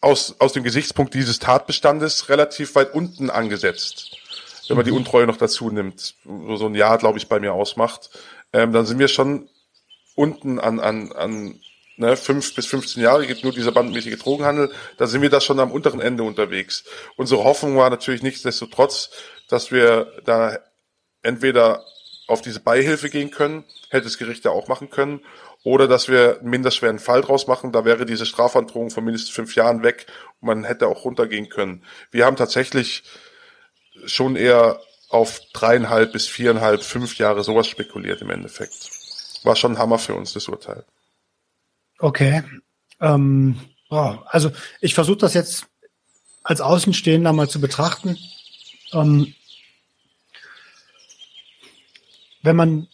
aus, 0.00 0.36
aus 0.38 0.52
dem 0.52 0.62
Gesichtspunkt 0.62 1.14
dieses 1.14 1.38
Tatbestandes 1.38 2.28
relativ 2.28 2.74
weit 2.74 2.94
unten 2.94 3.30
angesetzt. 3.30 4.16
Wenn 4.68 4.76
man 4.76 4.84
die 4.84 4.90
mhm. 4.90 4.98
Untreue 4.98 5.26
noch 5.26 5.36
dazu 5.36 5.70
nimmt, 5.70 6.14
wo 6.24 6.56
so 6.56 6.66
ein 6.66 6.74
Jahr, 6.74 6.98
glaube 6.98 7.18
ich, 7.18 7.28
bei 7.28 7.40
mir 7.40 7.52
ausmacht, 7.52 8.10
ähm, 8.52 8.72
dann 8.72 8.86
sind 8.86 8.98
wir 8.98 9.08
schon 9.08 9.48
unten 10.14 10.58
an, 10.58 10.80
an, 10.80 11.12
an 11.12 11.60
ne, 11.96 12.16
fünf 12.16 12.54
bis 12.54 12.66
15 12.66 13.02
Jahre 13.02 13.26
gibt 13.26 13.44
nur 13.44 13.52
dieser 13.52 13.72
bandmäßige 13.72 14.18
Drogenhandel, 14.18 14.72
da 14.96 15.06
sind 15.06 15.22
wir 15.22 15.30
da 15.30 15.40
schon 15.40 15.60
am 15.60 15.70
unteren 15.70 16.00
Ende 16.00 16.22
unterwegs. 16.22 16.84
Unsere 17.16 17.44
Hoffnung 17.44 17.76
war 17.76 17.90
natürlich 17.90 18.22
nichtsdestotrotz, 18.22 19.10
dass 19.48 19.70
wir 19.70 20.12
da 20.24 20.58
entweder 21.22 21.84
auf 22.26 22.42
diese 22.42 22.60
Beihilfe 22.60 23.08
gehen 23.08 23.30
können, 23.30 23.64
hätte 23.90 24.04
das 24.04 24.18
Gericht 24.18 24.44
ja 24.44 24.50
auch 24.50 24.68
machen 24.68 24.90
können, 24.90 25.20
oder 25.66 25.88
dass 25.88 26.06
wir 26.06 26.38
einen 26.38 26.50
minderschweren 26.50 27.00
Fall 27.00 27.22
draus 27.22 27.48
machen, 27.48 27.72
da 27.72 27.84
wäre 27.84 28.06
diese 28.06 28.24
Strafandrohung 28.24 28.90
von 28.90 29.02
mindestens 29.02 29.34
fünf 29.34 29.56
Jahren 29.56 29.82
weg 29.82 30.06
und 30.40 30.46
man 30.46 30.62
hätte 30.62 30.86
auch 30.86 31.04
runtergehen 31.04 31.48
können. 31.48 31.82
Wir 32.12 32.24
haben 32.24 32.36
tatsächlich 32.36 33.02
schon 34.04 34.36
eher 34.36 34.80
auf 35.08 35.40
dreieinhalb 35.52 36.12
bis 36.12 36.28
viereinhalb, 36.28 36.84
fünf 36.84 37.18
Jahre 37.18 37.42
sowas 37.42 37.66
spekuliert 37.66 38.22
im 38.22 38.30
Endeffekt. 38.30 38.90
War 39.42 39.56
schon 39.56 39.72
ein 39.72 39.78
Hammer 39.78 39.98
für 39.98 40.14
uns, 40.14 40.32
das 40.32 40.46
Urteil. 40.46 40.84
Okay. 41.98 42.44
Ähm, 43.00 43.58
also 43.90 44.52
ich 44.80 44.94
versuche 44.94 45.18
das 45.18 45.34
jetzt 45.34 45.66
als 46.44 46.60
Außenstehender 46.60 47.32
mal 47.32 47.48
zu 47.48 47.60
betrachten. 47.60 48.16
Ähm, 48.92 49.34
wenn 52.44 52.54
man 52.54 52.86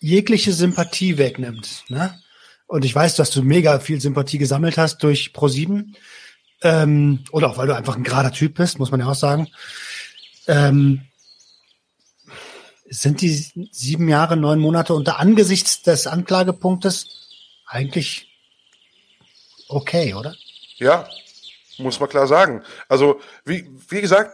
jegliche 0.00 0.52
Sympathie 0.52 1.18
wegnimmt. 1.18 1.84
Ne? 1.88 2.18
Und 2.66 2.84
ich 2.84 2.94
weiß, 2.94 3.16
dass 3.16 3.30
du 3.30 3.42
mega 3.42 3.80
viel 3.80 4.00
Sympathie 4.00 4.38
gesammelt 4.38 4.78
hast 4.78 5.02
durch 5.02 5.32
Pro7. 5.34 5.94
Ähm, 6.62 7.24
oder 7.30 7.50
auch 7.50 7.56
weil 7.56 7.68
du 7.68 7.76
einfach 7.76 7.96
ein 7.96 8.04
gerader 8.04 8.32
Typ 8.32 8.54
bist, 8.56 8.78
muss 8.78 8.90
man 8.90 9.00
ja 9.00 9.06
auch 9.06 9.14
sagen. 9.14 9.48
Ähm, 10.46 11.02
sind 12.90 13.20
die 13.20 13.28
sieben 13.70 14.08
Jahre, 14.08 14.36
neun 14.36 14.58
Monate 14.58 14.94
unter 14.94 15.18
angesichts 15.18 15.82
des 15.82 16.06
Anklagepunktes 16.06 17.06
eigentlich 17.66 18.28
okay, 19.68 20.14
oder? 20.14 20.34
Ja, 20.76 21.08
muss 21.78 22.00
man 22.00 22.08
klar 22.08 22.26
sagen. 22.26 22.62
Also, 22.88 23.20
wie, 23.44 23.68
wie 23.88 24.00
gesagt, 24.00 24.32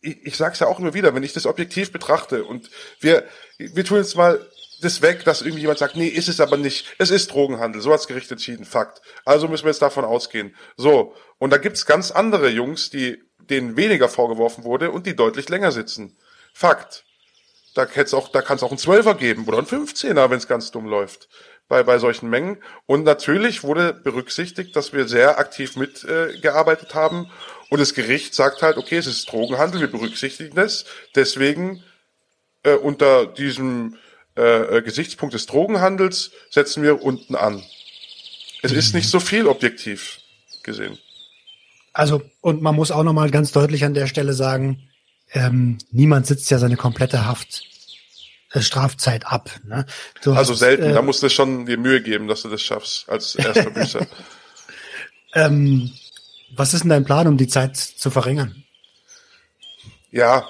ich, 0.00 0.26
ich 0.26 0.36
sage 0.36 0.54
es 0.54 0.60
ja 0.60 0.68
auch 0.68 0.78
immer 0.78 0.94
wieder, 0.94 1.14
wenn 1.14 1.22
ich 1.22 1.32
das 1.32 1.46
objektiv 1.46 1.92
betrachte 1.92 2.44
und 2.44 2.70
wir, 3.00 3.24
wir 3.58 3.84
tun 3.84 3.98
jetzt 3.98 4.16
mal 4.16 4.46
das 4.80 5.02
weg, 5.02 5.24
dass 5.24 5.42
irgendwie 5.42 5.62
jemand 5.62 5.78
sagt, 5.78 5.96
nee, 5.96 6.08
ist 6.08 6.28
es 6.28 6.40
aber 6.40 6.56
nicht. 6.56 6.94
Es 6.98 7.10
ist 7.10 7.32
Drogenhandel. 7.32 7.80
So 7.80 7.92
hat's 7.92 8.06
Gericht 8.06 8.30
entschieden. 8.30 8.64
Fakt. 8.64 9.02
Also 9.24 9.48
müssen 9.48 9.64
wir 9.64 9.70
jetzt 9.70 9.82
davon 9.82 10.04
ausgehen. 10.04 10.54
So. 10.76 11.14
Und 11.38 11.50
da 11.50 11.58
gibt's 11.58 11.86
ganz 11.86 12.10
andere 12.10 12.48
Jungs, 12.48 12.90
die 12.90 13.22
denen 13.38 13.76
weniger 13.76 14.08
vorgeworfen 14.08 14.64
wurde 14.64 14.90
und 14.90 15.06
die 15.06 15.16
deutlich 15.16 15.48
länger 15.48 15.72
sitzen. 15.72 16.16
Fakt. 16.52 17.04
Da, 17.74 17.86
hätt's 17.86 18.14
auch, 18.14 18.28
da 18.28 18.42
kann 18.42 18.56
es 18.56 18.62
auch 18.62 18.70
einen 18.70 18.78
Zwölfer 18.78 19.14
geben 19.14 19.44
oder 19.46 19.58
einen 19.58 19.66
15er, 19.66 20.30
wenn 20.30 20.38
es 20.38 20.48
ganz 20.48 20.70
dumm 20.70 20.86
läuft 20.86 21.28
bei, 21.68 21.82
bei 21.82 21.98
solchen 21.98 22.28
Mengen. 22.28 22.58
Und 22.86 23.04
natürlich 23.04 23.62
wurde 23.62 23.92
berücksichtigt, 23.92 24.74
dass 24.74 24.92
wir 24.92 25.06
sehr 25.06 25.38
aktiv 25.38 25.76
mitgearbeitet 25.76 26.90
äh, 26.90 26.94
haben. 26.94 27.30
Und 27.70 27.80
das 27.80 27.94
Gericht 27.94 28.34
sagt 28.34 28.62
halt, 28.62 28.78
okay, 28.78 28.96
es 28.96 29.06
ist 29.06 29.30
Drogenhandel, 29.30 29.80
wir 29.80 29.90
berücksichtigen 29.90 30.58
es. 30.58 30.86
Deswegen 31.14 31.84
äh, 32.62 32.72
unter 32.74 33.26
diesem 33.26 33.96
äh, 34.38 34.78
äh 34.78 34.82
Gesichtspunkt 34.82 35.34
des 35.34 35.46
Drogenhandels 35.46 36.30
setzen 36.50 36.82
wir 36.82 37.02
unten 37.02 37.34
an. 37.34 37.62
Es 38.62 38.72
ist 38.72 38.94
nicht 38.94 39.08
so 39.08 39.20
viel 39.20 39.46
objektiv 39.46 40.18
gesehen. 40.62 40.98
Also, 41.92 42.22
und 42.40 42.62
man 42.62 42.74
muss 42.74 42.90
auch 42.90 43.02
nochmal 43.02 43.30
ganz 43.30 43.52
deutlich 43.52 43.84
an 43.84 43.94
der 43.94 44.06
Stelle 44.06 44.32
sagen, 44.32 44.88
ähm, 45.32 45.78
niemand 45.90 46.26
sitzt 46.26 46.50
ja 46.50 46.58
seine 46.58 46.76
komplette 46.76 47.26
Haft 47.26 47.64
äh, 48.52 48.60
Strafzeit 48.60 49.26
ab. 49.26 49.50
Ne? 49.64 49.84
Du 50.22 50.32
also 50.32 50.52
hast, 50.52 50.60
selten, 50.60 50.84
äh, 50.84 50.92
da 50.92 51.02
musst 51.02 51.22
du 51.22 51.28
schon 51.28 51.66
dir 51.66 51.78
Mühe 51.78 52.00
geben, 52.02 52.28
dass 52.28 52.42
du 52.42 52.48
das 52.48 52.62
schaffst 52.62 53.08
als 53.08 53.34
erster 53.34 53.70
Büßer. 53.70 54.06
ähm, 55.34 55.92
was 56.56 56.72
ist 56.72 56.82
denn 56.82 56.90
dein 56.90 57.04
Plan, 57.04 57.26
um 57.26 57.36
die 57.36 57.48
Zeit 57.48 57.76
zu 57.76 58.10
verringern? 58.10 58.64
Ja, 60.10 60.48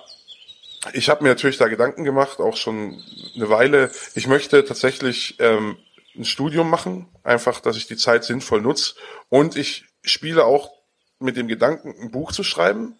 ich 0.92 1.08
habe 1.08 1.22
mir 1.22 1.30
natürlich 1.30 1.58
da 1.58 1.68
Gedanken 1.68 2.04
gemacht, 2.04 2.38
auch 2.38 2.56
schon 2.56 3.02
eine 3.34 3.48
Weile. 3.48 3.90
Ich 4.14 4.26
möchte 4.26 4.64
tatsächlich 4.64 5.36
ähm, 5.40 5.76
ein 6.16 6.24
Studium 6.24 6.70
machen, 6.70 7.08
einfach, 7.22 7.60
dass 7.60 7.76
ich 7.76 7.86
die 7.86 7.96
Zeit 7.96 8.24
sinnvoll 8.24 8.60
nutze. 8.60 8.94
Und 9.28 9.56
ich 9.56 9.86
spiele 10.02 10.44
auch 10.44 10.72
mit 11.18 11.36
dem 11.36 11.48
Gedanken, 11.48 11.94
ein 12.00 12.10
Buch 12.10 12.32
zu 12.32 12.44
schreiben. 12.44 12.96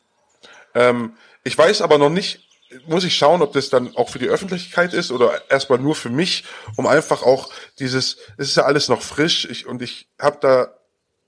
Ähm, 0.74 1.16
ich 1.44 1.56
weiß 1.56 1.82
aber 1.82 1.98
noch 1.98 2.10
nicht, 2.10 2.48
muss 2.86 3.04
ich 3.04 3.16
schauen, 3.16 3.42
ob 3.42 3.52
das 3.52 3.70
dann 3.70 3.96
auch 3.96 4.10
für 4.10 4.18
die 4.18 4.28
Öffentlichkeit 4.28 4.92
ist 4.92 5.10
oder 5.10 5.50
erstmal 5.50 5.78
nur 5.78 5.94
für 5.94 6.10
mich, 6.10 6.44
um 6.76 6.86
einfach 6.86 7.22
auch 7.22 7.50
dieses, 7.78 8.18
es 8.36 8.48
ist 8.48 8.56
ja 8.56 8.64
alles 8.64 8.88
noch 8.88 9.00
frisch 9.00 9.46
ich, 9.46 9.66
und 9.66 9.80
ich 9.80 10.08
habe 10.20 10.38
da, 10.40 10.74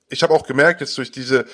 ich 0.09 0.23
habe 0.23 0.35
auch 0.35 0.47
gemerkt 0.47 0.81
jetzt 0.81 0.99
durch 0.99 1.11
diese, 1.11 1.47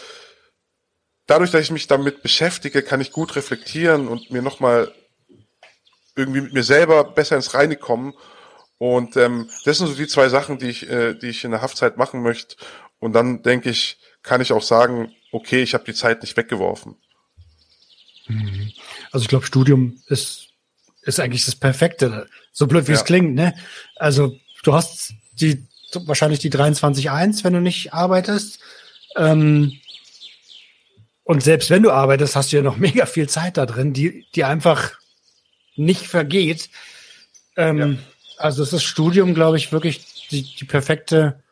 dadurch, 1.27 1.51
dass 1.51 1.63
ich 1.63 1.71
mich 1.71 1.87
damit 1.87 2.23
beschäftige, 2.23 2.83
kann 2.83 3.01
ich 3.01 3.13
gut 3.13 3.37
reflektieren 3.37 4.09
und 4.09 4.31
mir 4.31 4.43
nochmal 4.43 4.93
irgendwie 6.15 6.41
mit 6.41 6.53
mir 6.53 6.65
selber 6.65 7.05
besser 7.05 7.37
ins 7.37 7.55
Reine 7.55 7.77
kommen. 7.77 8.15
Und 8.79 9.17
ähm, 9.17 9.49
das 9.65 9.79
sind 9.79 9.87
so 9.87 9.95
die 9.95 10.07
zwei 10.07 10.29
Sachen, 10.29 10.59
die 10.59 10.69
ich, 10.69 10.89
äh, 10.89 11.15
die 11.15 11.29
ich 11.29 11.45
in 11.45 11.51
der 11.51 11.63
Haftzeit 11.63 11.97
machen 11.97 12.23
möchte. 12.23 12.57
Und 12.99 13.13
dann 13.13 13.43
denke 13.43 13.71
ich, 13.71 13.99
kann 14.23 14.41
ich 14.41 14.53
auch 14.53 14.63
sagen, 14.63 15.15
okay, 15.33 15.63
ich 15.63 15.75
habe 15.75 15.85
die 15.85 15.95
Zeit 15.95 16.23
nicht 16.23 16.37
weggeworfen. 16.37 16.97
Mhm. 18.27 18.73
Also 19.13 19.25
ich 19.25 19.29
glaube, 19.29 19.47
Studium 19.47 20.01
ist, 20.09 20.49
ist 21.03 21.21
eigentlich 21.21 21.45
das 21.45 21.57
Perfekte. 21.57 22.29
So 22.53 22.67
blöd 22.67 22.89
wie 22.89 22.93
ja. 22.93 22.99
es 22.99 23.05
klingt, 23.05 23.35
ne? 23.35 23.55
Also 23.97 24.37
du 24.63 24.75
hast 24.75 25.15
die 25.33 25.67
wahrscheinlich 25.95 26.41
die 26.41 26.51
23.1, 26.51 27.45
wenn 27.45 27.53
du 27.53 27.61
nicht 27.61 27.95
arbeitest. 27.95 28.59
Ähm, 29.17 29.73
und 31.27 31.43
selbst 31.43 31.71
wenn 31.71 31.83
du 31.83 31.91
arbeitest, 31.91 32.37
hast 32.37 32.53
du 32.53 32.57
ja 32.57 32.63
noch 32.63 32.77
mega 32.89 33.05
viel 33.05 33.29
Zeit 33.29 33.57
da 33.57 33.67
drin, 33.67 33.93
die, 33.93 34.27
die 34.35 34.45
einfach 34.45 34.93
nicht 35.75 36.07
vergeht. 36.07 36.71
Ähm, 37.57 37.79
ja. 37.79 37.99
Also 38.39 38.63
ist 38.63 38.73
das 38.73 38.85
Studium, 38.85 39.35
glaube 39.35 39.57
ich, 39.57 39.73
wirklich 39.73 40.29
die, 40.31 40.43
die 40.43 40.65
perfekte, 40.65 41.43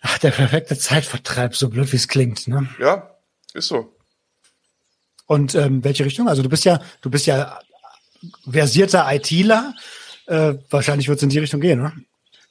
ach, 0.00 0.18
der 0.18 0.30
perfekte 0.30 0.78
Zeitvertreib, 0.78 1.56
so 1.56 1.68
blöd 1.68 1.90
wie 1.90 1.96
es 1.96 2.06
klingt. 2.06 2.46
Ne? 2.46 2.68
Ja, 2.78 3.16
ist 3.52 3.66
so. 3.66 3.96
Und 5.26 5.56
ähm, 5.56 5.82
welche 5.82 6.04
Richtung? 6.04 6.28
Also 6.28 6.42
du 6.42 6.48
bist 6.48 6.64
ja, 6.64 6.80
du 7.00 7.10
bist 7.10 7.26
ja 7.26 7.58
versierter 8.48 9.12
ITler. 9.12 9.74
Äh, 10.26 10.54
wahrscheinlich 10.70 11.08
wird 11.08 11.16
es 11.16 11.22
in 11.24 11.30
die 11.30 11.38
Richtung 11.40 11.60
gehen, 11.60 11.80
oder? 11.80 11.92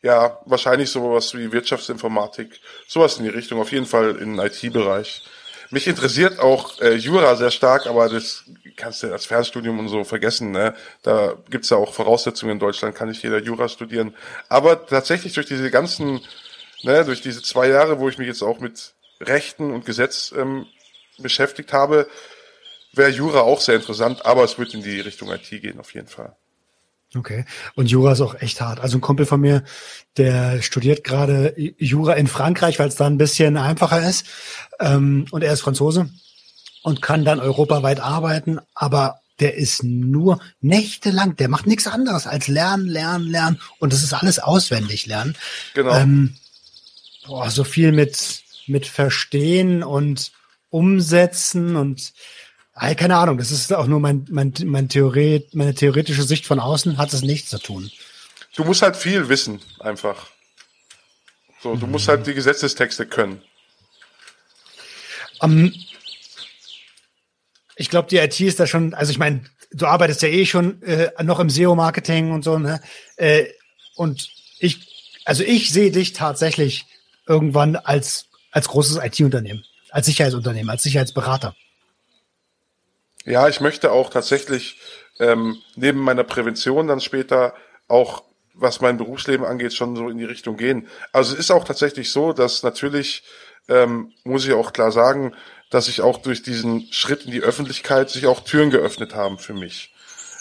Ja, 0.01 0.39
wahrscheinlich 0.45 0.89
sowas 0.89 1.33
wie 1.35 1.53
Wirtschaftsinformatik, 1.53 2.59
sowas 2.85 3.17
in 3.17 3.23
die 3.23 3.29
Richtung, 3.29 3.61
auf 3.61 3.71
jeden 3.71 3.85
Fall 3.85 4.17
im 4.17 4.37
IT-Bereich. 4.37 5.23
Mich 5.73 5.87
interessiert 5.87 6.37
auch 6.37 6.79
äh, 6.81 6.93
Jura 6.93 7.35
sehr 7.35 7.49
stark, 7.49 7.87
aber 7.87 8.07
das 8.07 8.43
kannst 8.75 9.01
du 9.01 9.11
als 9.11 9.25
Fernstudium 9.25 9.79
und 9.79 9.87
so 9.87 10.03
vergessen. 10.03 10.51
Ne? 10.51 10.75
Da 11.01 11.33
gibt's 11.49 11.71
ja 11.71 11.77
auch 11.77 11.95
Voraussetzungen 11.95 12.51
in 12.51 12.59
Deutschland, 12.59 12.93
kann 12.93 13.09
nicht 13.09 13.23
jeder 13.23 13.39
Jura 13.39 13.67
studieren. 13.67 14.15
Aber 14.49 14.85
tatsächlich 14.85 15.33
durch 15.33 15.47
diese 15.47 15.71
ganzen, 15.71 16.21
ne, 16.83 17.03
durch 17.05 17.21
diese 17.21 17.41
zwei 17.41 17.69
Jahre, 17.69 17.99
wo 17.99 18.07
ich 18.07 18.19
mich 18.19 18.27
jetzt 18.27 18.43
auch 18.43 18.59
mit 18.59 18.93
Rechten 19.19 19.73
und 19.73 19.83
Gesetz 19.83 20.31
ähm, 20.37 20.67
beschäftigt 21.17 21.73
habe, 21.73 22.07
wäre 22.91 23.09
Jura 23.09 23.39
auch 23.39 23.59
sehr 23.59 23.77
interessant, 23.77 24.27
aber 24.27 24.43
es 24.43 24.59
wird 24.59 24.75
in 24.75 24.83
die 24.83 25.01
Richtung 25.01 25.31
IT 25.31 25.49
gehen, 25.49 25.79
auf 25.79 25.95
jeden 25.95 26.07
Fall. 26.07 26.35
Okay. 27.15 27.45
Und 27.75 27.91
Jura 27.91 28.13
ist 28.13 28.21
auch 28.21 28.35
echt 28.41 28.59
hart. 28.59 28.79
Also 28.79 28.97
ein 28.97 29.01
Kumpel 29.01 29.25
von 29.25 29.39
mir, 29.39 29.63
der 30.17 30.61
studiert 30.61 31.03
gerade 31.03 31.53
Jura 31.77 32.13
in 32.13 32.27
Frankreich, 32.27 32.79
weil 32.79 32.87
es 32.87 32.95
da 32.95 33.05
ein 33.05 33.17
bisschen 33.17 33.57
einfacher 33.57 34.07
ist. 34.07 34.25
Ähm, 34.79 35.25
und 35.31 35.43
er 35.43 35.53
ist 35.53 35.61
Franzose 35.61 36.09
und 36.81 37.01
kann 37.01 37.23
dann 37.23 37.39
europaweit 37.39 37.99
arbeiten, 37.99 38.59
aber 38.73 39.19
der 39.39 39.55
ist 39.55 39.83
nur 39.83 40.39
nächtelang, 40.61 41.35
der 41.35 41.49
macht 41.49 41.65
nichts 41.65 41.87
anderes 41.87 42.27
als 42.27 42.47
lernen, 42.47 42.87
lernen, 42.87 43.27
lernen. 43.27 43.59
Und 43.79 43.93
das 43.93 44.03
ist 44.03 44.13
alles 44.13 44.39
auswendig 44.39 45.05
lernen. 45.05 45.35
Genau. 45.73 45.95
Ähm, 45.95 46.35
boah, 47.25 47.49
so 47.49 47.63
viel 47.63 47.91
mit, 47.91 48.43
mit 48.67 48.85
Verstehen 48.85 49.83
und 49.83 50.31
Umsetzen 50.69 51.75
und 51.75 52.13
keine 52.73 53.17
Ahnung, 53.17 53.37
das 53.37 53.51
ist 53.51 53.71
auch 53.71 53.87
nur 53.87 53.99
mein, 53.99 54.25
mein, 54.29 54.53
mein 54.65 54.89
Theorie, 54.89 55.45
meine 55.53 55.75
theoretische 55.75 56.23
Sicht 56.23 56.45
von 56.45 56.59
außen, 56.59 56.97
hat 56.97 57.13
es 57.13 57.21
nichts 57.21 57.49
zu 57.49 57.59
tun. 57.59 57.91
Du 58.55 58.63
musst 58.63 58.81
halt 58.81 58.95
viel 58.95 59.29
wissen, 59.29 59.61
einfach. 59.79 60.27
So, 61.61 61.75
du 61.75 61.85
mhm. 61.85 61.93
musst 61.93 62.07
halt 62.07 62.25
die 62.27 62.33
Gesetzestexte 62.33 63.05
können. 63.05 63.41
Um, 65.39 65.51
ähm, 65.51 65.73
ich 67.75 67.89
glaube, 67.89 68.07
die 68.09 68.17
IT 68.17 68.39
ist 68.39 68.59
da 68.59 68.67
schon, 68.67 68.93
also 68.93 69.11
ich 69.11 69.17
meine, 69.17 69.43
du 69.71 69.87
arbeitest 69.87 70.21
ja 70.21 70.29
eh 70.29 70.45
schon 70.45 70.81
äh, 70.83 71.11
noch 71.23 71.39
im 71.39 71.49
SEO-Marketing 71.49 72.31
und 72.31 72.43
so, 72.43 72.59
ne? 72.59 72.81
Äh, 73.15 73.45
und 73.95 74.29
ich, 74.59 75.21
also 75.25 75.43
ich 75.43 75.71
sehe 75.71 75.91
dich 75.91 76.13
tatsächlich 76.13 76.85
irgendwann 77.27 77.75
als, 77.75 78.27
als 78.51 78.67
großes 78.67 78.97
IT-Unternehmen, 78.97 79.63
als 79.89 80.05
Sicherheitsunternehmen, 80.05 80.69
als 80.69 80.83
Sicherheitsberater. 80.83 81.55
Ja, 83.25 83.47
ich 83.47 83.61
möchte 83.61 83.91
auch 83.91 84.09
tatsächlich 84.09 84.79
ähm, 85.19 85.57
neben 85.75 85.99
meiner 85.99 86.23
Prävention 86.23 86.87
dann 86.87 86.99
später 86.99 87.53
auch, 87.87 88.23
was 88.53 88.81
mein 88.81 88.97
Berufsleben 88.97 89.45
angeht, 89.45 89.73
schon 89.73 89.95
so 89.95 90.09
in 90.09 90.17
die 90.17 90.25
Richtung 90.25 90.57
gehen. 90.57 90.87
Also 91.11 91.33
es 91.33 91.39
ist 91.39 91.51
auch 91.51 91.63
tatsächlich 91.63 92.11
so, 92.11 92.33
dass 92.33 92.63
natürlich, 92.63 93.23
ähm, 93.67 94.11
muss 94.23 94.45
ich 94.45 94.53
auch 94.53 94.73
klar 94.73 94.91
sagen, 94.91 95.33
dass 95.69 95.85
sich 95.85 96.01
auch 96.01 96.17
durch 96.17 96.43
diesen 96.43 96.87
Schritt 96.91 97.25
in 97.25 97.31
die 97.31 97.41
Öffentlichkeit 97.41 98.09
sich 98.09 98.27
auch 98.27 98.41
Türen 98.41 98.69
geöffnet 98.69 99.15
haben 99.15 99.39
für 99.39 99.53
mich. 99.53 99.93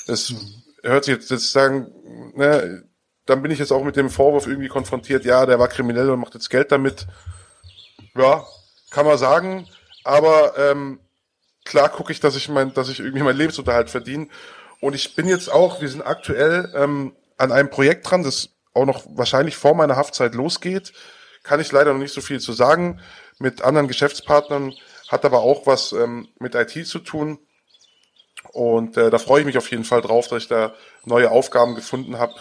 Es 0.06 0.34
hört 0.82 1.04
sich 1.04 1.14
jetzt, 1.14 1.30
jetzt 1.30 1.52
sagen, 1.52 1.90
ne, 2.34 2.84
dann 3.24 3.40
bin 3.40 3.52
ich 3.52 3.58
jetzt 3.58 3.72
auch 3.72 3.84
mit 3.84 3.96
dem 3.96 4.10
Vorwurf 4.10 4.46
irgendwie 4.46 4.68
konfrontiert, 4.68 5.24
ja, 5.24 5.46
der 5.46 5.58
war 5.58 5.68
kriminell 5.68 6.10
und 6.10 6.20
macht 6.20 6.34
jetzt 6.34 6.50
Geld 6.50 6.72
damit. 6.72 7.06
Ja, 8.14 8.44
kann 8.90 9.06
man 9.06 9.16
sagen, 9.16 9.68
aber 10.04 10.58
ähm, 10.58 11.00
klar 11.64 11.88
gucke 11.88 12.12
ich, 12.12 12.20
dass 12.20 12.36
ich 12.36 12.48
mein, 12.48 12.74
dass 12.74 12.88
ich 12.88 13.00
irgendwie 13.00 13.22
meinen 13.22 13.38
Lebensunterhalt 13.38 13.90
verdiene. 13.90 14.28
Und 14.80 14.94
ich 14.94 15.14
bin 15.14 15.28
jetzt 15.28 15.50
auch, 15.50 15.80
wir 15.80 15.88
sind 15.88 16.02
aktuell 16.02 16.72
ähm, 16.74 17.14
an 17.38 17.52
einem 17.52 17.70
Projekt 17.70 18.10
dran, 18.10 18.22
das 18.22 18.50
auch 18.74 18.86
noch 18.86 19.04
wahrscheinlich 19.10 19.56
vor 19.56 19.74
meiner 19.74 19.96
Haftzeit 19.96 20.34
losgeht. 20.34 20.92
Kann 21.42 21.60
ich 21.60 21.72
leider 21.72 21.92
noch 21.92 22.00
nicht 22.00 22.14
so 22.14 22.20
viel 22.20 22.40
zu 22.40 22.52
sagen. 22.52 23.00
Mit 23.38 23.62
anderen 23.62 23.88
Geschäftspartnern 23.88 24.74
hat 25.08 25.24
aber 25.24 25.40
auch 25.40 25.66
was 25.66 25.92
ähm, 25.92 26.28
mit 26.38 26.54
IT 26.54 26.86
zu 26.86 26.98
tun. 26.98 27.38
Und 28.52 28.96
äh, 28.96 29.10
da 29.10 29.18
freue 29.18 29.40
ich 29.40 29.46
mich 29.46 29.58
auf 29.58 29.70
jeden 29.70 29.84
Fall 29.84 30.02
drauf, 30.02 30.28
dass 30.28 30.42
ich 30.42 30.48
da 30.48 30.74
neue 31.04 31.30
Aufgaben 31.30 31.74
gefunden 31.74 32.18
habe 32.18 32.34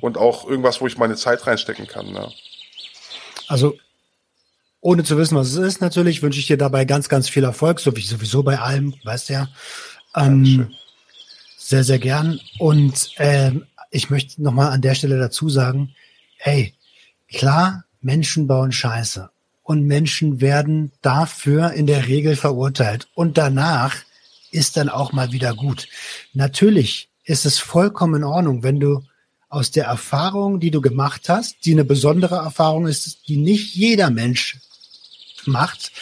und 0.00 0.18
auch 0.18 0.48
irgendwas, 0.48 0.80
wo 0.80 0.86
ich 0.86 0.98
meine 0.98 1.16
Zeit 1.16 1.46
reinstecken 1.46 1.86
kann. 1.86 2.12
Ne? 2.12 2.30
Also 3.48 3.76
ohne 4.86 5.02
zu 5.02 5.18
wissen, 5.18 5.36
was 5.36 5.48
es 5.48 5.56
ist, 5.56 5.80
natürlich 5.80 6.22
wünsche 6.22 6.38
ich 6.38 6.46
dir 6.46 6.56
dabei 6.56 6.84
ganz, 6.84 7.08
ganz 7.08 7.28
viel 7.28 7.42
Erfolg, 7.42 7.80
so 7.80 7.96
wie 7.96 8.02
sowieso 8.02 8.44
bei 8.44 8.60
allem, 8.60 8.94
weißt 9.02 9.28
du 9.28 9.32
ja. 9.32 9.48
Ähm, 10.14 10.68
sehr, 11.58 11.82
sehr 11.82 11.98
gern. 11.98 12.38
Und 12.60 13.10
ähm, 13.18 13.66
ich 13.90 14.10
möchte 14.10 14.40
nochmal 14.40 14.70
an 14.70 14.82
der 14.82 14.94
Stelle 14.94 15.18
dazu 15.18 15.48
sagen, 15.48 15.96
hey, 16.36 16.72
klar, 17.26 17.84
Menschen 18.00 18.46
bauen 18.46 18.70
Scheiße 18.70 19.28
und 19.64 19.86
Menschen 19.86 20.40
werden 20.40 20.92
dafür 21.02 21.72
in 21.72 21.88
der 21.88 22.06
Regel 22.06 22.36
verurteilt 22.36 23.08
und 23.14 23.36
danach 23.38 23.96
ist 24.52 24.76
dann 24.76 24.88
auch 24.88 25.12
mal 25.12 25.32
wieder 25.32 25.52
gut. 25.54 25.88
Natürlich 26.32 27.08
ist 27.24 27.44
es 27.44 27.58
vollkommen 27.58 28.14
in 28.14 28.24
Ordnung, 28.24 28.62
wenn 28.62 28.78
du 28.78 29.02
aus 29.48 29.72
der 29.72 29.86
Erfahrung, 29.86 30.60
die 30.60 30.70
du 30.70 30.80
gemacht 30.80 31.28
hast, 31.28 31.64
die 31.64 31.72
eine 31.72 31.84
besondere 31.84 32.36
Erfahrung 32.36 32.86
ist, 32.86 33.26
die 33.26 33.36
nicht 33.36 33.74
jeder 33.74 34.10
Mensch 34.10 34.60
macht, 35.46 35.92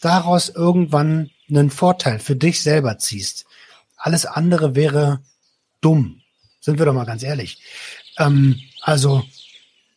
daraus 0.00 0.48
irgendwann 0.48 1.30
einen 1.48 1.70
Vorteil 1.70 2.18
für 2.18 2.36
dich 2.36 2.62
selber 2.62 2.98
ziehst. 2.98 3.46
Alles 3.96 4.26
andere 4.26 4.74
wäre 4.74 5.20
dumm. 5.80 6.20
Sind 6.60 6.78
wir 6.78 6.86
doch 6.86 6.94
mal 6.94 7.04
ganz 7.04 7.22
ehrlich. 7.22 7.58
Ähm, 8.18 8.58
also, 8.80 9.22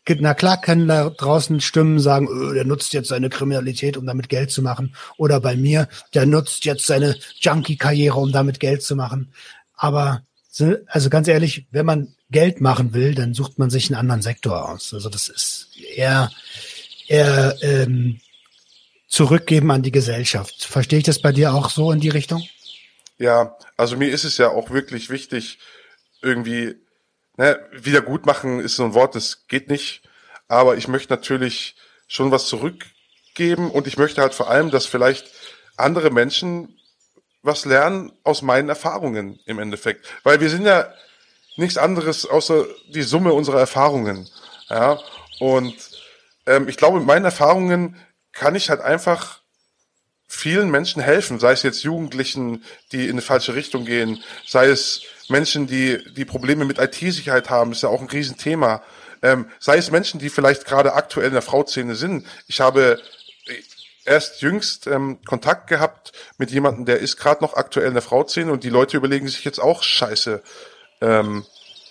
na 0.08 0.34
klar 0.34 0.62
können 0.62 0.88
da 0.88 1.10
draußen 1.10 1.62
Stimmen 1.62 2.00
sagen, 2.00 2.28
öh, 2.28 2.54
der 2.54 2.66
nutzt 2.66 2.94
jetzt 2.94 3.10
seine 3.10 3.30
Kriminalität, 3.30 3.98
um 3.98 4.06
damit 4.06 4.30
Geld 4.30 4.52
zu 4.52 4.62
machen. 4.62 4.96
Oder 5.18 5.40
bei 5.40 5.56
mir, 5.56 5.88
der 6.14 6.26
nutzt 6.26 6.66
jetzt 6.66 6.86
seine 6.86 7.16
Junkie-Karriere, 7.40 8.20
um 8.20 8.32
damit 8.32 8.60
Geld 8.60 8.84
zu 8.84 8.96
machen. 8.96 9.34
Aber 9.76 10.24
also 10.88 11.10
ganz 11.10 11.28
ehrlich, 11.28 11.68
wenn 11.72 11.86
man 11.86 12.16
Geld 12.32 12.62
machen 12.62 12.94
will, 12.94 13.14
dann 13.14 13.34
sucht 13.34 13.60
man 13.60 13.70
sich 13.70 13.90
einen 13.90 14.00
anderen 14.00 14.22
Sektor 14.22 14.70
aus. 14.70 14.94
Also 14.94 15.10
das 15.10 15.28
ist 15.28 15.68
eher, 15.96 16.32
eher 17.08 17.58
ähm, 17.62 18.20
zurückgeben 19.07 19.72
an 19.72 19.82
die 19.82 19.91
Gesellschaft. 19.91 20.65
Verstehe 20.65 20.99
ich 20.99 21.06
das 21.06 21.22
bei 21.22 21.32
dir 21.32 21.53
auch 21.53 21.69
so 21.69 21.91
in 21.91 21.99
die 21.99 22.10
Richtung? 22.10 22.48
Ja, 23.18 23.57
also 23.77 23.95
mir 23.95 24.10
ist 24.10 24.23
es 24.23 24.38
ja 24.38 24.49
auch 24.49 24.72
wirklich 24.72 25.10
wichtig, 25.10 25.60
irgendwie, 26.22 26.76
ne, 27.38 27.60
wiedergutmachen 27.72 28.60
ist 28.60 28.76
so 28.76 28.84
ein 28.84 28.94
Wort, 28.94 29.15
das 29.15 29.48
geht 29.48 29.69
nicht, 29.69 30.02
aber 30.48 30.76
ich 30.77 30.88
möchte 30.88 31.14
natürlich 31.14 31.76
schon 32.07 32.32
was 32.32 32.48
zurückgeben 32.48 33.72
und 33.72 33.88
ich 33.88 33.98
möchte 33.98 34.22
halt 34.22 34.34
vor 34.34 34.49
allem, 34.49 34.69
dass 34.69 34.86
vielleicht 34.86 35.32
andere 35.77 36.11
Menschen 36.11 36.77
was 37.41 37.65
lernen 37.65 38.11
aus 38.23 38.41
meinen 38.41 38.69
Erfahrungen 38.69 39.40
im 39.45 39.60
Endeffekt. 39.60 40.06
Weil 40.23 40.41
wir 40.41 40.49
sind 40.49 40.65
ja 40.65 40.91
nichts 41.57 41.77
anderes 41.77 42.26
außer 42.26 42.65
die 42.90 43.03
Summe 43.03 43.34
unserer 43.34 43.60
Erfahrungen. 43.60 44.27
Ja, 44.69 44.99
und 45.40 45.76
ähm, 46.48 46.68
ich 46.68 46.77
glaube, 46.77 46.98
mit 46.98 47.07
meinen 47.07 47.26
Erfahrungen 47.26 47.98
kann 48.36 48.53
ich 48.53 48.70
halt 48.70 48.82
einfach 48.82 49.40
vielen 50.28 50.70
Menschen 50.70 51.02
helfen, 51.02 51.40
sei 51.40 51.53
es 51.53 51.64
jetzt 51.64 51.84
Jugendlichen, 51.84 52.64
die 52.91 53.06
in 53.06 53.12
eine 53.12 53.22
falsche 53.22 53.56
Richtung 53.56 53.86
gehen, 53.86 54.22
sei 54.45 54.68
es 54.68 55.02
Menschen, 55.30 55.66
die 55.66 55.99
die 56.14 56.26
Probleme 56.26 56.66
mit 56.66 56.78
IT-Sicherheit 56.78 57.49
haben, 57.49 57.72
ist 57.72 57.82
ja 57.82 57.90
auch 57.90 58.02
ein 58.02 58.10
Riesenthema. 58.10 58.84
Ähm, 59.24 59.49
sei 59.60 59.78
es 59.78 59.90
Menschen, 59.90 60.20
die 60.20 60.30
vielleicht 60.30 60.66
gerade 60.66 60.94
aktuell 60.94 61.28
in 61.28 61.34
der 61.34 61.41
Frauszene 61.41 61.95
sind. 61.95 62.28
Ich 62.48 62.60
habe 62.60 63.02
erst 64.03 64.41
jüngst 64.41 64.86
ähm, 64.88 65.20
Kontakt 65.26 65.68
gehabt 65.68 66.12
mit 66.38 66.52
jemandem, 66.52 66.86
der 66.86 66.99
ist 66.99 67.18
gerade 67.18 67.44
noch 67.44 67.56
aktuell 67.56 67.88
in 67.88 67.94
der 67.94 68.03
Frauszene 68.03 68.52
und 68.52 68.64
die 68.64 68.70
Leute 68.70 68.98
überlegen 68.98 69.28
sich 69.28 69.44
jetzt 69.45 69.60
auch, 69.60 69.82
scheiße, 69.82 70.44
ähm, 71.02 71.45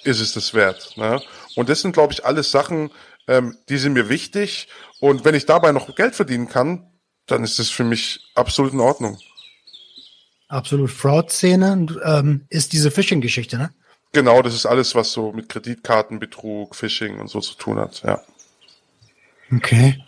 ist 0.04 0.20
es 0.20 0.34
das 0.34 0.54
wert. 0.54 0.96
Ne? 0.96 1.20
Und 1.56 1.68
das 1.68 1.80
sind, 1.80 1.92
glaube 1.92 2.12
ich, 2.12 2.24
alles 2.24 2.50
Sachen, 2.50 2.90
ähm, 3.26 3.56
die 3.68 3.78
sind 3.78 3.94
mir 3.94 4.08
wichtig. 4.08 4.68
Und 5.04 5.26
wenn 5.26 5.34
ich 5.34 5.44
dabei 5.44 5.70
noch 5.72 5.94
Geld 5.94 6.14
verdienen 6.14 6.48
kann, 6.48 6.90
dann 7.26 7.44
ist 7.44 7.58
das 7.58 7.68
für 7.68 7.84
mich 7.84 8.20
absolut 8.34 8.72
in 8.72 8.80
Ordnung. 8.80 9.18
Absolut. 10.48 10.90
Fraud-Szene 10.90 11.88
ähm, 12.02 12.46
ist 12.48 12.72
diese 12.72 12.90
Phishing-Geschichte, 12.90 13.58
ne? 13.58 13.70
Genau, 14.12 14.40
das 14.40 14.54
ist 14.54 14.64
alles, 14.64 14.94
was 14.94 15.12
so 15.12 15.30
mit 15.32 15.50
Kreditkartenbetrug, 15.50 16.74
Phishing 16.74 17.20
und 17.20 17.28
so 17.28 17.40
zu 17.40 17.54
tun 17.56 17.78
hat, 17.78 18.02
ja. 18.02 18.22
Okay. 19.52 20.02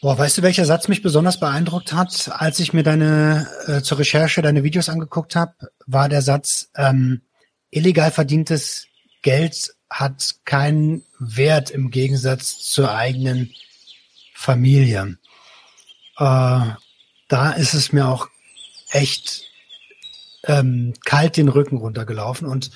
Boah, 0.00 0.16
weißt 0.16 0.38
du, 0.38 0.42
welcher 0.42 0.66
Satz 0.66 0.86
mich 0.86 1.02
besonders 1.02 1.40
beeindruckt 1.40 1.92
hat, 1.92 2.30
als 2.32 2.60
ich 2.60 2.74
mir 2.74 2.84
deine 2.84 3.48
äh, 3.66 3.82
zur 3.82 3.98
Recherche 3.98 4.40
deine 4.40 4.62
Videos 4.62 4.88
angeguckt 4.88 5.34
habe, 5.34 5.54
war 5.84 6.08
der 6.08 6.22
Satz: 6.22 6.70
ähm, 6.76 7.22
illegal 7.70 8.12
verdientes 8.12 8.86
Geld 9.22 9.74
hat 9.94 10.34
keinen 10.44 11.04
Wert 11.20 11.70
im 11.70 11.92
Gegensatz 11.92 12.58
zur 12.58 12.92
eigenen 12.92 13.54
Familie. 14.34 15.18
Äh, 16.18 16.70
da 17.28 17.50
ist 17.56 17.74
es 17.74 17.92
mir 17.92 18.08
auch 18.08 18.28
echt 18.90 19.44
ähm, 20.42 20.94
kalt 21.04 21.36
den 21.36 21.48
Rücken 21.48 21.76
runtergelaufen 21.76 22.48
und 22.48 22.72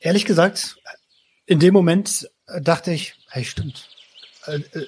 ehrlich 0.00 0.24
gesagt, 0.24 0.78
in 1.46 1.60
dem 1.60 1.74
Moment 1.74 2.28
dachte 2.60 2.90
ich, 2.90 3.14
hey, 3.28 3.44
stimmt. 3.44 3.88
Äh, 4.46 4.56
äh, 4.72 4.86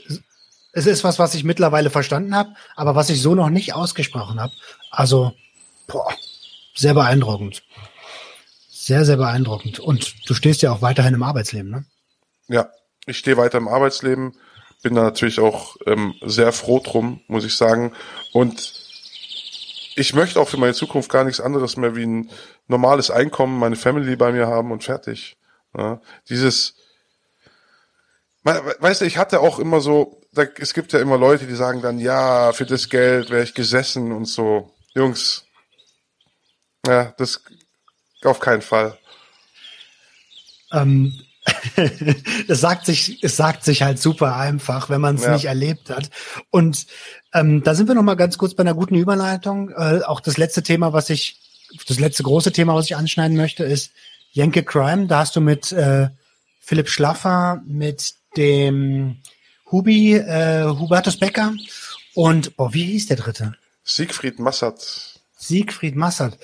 es 0.72 0.86
ist 0.86 1.04
was, 1.04 1.20
was 1.20 1.34
ich 1.34 1.44
mittlerweile 1.44 1.90
verstanden 1.90 2.34
habe, 2.34 2.54
aber 2.74 2.96
was 2.96 3.10
ich 3.10 3.22
so 3.22 3.36
noch 3.36 3.50
nicht 3.50 3.74
ausgesprochen 3.74 4.40
habe. 4.40 4.52
Also, 4.90 5.34
boah, 5.86 6.12
sehr 6.74 6.94
beeindruckend. 6.94 7.62
Sehr, 8.82 9.04
sehr 9.04 9.18
beeindruckend. 9.18 9.78
Und 9.78 10.26
du 10.26 10.32
stehst 10.32 10.62
ja 10.62 10.72
auch 10.72 10.80
weiterhin 10.80 11.12
im 11.12 11.22
Arbeitsleben, 11.22 11.70
ne? 11.70 11.84
Ja, 12.48 12.70
ich 13.04 13.18
stehe 13.18 13.36
weiter 13.36 13.58
im 13.58 13.68
Arbeitsleben, 13.68 14.32
bin 14.82 14.94
da 14.94 15.02
natürlich 15.02 15.38
auch 15.38 15.76
ähm, 15.86 16.14
sehr 16.22 16.50
froh 16.50 16.80
drum, 16.82 17.20
muss 17.28 17.44
ich 17.44 17.54
sagen. 17.58 17.92
Und 18.32 18.72
ich 19.96 20.14
möchte 20.14 20.40
auch 20.40 20.48
für 20.48 20.56
meine 20.56 20.72
Zukunft 20.72 21.10
gar 21.10 21.24
nichts 21.24 21.42
anderes 21.42 21.76
mehr 21.76 21.94
wie 21.94 22.06
ein 22.06 22.30
normales 22.68 23.10
Einkommen, 23.10 23.58
meine 23.58 23.76
Family 23.76 24.16
bei 24.16 24.32
mir 24.32 24.46
haben 24.46 24.72
und 24.72 24.82
fertig. 24.82 25.36
Ja, 25.76 26.00
dieses, 26.30 26.74
weißt 28.44 29.02
du, 29.02 29.04
ich 29.04 29.18
hatte 29.18 29.40
auch 29.40 29.58
immer 29.58 29.82
so, 29.82 30.22
da, 30.32 30.44
es 30.58 30.72
gibt 30.72 30.94
ja 30.94 31.00
immer 31.00 31.18
Leute, 31.18 31.46
die 31.46 31.54
sagen 31.54 31.82
dann, 31.82 31.98
ja, 31.98 32.52
für 32.54 32.64
das 32.64 32.88
Geld 32.88 33.28
wäre 33.28 33.42
ich 33.42 33.52
gesessen 33.52 34.10
und 34.10 34.24
so. 34.24 34.74
Jungs, 34.94 35.44
ja, 36.86 37.12
das 37.18 37.42
auf 38.24 38.40
keinen 38.40 38.62
Fall. 38.62 38.98
Ähm, 40.72 41.12
es 42.48 42.60
sagt 42.60 42.86
sich, 42.86 43.22
es 43.22 43.36
sagt 43.36 43.64
sich 43.64 43.82
halt 43.82 43.98
super 43.98 44.36
einfach, 44.36 44.90
wenn 44.90 45.00
man 45.00 45.16
es 45.16 45.24
ja. 45.24 45.32
nicht 45.32 45.46
erlebt 45.46 45.90
hat. 45.90 46.10
Und 46.50 46.86
ähm, 47.32 47.62
da 47.62 47.74
sind 47.74 47.88
wir 47.88 47.94
noch 47.94 48.02
mal 48.02 48.14
ganz 48.14 48.38
kurz 48.38 48.54
bei 48.54 48.62
einer 48.62 48.74
guten 48.74 48.94
Überleitung. 48.94 49.70
Äh, 49.70 50.02
auch 50.04 50.20
das 50.20 50.36
letzte 50.36 50.62
Thema, 50.62 50.92
was 50.92 51.10
ich, 51.10 51.40
das 51.86 51.98
letzte 51.98 52.22
große 52.22 52.52
Thema, 52.52 52.74
was 52.74 52.86
ich 52.86 52.96
anschneiden 52.96 53.36
möchte, 53.36 53.64
ist 53.64 53.92
Jenke 54.32 54.62
Crime. 54.62 55.06
Da 55.06 55.20
hast 55.20 55.36
du 55.36 55.40
mit 55.40 55.72
äh, 55.72 56.08
Philipp 56.60 56.88
Schlaffer, 56.88 57.62
mit 57.66 58.14
dem 58.36 59.18
Hubi, 59.70 60.14
äh, 60.14 60.64
Hubertus 60.66 61.18
Becker 61.18 61.54
und, 62.14 62.52
oh, 62.56 62.72
wie 62.72 62.84
hieß 62.84 63.06
der 63.06 63.16
dritte? 63.16 63.54
Siegfried 63.84 64.38
Massert. 64.38 65.20
Siegfried 65.36 65.96
Massert. 65.96 66.38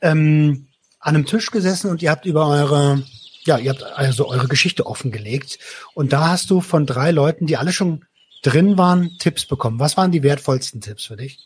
Ähm, 0.00 0.68
an 1.00 1.14
einem 1.14 1.26
Tisch 1.26 1.50
gesessen 1.50 1.90
und 1.90 2.02
ihr 2.02 2.10
habt 2.10 2.26
über 2.26 2.48
eure, 2.48 3.02
ja, 3.44 3.58
ihr 3.58 3.70
habt 3.70 3.82
also 3.82 4.28
eure 4.28 4.48
Geschichte 4.48 4.86
offengelegt. 4.86 5.58
Und 5.94 6.12
da 6.12 6.28
hast 6.28 6.50
du 6.50 6.60
von 6.60 6.86
drei 6.86 7.10
Leuten, 7.10 7.46
die 7.46 7.56
alle 7.56 7.72
schon 7.72 8.04
drin 8.42 8.78
waren, 8.78 9.16
Tipps 9.18 9.46
bekommen. 9.46 9.80
Was 9.80 9.96
waren 9.96 10.12
die 10.12 10.22
wertvollsten 10.22 10.80
Tipps 10.80 11.06
für 11.06 11.16
dich? 11.16 11.38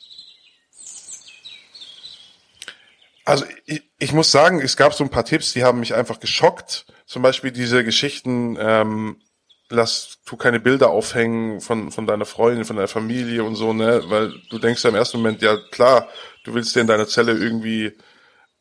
Also 3.24 3.44
ich, 3.66 3.82
ich 3.98 4.12
muss 4.12 4.30
sagen, 4.30 4.60
es 4.60 4.76
gab 4.76 4.94
so 4.94 5.04
ein 5.04 5.10
paar 5.10 5.24
Tipps, 5.24 5.52
die 5.52 5.64
haben 5.64 5.80
mich 5.80 5.94
einfach 5.94 6.18
geschockt. 6.18 6.86
Zum 7.06 7.22
Beispiel 7.22 7.52
diese 7.52 7.84
Geschichten, 7.84 8.56
ähm, 8.58 9.20
lass, 9.68 10.18
tu 10.24 10.36
keine 10.36 10.60
Bilder 10.60 10.90
aufhängen 10.90 11.60
von, 11.60 11.90
von 11.90 12.06
deiner 12.06 12.26
Freundin, 12.26 12.64
von 12.64 12.76
deiner 12.76 12.88
Familie 12.88 13.44
und 13.44 13.54
so, 13.54 13.72
ne, 13.72 14.02
weil 14.06 14.32
du 14.50 14.58
denkst 14.58 14.82
ja 14.82 14.90
im 14.90 14.96
ersten 14.96 15.18
Moment, 15.18 15.40
ja 15.42 15.56
klar, 15.70 16.08
du 16.44 16.54
willst 16.54 16.74
dir 16.74 16.80
in 16.80 16.86
deiner 16.86 17.06
Zelle 17.06 17.32
irgendwie, 17.32 17.92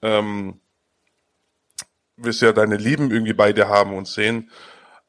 ähm, 0.02 0.60
willst 2.24 2.42
ja 2.42 2.54
deine 2.54 2.78
Lieben 2.78 3.12
irgendwie 3.12 3.34
bei 3.34 3.54
dir 3.54 3.68
haben 3.68 3.96
und 3.96 4.08
sehen. 4.08 4.50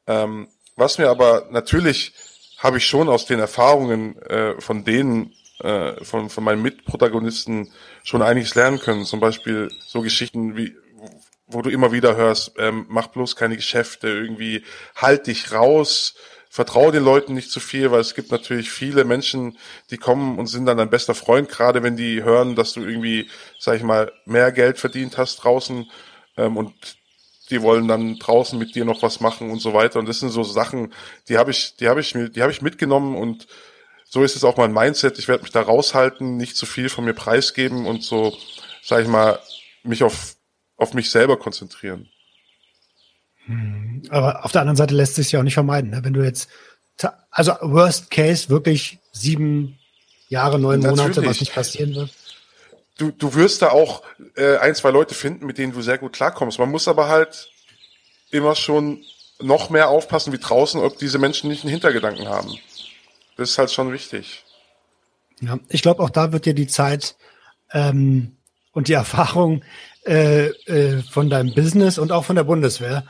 Ähm, 0.07 0.49
was 0.77 0.99
mir 0.99 1.09
aber 1.09 1.49
natürlich 1.51 2.13
habe 2.59 2.79
ich 2.79 2.87
schon 2.87 3.09
aus 3.09 3.27
den 3.27 3.41
Erfahrungen 3.41 4.17
äh, 4.23 4.61
von 4.61 4.85
denen, 4.85 5.35
äh, 5.61 6.05
von, 6.05 6.31
von 6.31 6.45
meinen 6.45 6.63
Mitprotagonisten 6.63 7.73
schon 8.05 8.23
einiges 8.23 8.55
lernen 8.55 8.79
können. 8.79 9.05
Zum 9.05 9.21
Beispiel 9.21 9.69
so 9.85 10.01
Geschichten 10.01 10.57
wie, 10.57 10.75
wo 11.47 11.61
du 11.63 11.71
immer 11.71 11.93
wieder 11.93 12.17
hörst, 12.17 12.53
ähm, 12.59 12.87
mach 12.89 13.09
bloß 13.09 13.37
keine 13.37 13.57
Geschäfte, 13.57 14.09
irgendwie 14.09 14.65
halt 14.95 15.27
dich 15.27 15.53
raus, 15.53 16.15
vertraue 16.49 16.93
den 16.93 17.05
Leuten 17.05 17.35
nicht 17.35 17.51
zu 17.51 17.61
viel, 17.61 17.91
weil 17.91 18.01
es 18.01 18.15
gibt 18.15 18.31
natürlich 18.31 18.71
viele 18.71 19.05
Menschen, 19.05 19.59
die 19.91 19.97
kommen 19.97 20.39
und 20.39 20.47
sind 20.47 20.67
dann 20.67 20.77
dein 20.77 20.91
bester 20.91 21.15
Freund, 21.15 21.49
gerade 21.49 21.83
wenn 21.83 21.97
die 21.97 22.23
hören, 22.23 22.55
dass 22.55 22.75
du 22.75 22.81
irgendwie, 22.83 23.29
sag 23.59 23.77
ich 23.77 23.83
mal, 23.83 24.13
mehr 24.27 24.53
Geld 24.53 24.79
verdient 24.79 25.19
hast 25.19 25.37
draußen 25.37 25.91
ähm, 26.37 26.57
und 26.57 26.75
die 27.53 27.62
wollen 27.62 27.87
dann 27.87 28.19
draußen 28.19 28.59
mit 28.59 28.74
dir 28.74 28.85
noch 28.85 29.03
was 29.03 29.20
machen 29.20 29.51
und 29.51 29.61
so 29.61 29.74
weiter. 29.74 30.01
Und 30.01 30.09
das 30.09 30.19
sind 30.19 30.31
so 30.31 30.43
Sachen, 30.43 30.93
die 31.29 31.39
habe 31.39 31.53
ich, 31.53 31.77
die 31.77 31.89
habe 31.89 32.01
ich 32.01 32.15
mir, 32.15 32.29
die 32.29 32.43
habe 32.43 32.51
ich 32.51 32.62
mitgenommen 32.62 33.15
und 33.15 33.47
so 34.05 34.24
ist 34.24 34.37
es 34.37 34.45
auch 34.45 34.57
mein 34.57 34.73
Mindset. 34.73 35.19
Ich 35.19 35.29
werde 35.29 35.43
mich 35.43 35.53
da 35.53 35.62
raushalten, 35.62 36.37
nicht 36.37 36.57
zu 36.57 36.66
viel 36.66 36.89
von 36.89 37.05
mir 37.05 37.15
preisgeben 37.15 37.87
und 37.87 38.03
so, 38.03 38.37
sag 38.83 39.03
ich 39.03 39.09
mal, 39.09 39.39
mich 39.85 40.03
auf 40.03 40.37
auf 40.83 40.95
mich 40.95 41.11
selber 41.11 41.39
konzentrieren. 41.39 42.09
Hm, 43.47 44.03
aber 44.11 44.45
auf 44.45 44.53
der 44.53 44.62
anderen 44.62 44.77
Seite 44.77 44.95
lässt 44.95 45.15
sich 45.15 45.33
ja 45.33 45.41
auch 45.41 45.45
nicht 45.45 45.55
vermeiden. 45.55 45.91
Ne? 45.91 46.01
Wenn 46.03 46.12
du 46.12 46.23
jetzt, 46.23 46.49
also 47.31 47.53
Worst 47.61 48.11
Case 48.11 48.49
wirklich 48.49 48.99
sieben 49.12 49.79
Jahre, 50.29 50.59
neun 50.59 50.81
Natürlich. 50.81 51.01
Monate, 51.01 51.27
was 51.27 51.41
nicht 51.41 51.55
passieren 51.55 51.95
wird. 51.95 52.11
Du, 52.98 53.10
du 53.10 53.35
wirst 53.35 53.62
da 53.62 53.70
auch 53.70 54.02
äh, 54.36 54.59
ein, 54.59 54.74
zwei 54.74 54.90
Leute 54.90 55.14
finden, 55.14 55.47
mit 55.47 55.59
denen 55.59 55.73
du 55.73 55.82
sehr 55.82 55.98
gut 55.98 56.12
klarkommst. 56.12 56.59
Man 56.59 56.70
muss 56.70 56.89
aber 56.89 57.09
halt 57.09 57.51
immer 58.31 58.55
schon 58.55 59.05
noch 59.40 59.70
mehr 59.70 59.89
aufpassen 59.89 60.32
wie 60.32 60.39
draußen, 60.39 60.81
ob 60.81 60.98
diese 60.98 61.19
Menschen 61.19 61.48
nicht 61.48 61.64
einen 61.64 61.70
Hintergedanken 61.70 62.28
haben. 62.28 62.59
Das 63.36 63.51
ist 63.51 63.59
halt 63.59 63.73
schon 63.73 63.93
wichtig. 63.93 64.44
Ja, 65.40 65.59
ich 65.69 65.82
glaube, 65.82 66.02
auch 66.02 66.10
da 66.10 66.32
wird 66.32 66.47
dir 66.47 66.55
die 66.55 66.66
Zeit 66.66 67.16
ähm, 67.73 68.36
und 68.73 68.89
die 68.89 68.93
Erfahrung 68.94 69.62
äh, 70.05 70.47
äh, 70.47 71.02
von 71.02 71.31
deinem 71.31 71.55
Business 71.55 71.98
und 71.98 72.12
auch 72.12 72.24
von 72.24 72.36
der 72.36 72.44
Bundeswehr 72.44 73.05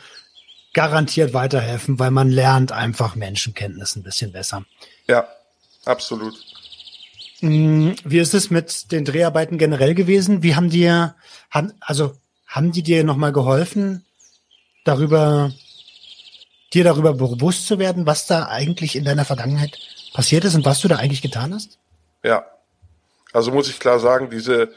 garantiert 0.72 1.34
weiterhelfen, 1.34 1.98
weil 1.98 2.10
man 2.10 2.30
lernt 2.30 2.72
einfach 2.72 3.14
Menschenkenntnis 3.14 3.96
ein 3.96 4.02
bisschen 4.02 4.32
besser. 4.32 4.64
Ja, 5.06 5.28
absolut. 5.84 6.34
Mm, 7.42 7.94
wie 8.04 8.18
ist 8.18 8.34
es 8.34 8.50
mit 8.50 8.92
den 8.92 9.04
Dreharbeiten 9.04 9.58
generell 9.58 9.94
gewesen? 9.94 10.42
Wie 10.42 10.54
haben 10.54 10.70
dir, 10.70 11.16
haben, 11.50 11.72
also 11.80 12.16
haben 12.46 12.70
die 12.70 12.84
dir 12.84 13.02
nochmal 13.02 13.32
geholfen, 13.32 14.04
darüber, 14.84 15.52
dir 16.72 16.84
darüber 16.84 17.14
bewusst 17.14 17.66
zu 17.66 17.80
werden, 17.80 18.06
was 18.06 18.26
da 18.26 18.46
eigentlich 18.46 18.94
in 18.94 19.04
deiner 19.04 19.24
Vergangenheit 19.24 19.76
passiert 20.14 20.44
ist 20.44 20.54
und 20.54 20.64
was 20.64 20.80
du 20.80 20.88
da 20.88 20.96
eigentlich 20.96 21.20
getan 21.20 21.52
hast? 21.52 21.78
Ja. 22.22 22.46
Also 23.32 23.50
muss 23.50 23.68
ich 23.68 23.80
klar 23.80 23.98
sagen, 23.98 24.30
diese, 24.30 24.72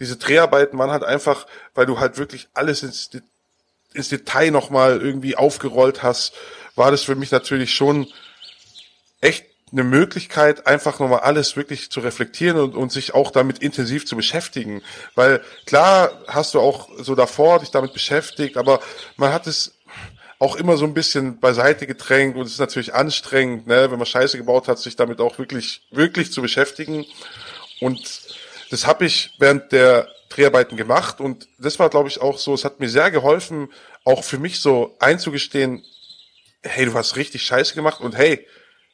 diese 0.00 0.16
Dreharbeiten 0.16 0.76
waren 0.76 0.90
halt 0.90 1.04
einfach, 1.04 1.46
weil 1.74 1.86
du 1.86 2.00
halt 2.00 2.18
wirklich 2.18 2.48
alles 2.52 2.82
ins, 2.82 3.10
ins 3.94 4.08
Detail 4.08 4.50
nochmal 4.50 5.00
irgendwie 5.00 5.36
aufgerollt 5.36 6.02
hast, 6.02 6.32
war 6.74 6.90
das 6.90 7.02
für 7.02 7.14
mich 7.14 7.30
natürlich 7.30 7.74
schon 7.74 8.08
echt 9.20 9.44
eine 9.72 9.84
Möglichkeit, 9.84 10.66
einfach 10.66 10.98
nochmal 10.98 11.20
alles 11.20 11.56
wirklich 11.56 11.90
zu 11.90 12.00
reflektieren 12.00 12.58
und, 12.58 12.74
und 12.74 12.92
sich 12.92 13.14
auch 13.14 13.30
damit 13.30 13.58
intensiv 13.58 14.06
zu 14.06 14.16
beschäftigen. 14.16 14.82
Weil 15.14 15.42
klar 15.66 16.10
hast 16.26 16.54
du 16.54 16.60
auch 16.60 16.88
so 16.98 17.14
davor 17.14 17.60
dich 17.60 17.70
damit 17.70 17.92
beschäftigt, 17.92 18.56
aber 18.56 18.80
man 19.16 19.32
hat 19.32 19.46
es 19.46 19.78
auch 20.38 20.56
immer 20.56 20.76
so 20.76 20.84
ein 20.84 20.94
bisschen 20.94 21.40
beiseite 21.40 21.86
gedrängt 21.86 22.36
und 22.36 22.46
es 22.46 22.52
ist 22.52 22.60
natürlich 22.60 22.94
anstrengend, 22.94 23.66
ne, 23.66 23.90
wenn 23.90 23.98
man 23.98 24.06
Scheiße 24.06 24.38
gebaut 24.38 24.68
hat, 24.68 24.78
sich 24.78 24.94
damit 24.94 25.20
auch 25.20 25.38
wirklich, 25.38 25.82
wirklich 25.90 26.32
zu 26.32 26.42
beschäftigen. 26.42 27.04
Und 27.80 28.22
das 28.70 28.86
habe 28.86 29.04
ich 29.04 29.32
während 29.38 29.72
der 29.72 30.08
Dreharbeiten 30.28 30.76
gemacht 30.76 31.20
und 31.20 31.48
das 31.58 31.78
war, 31.78 31.88
glaube 31.88 32.08
ich, 32.08 32.20
auch 32.20 32.38
so, 32.38 32.54
es 32.54 32.64
hat 32.64 32.80
mir 32.80 32.88
sehr 32.88 33.10
geholfen, 33.10 33.68
auch 34.04 34.22
für 34.22 34.38
mich 34.38 34.60
so 34.60 34.96
einzugestehen, 35.00 35.82
hey, 36.62 36.86
du 36.86 36.94
hast 36.94 37.16
richtig 37.16 37.42
Scheiße 37.42 37.74
gemacht 37.74 38.00
und 38.00 38.16
hey, 38.16 38.46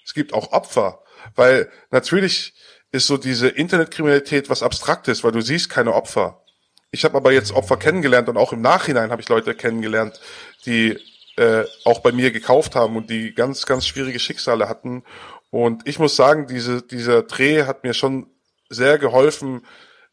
es 0.05 0.15
gibt 0.15 0.33
auch 0.33 0.53
Opfer, 0.53 1.01
weil 1.35 1.71
natürlich 1.91 2.55
ist 2.93 3.07
so 3.07 3.17
diese 3.17 3.49
Internetkriminalität 3.49 4.51
was 4.51 4.63
Abstraktes, 4.63 5.25
weil 5.25 5.33
du 5.33 5.41
siehst 5.41 5.69
keine 5.69 5.95
Opfer. 5.95 6.45
Ich 6.91 7.05
habe 7.05 7.17
aber 7.17 7.33
jetzt 7.33 7.53
Opfer 7.53 7.77
kennengelernt 7.77 8.29
und 8.29 8.37
auch 8.37 8.53
im 8.53 8.61
Nachhinein 8.61 9.11
habe 9.11 9.21
ich 9.21 9.29
Leute 9.29 9.55
kennengelernt, 9.55 10.21
die 10.65 10.99
äh, 11.37 11.65
auch 11.85 11.99
bei 12.01 12.13
mir 12.13 12.31
gekauft 12.31 12.77
haben 12.77 12.97
und 12.97 13.11
die 13.11 13.35
ganz, 13.35 13.67
ganz 13.67 13.87
schwierige 13.87 14.21
Schicksale 14.21 14.69
hatten. 14.69 15.03
Und 15.51 15.87
ich 15.89 15.99
muss 15.99 16.15
sagen, 16.15 16.47
diese, 16.47 16.83
dieser 16.83 17.23
Dreh 17.23 17.65
hat 17.65 17.83
mir 17.83 17.95
schon 17.95 18.29
sehr 18.69 18.99
geholfen, 18.99 19.67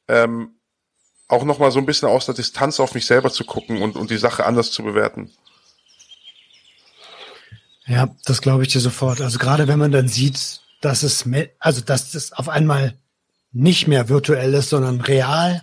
ähm, 0.07 0.55
auch 1.27 1.43
nochmal 1.43 1.71
so 1.71 1.79
ein 1.79 1.85
bisschen 1.85 2.09
aus 2.09 2.25
der 2.25 2.35
Distanz 2.35 2.79
auf 2.79 2.93
mich 2.93 3.05
selber 3.05 3.31
zu 3.31 3.45
gucken 3.45 3.81
und, 3.81 3.95
und 3.95 4.09
die 4.09 4.17
Sache 4.17 4.45
anders 4.45 4.71
zu 4.71 4.83
bewerten. 4.83 5.31
Ja, 7.91 8.07
das 8.23 8.41
glaube 8.41 8.63
ich 8.63 8.69
dir 8.69 8.79
sofort. 8.79 9.19
Also 9.19 9.37
gerade 9.37 9.67
wenn 9.67 9.77
man 9.77 9.91
dann 9.91 10.07
sieht, 10.07 10.61
dass 10.79 11.03
es, 11.03 11.25
also 11.59 11.81
dass 11.81 12.13
es 12.15 12.31
auf 12.31 12.47
einmal 12.47 12.97
nicht 13.51 13.89
mehr 13.89 14.07
virtuell 14.07 14.53
ist, 14.53 14.69
sondern 14.69 15.01
real, 15.01 15.61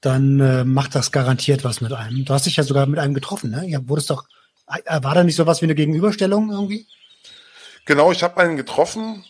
dann 0.00 0.40
äh, 0.40 0.64
macht 0.64 0.96
das 0.96 1.12
garantiert 1.12 1.62
was 1.62 1.80
mit 1.80 1.92
einem. 1.92 2.24
Du 2.24 2.34
hast 2.34 2.46
dich 2.46 2.56
ja 2.56 2.64
sogar 2.64 2.86
mit 2.86 2.98
einem 2.98 3.14
getroffen, 3.14 3.52
ne? 3.52 3.64
Ja, 3.68 3.78
wurdest 3.88 4.10
doch, 4.10 4.24
äh, 4.66 5.02
war 5.04 5.14
da 5.14 5.22
nicht 5.22 5.36
sowas 5.36 5.62
wie 5.62 5.66
eine 5.66 5.76
Gegenüberstellung 5.76 6.50
irgendwie? 6.50 6.88
Genau, 7.84 8.10
ich 8.10 8.24
habe 8.24 8.38
einen 8.38 8.56
getroffen 8.56 9.24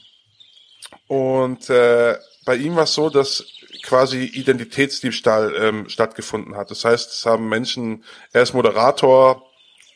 und 1.09 1.69
äh, 1.69 2.17
bei 2.47 2.57
ihm 2.57 2.77
war 2.77 2.85
es 2.85 2.95
so, 2.95 3.11
dass 3.11 3.45
quasi 3.83 4.25
Identitätsdiebstahl 4.25 5.55
ähm, 5.55 5.89
stattgefunden 5.91 6.57
hat. 6.57 6.71
Das 6.71 6.87
heißt, 6.87 7.13
es 7.13 7.27
haben 7.27 7.51
Menschen, 7.51 8.05
er 8.33 8.43
ist 8.43 8.55
Moderator 8.55 9.43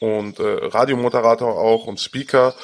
und 0.01 0.41
äh, 0.41 0.43
Radiomoderator 0.43 1.57
auch 1.57 1.87
und 1.87 2.01
Speaker 2.01 2.55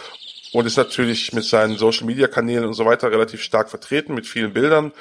und 0.52 0.66
ist 0.66 0.76
natürlich 0.76 1.32
mit 1.32 1.44
seinen 1.44 1.76
Social 1.76 2.06
Media 2.06 2.26
Kanälen 2.26 2.64
und 2.64 2.74
so 2.74 2.84
weiter 2.84 3.12
relativ 3.12 3.42
stark 3.42 3.70
vertreten 3.70 4.14
mit 4.14 4.26
vielen 4.26 4.52
Bildern. 4.52 4.92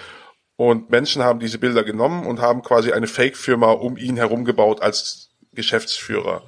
Und 0.58 0.90
Menschen 0.90 1.24
haben 1.24 1.40
diese 1.40 1.58
Bilder 1.58 1.84
genommen 1.84 2.26
und 2.26 2.40
haben 2.40 2.62
quasi 2.62 2.92
eine 2.92 3.08
Fake-Firma 3.08 3.72
um 3.72 3.98
ihn 3.98 4.18
herum 4.18 4.46
gebaut 4.46 4.82
als 4.82 5.32
Geschäftsführer. 5.54 6.44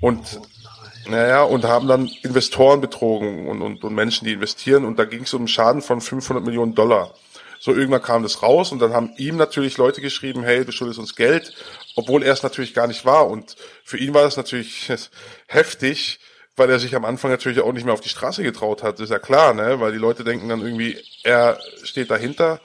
Und 0.00 0.40
naja, 1.08 1.42
und 1.42 1.64
haben 1.64 1.88
dann 1.88 2.10
Investoren 2.22 2.80
betrogen 2.80 3.48
und, 3.48 3.62
und, 3.62 3.82
und 3.82 3.94
Menschen, 3.94 4.26
die 4.26 4.32
investieren. 4.34 4.84
Und 4.84 4.98
da 4.98 5.04
ging 5.04 5.22
es 5.22 5.34
um 5.34 5.42
einen 5.42 5.48
Schaden 5.48 5.82
von 5.82 6.00
500 6.00 6.44
Millionen 6.44 6.74
Dollar. 6.74 7.14
So 7.58 7.74
irgendwann 7.74 8.02
kam 8.02 8.22
das 8.22 8.42
raus 8.42 8.72
und 8.72 8.78
dann 8.78 8.94
haben 8.94 9.12
ihm 9.18 9.36
natürlich 9.36 9.76
Leute 9.76 10.00
geschrieben, 10.00 10.42
hey, 10.42 10.64
du 10.64 10.72
schuldest 10.72 10.98
uns 10.98 11.14
Geld, 11.14 11.54
obwohl 12.00 12.22
er 12.22 12.32
es 12.32 12.42
natürlich 12.42 12.72
gar 12.74 12.86
nicht 12.86 13.04
war. 13.04 13.28
Und 13.28 13.56
für 13.84 13.98
ihn 13.98 14.14
war 14.14 14.22
das 14.22 14.36
natürlich 14.36 14.90
heftig, 15.46 16.18
weil 16.56 16.70
er 16.70 16.78
sich 16.78 16.94
am 16.94 17.04
Anfang 17.04 17.30
natürlich 17.30 17.60
auch 17.60 17.72
nicht 17.72 17.84
mehr 17.84 17.94
auf 17.94 18.00
die 18.00 18.08
Straße 18.08 18.42
getraut 18.42 18.82
hat. 18.82 19.00
Ist 19.00 19.10
ja 19.10 19.18
klar, 19.18 19.54
ne? 19.54 19.80
Weil 19.80 19.92
die 19.92 19.98
Leute 19.98 20.24
denken 20.24 20.48
dann 20.48 20.62
irgendwie, 20.62 20.98
er 21.22 21.58
steht 21.82 22.10
dahinter. 22.10 22.60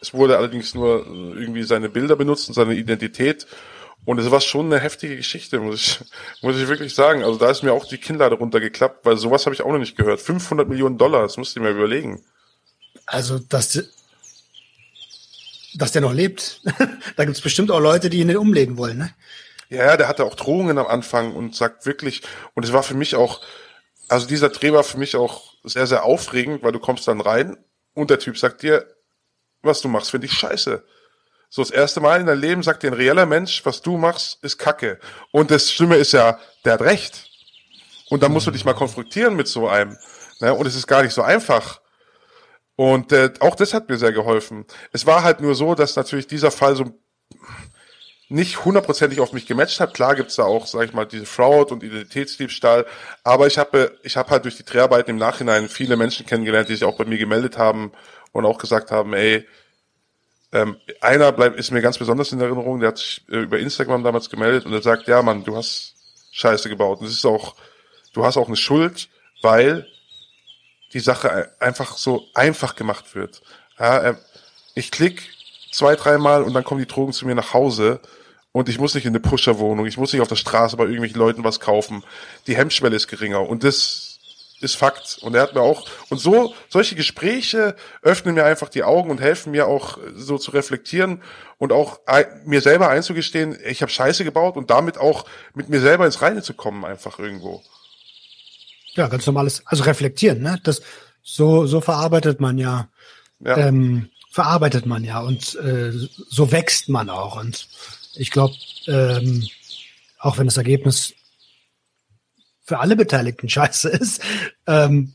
Es 0.00 0.14
wurde 0.14 0.38
allerdings 0.38 0.74
nur 0.74 1.06
irgendwie 1.06 1.62
seine 1.62 1.90
Bilder 1.90 2.16
benutzt 2.16 2.48
und 2.48 2.54
seine 2.54 2.74
Identität. 2.74 3.46
Und 4.06 4.18
es 4.18 4.30
war 4.30 4.40
schon 4.40 4.66
eine 4.66 4.80
heftige 4.80 5.16
Geschichte, 5.16 5.60
muss 5.60 5.74
ich, 5.76 6.00
muss 6.42 6.56
ich 6.56 6.68
wirklich 6.68 6.94
sagen. 6.94 7.22
Also 7.22 7.38
da 7.38 7.50
ist 7.50 7.62
mir 7.62 7.72
auch 7.72 7.84
die 7.84 7.98
Kinnlade 7.98 8.36
runtergeklappt, 8.36 9.04
weil 9.04 9.18
sowas 9.18 9.44
habe 9.44 9.54
ich 9.54 9.62
auch 9.62 9.72
noch 9.72 9.78
nicht 9.78 9.96
gehört. 9.96 10.20
500 10.20 10.68
Millionen 10.68 10.96
Dollar, 10.96 11.22
das 11.22 11.36
musst 11.36 11.54
du 11.54 11.60
mir 11.60 11.70
überlegen. 11.70 12.24
Also 13.06 13.38
das 13.38 13.76
dass 15.74 15.92
der 15.92 16.02
noch 16.02 16.12
lebt. 16.12 16.62
da 17.16 17.24
gibt's 17.24 17.40
bestimmt 17.40 17.70
auch 17.70 17.80
Leute, 17.80 18.10
die 18.10 18.20
ihn 18.20 18.36
umlegen 18.36 18.76
wollen, 18.76 18.98
ne? 18.98 19.14
Ja, 19.68 19.96
der 19.96 20.08
hatte 20.08 20.24
auch 20.24 20.34
Drohungen 20.34 20.78
am 20.78 20.86
Anfang 20.86 21.32
und 21.34 21.54
sagt 21.54 21.86
wirklich, 21.86 22.22
und 22.54 22.64
es 22.64 22.72
war 22.72 22.82
für 22.82 22.94
mich 22.94 23.14
auch, 23.14 23.40
also 24.08 24.26
dieser 24.26 24.48
Dreh 24.48 24.72
war 24.72 24.82
für 24.82 24.98
mich 24.98 25.14
auch 25.14 25.54
sehr, 25.62 25.86
sehr 25.86 26.04
aufregend, 26.04 26.64
weil 26.64 26.72
du 26.72 26.80
kommst 26.80 27.06
dann 27.06 27.20
rein 27.20 27.56
und 27.94 28.10
der 28.10 28.18
Typ 28.18 28.36
sagt 28.36 28.62
dir, 28.62 28.84
was 29.62 29.80
du 29.80 29.88
machst, 29.88 30.10
finde 30.10 30.26
ich 30.26 30.32
scheiße. 30.32 30.82
So 31.50 31.62
das 31.62 31.70
erste 31.70 32.00
Mal 32.00 32.20
in 32.20 32.26
deinem 32.26 32.40
Leben 32.40 32.62
sagt 32.62 32.82
dir 32.82 32.88
ein 32.88 32.94
reeller 32.94 33.26
Mensch, 33.26 33.64
was 33.64 33.82
du 33.82 33.96
machst, 33.96 34.42
ist 34.42 34.58
Kacke. 34.58 34.98
Und 35.30 35.50
das 35.50 35.72
Schlimme 35.72 35.96
ist 35.96 36.12
ja, 36.12 36.38
der 36.64 36.74
hat 36.74 36.82
recht. 36.82 37.28
Und 38.08 38.22
dann 38.22 38.32
musst 38.32 38.46
du 38.46 38.50
dich 38.50 38.64
mal 38.64 38.74
konfrontieren 38.74 39.36
mit 39.36 39.48
so 39.48 39.68
einem. 39.68 39.96
Ne? 40.40 40.54
Und 40.54 40.66
es 40.66 40.74
ist 40.74 40.86
gar 40.86 41.02
nicht 41.02 41.12
so 41.12 41.22
einfach. 41.22 41.79
Und 42.80 43.12
äh, 43.12 43.30
auch 43.40 43.56
das 43.56 43.74
hat 43.74 43.90
mir 43.90 43.98
sehr 43.98 44.14
geholfen. 44.14 44.64
Es 44.90 45.04
war 45.04 45.22
halt 45.22 45.42
nur 45.42 45.54
so, 45.54 45.74
dass 45.74 45.96
natürlich 45.96 46.28
dieser 46.28 46.50
Fall 46.50 46.76
so 46.76 46.98
nicht 48.30 48.64
hundertprozentig 48.64 49.20
auf 49.20 49.34
mich 49.34 49.44
gematcht 49.44 49.80
hat. 49.80 49.92
Klar 49.92 50.14
gibt's 50.14 50.36
da 50.36 50.44
auch, 50.44 50.66
sag 50.66 50.86
ich 50.86 50.94
mal, 50.94 51.04
diese 51.04 51.26
Fraud 51.26 51.72
und 51.72 51.82
Identitätsdiebstahl. 51.82 52.86
Aber 53.22 53.46
ich 53.48 53.58
habe 53.58 53.98
ich 54.02 54.16
hab 54.16 54.30
halt 54.30 54.44
durch 54.44 54.56
die 54.56 54.64
Dreharbeiten 54.64 55.10
im 55.10 55.18
Nachhinein 55.18 55.68
viele 55.68 55.98
Menschen 55.98 56.24
kennengelernt, 56.24 56.70
die 56.70 56.72
sich 56.72 56.84
auch 56.84 56.96
bei 56.96 57.04
mir 57.04 57.18
gemeldet 57.18 57.58
haben 57.58 57.92
und 58.32 58.46
auch 58.46 58.56
gesagt 58.56 58.90
haben, 58.90 59.12
ey, 59.12 59.46
ähm, 60.52 60.78
einer 61.02 61.32
bleibt, 61.32 61.58
ist 61.58 61.72
mir 61.72 61.82
ganz 61.82 61.98
besonders 61.98 62.32
in 62.32 62.40
Erinnerung, 62.40 62.80
der 62.80 62.88
hat 62.88 62.98
sich 62.98 63.22
äh, 63.28 63.40
über 63.40 63.58
Instagram 63.58 64.04
damals 64.04 64.30
gemeldet 64.30 64.64
und 64.64 64.72
er 64.72 64.80
sagt, 64.80 65.06
ja 65.06 65.20
Mann, 65.20 65.44
du 65.44 65.54
hast 65.54 65.96
Scheiße 66.32 66.70
gebaut. 66.70 67.00
Und 67.00 67.08
es 67.08 67.12
ist 67.12 67.26
auch, 67.26 67.56
du 68.14 68.24
hast 68.24 68.38
auch 68.38 68.46
eine 68.46 68.56
Schuld, 68.56 69.10
weil 69.42 69.86
die 70.92 71.00
Sache 71.00 71.52
einfach 71.58 71.96
so 71.96 72.26
einfach 72.34 72.74
gemacht 72.74 73.14
wird. 73.14 73.42
Ja, 73.78 74.04
ähm, 74.04 74.16
ich 74.74 74.90
klick 74.90 75.30
zwei, 75.72 75.96
dreimal 75.96 76.42
und 76.42 76.54
dann 76.54 76.64
kommen 76.64 76.80
die 76.80 76.86
Drogen 76.86 77.12
zu 77.12 77.26
mir 77.26 77.34
nach 77.34 77.54
Hause 77.54 78.00
und 78.52 78.68
ich 78.68 78.78
muss 78.78 78.94
nicht 78.94 79.04
in 79.04 79.12
eine 79.12 79.20
Pusherwohnung, 79.20 79.86
ich 79.86 79.96
muss 79.96 80.12
nicht 80.12 80.22
auf 80.22 80.28
der 80.28 80.36
Straße 80.36 80.76
bei 80.76 80.84
irgendwelchen 80.84 81.18
Leuten 81.18 81.44
was 81.44 81.60
kaufen. 81.60 82.04
Die 82.46 82.56
Hemmschwelle 82.56 82.96
ist 82.96 83.08
geringer 83.08 83.48
und 83.48 83.62
das 83.62 84.10
ist 84.60 84.76
Fakt. 84.76 85.18
Und 85.22 85.34
er 85.34 85.42
hat 85.42 85.54
mir 85.54 85.62
auch, 85.62 85.88
und 86.10 86.18
so, 86.18 86.54
solche 86.68 86.94
Gespräche 86.94 87.74
öffnen 88.02 88.34
mir 88.34 88.44
einfach 88.44 88.68
die 88.68 88.82
Augen 88.82 89.10
und 89.10 89.20
helfen 89.20 89.52
mir 89.52 89.66
auch 89.66 89.98
so 90.14 90.38
zu 90.38 90.50
reflektieren 90.50 91.22
und 91.58 91.72
auch 91.72 92.00
mir 92.44 92.60
selber 92.60 92.88
einzugestehen, 92.88 93.58
ich 93.64 93.82
habe 93.82 93.90
Scheiße 93.90 94.24
gebaut 94.24 94.56
und 94.56 94.70
damit 94.70 94.98
auch 94.98 95.24
mit 95.54 95.68
mir 95.68 95.80
selber 95.80 96.04
ins 96.04 96.20
Reine 96.20 96.42
zu 96.42 96.54
kommen, 96.54 96.84
einfach 96.84 97.18
irgendwo. 97.18 97.62
Ja, 98.94 99.08
ganz 99.08 99.26
normales, 99.26 99.62
also 99.66 99.84
reflektieren, 99.84 100.42
ne? 100.42 100.60
Das 100.62 100.82
so 101.22 101.66
so 101.66 101.80
verarbeitet 101.80 102.40
man 102.40 102.58
ja, 102.58 102.88
ja. 103.40 103.56
Ähm, 103.56 104.10
verarbeitet 104.30 104.86
man 104.86 105.04
ja 105.04 105.20
und 105.20 105.54
äh, 105.56 105.92
so 105.92 106.52
wächst 106.52 106.88
man 106.88 107.10
auch 107.10 107.40
und 107.40 107.68
ich 108.14 108.30
glaube, 108.30 108.54
ähm, 108.86 109.46
auch 110.18 110.38
wenn 110.38 110.46
das 110.46 110.56
Ergebnis 110.56 111.14
für 112.62 112.78
alle 112.78 112.96
Beteiligten 112.96 113.48
scheiße 113.48 113.88
ist, 113.88 114.22
ähm, 114.66 115.12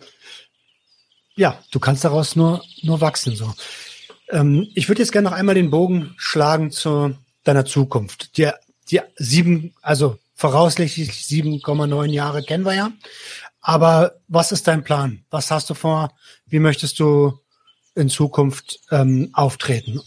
ja, 1.35 1.59
du 1.71 1.79
kannst 1.79 2.05
daraus 2.05 2.35
nur, 2.35 2.63
nur 2.81 3.01
wachsen, 3.01 3.35
so. 3.35 3.53
Ähm, 4.29 4.67
ich 4.73 4.87
würde 4.87 5.01
jetzt 5.01 5.11
gerne 5.11 5.29
noch 5.29 5.35
einmal 5.35 5.55
den 5.55 5.69
Bogen 5.69 6.13
schlagen 6.17 6.71
zu 6.71 7.15
deiner 7.43 7.65
Zukunft. 7.65 8.37
Die, 8.37 8.49
die 8.89 9.01
sieben, 9.17 9.73
also 9.81 10.17
voraussichtlich 10.35 11.11
7,9 11.11 12.11
Jahre 12.11 12.43
kennen 12.43 12.65
wir 12.65 12.73
ja. 12.73 12.91
Aber 13.67 14.19
was 14.27 14.51
ist 14.51 14.67
dein 14.67 14.83
Plan? 14.83 15.25
Was 15.31 15.49
hast 15.49 15.71
du 15.71 15.73
vor? 15.73 16.11
Wie 16.45 16.59
möchtest 16.59 16.99
du 16.99 17.33
in 17.95 18.09
Zukunft 18.09 18.79
ähm, 18.91 19.31
auftreten? 19.33 20.01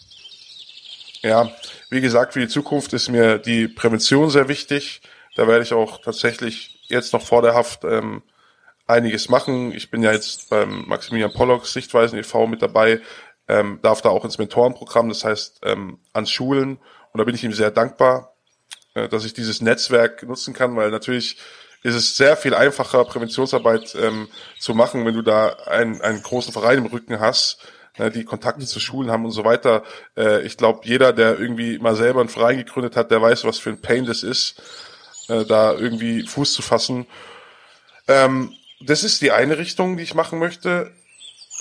Ja, 1.22 1.50
wie 1.90 2.00
gesagt, 2.00 2.34
für 2.34 2.40
die 2.40 2.46
Zukunft 2.46 2.92
ist 2.92 3.08
mir 3.08 3.38
die 3.38 3.66
Prävention 3.66 4.30
sehr 4.30 4.46
wichtig. 4.46 5.00
Da 5.34 5.48
werde 5.48 5.64
ich 5.64 5.72
auch 5.72 6.00
tatsächlich 6.00 6.78
jetzt 6.86 7.12
noch 7.12 7.22
vor 7.22 7.42
der 7.42 7.54
Haft 7.54 7.82
ähm, 7.82 8.22
einiges 8.86 9.28
machen. 9.28 9.72
Ich 9.72 9.90
bin 9.90 10.04
ja 10.04 10.12
jetzt 10.12 10.50
beim 10.50 10.86
Maximilian 10.86 11.32
Pollock 11.32 11.66
Sichtweisen 11.66 12.16
e.V. 12.16 12.46
mit 12.46 12.62
dabei, 12.62 13.00
ähm, 13.48 13.80
darf 13.82 14.02
da 14.02 14.10
auch 14.10 14.24
ins 14.24 14.38
Mentorenprogramm, 14.38 15.08
das 15.08 15.24
heißt 15.24 15.62
ähm, 15.64 15.98
an 16.12 16.26
Schulen. 16.26 16.78
Und 17.12 17.18
da 17.18 17.24
bin 17.24 17.34
ich 17.34 17.42
ihm 17.42 17.52
sehr 17.52 17.72
dankbar, 17.72 18.36
äh, 18.94 19.08
dass 19.08 19.24
ich 19.24 19.34
dieses 19.34 19.60
Netzwerk 19.60 20.22
nutzen 20.22 20.54
kann, 20.54 20.76
weil 20.76 20.92
natürlich 20.92 21.38
ist 21.88 21.94
es 21.94 22.16
sehr 22.16 22.36
viel 22.36 22.54
einfacher, 22.54 23.04
Präventionsarbeit 23.04 23.94
ähm, 24.00 24.28
zu 24.58 24.74
machen, 24.74 25.04
wenn 25.06 25.14
du 25.14 25.22
da 25.22 25.56
einen, 25.66 26.00
einen 26.00 26.22
großen 26.22 26.52
Verein 26.52 26.78
im 26.78 26.86
Rücken 26.86 27.20
hast, 27.20 27.58
ne, 27.98 28.10
die 28.10 28.24
Kontakte 28.24 28.66
zu 28.66 28.80
Schulen 28.80 29.10
haben 29.10 29.24
und 29.24 29.32
so 29.32 29.44
weiter. 29.44 29.82
Äh, 30.16 30.42
ich 30.42 30.56
glaube, 30.56 30.80
jeder, 30.84 31.12
der 31.12 31.38
irgendwie 31.38 31.78
mal 31.78 31.96
selber 31.96 32.20
einen 32.20 32.28
Verein 32.28 32.58
gegründet 32.58 32.96
hat, 32.96 33.10
der 33.10 33.22
weiß, 33.22 33.44
was 33.44 33.58
für 33.58 33.70
ein 33.70 33.80
Pain 33.80 34.04
das 34.04 34.22
ist, 34.22 34.62
äh, 35.28 35.44
da 35.44 35.72
irgendwie 35.72 36.22
Fuß 36.26 36.52
zu 36.52 36.62
fassen. 36.62 37.06
Ähm, 38.06 38.52
das 38.80 39.04
ist 39.04 39.22
die 39.22 39.32
eine 39.32 39.58
Richtung, 39.58 39.96
die 39.96 40.02
ich 40.04 40.14
machen 40.14 40.38
möchte. 40.38 40.92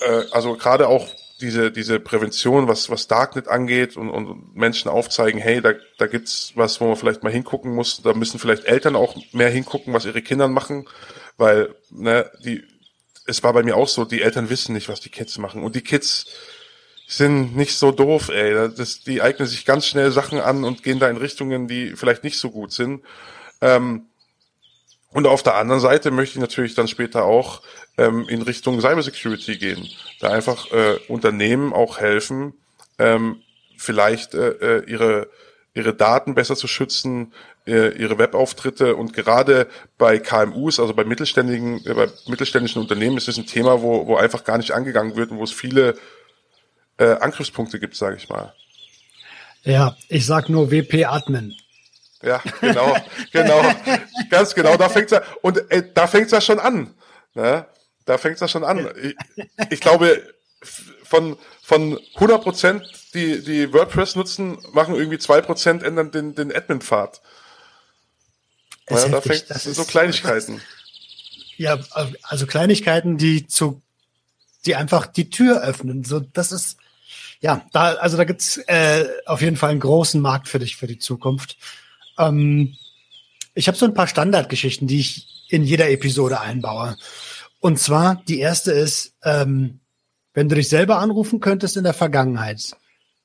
Äh, 0.00 0.22
also 0.32 0.56
gerade 0.56 0.88
auch 0.88 1.08
diese, 1.40 1.70
diese 1.70 2.00
Prävention, 2.00 2.68
was, 2.68 2.90
was 2.90 3.06
Darknet 3.06 3.48
angeht 3.48 3.96
und, 3.96 4.10
und 4.10 4.56
Menschen 4.56 4.88
aufzeigen, 4.88 5.40
hey, 5.40 5.60
da, 5.60 5.74
da 5.98 6.06
gibt's 6.06 6.52
was, 6.54 6.80
wo 6.80 6.88
man 6.88 6.96
vielleicht 6.96 7.22
mal 7.22 7.32
hingucken 7.32 7.74
muss. 7.74 8.02
Da 8.02 8.12
müssen 8.14 8.38
vielleicht 8.38 8.64
Eltern 8.64 8.96
auch 8.96 9.16
mehr 9.32 9.50
hingucken, 9.50 9.92
was 9.94 10.04
ihre 10.04 10.22
Kinder 10.22 10.48
machen, 10.48 10.88
weil, 11.36 11.74
ne, 11.90 12.30
die, 12.44 12.64
es 13.26 13.42
war 13.42 13.52
bei 13.52 13.62
mir 13.62 13.76
auch 13.76 13.88
so, 13.88 14.04
die 14.04 14.22
Eltern 14.22 14.50
wissen 14.50 14.72
nicht, 14.72 14.88
was 14.88 15.00
die 15.00 15.10
Kids 15.10 15.38
machen. 15.38 15.62
Und 15.62 15.76
die 15.76 15.82
Kids 15.82 16.26
sind 17.06 17.56
nicht 17.56 17.76
so 17.76 17.92
doof, 17.92 18.28
ey. 18.30 18.70
Das, 18.76 19.00
die 19.00 19.22
eignen 19.22 19.46
sich 19.46 19.64
ganz 19.64 19.86
schnell 19.86 20.10
Sachen 20.10 20.40
an 20.40 20.64
und 20.64 20.82
gehen 20.82 20.98
da 20.98 21.08
in 21.08 21.16
Richtungen, 21.16 21.68
die 21.68 21.94
vielleicht 21.94 22.24
nicht 22.24 22.38
so 22.38 22.50
gut 22.50 22.72
sind. 22.72 23.02
Ähm, 23.60 24.07
und 25.12 25.26
auf 25.26 25.42
der 25.42 25.56
anderen 25.56 25.80
Seite 25.80 26.10
möchte 26.10 26.36
ich 26.36 26.40
natürlich 26.40 26.74
dann 26.74 26.88
später 26.88 27.24
auch 27.24 27.62
ähm, 27.96 28.26
in 28.28 28.42
Richtung 28.42 28.80
Cybersecurity 28.80 29.56
gehen. 29.56 29.88
Da 30.20 30.30
einfach 30.30 30.70
äh, 30.72 30.98
Unternehmen 31.08 31.72
auch 31.72 31.98
helfen, 31.98 32.54
ähm, 32.98 33.42
vielleicht 33.76 34.34
äh, 34.34 34.48
äh, 34.50 34.90
ihre 34.90 35.28
ihre 35.78 35.94
Daten 35.94 36.34
besser 36.34 36.56
zu 36.56 36.66
schützen, 36.66 37.32
äh, 37.66 37.96
ihre 37.96 38.18
Webauftritte 38.18 38.96
und 38.96 39.12
gerade 39.12 39.68
bei 39.96 40.18
KMUs, 40.18 40.80
also 40.80 40.92
bei 40.94 41.04
mittelständigen, 41.04 41.84
äh, 41.86 41.94
bei 41.94 42.08
mittelständischen 42.26 42.82
Unternehmen 42.82 43.16
ist 43.16 43.28
es 43.28 43.38
ein 43.38 43.46
Thema, 43.46 43.80
wo, 43.80 44.06
wo 44.06 44.16
einfach 44.16 44.44
gar 44.44 44.58
nicht 44.58 44.72
angegangen 44.72 45.16
wird 45.16 45.30
und 45.30 45.38
wo 45.38 45.44
es 45.44 45.52
viele 45.52 45.96
äh, 46.98 47.12
Angriffspunkte 47.20 47.78
gibt, 47.78 47.94
sage 47.94 48.16
ich 48.16 48.28
mal. 48.28 48.52
Ja, 49.64 49.96
ich 50.08 50.26
sag 50.26 50.48
nur 50.48 50.70
WP-Admin. 50.70 51.54
Ja, 52.22 52.42
genau, 52.60 52.96
genau, 53.32 53.62
ganz 54.30 54.54
genau. 54.54 54.76
Da 54.76 54.88
fängt's 54.88 55.12
ja 55.12 55.22
und 55.42 55.70
äh, 55.70 55.84
da 55.94 56.06
fängt's 56.06 56.32
ja 56.32 56.40
schon 56.40 56.58
an. 56.58 56.94
Ne? 57.34 57.66
Da 58.04 58.18
fängt's 58.18 58.40
ja 58.40 58.48
schon 58.48 58.64
an. 58.64 58.88
Ich, 59.00 59.16
ich 59.70 59.80
glaube, 59.80 60.22
von 61.04 61.36
von 61.62 61.98
100 62.14 62.42
Prozent, 62.42 62.90
die 63.14 63.42
die 63.42 63.72
WordPress 63.72 64.16
nutzen, 64.16 64.58
machen 64.72 64.94
irgendwie 64.94 65.18
zwei 65.18 65.40
Prozent 65.40 65.82
ändern 65.82 66.10
den 66.10 66.34
den 66.34 66.54
Admin-Pfad. 66.54 67.20
Ja, 68.90 69.08
da 69.08 69.20
fängt 69.20 69.50
das 69.50 69.64
sind 69.64 69.76
so 69.76 69.84
Kleinigkeiten. 69.84 70.60
Ja, 71.56 71.78
also 72.22 72.46
Kleinigkeiten, 72.46 73.18
die 73.18 73.46
zu, 73.46 73.82
die 74.64 74.76
einfach 74.76 75.06
die 75.06 75.28
Tür 75.28 75.60
öffnen. 75.62 76.04
So, 76.04 76.20
das 76.20 76.52
ist 76.52 76.78
ja, 77.40 77.64
da, 77.72 77.94
also 77.94 78.16
da 78.16 78.24
gibt's 78.24 78.56
äh, 78.66 79.06
auf 79.26 79.40
jeden 79.40 79.56
Fall 79.56 79.70
einen 79.70 79.80
großen 79.80 80.20
Markt 80.20 80.48
für 80.48 80.58
dich 80.58 80.76
für 80.76 80.86
die 80.86 80.98
Zukunft. 80.98 81.56
Ähm, 82.18 82.76
ich 83.54 83.68
habe 83.68 83.78
so 83.78 83.86
ein 83.86 83.94
paar 83.94 84.06
Standardgeschichten, 84.06 84.86
die 84.86 85.00
ich 85.00 85.26
in 85.48 85.64
jeder 85.64 85.90
Episode 85.90 86.40
einbaue. 86.40 86.96
Und 87.60 87.78
zwar, 87.78 88.22
die 88.28 88.38
erste 88.38 88.72
ist, 88.72 89.14
ähm, 89.24 89.80
wenn 90.34 90.48
du 90.48 90.54
dich 90.54 90.68
selber 90.68 90.98
anrufen 90.98 91.40
könntest 91.40 91.76
in 91.76 91.84
der 91.84 91.94
Vergangenheit, 91.94 92.76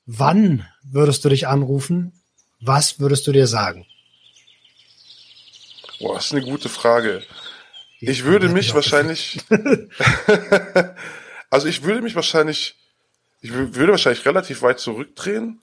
wann 0.05 0.65
würdest 0.83 1.23
du 1.23 1.29
dich 1.29 1.47
anrufen? 1.47 2.13
Was 2.59 2.99
würdest 2.99 3.27
du 3.27 3.31
dir 3.31 3.45
sagen? 3.45 3.85
Boah, 5.99 6.15
das 6.15 6.25
ist 6.25 6.31
eine 6.31 6.41
gute 6.41 6.69
Frage. 6.69 7.23
Ich 7.99 8.23
würde 8.23 8.49
mich 8.49 8.73
wahrscheinlich, 8.73 9.39
also 11.49 11.67
ich 11.67 11.83
würde 11.83 12.01
mich 12.01 12.15
wahrscheinlich, 12.15 12.75
ich 13.41 13.53
würde 13.53 13.91
wahrscheinlich 13.91 14.25
relativ 14.25 14.61
weit 14.61 14.79
zurückdrehen 14.79 15.61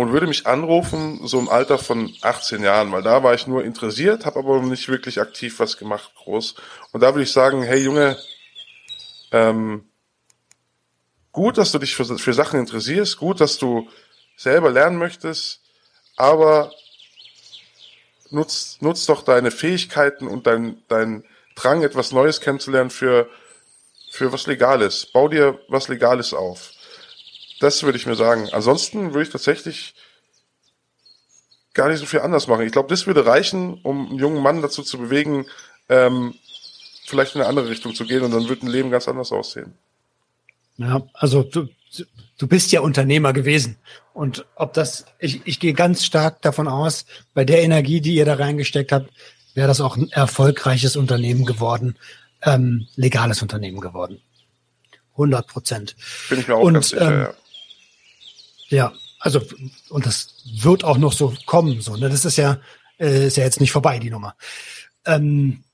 und 0.00 0.12
würde 0.12 0.26
mich 0.26 0.46
anrufen, 0.46 1.20
so 1.26 1.38
im 1.38 1.50
Alter 1.50 1.76
von 1.76 2.10
18 2.22 2.62
Jahren, 2.62 2.90
weil 2.90 3.02
da 3.02 3.22
war 3.22 3.34
ich 3.34 3.46
nur 3.46 3.64
interessiert, 3.64 4.24
habe 4.24 4.38
aber 4.38 4.62
nicht 4.62 4.88
wirklich 4.88 5.20
aktiv 5.20 5.60
was 5.60 5.76
gemacht, 5.76 6.12
groß. 6.14 6.54
Und 6.92 7.02
da 7.02 7.12
würde 7.12 7.24
ich 7.24 7.32
sagen, 7.32 7.62
hey 7.62 7.82
Junge, 7.82 8.16
ähm, 9.30 9.84
gut, 11.32 11.58
dass 11.58 11.72
du 11.72 11.78
dich 11.78 11.94
für, 11.94 12.16
für 12.16 12.32
Sachen 12.32 12.58
interessierst, 12.58 13.18
gut, 13.18 13.42
dass 13.42 13.58
du 13.58 13.90
selber 14.38 14.70
lernen 14.70 14.96
möchtest, 14.96 15.60
aber 16.16 16.72
nutz, 18.30 18.78
nutz 18.80 19.04
doch 19.04 19.20
deine 19.20 19.50
Fähigkeiten 19.50 20.28
und 20.28 20.46
dein, 20.46 20.82
dein 20.88 21.24
Drang, 21.56 21.82
etwas 21.82 22.10
Neues 22.10 22.40
kennenzulernen 22.40 22.88
für, 22.88 23.28
für 24.10 24.32
was 24.32 24.46
Legales. 24.46 25.04
Bau 25.12 25.28
dir 25.28 25.60
was 25.68 25.88
Legales 25.88 26.32
auf. 26.32 26.72
Das 27.60 27.82
würde 27.82 27.98
ich 27.98 28.06
mir 28.06 28.16
sagen. 28.16 28.48
Ansonsten 28.52 29.12
würde 29.12 29.22
ich 29.22 29.30
tatsächlich 29.30 29.94
gar 31.74 31.88
nicht 31.88 32.00
so 32.00 32.06
viel 32.06 32.20
anders 32.20 32.48
machen. 32.48 32.66
Ich 32.66 32.72
glaube, 32.72 32.88
das 32.88 33.06
würde 33.06 33.24
reichen, 33.24 33.80
um 33.82 34.08
einen 34.08 34.18
jungen 34.18 34.42
Mann 34.42 34.62
dazu 34.62 34.82
zu 34.82 34.98
bewegen, 34.98 35.46
ähm, 35.88 36.34
vielleicht 37.06 37.34
in 37.34 37.40
eine 37.40 37.48
andere 37.48 37.68
Richtung 37.68 37.94
zu 37.94 38.04
gehen 38.04 38.22
und 38.22 38.32
dann 38.32 38.48
wird 38.48 38.62
ein 38.62 38.68
Leben 38.68 38.90
ganz 38.90 39.06
anders 39.06 39.30
aussehen. 39.30 39.74
Ja, 40.78 41.02
also 41.12 41.42
du, 41.42 41.68
du 42.38 42.46
bist 42.46 42.72
ja 42.72 42.80
Unternehmer 42.80 43.32
gewesen. 43.32 43.76
Und 44.14 44.46
ob 44.56 44.72
das, 44.72 45.04
ich, 45.18 45.42
ich 45.44 45.60
gehe 45.60 45.74
ganz 45.74 46.04
stark 46.04 46.40
davon 46.42 46.66
aus, 46.66 47.04
bei 47.34 47.44
der 47.44 47.62
Energie, 47.62 48.00
die 48.00 48.14
ihr 48.14 48.24
da 48.24 48.34
reingesteckt 48.34 48.90
habt, 48.90 49.10
wäre 49.54 49.68
das 49.68 49.80
auch 49.80 49.96
ein 49.96 50.10
erfolgreiches 50.10 50.96
Unternehmen 50.96 51.44
geworden, 51.44 51.96
ähm, 52.42 52.86
legales 52.96 53.42
Unternehmen 53.42 53.80
geworden. 53.80 54.20
100 55.12 55.46
Prozent. 55.46 55.96
Bin 56.30 56.40
ich 56.40 56.48
mir 56.48 56.56
auch 56.56 56.62
und, 56.62 56.74
ganz 56.74 56.88
sicher, 56.88 57.10
ähm, 57.10 57.20
ja. 57.20 57.34
Ja, 58.70 58.92
also 59.18 59.42
und 59.90 60.06
das 60.06 60.44
wird 60.62 60.84
auch 60.84 60.96
noch 60.96 61.12
so 61.12 61.34
kommen. 61.44 61.80
So, 61.80 61.96
ne? 61.96 62.08
Das 62.08 62.24
ist 62.24 62.36
ja, 62.36 62.60
äh, 62.98 63.26
ist 63.26 63.36
ja 63.36 63.44
jetzt 63.44 63.60
nicht 63.60 63.72
vorbei, 63.72 63.98
die 63.98 64.10
Nummer. 64.10 64.34
Ähm, 65.04 65.64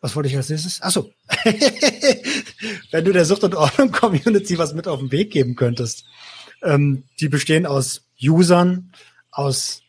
was 0.00 0.14
wollte 0.14 0.28
ich 0.28 0.36
als 0.36 0.48
nächstes? 0.48 0.80
Achso. 0.82 1.12
Wenn 2.90 3.04
du 3.04 3.12
der 3.12 3.24
Sucht 3.24 3.44
und 3.44 3.54
Ordnung 3.54 3.90
Community 3.90 4.56
was 4.56 4.72
mit 4.72 4.86
auf 4.86 5.00
den 5.00 5.10
Weg 5.10 5.32
geben 5.32 5.56
könntest. 5.56 6.04
Ähm, 6.62 7.04
die 7.20 7.28
bestehen 7.28 7.66
aus 7.66 8.02
Usern, 8.22 8.92
aus 9.30 9.82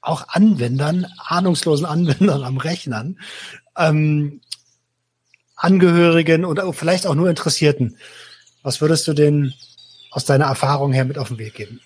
auch 0.00 0.28
Anwendern, 0.28 1.06
ahnungslosen 1.18 1.86
Anwendern 1.86 2.44
am 2.44 2.58
Rechnern, 2.58 3.18
ähm, 3.76 4.40
Angehörigen 5.56 6.44
und 6.44 6.60
vielleicht 6.74 7.06
auch 7.06 7.14
nur 7.14 7.28
Interessierten. 7.28 7.96
Was 8.62 8.80
würdest 8.80 9.08
du 9.08 9.14
den 9.14 9.54
aus 10.14 10.24
deiner 10.24 10.46
Erfahrung 10.46 10.92
her 10.92 11.04
mit 11.04 11.18
auf 11.18 11.28
den 11.28 11.38
Weg 11.38 11.54
geben? 11.54 11.80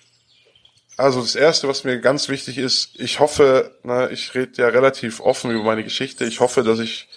Also 0.97 1.21
das 1.21 1.35
Erste, 1.35 1.67
was 1.67 1.83
mir 1.83 1.99
ganz 1.99 2.29
wichtig 2.29 2.57
ist, 2.57 2.99
ich 2.99 3.19
hoffe, 3.19 3.75
na, 3.83 4.11
ich 4.11 4.35
rede 4.35 4.61
ja 4.61 4.67
relativ 4.67 5.19
offen 5.19 5.49
über 5.51 5.63
meine 5.63 5.83
Geschichte, 5.83 6.25
ich 6.25 6.39
hoffe, 6.39 6.63
dass 6.63 6.79
ich 6.79 7.07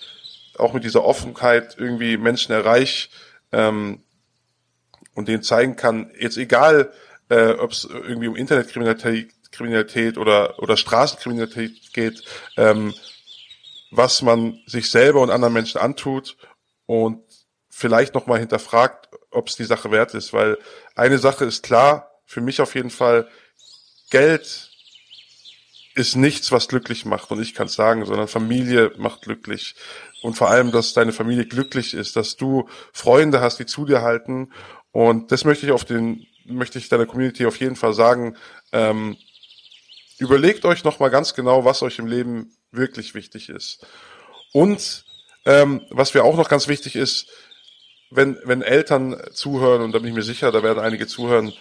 auch 0.56 0.72
mit 0.72 0.84
dieser 0.84 1.04
Offenheit 1.04 1.76
irgendwie 1.78 2.16
Menschen 2.16 2.52
erreiche 2.52 3.08
ähm, 3.50 4.02
und 5.14 5.28
denen 5.28 5.42
zeigen 5.42 5.76
kann, 5.76 6.10
jetzt 6.18 6.38
egal, 6.38 6.92
äh, 7.28 7.50
ob 7.52 7.72
es 7.72 7.84
irgendwie 7.84 8.28
um 8.28 8.36
Internetkriminalität 8.36 9.32
Kriminalität 9.50 10.16
oder, 10.16 10.58
oder 10.60 10.78
Straßenkriminalität 10.78 11.92
geht, 11.92 12.22
ähm, 12.56 12.94
was 13.90 14.22
man 14.22 14.58
sich 14.66 14.90
selber 14.90 15.20
und 15.20 15.30
anderen 15.30 15.52
Menschen 15.52 15.78
antut 15.78 16.38
und 16.86 17.22
vielleicht 17.74 18.14
nochmal 18.14 18.38
hinterfragt, 18.38 19.08
ob 19.30 19.48
es 19.48 19.56
die 19.56 19.64
Sache 19.64 19.90
wert 19.90 20.14
ist, 20.14 20.32
weil 20.34 20.58
eine 20.94 21.18
Sache 21.18 21.46
ist 21.46 21.62
klar, 21.62 22.10
für 22.26 22.42
mich 22.42 22.60
auf 22.60 22.74
jeden 22.74 22.90
Fall, 22.90 23.28
Geld 24.10 24.70
ist 25.94 26.16
nichts, 26.16 26.52
was 26.52 26.68
glücklich 26.68 27.06
macht. 27.06 27.30
Und 27.30 27.40
ich 27.40 27.54
kann 27.54 27.66
es 27.66 27.74
sagen, 27.74 28.04
sondern 28.04 28.28
Familie 28.28 28.92
macht 28.98 29.22
glücklich. 29.22 29.74
Und 30.22 30.34
vor 30.34 30.50
allem, 30.50 30.70
dass 30.70 30.92
deine 30.92 31.12
Familie 31.12 31.46
glücklich 31.46 31.94
ist, 31.94 32.14
dass 32.16 32.36
du 32.36 32.68
Freunde 32.92 33.40
hast, 33.40 33.58
die 33.58 33.66
zu 33.66 33.86
dir 33.86 34.02
halten. 34.02 34.52
Und 34.92 35.32
das 35.32 35.44
möchte 35.44 35.66
ich 35.66 35.72
auf 35.72 35.84
den, 35.84 36.26
möchte 36.44 36.78
ich 36.78 36.90
deiner 36.90 37.06
Community 37.06 37.46
auf 37.46 37.58
jeden 37.58 37.76
Fall 37.76 37.94
sagen. 37.94 38.36
Ähm, 38.70 39.16
überlegt 40.18 40.66
euch 40.66 40.84
nochmal 40.84 41.10
ganz 41.10 41.34
genau, 41.34 41.64
was 41.64 41.82
euch 41.82 41.98
im 41.98 42.06
Leben 42.06 42.54
wirklich 42.70 43.14
wichtig 43.14 43.48
ist. 43.48 43.86
Und 44.52 45.04
ähm, 45.44 45.82
was 45.90 46.14
mir 46.14 46.22
auch 46.22 46.36
noch 46.36 46.48
ganz 46.48 46.68
wichtig 46.68 46.96
ist, 46.96 47.28
wenn, 48.14 48.38
wenn 48.44 48.62
Eltern 48.62 49.16
zuhören, 49.32 49.82
und 49.82 49.92
da 49.92 49.98
bin 49.98 50.08
ich 50.08 50.14
mir 50.14 50.22
sicher, 50.22 50.52
da 50.52 50.62
werden 50.62 50.78
einige 50.78 51.06
zuhören, 51.06 51.52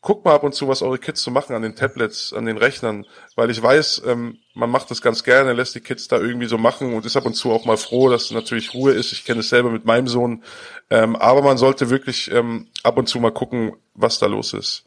guckt 0.00 0.24
mal 0.24 0.34
ab 0.34 0.44
und 0.44 0.54
zu, 0.54 0.68
was 0.68 0.82
eure 0.82 0.98
Kids 0.98 1.22
so 1.22 1.30
machen 1.30 1.56
an 1.56 1.62
den 1.62 1.74
Tablets, 1.74 2.32
an 2.32 2.46
den 2.46 2.56
Rechnern, 2.56 3.04
weil 3.34 3.50
ich 3.50 3.60
weiß, 3.60 4.02
ähm, 4.06 4.38
man 4.54 4.70
macht 4.70 4.90
das 4.90 5.02
ganz 5.02 5.24
gerne, 5.24 5.52
lässt 5.52 5.74
die 5.74 5.80
Kids 5.80 6.06
da 6.08 6.18
irgendwie 6.18 6.46
so 6.46 6.56
machen 6.56 6.94
und 6.94 7.04
ist 7.04 7.16
ab 7.16 7.26
und 7.26 7.34
zu 7.34 7.50
auch 7.50 7.64
mal 7.64 7.76
froh, 7.76 8.08
dass 8.08 8.30
natürlich 8.30 8.74
Ruhe 8.74 8.92
ist. 8.92 9.12
Ich 9.12 9.24
kenne 9.24 9.40
es 9.40 9.48
selber 9.48 9.70
mit 9.70 9.84
meinem 9.84 10.06
Sohn, 10.06 10.44
ähm, 10.90 11.16
aber 11.16 11.42
man 11.42 11.58
sollte 11.58 11.90
wirklich 11.90 12.30
ähm, 12.30 12.68
ab 12.84 12.96
und 12.96 13.08
zu 13.08 13.18
mal 13.18 13.32
gucken, 13.32 13.72
was 13.94 14.18
da 14.18 14.26
los 14.26 14.52
ist. 14.52 14.84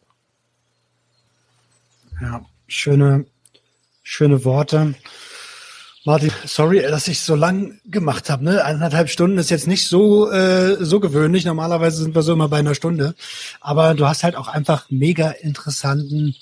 Ja, 2.22 2.46
schöne, 2.68 3.26
schöne 4.04 4.46
Worte. 4.46 4.96
Martin, 6.04 6.32
sorry, 6.46 6.82
dass 6.82 7.08
ich 7.08 7.20
so 7.20 7.36
lang 7.36 7.80
gemacht 7.86 8.32
habe. 8.32 8.44
Ne? 8.44 8.66
Eineinhalb 8.66 9.10
Stunden 9.10 9.38
ist 9.38 9.52
jetzt 9.52 9.68
nicht 9.68 9.88
so 9.88 10.32
äh, 10.32 10.84
so 10.84 11.00
gewöhnlich. 11.00 11.46
Normalerweise 11.46 12.02
sind 12.02 12.16
wir 12.16 12.24
so 12.24 12.34
immer 12.34 12.50
bei 12.50 12.58
einer 12.58 12.74
Stunde. 12.74 13.14
Aber 13.60 13.94
du 13.94 14.08
hast 14.08 14.24
halt 14.24 14.36
auch 14.36 14.48
einfach 14.48 14.88
mega 14.90 15.30
interessanten 15.30 16.36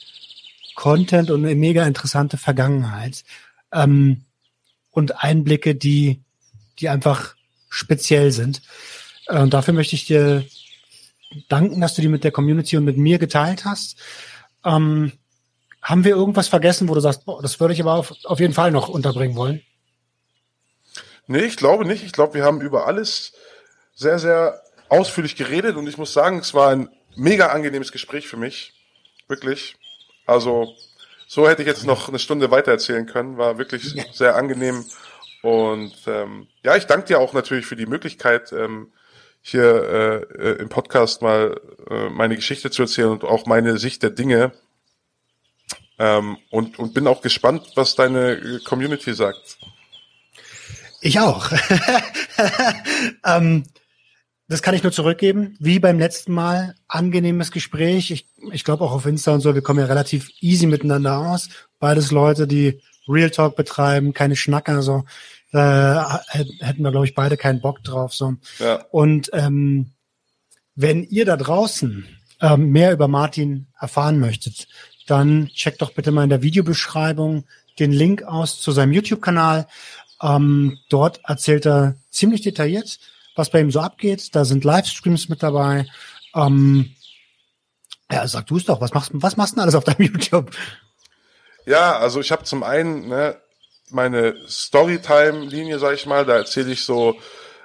Content 0.76 1.30
und 1.30 1.44
eine 1.44 1.56
mega 1.56 1.86
interessante 1.86 2.38
Vergangenheit 2.38 3.26
ähm, 3.73 4.23
und 4.91 5.22
Einblicke, 5.22 5.76
die 5.76 6.22
die 6.80 6.88
einfach 6.88 7.36
speziell 7.69 8.31
sind. 8.31 8.61
Äh, 9.27 9.41
und 9.41 9.53
dafür 9.53 9.73
möchte 9.73 9.95
ich 9.95 10.06
dir 10.06 10.45
danken, 11.49 11.81
dass 11.81 11.95
du 11.95 12.02
die 12.02 12.07
mit 12.07 12.23
der 12.23 12.31
Community 12.31 12.77
und 12.77 12.86
mit 12.86 12.98
mir 12.98 13.19
geteilt 13.19 13.65
hast. 13.65 13.98
Ähm, 14.64 15.11
haben 15.81 16.03
wir 16.03 16.15
irgendwas 16.15 16.47
vergessen, 16.47 16.89
wo 16.89 16.93
du 16.93 16.99
sagst, 16.99 17.26
boah, 17.26 17.41
das 17.41 17.60
würde 17.60 17.73
ich 17.73 17.81
aber 17.81 17.93
auf, 17.93 18.14
auf 18.26 18.39
jeden 18.39 18.53
Fall 18.53 18.72
noch 18.72 18.89
unterbringen 18.89 19.35
wollen? 19.35 19.61
Nee, 21.27 21.45
ich 21.45 21.57
glaube 21.57 21.85
nicht. 21.85 22.03
Ich 22.03 22.11
glaube, 22.11 22.34
wir 22.34 22.43
haben 22.43 22.61
über 22.61 22.88
alles 22.88 23.34
sehr, 23.93 24.19
sehr 24.19 24.61
ausführlich 24.89 25.35
geredet 25.35 25.76
und 25.76 25.88
ich 25.88 25.97
muss 25.97 26.14
sagen, 26.14 26.39
es 26.39 26.53
war 26.53 26.69
ein 26.69 26.89
mega 27.15 27.47
angenehmes 27.47 27.91
Gespräch 27.91 28.27
für 28.27 28.38
mich. 28.38 28.73
Wirklich. 29.27 29.76
Also, 30.26 30.73
so 31.27 31.47
hätte 31.47 31.61
ich 31.61 31.68
jetzt 31.68 31.85
noch 31.85 32.10
eine 32.10 32.19
Stunde 32.19 32.49
weiter 32.49 32.72
erzählen 32.72 33.06
können. 33.06 33.38
War 33.38 33.57
wirklich 33.57 33.93
ja. 33.93 34.03
sehr 34.11 34.35
angenehm. 34.35 34.84
Und 35.41 35.93
ähm, 36.07 36.47
ja, 36.64 36.76
ich 36.76 36.85
danke 36.85 37.07
dir 37.07 37.19
auch 37.19 37.34
natürlich 37.34 37.65
für 37.65 37.76
die 37.76 37.85
Möglichkeit, 37.85 38.51
ähm, 38.51 38.91
hier 39.41 40.27
äh, 40.38 40.51
im 40.53 40.69
Podcast 40.69 41.22
mal 41.22 41.61
äh, 41.89 42.10
meine 42.10 42.35
Geschichte 42.35 42.72
zu 42.72 42.81
erzählen 42.81 43.10
und 43.10 43.23
auch 43.23 43.45
meine 43.45 43.77
Sicht 43.77 44.03
der 44.03 44.10
Dinge. 44.10 44.51
Ähm, 45.99 46.38
und, 46.49 46.80
und 46.80 46.93
bin 46.93 47.07
auch 47.07 47.21
gespannt, 47.21 47.73
was 47.76 47.95
deine 47.95 48.61
Community 48.63 49.13
sagt. 49.13 49.57
Ich 51.01 51.19
auch. 51.19 51.51
ähm, 53.26 53.65
das 54.47 54.61
kann 54.61 54.73
ich 54.73 54.84
nur 54.84 54.91
zurückgeben. 54.91 55.55
Wie 55.59 55.80
beim 55.80 55.99
letzten 55.99 56.34
Mal, 56.34 56.76
angenehmes 56.88 57.51
Gespräch. 57.51 58.11
Ich, 58.11 58.27
ich 58.51 58.63
glaube 58.63 58.84
auch 58.84 58.91
auf 58.91 59.05
Insta 59.05 59.34
und 59.34 59.41
so, 59.41 59.53
wir 59.53 59.61
kommen 59.61 59.80
ja 59.80 59.85
relativ 59.85 60.30
easy 60.41 60.65
miteinander 60.65 61.19
aus. 61.19 61.49
Beides 61.80 62.11
Leute, 62.11 62.47
die 62.47 62.81
Real 63.07 63.30
Talk 63.30 63.55
betreiben, 63.55 64.13
keine 64.13 64.35
Schnacker, 64.35 64.81
so. 64.81 65.03
Äh, 65.51 65.57
hätten 66.59 66.84
wir, 66.84 66.91
glaube 66.91 67.05
ich, 67.05 67.15
beide 67.15 67.38
keinen 67.38 67.61
Bock 67.61 67.84
drauf. 67.84 68.13
So. 68.13 68.35
Ja. 68.59 68.85
Und 68.91 69.30
ähm, 69.34 69.91
wenn 70.76 71.03
ihr 71.03 71.26
da 71.26 71.38
draußen 71.38 72.07
ähm, 72.41 72.69
mehr 72.69 72.93
über 72.93 73.07
Martin 73.07 73.67
erfahren 73.80 74.19
möchtet, 74.19 74.67
dann 75.10 75.48
checkt 75.48 75.81
doch 75.81 75.94
bitte 75.94 76.11
mal 76.11 76.23
in 76.23 76.30
der 76.30 76.41
Videobeschreibung 76.41 77.45
den 77.80 77.91
Link 77.91 78.23
aus 78.23 78.60
zu 78.61 78.72
seinem 78.72 78.91
YouTube-Kanal. 78.91 79.68
Ähm, 80.22 80.77
dort 80.90 81.22
erzählt 81.23 81.65
er 81.65 81.95
ziemlich 82.10 82.41
detailliert, 82.41 82.99
was 83.36 83.49
bei 83.49 83.61
ihm 83.61 83.72
so 83.72 83.80
abgeht. 83.80 84.36
Da 84.36 84.45
sind 84.45 84.64
Livestreams 84.64 85.30
mit 85.30 85.41
dabei. 85.41 85.86
Ähm, 86.36 86.94
ja, 88.11 88.27
sag 88.27 88.48
du 88.48 88.57
es 88.57 88.65
doch. 88.65 88.81
Was 88.81 88.94
machst, 88.94 89.11
was 89.14 89.38
machst 89.38 89.53
du 89.53 89.56
denn 89.56 89.64
alles 89.64 89.76
auf 89.76 89.84
deinem 89.84 90.02
YouTube? 90.14 90.52
Ja, 91.65 91.98
also 91.98 92.19
ich 92.19 92.31
habe 92.31 92.44
zum 92.44 92.64
einen 92.64 93.07
ne, 93.07 93.38
meine 93.90 94.36
Storytime-Linie, 94.48 95.80
sag 95.80 95.95
ich 95.95 96.06
mal. 96.06 96.26
Da 96.26 96.38
erzähle 96.38 96.72
ich 96.72 96.84
so 96.84 97.18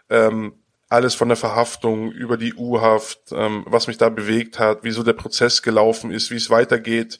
ähm, 0.08 0.63
alles 0.88 1.14
von 1.14 1.28
der 1.28 1.36
Verhaftung 1.36 2.12
über 2.12 2.36
die 2.36 2.54
U-Haft, 2.54 3.32
ähm, 3.32 3.64
was 3.66 3.86
mich 3.86 3.98
da 3.98 4.08
bewegt 4.08 4.58
hat, 4.58 4.80
wieso 4.82 5.02
der 5.02 5.12
Prozess 5.14 5.62
gelaufen 5.62 6.10
ist, 6.10 6.30
wie 6.30 6.36
es 6.36 6.50
weitergeht. 6.50 7.18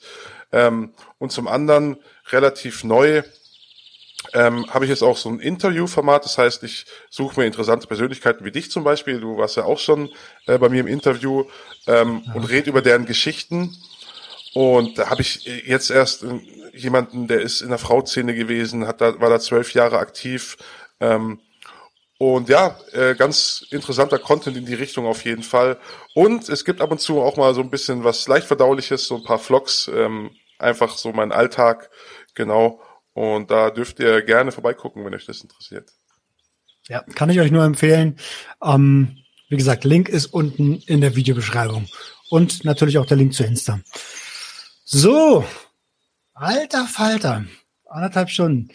Ähm, 0.51 0.93
und 1.17 1.31
zum 1.31 1.47
anderen 1.47 1.97
relativ 2.31 2.83
neu 2.83 3.23
ähm, 4.33 4.65
habe 4.73 4.85
ich 4.85 4.89
jetzt 4.89 5.03
auch 5.03 5.17
so 5.17 5.29
ein 5.29 5.39
Interviewformat. 5.39 6.25
Das 6.25 6.37
heißt, 6.37 6.63
ich 6.63 6.85
suche 7.09 7.39
mir 7.39 7.45
interessante 7.45 7.87
Persönlichkeiten 7.87 8.45
wie 8.45 8.51
dich 8.51 8.71
zum 8.71 8.83
Beispiel. 8.83 9.19
Du 9.19 9.37
warst 9.37 9.57
ja 9.57 9.65
auch 9.65 9.79
schon 9.79 10.09
äh, 10.47 10.57
bei 10.57 10.69
mir 10.69 10.81
im 10.81 10.87
Interview 10.87 11.45
ähm, 11.87 12.23
ja. 12.25 12.33
und 12.33 12.45
rede 12.45 12.69
über 12.69 12.81
deren 12.81 13.05
Geschichten. 13.05 13.75
Und 14.53 14.97
da 14.97 15.09
habe 15.09 15.21
ich 15.21 15.45
jetzt 15.65 15.91
erst 15.91 16.23
äh, 16.23 16.39
jemanden, 16.73 17.27
der 17.27 17.41
ist 17.41 17.61
in 17.61 17.69
der 17.69 17.77
Frauszene 17.77 18.35
gewesen, 18.35 18.87
hat 18.87 19.01
da, 19.01 19.19
war 19.19 19.29
da 19.29 19.39
zwölf 19.39 19.73
Jahre 19.73 19.99
aktiv. 19.99 20.57
Ähm, 20.99 21.39
und 22.17 22.47
ja, 22.47 22.77
äh, 22.93 23.13
ganz 23.15 23.65
interessanter 23.71 24.19
Content 24.19 24.55
in 24.55 24.65
die 24.65 24.73
Richtung 24.73 25.05
auf 25.05 25.25
jeden 25.25 25.43
Fall. 25.43 25.77
Und 26.13 26.47
es 26.47 26.63
gibt 26.63 26.79
ab 26.79 26.91
und 26.91 27.01
zu 27.01 27.21
auch 27.21 27.35
mal 27.35 27.53
so 27.53 27.61
ein 27.61 27.69
bisschen 27.69 28.03
was 28.03 28.27
leicht 28.27 28.47
verdauliches, 28.47 29.07
so 29.07 29.17
ein 29.17 29.23
paar 29.23 29.39
Vlogs, 29.39 29.89
ähm, 29.93 30.31
einfach 30.57 30.97
so 30.97 31.11
mein 31.11 31.33
Alltag, 31.33 31.89
genau. 32.33 32.81
Und 33.13 33.51
da 33.51 33.69
dürft 33.69 33.99
ihr 33.99 34.21
gerne 34.21 34.51
vorbeigucken, 34.51 35.03
wenn 35.03 35.13
euch 35.13 35.25
das 35.25 35.41
interessiert. 35.41 35.91
Ja, 36.87 37.01
kann 37.15 37.29
ich 37.29 37.39
euch 37.39 37.51
nur 37.51 37.63
empfehlen. 37.63 38.17
Ähm, 38.63 39.17
wie 39.49 39.57
gesagt, 39.57 39.83
Link 39.83 40.07
ist 40.07 40.27
unten 40.27 40.75
in 40.85 41.01
der 41.01 41.15
Videobeschreibung. 41.15 41.87
Und 42.29 42.63
natürlich 42.63 42.97
auch 42.97 43.05
der 43.05 43.17
Link 43.17 43.33
zu 43.33 43.43
Insta. 43.43 43.79
So, 44.85 45.45
alter 46.33 46.85
Falter, 46.85 47.45
anderthalb 47.89 48.29
Stunden. 48.29 48.69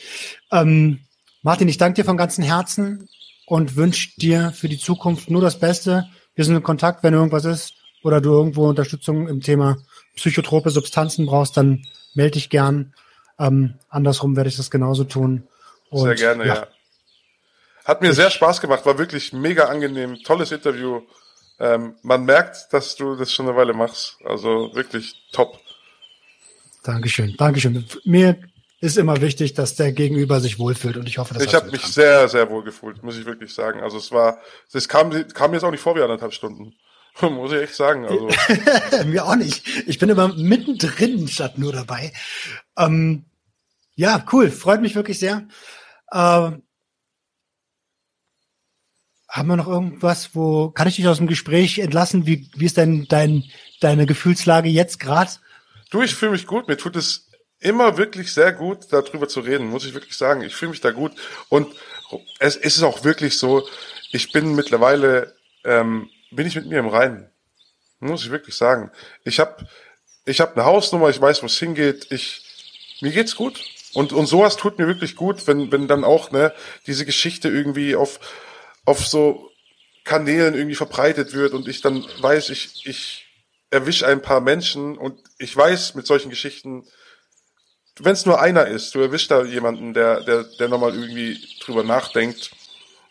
Ähm, 0.52 1.00
Martin, 1.42 1.68
ich 1.68 1.78
danke 1.78 1.96
dir 1.96 2.04
von 2.04 2.16
ganzem 2.16 2.44
Herzen 2.44 3.08
und 3.50 3.74
wünsche 3.74 4.10
dir 4.16 4.52
für 4.52 4.68
die 4.68 4.78
Zukunft 4.78 5.28
nur 5.28 5.42
das 5.42 5.58
Beste. 5.58 6.08
Wir 6.36 6.44
sind 6.44 6.54
in 6.54 6.62
Kontakt, 6.62 7.02
wenn 7.02 7.14
irgendwas 7.14 7.44
ist 7.44 7.74
oder 8.04 8.20
du 8.20 8.30
irgendwo 8.30 8.68
Unterstützung 8.68 9.26
im 9.26 9.40
Thema 9.40 9.76
psychotrope 10.14 10.70
Substanzen 10.70 11.26
brauchst, 11.26 11.56
dann 11.56 11.82
melde 12.14 12.34
dich 12.34 12.48
gern. 12.48 12.94
Ähm, 13.40 13.74
andersrum 13.88 14.36
werde 14.36 14.48
ich 14.48 14.56
das 14.56 14.70
genauso 14.70 15.02
tun. 15.02 15.48
Und, 15.90 16.04
sehr 16.04 16.14
gerne, 16.14 16.46
ja. 16.46 16.54
ja. 16.54 16.66
Hat 17.84 18.02
mir 18.02 18.10
ich, 18.10 18.14
sehr 18.14 18.30
Spaß 18.30 18.60
gemacht, 18.60 18.86
war 18.86 18.98
wirklich 18.98 19.32
mega 19.32 19.64
angenehm, 19.64 20.22
tolles 20.22 20.52
Interview. 20.52 21.00
Ähm, 21.58 21.96
man 22.02 22.24
merkt, 22.24 22.72
dass 22.72 22.94
du 22.94 23.16
das 23.16 23.32
schon 23.32 23.48
eine 23.48 23.56
Weile 23.56 23.72
machst. 23.72 24.16
Also 24.24 24.70
wirklich 24.74 25.28
top. 25.32 25.58
Dankeschön, 26.84 27.34
Dankeschön. 27.36 27.84
Mir 28.04 28.38
ist 28.80 28.96
immer 28.96 29.20
wichtig, 29.20 29.54
dass 29.54 29.74
der 29.74 29.92
Gegenüber 29.92 30.40
sich 30.40 30.58
wohlfühlt 30.58 30.96
und 30.96 31.08
ich 31.08 31.18
hoffe, 31.18 31.34
dass 31.34 31.44
Ich 31.44 31.54
habe 31.54 31.70
mich 31.70 31.82
sehr, 31.82 32.28
sehr 32.28 32.48
wohl 32.50 32.64
gefühlt, 32.64 33.02
muss 33.02 33.18
ich 33.18 33.26
wirklich 33.26 33.52
sagen. 33.52 33.80
Also 33.80 33.98
es 33.98 34.10
war, 34.10 34.38
es 34.72 34.88
kam, 34.88 35.10
kam 35.34 35.52
jetzt 35.52 35.64
auch 35.64 35.70
nicht 35.70 35.82
vor 35.82 35.96
wie 35.96 36.02
anderthalb 36.02 36.32
Stunden. 36.32 36.74
muss 37.20 37.52
ich 37.52 37.60
echt 37.60 37.74
sagen. 37.74 38.06
Also. 38.06 38.28
Mir 39.06 39.26
auch 39.26 39.36
nicht. 39.36 39.66
Ich 39.86 39.98
bin 39.98 40.08
immer 40.08 40.28
mittendrin 40.28 41.28
statt 41.28 41.58
nur 41.58 41.72
dabei. 41.72 42.12
Ähm, 42.76 43.24
ja, 43.96 44.24
cool. 44.32 44.50
Freut 44.50 44.80
mich 44.80 44.94
wirklich 44.94 45.18
sehr. 45.18 45.46
Ähm, 46.12 46.62
haben 49.28 49.48
wir 49.48 49.56
noch 49.56 49.68
irgendwas, 49.68 50.34
wo 50.34 50.70
kann 50.70 50.88
ich 50.88 50.96
dich 50.96 51.06
aus 51.06 51.18
dem 51.18 51.26
Gespräch 51.26 51.78
entlassen? 51.78 52.26
Wie, 52.26 52.48
wie 52.56 52.64
ist 52.64 52.76
denn 52.76 53.06
dein, 53.08 53.44
deine 53.80 54.06
Gefühlslage 54.06 54.68
jetzt 54.68 54.98
gerade? 54.98 55.30
Du, 55.90 56.02
ich 56.02 56.14
fühle 56.14 56.32
mich 56.32 56.46
gut. 56.46 56.66
Mir 56.66 56.76
tut 56.76 56.96
es 56.96 57.29
immer 57.60 57.98
wirklich 57.98 58.32
sehr 58.32 58.52
gut, 58.52 58.86
darüber 58.90 59.28
zu 59.28 59.40
reden, 59.40 59.66
muss 59.68 59.84
ich 59.84 59.94
wirklich 59.94 60.16
sagen. 60.16 60.42
Ich 60.42 60.56
fühle 60.56 60.70
mich 60.70 60.80
da 60.80 60.90
gut. 60.90 61.12
Und 61.48 61.74
es, 62.38 62.56
ist 62.56 62.82
auch 62.82 63.04
wirklich 63.04 63.38
so, 63.38 63.68
ich 64.10 64.32
bin 64.32 64.54
mittlerweile, 64.54 65.36
ähm, 65.64 66.10
bin 66.30 66.46
ich 66.46 66.56
mit 66.56 66.66
mir 66.66 66.78
im 66.78 66.88
Reinen. 66.88 67.30
Muss 68.00 68.24
ich 68.24 68.30
wirklich 68.30 68.56
sagen. 68.56 68.90
Ich 69.24 69.38
habe 69.38 69.68
ich 70.24 70.40
hab 70.40 70.56
eine 70.56 70.64
Hausnummer, 70.64 71.10
ich 71.10 71.20
weiß, 71.20 71.42
wo 71.42 71.46
es 71.46 71.58
hingeht. 71.58 72.06
Ich, 72.10 72.42
mir 73.00 73.12
geht's 73.12 73.36
gut. 73.36 73.60
Und, 73.92 74.12
und 74.12 74.26
sowas 74.26 74.56
tut 74.56 74.78
mir 74.78 74.86
wirklich 74.86 75.16
gut, 75.16 75.46
wenn, 75.46 75.70
wenn 75.72 75.88
dann 75.88 76.04
auch 76.04 76.30
ne, 76.30 76.54
diese 76.86 77.04
Geschichte 77.04 77.48
irgendwie 77.48 77.96
auf, 77.96 78.20
auf 78.84 79.06
so 79.06 79.50
Kanälen 80.04 80.54
irgendwie 80.54 80.76
verbreitet 80.76 81.34
wird 81.34 81.52
und 81.52 81.68
ich 81.68 81.82
dann 81.82 82.06
weiß, 82.20 82.50
ich, 82.50 82.86
ich 82.86 83.26
erwische 83.70 84.06
ein 84.06 84.22
paar 84.22 84.40
Menschen 84.40 84.96
und 84.96 85.20
ich 85.38 85.54
weiß, 85.56 85.94
mit 85.94 86.06
solchen 86.06 86.30
Geschichten 86.30 86.86
wenn 87.98 88.12
es 88.12 88.26
nur 88.26 88.40
einer 88.40 88.66
ist, 88.66 88.94
du 88.94 89.00
erwischst 89.00 89.30
da 89.30 89.44
jemanden, 89.44 89.94
der, 89.94 90.22
der, 90.22 90.44
der 90.58 90.68
nochmal 90.68 90.94
irgendwie 90.94 91.38
drüber 91.64 91.84
nachdenkt. 91.84 92.50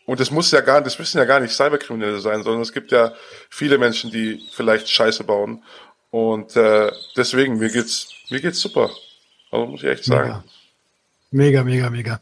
Und 0.06 0.20
es 0.20 0.32
muss 0.32 0.52
ja 0.52 0.62
gar, 0.62 0.82
das 0.82 0.98
müssen 0.98 1.20
ja 1.20 1.26
gar 1.26 1.40
nicht 1.40 1.54
Cyberkriminelle 1.54 2.20
sein, 2.20 2.44
sondern 2.44 2.62
es 2.62 2.74
gibt 2.74 2.92
ja 2.92 3.14
viele 3.50 3.78
Menschen, 3.78 4.10
die 4.10 4.42
vielleicht 4.54 4.90
Scheiße 4.90 5.24
bauen. 5.24 5.64
Und 6.10 6.56
äh, 6.56 6.92
deswegen, 7.16 7.60
mir 7.60 7.70
geht's, 7.70 8.08
mir 8.30 8.42
geht's 8.42 8.60
super. 8.60 8.90
Also 9.52 9.68
muss 9.68 9.84
ich 9.84 9.90
echt 9.90 10.06
sagen. 10.06 10.30
Ja. 10.30 10.44
Mega, 11.32 11.64
mega, 11.64 11.92
mega. 11.92 12.20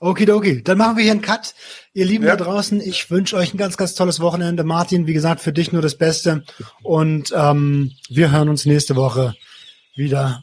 Okidoki, 0.00 0.64
dann 0.64 0.78
machen 0.78 0.96
wir 0.96 1.04
hier 1.04 1.12
einen 1.12 1.22
Cut. 1.22 1.54
Ihr 1.94 2.06
Lieben 2.06 2.24
ja. 2.24 2.34
da 2.34 2.44
draußen, 2.44 2.80
ich 2.80 3.08
wünsche 3.08 3.36
euch 3.36 3.54
ein 3.54 3.56
ganz, 3.56 3.76
ganz 3.76 3.94
tolles 3.94 4.18
Wochenende. 4.18 4.64
Martin, 4.64 5.06
wie 5.06 5.12
gesagt, 5.12 5.40
für 5.40 5.52
dich 5.52 5.70
nur 5.70 5.82
das 5.82 5.96
Beste. 5.96 6.42
Und 6.82 7.32
ähm, 7.36 7.92
wir 8.08 8.32
hören 8.32 8.48
uns 8.48 8.66
nächste 8.66 8.96
Woche 8.96 9.36
wieder. 9.94 10.42